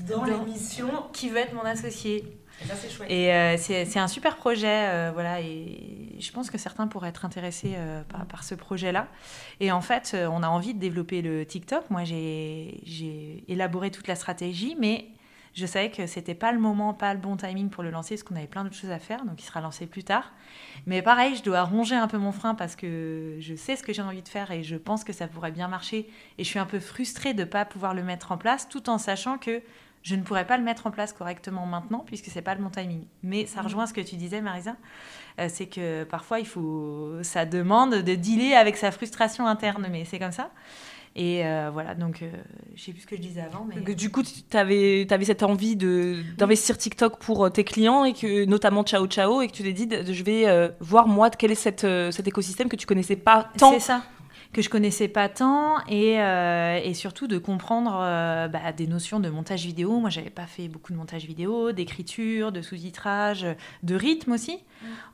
dans 0.09 0.25
l'émission 0.25 0.89
Qui 1.13 1.29
veut 1.29 1.39
être 1.39 1.55
mon 1.55 1.63
associé 1.63 2.25
Ça, 2.67 2.75
c'est 2.75 2.91
chouette. 2.91 3.11
Et 3.11 3.33
euh, 3.33 3.57
c'est 3.57 3.85
c'est 3.85 3.99
un 3.99 4.09
super 4.09 4.37
projet, 4.37 4.89
euh, 4.89 5.11
voilà, 5.13 5.41
et 5.41 6.17
je 6.19 6.33
pense 6.33 6.51
que 6.51 6.59
certains 6.59 6.87
pourraient 6.87 7.09
être 7.09 7.25
intéressés 7.25 7.75
euh, 7.77 8.03
par, 8.05 8.27
par 8.27 8.45
ce 8.45 8.55
projet-là. 8.55 9.09
Et 9.61 9.73
en 9.73 9.81
fait, 9.81 10.17
on 10.31 10.43
a 10.43 10.49
envie 10.49 10.75
de 10.75 10.79
développer 10.79 11.23
le 11.23 11.45
TikTok. 11.45 11.91
Moi, 11.91 12.05
j'ai 12.05 12.81
j'ai 12.85 13.45
élaboré 13.49 13.91
toute 13.91 14.09
la 14.09 14.17
stratégie, 14.17 14.77
mais 14.79 15.09
je 15.53 15.67
savais 15.67 15.91
que 15.91 16.07
c'était 16.07 16.35
pas 16.35 16.53
le 16.53 16.61
moment, 16.61 16.95
pas 16.95 17.13
le 17.13 17.21
bon 17.21 17.37
timing 17.37 17.71
pour 17.71 17.83
le 17.83 17.91
lancer, 17.91 18.15
parce 18.15 18.23
qu'on 18.23 18.37
avait 18.37 18.47
plein 18.47 18.63
d'autres 18.63 18.77
choses 18.77 18.91
à 18.91 18.99
faire, 18.99 19.25
donc 19.25 19.43
il 19.43 19.45
sera 19.45 19.61
lancé 19.61 19.87
plus 19.87 20.05
tard. 20.05 20.33
Mais 20.87 21.03
pareil, 21.03 21.35
je 21.35 21.43
dois 21.43 21.63
ronger 21.63 21.97
un 21.97 22.07
peu 22.07 22.19
mon 22.19 22.33
frein 22.33 22.55
parce 22.55 22.77
que 22.77 23.37
je 23.41 23.55
sais 23.55 23.75
ce 23.75 23.83
que 23.83 23.93
j'ai 23.93 24.03
envie 24.03 24.23
de 24.23 24.29
faire 24.29 24.51
et 24.53 24.63
je 24.63 24.77
pense 24.77 25.03
que 25.03 25.13
ça 25.13 25.27
pourrait 25.27 25.51
bien 25.51 25.67
marcher. 25.67 26.09
Et 26.39 26.45
je 26.45 26.49
suis 26.49 26.59
un 26.59 26.67
peu 26.67 26.79
frustrée 26.79 27.35
de 27.35 27.41
ne 27.41 27.45
pas 27.45 27.65
pouvoir 27.65 27.95
le 27.95 28.03
mettre 28.03 28.31
en 28.31 28.39
place, 28.39 28.69
tout 28.69 28.89
en 28.89 28.99
sachant 28.99 29.39
que 29.39 29.61
je 30.03 30.15
ne 30.15 30.23
pourrais 30.23 30.47
pas 30.47 30.57
le 30.57 30.65
mettre 30.65 30.87
en 30.87 30.91
place 30.91 31.13
correctement 31.13 31.67
maintenant 31.67 32.05
puisque 32.07 32.27
c'est 32.27 32.43
pas 32.43 32.55
le 32.55 32.63
bon 32.63 32.71
timing. 32.71 33.05
Mais 33.23 33.47
ça 33.47 33.63
rejoint 33.63 33.87
ce 33.87 33.93
que 33.93 34.01
tu 34.01 34.17
disais, 34.17 34.41
Marisa, 34.41 34.77
euh, 35.39 35.49
c'est 35.49 35.67
que 35.67 36.05
parfois 36.05 36.41
il 36.41 36.47
faut, 36.47 37.23
ça 37.23 37.45
demande 37.45 37.97
de 37.97 38.15
dealer 38.15 38.55
avec 38.55 38.77
sa 38.77 38.91
frustration 38.91 39.47
interne, 39.47 39.87
mais 39.91 40.05
c'est 40.05 40.19
comme 40.19 40.33
ça. 40.33 40.51
Et 41.17 41.45
euh, 41.45 41.71
voilà, 41.73 41.97
donc 41.97 42.23
euh, 42.23 42.31
je 42.77 42.85
sais 42.85 42.93
plus 42.93 43.01
ce 43.01 43.07
que 43.07 43.17
je 43.17 43.21
disais 43.21 43.41
avant, 43.41 43.67
mais 43.69 43.81
Donc, 43.81 43.97
Du 43.97 44.11
coup, 44.11 44.23
tu 44.23 44.57
avais, 44.57 45.07
cette 45.25 45.43
envie 45.43 45.75
d'investir 45.75 46.79
TikTok 46.79 47.19
pour 47.19 47.47
euh, 47.47 47.51
tes 47.51 47.65
clients 47.65 48.05
et 48.05 48.13
que 48.13 48.45
notamment 48.45 48.85
Ciao 48.85 49.07
Ciao 49.09 49.43
et 49.43 49.49
que 49.49 49.53
tu 49.53 49.65
t'es 49.65 49.73
dit 49.73 49.89
je 49.91 50.23
vais 50.23 50.47
euh, 50.47 50.69
voir 50.79 51.09
moi 51.09 51.29
quel 51.31 51.51
est 51.51 51.57
cette, 51.57 51.83
euh, 51.83 52.13
cet 52.13 52.29
écosystème 52.29 52.69
que 52.69 52.77
tu 52.77 52.87
connaissais 52.87 53.17
pas 53.17 53.49
tant. 53.59 53.73
C'est 53.73 53.81
ça 53.81 54.03
que 54.53 54.63
je 54.63 54.69
connaissais 54.69 55.09
pas 55.09 55.29
tant 55.29 55.79
et, 55.87 56.21
euh, 56.21 56.81
et 56.83 56.95
surtout 56.95 57.29
de 57.29 57.39
comprendre 57.39 57.99
euh, 58.03 58.49
bah, 58.49 58.73
des 58.73 58.87
notions 58.87 59.21
de 59.21 59.29
montage 59.29 59.65
vidéo. 59.65 60.01
Moi, 60.01 60.11
j'avais 60.11 60.31
pas 60.31 60.47
fait 60.47 60.67
beaucoup 60.69 60.93
de 60.93 60.99
montage 60.99 61.25
vidéo, 61.25 61.73
d'écriture, 61.73 62.51
de 62.51 62.61
sous-titrage, 62.61 63.47
de 63.83 63.95
rythme 63.95 64.33
aussi. 64.33 64.59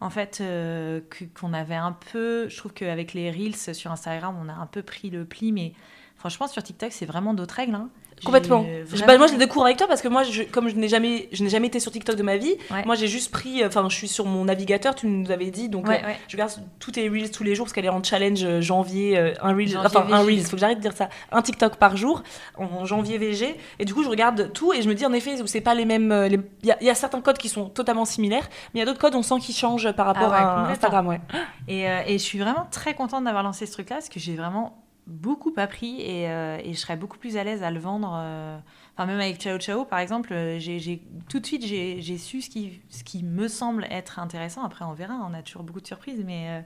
En 0.00 0.10
fait, 0.10 0.38
euh, 0.40 1.00
qu'on 1.38 1.52
avait 1.52 1.74
un 1.74 1.92
peu, 1.92 2.48
je 2.48 2.56
trouve 2.56 2.72
qu'avec 2.72 3.12
les 3.14 3.30
reels 3.30 3.74
sur 3.74 3.90
Instagram, 3.90 4.36
on 4.40 4.48
a 4.48 4.54
un 4.54 4.66
peu 4.66 4.82
pris 4.82 5.10
le 5.10 5.24
pli, 5.24 5.52
mais 5.52 5.72
franchement, 6.16 6.46
sur 6.46 6.62
TikTok, 6.62 6.92
c'est 6.92 7.06
vraiment 7.06 7.34
d'autres 7.34 7.56
règles. 7.56 7.74
hein. 7.74 7.90
Complètement. 8.24 8.64
Je- 8.92 9.04
bah, 9.04 9.18
moi, 9.18 9.26
je 9.26 9.32
le 9.34 9.38
découvre 9.38 9.66
avec 9.66 9.76
toi 9.76 9.86
parce 9.86 10.00
que 10.00 10.08
moi, 10.08 10.22
je, 10.22 10.42
comme 10.44 10.68
je 10.68 10.74
n'ai 10.76 10.88
jamais, 10.88 11.28
je 11.32 11.42
n'ai 11.44 11.50
jamais 11.50 11.66
été 11.66 11.80
sur 11.80 11.92
TikTok 11.92 12.16
de 12.16 12.22
ma 12.22 12.36
vie, 12.38 12.54
Ouais. 12.70 12.84
moi, 12.86 12.94
j'ai 12.94 13.08
juste 13.08 13.30
pris, 13.30 13.62
euh, 13.62 13.68
enfin, 13.68 13.86
je 13.90 13.94
suis 13.94 14.08
sur 14.08 14.24
mon 14.24 14.44
navigateur, 14.46 14.94
tu 14.94 15.06
nous 15.06 15.30
avais 15.30 15.50
dit, 15.50 15.68
donc 15.68 15.86
Ouais, 15.86 16.00
euh, 16.02 16.06
ouais. 16.08 16.16
je 16.26 16.34
regarde 16.36 16.52
tous 16.80 16.92
tes 16.92 17.08
reels 17.08 17.30
tous 17.30 17.44
les 17.44 17.54
jours 17.54 17.66
parce 17.66 17.74
qu'elle 17.74 17.84
est 17.84 17.88
en 17.90 18.02
challenge 18.02 18.42
euh, 18.42 18.60
janvier, 18.62 19.18
euh, 19.18 19.32
un 19.42 19.54
reel, 19.54 19.76
enfin 19.78 20.06
un 20.10 20.22
reels, 20.22 20.42
faut 20.44 20.52
que 20.52 20.58
j'arrête 20.60 20.78
de 20.78 20.82
dire 20.82 20.94
ça, 20.96 21.08
un 21.30 21.42
TikTok 21.42 21.76
par 21.76 21.96
jour 21.96 22.22
en 22.56 22.84
janvier 22.86 23.18
VG, 23.18 23.54
et 23.78 23.84
du 23.84 23.92
coup, 23.94 24.02
je 24.02 24.08
regarde 24.08 24.50
tout 24.52 24.72
et 24.72 24.80
je 24.82 24.88
me 24.88 24.94
dis 24.94 25.04
en 25.04 25.12
effet, 25.12 25.36
c'est 25.46 25.60
pas 25.60 25.74
les 25.74 25.84
mêmes, 25.84 26.08
les- 26.24 26.40
il 26.62 26.68
y, 26.68 26.72
a- 26.72 26.78
il 26.80 26.86
y 26.86 26.90
a 26.90 26.94
certains 26.94 27.20
codes 27.20 27.38
qui 27.38 27.48
sont 27.50 27.68
totalement 27.68 28.04
similaires, 28.06 28.48
mais 28.72 28.78
il 28.78 28.80
y 28.80 28.82
a 28.82 28.86
d'autres 28.86 28.98
codes, 29.00 29.14
on 29.14 29.22
sent 29.22 29.40
qu'ils 29.40 29.54
changent 29.54 29.92
par 29.92 30.06
rapport 30.06 30.32
Ah 30.32 30.64
à. 30.66 30.70
Instagram, 30.70 31.06
ouais. 31.06 31.20
Et, 31.68 31.88
euh, 31.88 32.00
et 32.06 32.14
je 32.18 32.22
suis 32.24 32.38
vraiment 32.38 32.66
très 32.70 32.94
contente 32.94 33.24
d'avoir 33.24 33.42
lancé 33.42 33.66
ce 33.66 33.72
truc-là 33.72 33.96
parce 33.96 34.08
que 34.08 34.18
j'ai 34.20 34.36
vraiment 34.36 34.82
beaucoup 35.06 35.52
appris 35.56 36.00
et, 36.00 36.28
euh, 36.30 36.58
et 36.64 36.74
je 36.74 36.78
serais 36.78 36.96
beaucoup 36.96 37.18
plus 37.18 37.36
à 37.36 37.44
l'aise 37.44 37.62
à 37.62 37.70
le 37.70 37.78
vendre. 37.80 38.12
euh, 38.16 38.58
Enfin, 38.98 39.06
même 39.06 39.20
avec 39.20 39.36
Ciao 39.38 39.58
Ciao, 39.58 39.84
par 39.84 39.98
exemple, 39.98 40.32
euh, 40.32 40.58
j'ai 40.58 40.78
j'ai- 40.78 41.02
tout 41.28 41.38
de 41.38 41.44
suite, 41.46 41.64
j'ai 41.66 42.00
j'ai 42.00 42.16
su 42.16 42.40
ce 42.40 42.48
qui, 42.48 42.80
ce 42.88 43.04
qui 43.04 43.22
me 43.22 43.46
semble 43.46 43.86
être 43.90 44.18
intéressant. 44.18 44.64
Après, 44.64 44.84
on 44.86 44.94
verra, 44.94 45.14
on 45.30 45.34
a 45.34 45.42
toujours 45.42 45.62
beaucoup 45.64 45.82
de 45.82 45.86
surprises. 45.86 46.22
Mais, 46.24 46.46
euh, 46.48 46.60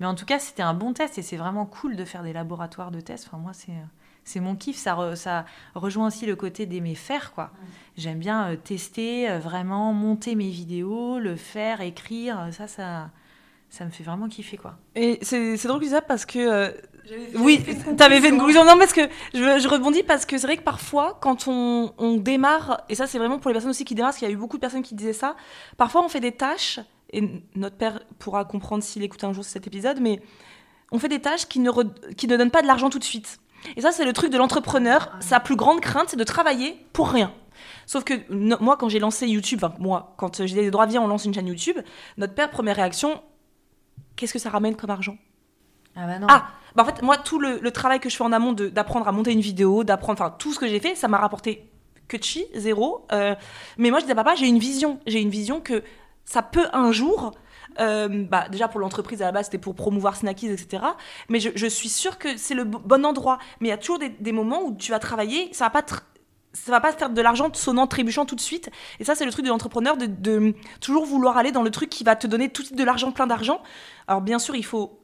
mais 0.00 0.06
en 0.06 0.14
tout 0.14 0.24
cas, 0.24 0.38
c'était 0.38 0.62
un 0.62 0.72
bon 0.74 0.92
test 0.92 1.18
et 1.18 1.22
c'est 1.22 1.36
vraiment 1.36 1.66
cool 1.66 1.96
de 1.96 2.04
faire 2.04 2.22
des 2.22 2.32
laboratoires 2.32 2.90
de 2.92 3.00
tests. 3.00 3.26
Enfin, 3.28 3.38
moi, 3.38 3.52
c'est. 3.52 3.72
C'est 4.26 4.40
mon 4.40 4.56
kiff, 4.56 4.76
ça, 4.78 4.94
re- 4.94 5.16
ça 5.16 5.44
rejoint 5.74 6.06
aussi 6.06 6.24
le 6.24 6.34
côté 6.34 6.64
d'aimer 6.64 6.94
faire, 6.94 7.34
quoi. 7.34 7.50
J'aime 7.98 8.18
bien 8.20 8.56
tester, 8.56 9.36
vraiment 9.38 9.92
monter 9.92 10.34
mes 10.34 10.48
vidéos, 10.48 11.18
le 11.18 11.36
faire, 11.36 11.82
écrire, 11.82 12.48
ça, 12.52 12.66
ça, 12.66 13.10
ça 13.68 13.84
me 13.84 13.90
fait 13.90 14.02
vraiment 14.02 14.28
kiffer, 14.28 14.56
quoi. 14.56 14.78
Et 14.94 15.18
c'est 15.20 15.58
c'est 15.58 15.68
drôle 15.68 15.80
que 15.80 15.84
tu 15.84 15.90
dis 15.90 15.94
ça 15.94 16.00
parce 16.00 16.24
que. 16.24 16.74
Euh, 17.10 17.26
oui, 17.36 17.62
t'avais 17.96 18.20
fait 18.20 18.28
une 18.30 18.38
conclusion. 18.38 18.64
Non, 18.64 18.78
parce 18.78 18.92
que 18.92 19.02
je, 19.34 19.58
je 19.58 19.68
rebondis 19.68 20.02
parce 20.02 20.24
que 20.26 20.38
c'est 20.38 20.46
vrai 20.46 20.56
que 20.56 20.62
parfois, 20.62 21.18
quand 21.20 21.46
on, 21.48 21.92
on 21.98 22.16
démarre, 22.16 22.82
et 22.88 22.94
ça 22.94 23.06
c'est 23.06 23.18
vraiment 23.18 23.38
pour 23.38 23.50
les 23.50 23.54
personnes 23.54 23.70
aussi 23.70 23.84
qui 23.84 23.94
démarrent, 23.94 24.10
parce 24.10 24.18
qu'il 24.18 24.28
y 24.28 24.30
a 24.30 24.34
eu 24.34 24.38
beaucoup 24.38 24.56
de 24.56 24.60
personnes 24.60 24.82
qui 24.82 24.94
disaient 24.94 25.12
ça, 25.12 25.36
parfois 25.76 26.04
on 26.04 26.08
fait 26.08 26.20
des 26.20 26.32
tâches, 26.32 26.80
et 27.12 27.22
notre 27.54 27.76
père 27.76 28.00
pourra 28.18 28.44
comprendre 28.44 28.82
s'il 28.82 29.02
écoute 29.02 29.22
un 29.24 29.32
jour 29.32 29.44
cet 29.44 29.66
épisode, 29.66 30.00
mais 30.00 30.20
on 30.90 30.98
fait 30.98 31.08
des 31.08 31.20
tâches 31.20 31.46
qui 31.46 31.58
ne, 31.60 31.70
re- 31.70 32.14
qui 32.16 32.26
ne 32.26 32.36
donnent 32.36 32.50
pas 32.50 32.62
de 32.62 32.66
l'argent 32.66 32.90
tout 32.90 32.98
de 32.98 33.04
suite. 33.04 33.38
Et 33.76 33.80
ça, 33.80 33.92
c'est 33.92 34.04
le 34.04 34.12
truc 34.12 34.30
de 34.30 34.36
l'entrepreneur. 34.36 35.10
Sa 35.20 35.40
plus 35.40 35.56
grande 35.56 35.80
crainte, 35.80 36.10
c'est 36.10 36.18
de 36.18 36.24
travailler 36.24 36.76
pour 36.92 37.08
rien. 37.08 37.32
Sauf 37.86 38.04
que 38.04 38.14
no- 38.30 38.58
moi, 38.60 38.76
quand 38.76 38.88
j'ai 38.90 38.98
lancé 38.98 39.26
YouTube, 39.26 39.60
enfin 39.62 39.74
moi, 39.78 40.14
quand 40.18 40.44
j'ai 40.44 40.54
des 40.54 40.70
droits 40.70 40.86
viens, 40.86 41.00
on 41.02 41.06
lance 41.06 41.24
une 41.24 41.32
chaîne 41.32 41.46
YouTube, 41.46 41.78
notre 42.18 42.34
père, 42.34 42.50
première 42.50 42.76
réaction, 42.76 43.22
qu'est-ce 44.16 44.32
que 44.34 44.38
ça 44.38 44.50
ramène 44.50 44.76
comme 44.76 44.90
argent? 44.90 45.16
Ah 45.96 46.06
bah 46.06 46.18
non. 46.18 46.26
ah, 46.28 46.48
bah 46.74 46.82
en 46.82 46.86
fait, 46.86 47.02
moi, 47.02 47.16
tout 47.16 47.38
le, 47.38 47.70
travail 47.70 48.00
que 48.00 48.08
je 48.08 48.16
fais 48.16 48.24
en 48.24 48.32
amont 48.32 48.52
d'apprendre 48.52 49.06
à 49.06 49.12
monter 49.12 49.32
une 49.32 49.40
vidéo, 49.40 49.84
d'apprendre, 49.84 50.20
enfin, 50.20 50.34
tout 50.38 50.52
ce 50.52 50.58
que 50.58 50.66
j'ai 50.66 50.80
fait, 50.80 50.94
ça 50.94 51.08
m'a 51.08 51.18
rapporté 51.18 51.70
que 52.08 52.16
chi, 52.20 52.46
zéro. 52.54 53.06
Euh, 53.12 53.34
mais 53.78 53.90
moi, 53.90 54.00
je 54.00 54.04
disais, 54.04 54.14
papa, 54.14 54.34
j'ai 54.34 54.46
une 54.46 54.58
vision. 54.58 54.98
J'ai 55.06 55.20
une 55.20 55.30
vision 55.30 55.60
que 55.60 55.82
ça 56.24 56.42
peut 56.42 56.66
un 56.72 56.92
jour. 56.92 57.32
euh, 57.80 58.24
bah, 58.28 58.48
déjà 58.50 58.68
pour 58.68 58.80
l'entreprise 58.80 59.20
à 59.20 59.26
la 59.26 59.32
base 59.32 59.46
c'était 59.46 59.58
pour 59.58 59.74
promouvoir 59.74 60.14
Snackies 60.14 60.48
etc 60.48 60.84
mais 61.28 61.40
je, 61.40 61.66
suis 61.66 61.88
sûre 61.88 62.18
que 62.18 62.36
c'est 62.36 62.54
le 62.54 62.62
bo- 62.62 62.78
bon 62.78 63.04
endroit 63.04 63.38
mais 63.58 63.66
il 63.66 63.70
y 63.70 63.74
a 63.74 63.78
toujours 63.78 63.98
des, 63.98 64.32
moments 64.32 64.62
où 64.62 64.76
tu 64.76 64.92
vas 64.92 65.00
travailler 65.00 65.48
ça 65.52 65.64
va 65.64 65.70
pas 65.70 65.84
ça 66.52 66.70
va 66.70 66.80
pas 66.80 66.92
faire 66.92 67.10
de 67.10 67.20
l'argent 67.20 67.52
sonnant 67.52 67.88
trébuchant 67.88 68.26
tout 68.26 68.36
de 68.36 68.40
suite 68.40 68.70
et 69.00 69.04
ça 69.04 69.16
c'est 69.16 69.24
le 69.24 69.32
truc 69.32 69.44
de 69.44 69.50
l'entrepreneur 69.50 69.96
de, 69.96 70.06
de 70.06 70.54
toujours 70.80 71.04
vouloir 71.04 71.36
aller 71.36 71.50
dans 71.50 71.64
le 71.64 71.70
truc 71.72 71.90
qui 71.90 72.04
va 72.04 72.14
te 72.14 72.28
donner 72.28 72.48
tout 72.48 72.62
de 72.62 72.66
suite 72.68 72.78
de 72.78 72.84
l'argent 72.84 73.10
plein 73.10 73.26
d'argent 73.26 73.60
alors 74.06 74.20
bien 74.20 74.38
sûr 74.38 74.54
il 74.54 74.64
faut 74.64 75.03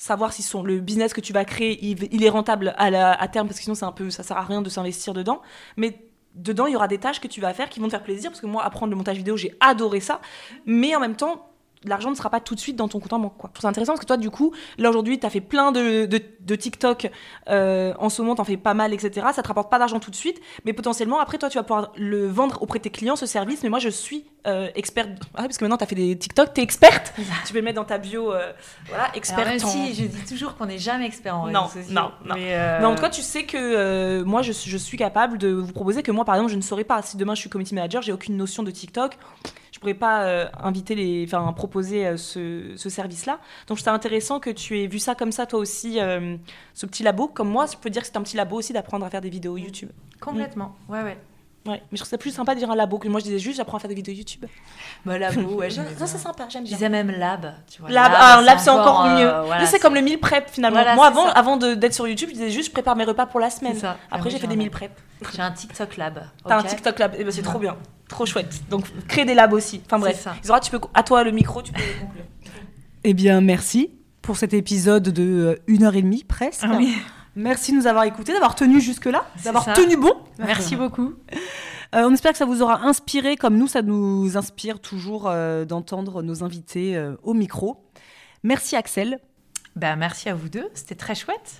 savoir 0.00 0.32
si 0.32 0.42
son, 0.42 0.62
le 0.62 0.80
business 0.80 1.12
que 1.12 1.20
tu 1.20 1.34
vas 1.34 1.44
créer, 1.44 1.78
il, 1.84 2.24
est 2.24 2.30
rentable 2.30 2.74
à, 2.78 2.88
la- 2.88 3.12
à 3.12 3.28
terme, 3.28 3.46
parce 3.46 3.58
que 3.58 3.64
sinon 3.64 3.74
c'est 3.74 3.84
un 3.84 3.92
peu, 3.92 4.08
ça 4.08 4.22
sert 4.22 4.38
à 4.38 4.42
rien 4.42 4.62
de 4.62 4.70
s'investir 4.70 5.12
dedans. 5.12 5.42
Mais 5.76 6.06
dedans, 6.34 6.66
il 6.66 6.72
y 6.72 6.76
aura 6.76 6.88
des 6.88 6.96
tâches 6.96 7.20
que 7.20 7.28
tu 7.28 7.42
vas 7.42 7.52
faire 7.52 7.68
qui 7.68 7.80
vont 7.80 7.86
te 7.86 7.90
faire 7.90 8.02
plaisir, 8.02 8.30
parce 8.30 8.40
que 8.40 8.46
moi, 8.46 8.64
apprendre 8.64 8.90
le 8.92 8.96
montage 8.96 9.18
vidéo, 9.18 9.36
j'ai 9.36 9.54
adoré 9.60 10.00
ça. 10.00 10.22
Mais 10.64 10.96
en 10.96 11.00
même 11.00 11.16
temps, 11.16 11.49
l'argent 11.84 12.10
ne 12.10 12.14
sera 12.14 12.28
pas 12.30 12.40
tout 12.40 12.54
de 12.54 12.60
suite 12.60 12.76
dans 12.76 12.88
ton 12.88 13.00
compte 13.00 13.12
en 13.14 13.18
banque. 13.18 13.36
quoi. 13.38 13.50
C'est 13.58 13.66
intéressant 13.66 13.92
parce 13.92 14.00
que 14.02 14.06
toi, 14.06 14.16
du 14.16 14.30
coup, 14.30 14.52
là 14.78 14.90
aujourd'hui, 14.90 15.18
tu 15.18 15.26
as 15.26 15.30
fait 15.30 15.40
plein 15.40 15.72
de, 15.72 16.06
de, 16.06 16.20
de 16.40 16.54
TikTok. 16.54 17.10
euh, 17.48 17.94
en 17.98 18.08
ce 18.10 18.20
moment, 18.22 18.34
tu 18.34 18.40
en 18.40 18.44
fais 18.44 18.56
pas 18.56 18.74
mal, 18.74 18.92
etc. 18.92 19.26
Ça 19.34 19.42
te 19.42 19.48
rapporte 19.48 19.70
pas 19.70 19.78
d'argent 19.78 19.98
tout 20.00 20.10
de 20.10 20.16
suite. 20.16 20.40
Mais 20.64 20.72
potentiellement, 20.72 21.20
après, 21.20 21.38
toi, 21.38 21.48
tu 21.48 21.56
vas 21.58 21.64
pouvoir 21.64 21.92
le 21.96 22.26
vendre 22.26 22.62
auprès 22.62 22.78
de 22.78 22.84
tes 22.84 22.90
clients, 22.90 23.16
ce 23.16 23.26
service. 23.26 23.62
Mais 23.62 23.68
moi, 23.70 23.78
je 23.78 23.88
suis 23.88 24.26
euh, 24.46 24.68
experte. 24.74 25.08
Ah, 25.34 25.42
parce 25.42 25.56
que 25.58 25.64
maintenant, 25.64 25.76
tu 25.78 25.84
as 25.84 25.86
fait 25.86 25.94
des 25.94 26.16
TikTok, 26.18 26.52
tu 26.54 26.60
es 26.60 26.64
experte. 26.64 27.12
Tu 27.46 27.52
peux 27.52 27.58
le 27.58 27.64
mettre 27.64 27.76
dans 27.76 27.84
ta 27.84 27.98
bio. 27.98 28.32
euh, 28.32 28.52
voilà, 28.88 29.04
Alors, 29.04 29.16
experte 29.16 29.46
même 29.46 29.56
en- 29.62 29.66
si 29.68 29.94
je 29.94 30.04
dis 30.06 30.24
toujours 30.28 30.56
qu'on 30.56 30.66
n'est 30.66 30.78
jamais 30.78 31.06
expert 31.06 31.36
en 31.36 31.46
Non, 31.48 31.62
réseaux 31.64 31.80
sociaux. 31.80 31.94
non, 31.94 32.10
non. 32.26 32.34
Mais, 32.34 32.54
euh, 32.54 32.78
Mais 32.80 32.86
en 32.86 32.94
tout 32.94 33.02
cas, 33.02 33.10
tu 33.10 33.22
sais 33.22 33.44
que 33.44 34.22
moi, 34.22 34.42
je, 34.42 34.52
suis- 34.52 34.70
je 34.70 34.76
suis 34.76 34.96
capable 34.98 35.38
de 35.38 35.48
vous 35.50 35.72
proposer 35.72 36.02
que 36.02 36.10
moi, 36.12 36.24
par 36.24 36.34
exemple, 36.34 36.50
je 36.52 36.56
ne 36.56 36.62
saurais 36.62 36.84
pas. 36.84 37.00
Si 37.02 37.16
demain 37.16 37.34
je 37.34 37.40
suis 37.40 37.50
community 37.50 37.74
manager, 37.74 38.02
j'ai 38.02 38.12
aucune 38.12 38.36
notion 38.36 38.62
de 38.62 38.70
TikTok, 38.70 39.16
pourrais 39.80 39.94
pas 39.94 40.24
euh, 40.24 40.46
inviter 40.62 40.94
les, 40.94 41.24
enfin, 41.24 41.52
proposer 41.52 42.06
euh, 42.06 42.16
ce, 42.16 42.74
ce 42.76 42.88
service-là. 42.90 43.40
Donc, 43.66 43.78
c'est 43.80 43.88
intéressant 43.88 44.38
que 44.38 44.50
tu 44.50 44.78
aies 44.80 44.86
vu 44.86 44.98
ça 44.98 45.14
comme 45.14 45.32
ça, 45.32 45.46
toi 45.46 45.58
aussi, 45.58 45.98
euh, 46.00 46.36
ce 46.74 46.86
petit 46.86 47.02
labo. 47.02 47.28
Comme 47.28 47.48
moi, 47.48 47.66
je 47.66 47.76
peux 47.76 47.90
dire 47.90 48.02
que 48.02 48.08
c'est 48.08 48.16
un 48.16 48.22
petit 48.22 48.36
labo 48.36 48.56
aussi 48.56 48.72
d'apprendre 48.72 49.06
à 49.06 49.10
faire 49.10 49.20
des 49.22 49.30
vidéos 49.30 49.56
YouTube. 49.56 49.90
complètement. 50.20 50.76
Ouais, 50.88 51.02
ouais. 51.02 51.18
Ouais, 51.66 51.72
mais 51.74 51.80
je 51.92 51.96
trouve 51.98 52.08
ça 52.08 52.16
plus 52.16 52.30
sympa 52.30 52.54
de 52.54 52.58
dire 52.58 52.70
un 52.70 52.74
labo 52.74 52.98
que 52.98 53.06
moi 53.06 53.20
je 53.20 53.24
disais 53.26 53.38
juste 53.38 53.58
j'apprends 53.58 53.76
à 53.76 53.80
faire 53.80 53.88
des 53.90 53.94
vidéos 53.94 54.14
YouTube. 54.14 54.46
Bah, 55.04 55.18
labo, 55.18 55.56
ouais, 55.56 55.68
Ça, 55.70 55.82
c'est 56.06 56.16
sympa, 56.16 56.46
j'aime 56.48 56.62
Je 56.64 56.68
bien. 56.68 56.76
disais 56.78 56.88
même 56.88 57.10
lab, 57.10 57.52
tu 57.70 57.82
vois. 57.82 57.90
Lab, 57.90 58.10
ah, 58.14 58.38
un 58.38 58.42
lab 58.42 58.58
c'est 58.58 58.70
encore 58.70 59.04
euh, 59.04 59.14
mieux. 59.18 59.46
voilà, 59.46 59.62
Là, 59.62 59.66
c'est 59.66 59.78
comme 59.78 59.94
le 59.94 60.00
meal 60.00 60.18
prep 60.18 60.48
finalement. 60.48 60.78
Voilà, 60.78 60.94
moi 60.94 61.08
avant, 61.08 61.26
ça. 61.26 61.32
avant 61.32 61.56
d'être 61.58 61.92
sur 61.92 62.08
YouTube, 62.08 62.30
je 62.30 62.34
disais 62.34 62.50
juste 62.50 62.68
je 62.68 62.72
prépare 62.72 62.96
mes 62.96 63.04
repas 63.04 63.26
pour 63.26 63.40
la 63.40 63.50
semaine. 63.50 63.76
Ça. 63.76 63.98
Ah 64.10 64.16
Après 64.16 64.30
j'ai 64.30 64.38
fait 64.38 64.46
des 64.46 64.56
meal 64.56 64.68
lab. 64.68 64.72
prep. 64.72 65.00
J'ai 65.34 65.42
un 65.42 65.50
TikTok 65.50 65.96
lab. 65.98 66.24
T'as 66.48 66.56
un 66.58 66.62
TikTok 66.62 66.98
lab, 66.98 67.14
Eh 67.18 67.24
ben, 67.24 67.30
c'est 67.30 67.40
Ouais. 67.40 67.44
trop 67.44 67.58
bien, 67.58 67.76
trop 68.08 68.24
chouette. 68.24 68.62
Donc 68.70 68.86
créer 69.06 69.26
des 69.26 69.34
labs 69.34 69.52
aussi. 69.52 69.82
Enfin 69.84 69.98
bref, 69.98 70.16
C'est 70.16 70.22
ça. 70.24 70.36
Isora, 70.42 70.60
tu 70.60 70.70
peux 70.70 70.80
à 70.94 71.02
toi 71.02 71.24
le 71.24 71.30
micro, 71.30 71.60
tu 71.60 71.72
peux 71.72 71.82
conclure. 72.00 72.24
Eh 73.04 73.12
bien, 73.12 73.42
merci 73.42 73.90
pour 74.22 74.38
cet 74.38 74.54
épisode 74.54 75.02
de 75.10 75.22
euh, 75.22 75.62
une 75.66 75.84
heure 75.84 75.94
et 75.94 76.02
demie 76.02 76.24
presque. 76.24 76.62
Ah 76.64 76.74
oui. 76.78 76.96
Merci 77.36 77.72
de 77.72 77.76
nous 77.76 77.86
avoir 77.86 78.04
écoutés, 78.04 78.32
d'avoir 78.32 78.54
tenu 78.54 78.80
jusque-là, 78.80 79.24
d'avoir 79.44 79.72
tenu 79.72 79.96
bon. 79.96 80.14
Merci 80.38 80.76
beaucoup. 80.76 81.14
Euh, 81.94 82.04
on 82.04 82.12
espère 82.12 82.32
que 82.32 82.38
ça 82.38 82.44
vous 82.44 82.62
aura 82.62 82.84
inspiré, 82.84 83.36
comme 83.36 83.56
nous, 83.56 83.66
ça 83.66 83.82
nous 83.82 84.36
inspire 84.36 84.80
toujours 84.80 85.28
euh, 85.28 85.64
d'entendre 85.64 86.22
nos 86.22 86.44
invités 86.44 86.96
euh, 86.96 87.16
au 87.22 87.34
micro. 87.34 87.84
Merci 88.42 88.76
Axel. 88.76 89.18
Bah, 89.76 89.94
merci 89.96 90.28
à 90.28 90.34
vous 90.34 90.48
deux, 90.48 90.68
c'était 90.74 90.94
très 90.96 91.14
chouette. 91.14 91.56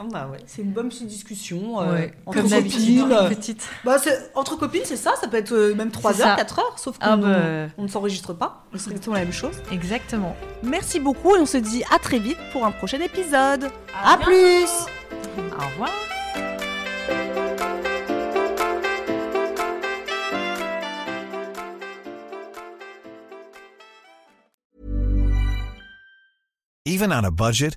C'est 0.46 0.62
une 0.62 0.72
bonne 0.72 0.88
petite 0.88 1.06
discussion 1.06 1.80
euh, 1.80 1.92
Ouais, 1.94 2.14
entre 2.26 2.40
comme 2.40 2.50
copines. 2.50 3.08
petite. 3.28 3.68
Bah, 3.84 3.98
c'est- 3.98 4.30
entre 4.34 4.56
copines, 4.56 4.82
c'est 4.84 4.96
ça, 4.96 5.14
ça 5.20 5.28
peut 5.28 5.36
être 5.36 5.52
euh, 5.52 5.74
même 5.74 5.90
3 5.90 6.12
C'est 6.12 6.22
heures, 6.22 6.28
ça. 6.30 6.36
4 6.36 6.58
heures, 6.58 6.78
sauf 6.78 6.98
qu'on 6.98 7.06
Ah 7.06 7.16
bah, 7.16 7.38
on 7.78 7.82
ne 7.84 7.88
s'enregistre 7.88 8.34
pas, 8.34 8.64
c'est 8.74 8.90
exactement 8.90 9.14
la 9.16 9.22
même 9.24 9.32
chose. 9.32 9.54
exactement. 9.70 10.34
Merci 10.62 10.98
beaucoup 11.00 11.36
et 11.36 11.38
on 11.38 11.46
se 11.46 11.56
dit 11.56 11.82
à 11.94 11.98
très 11.98 12.18
vite 12.18 12.38
pour 12.52 12.66
un 12.66 12.72
prochain 12.72 13.00
épisode. 13.00 13.70
À 14.02 14.14
à 14.14 14.16
plus 14.18 14.68
Au 15.38 15.64
revoir. 15.72 15.90
Even 26.86 27.12
on 27.12 27.24
a 27.24 27.30
budget, 27.30 27.76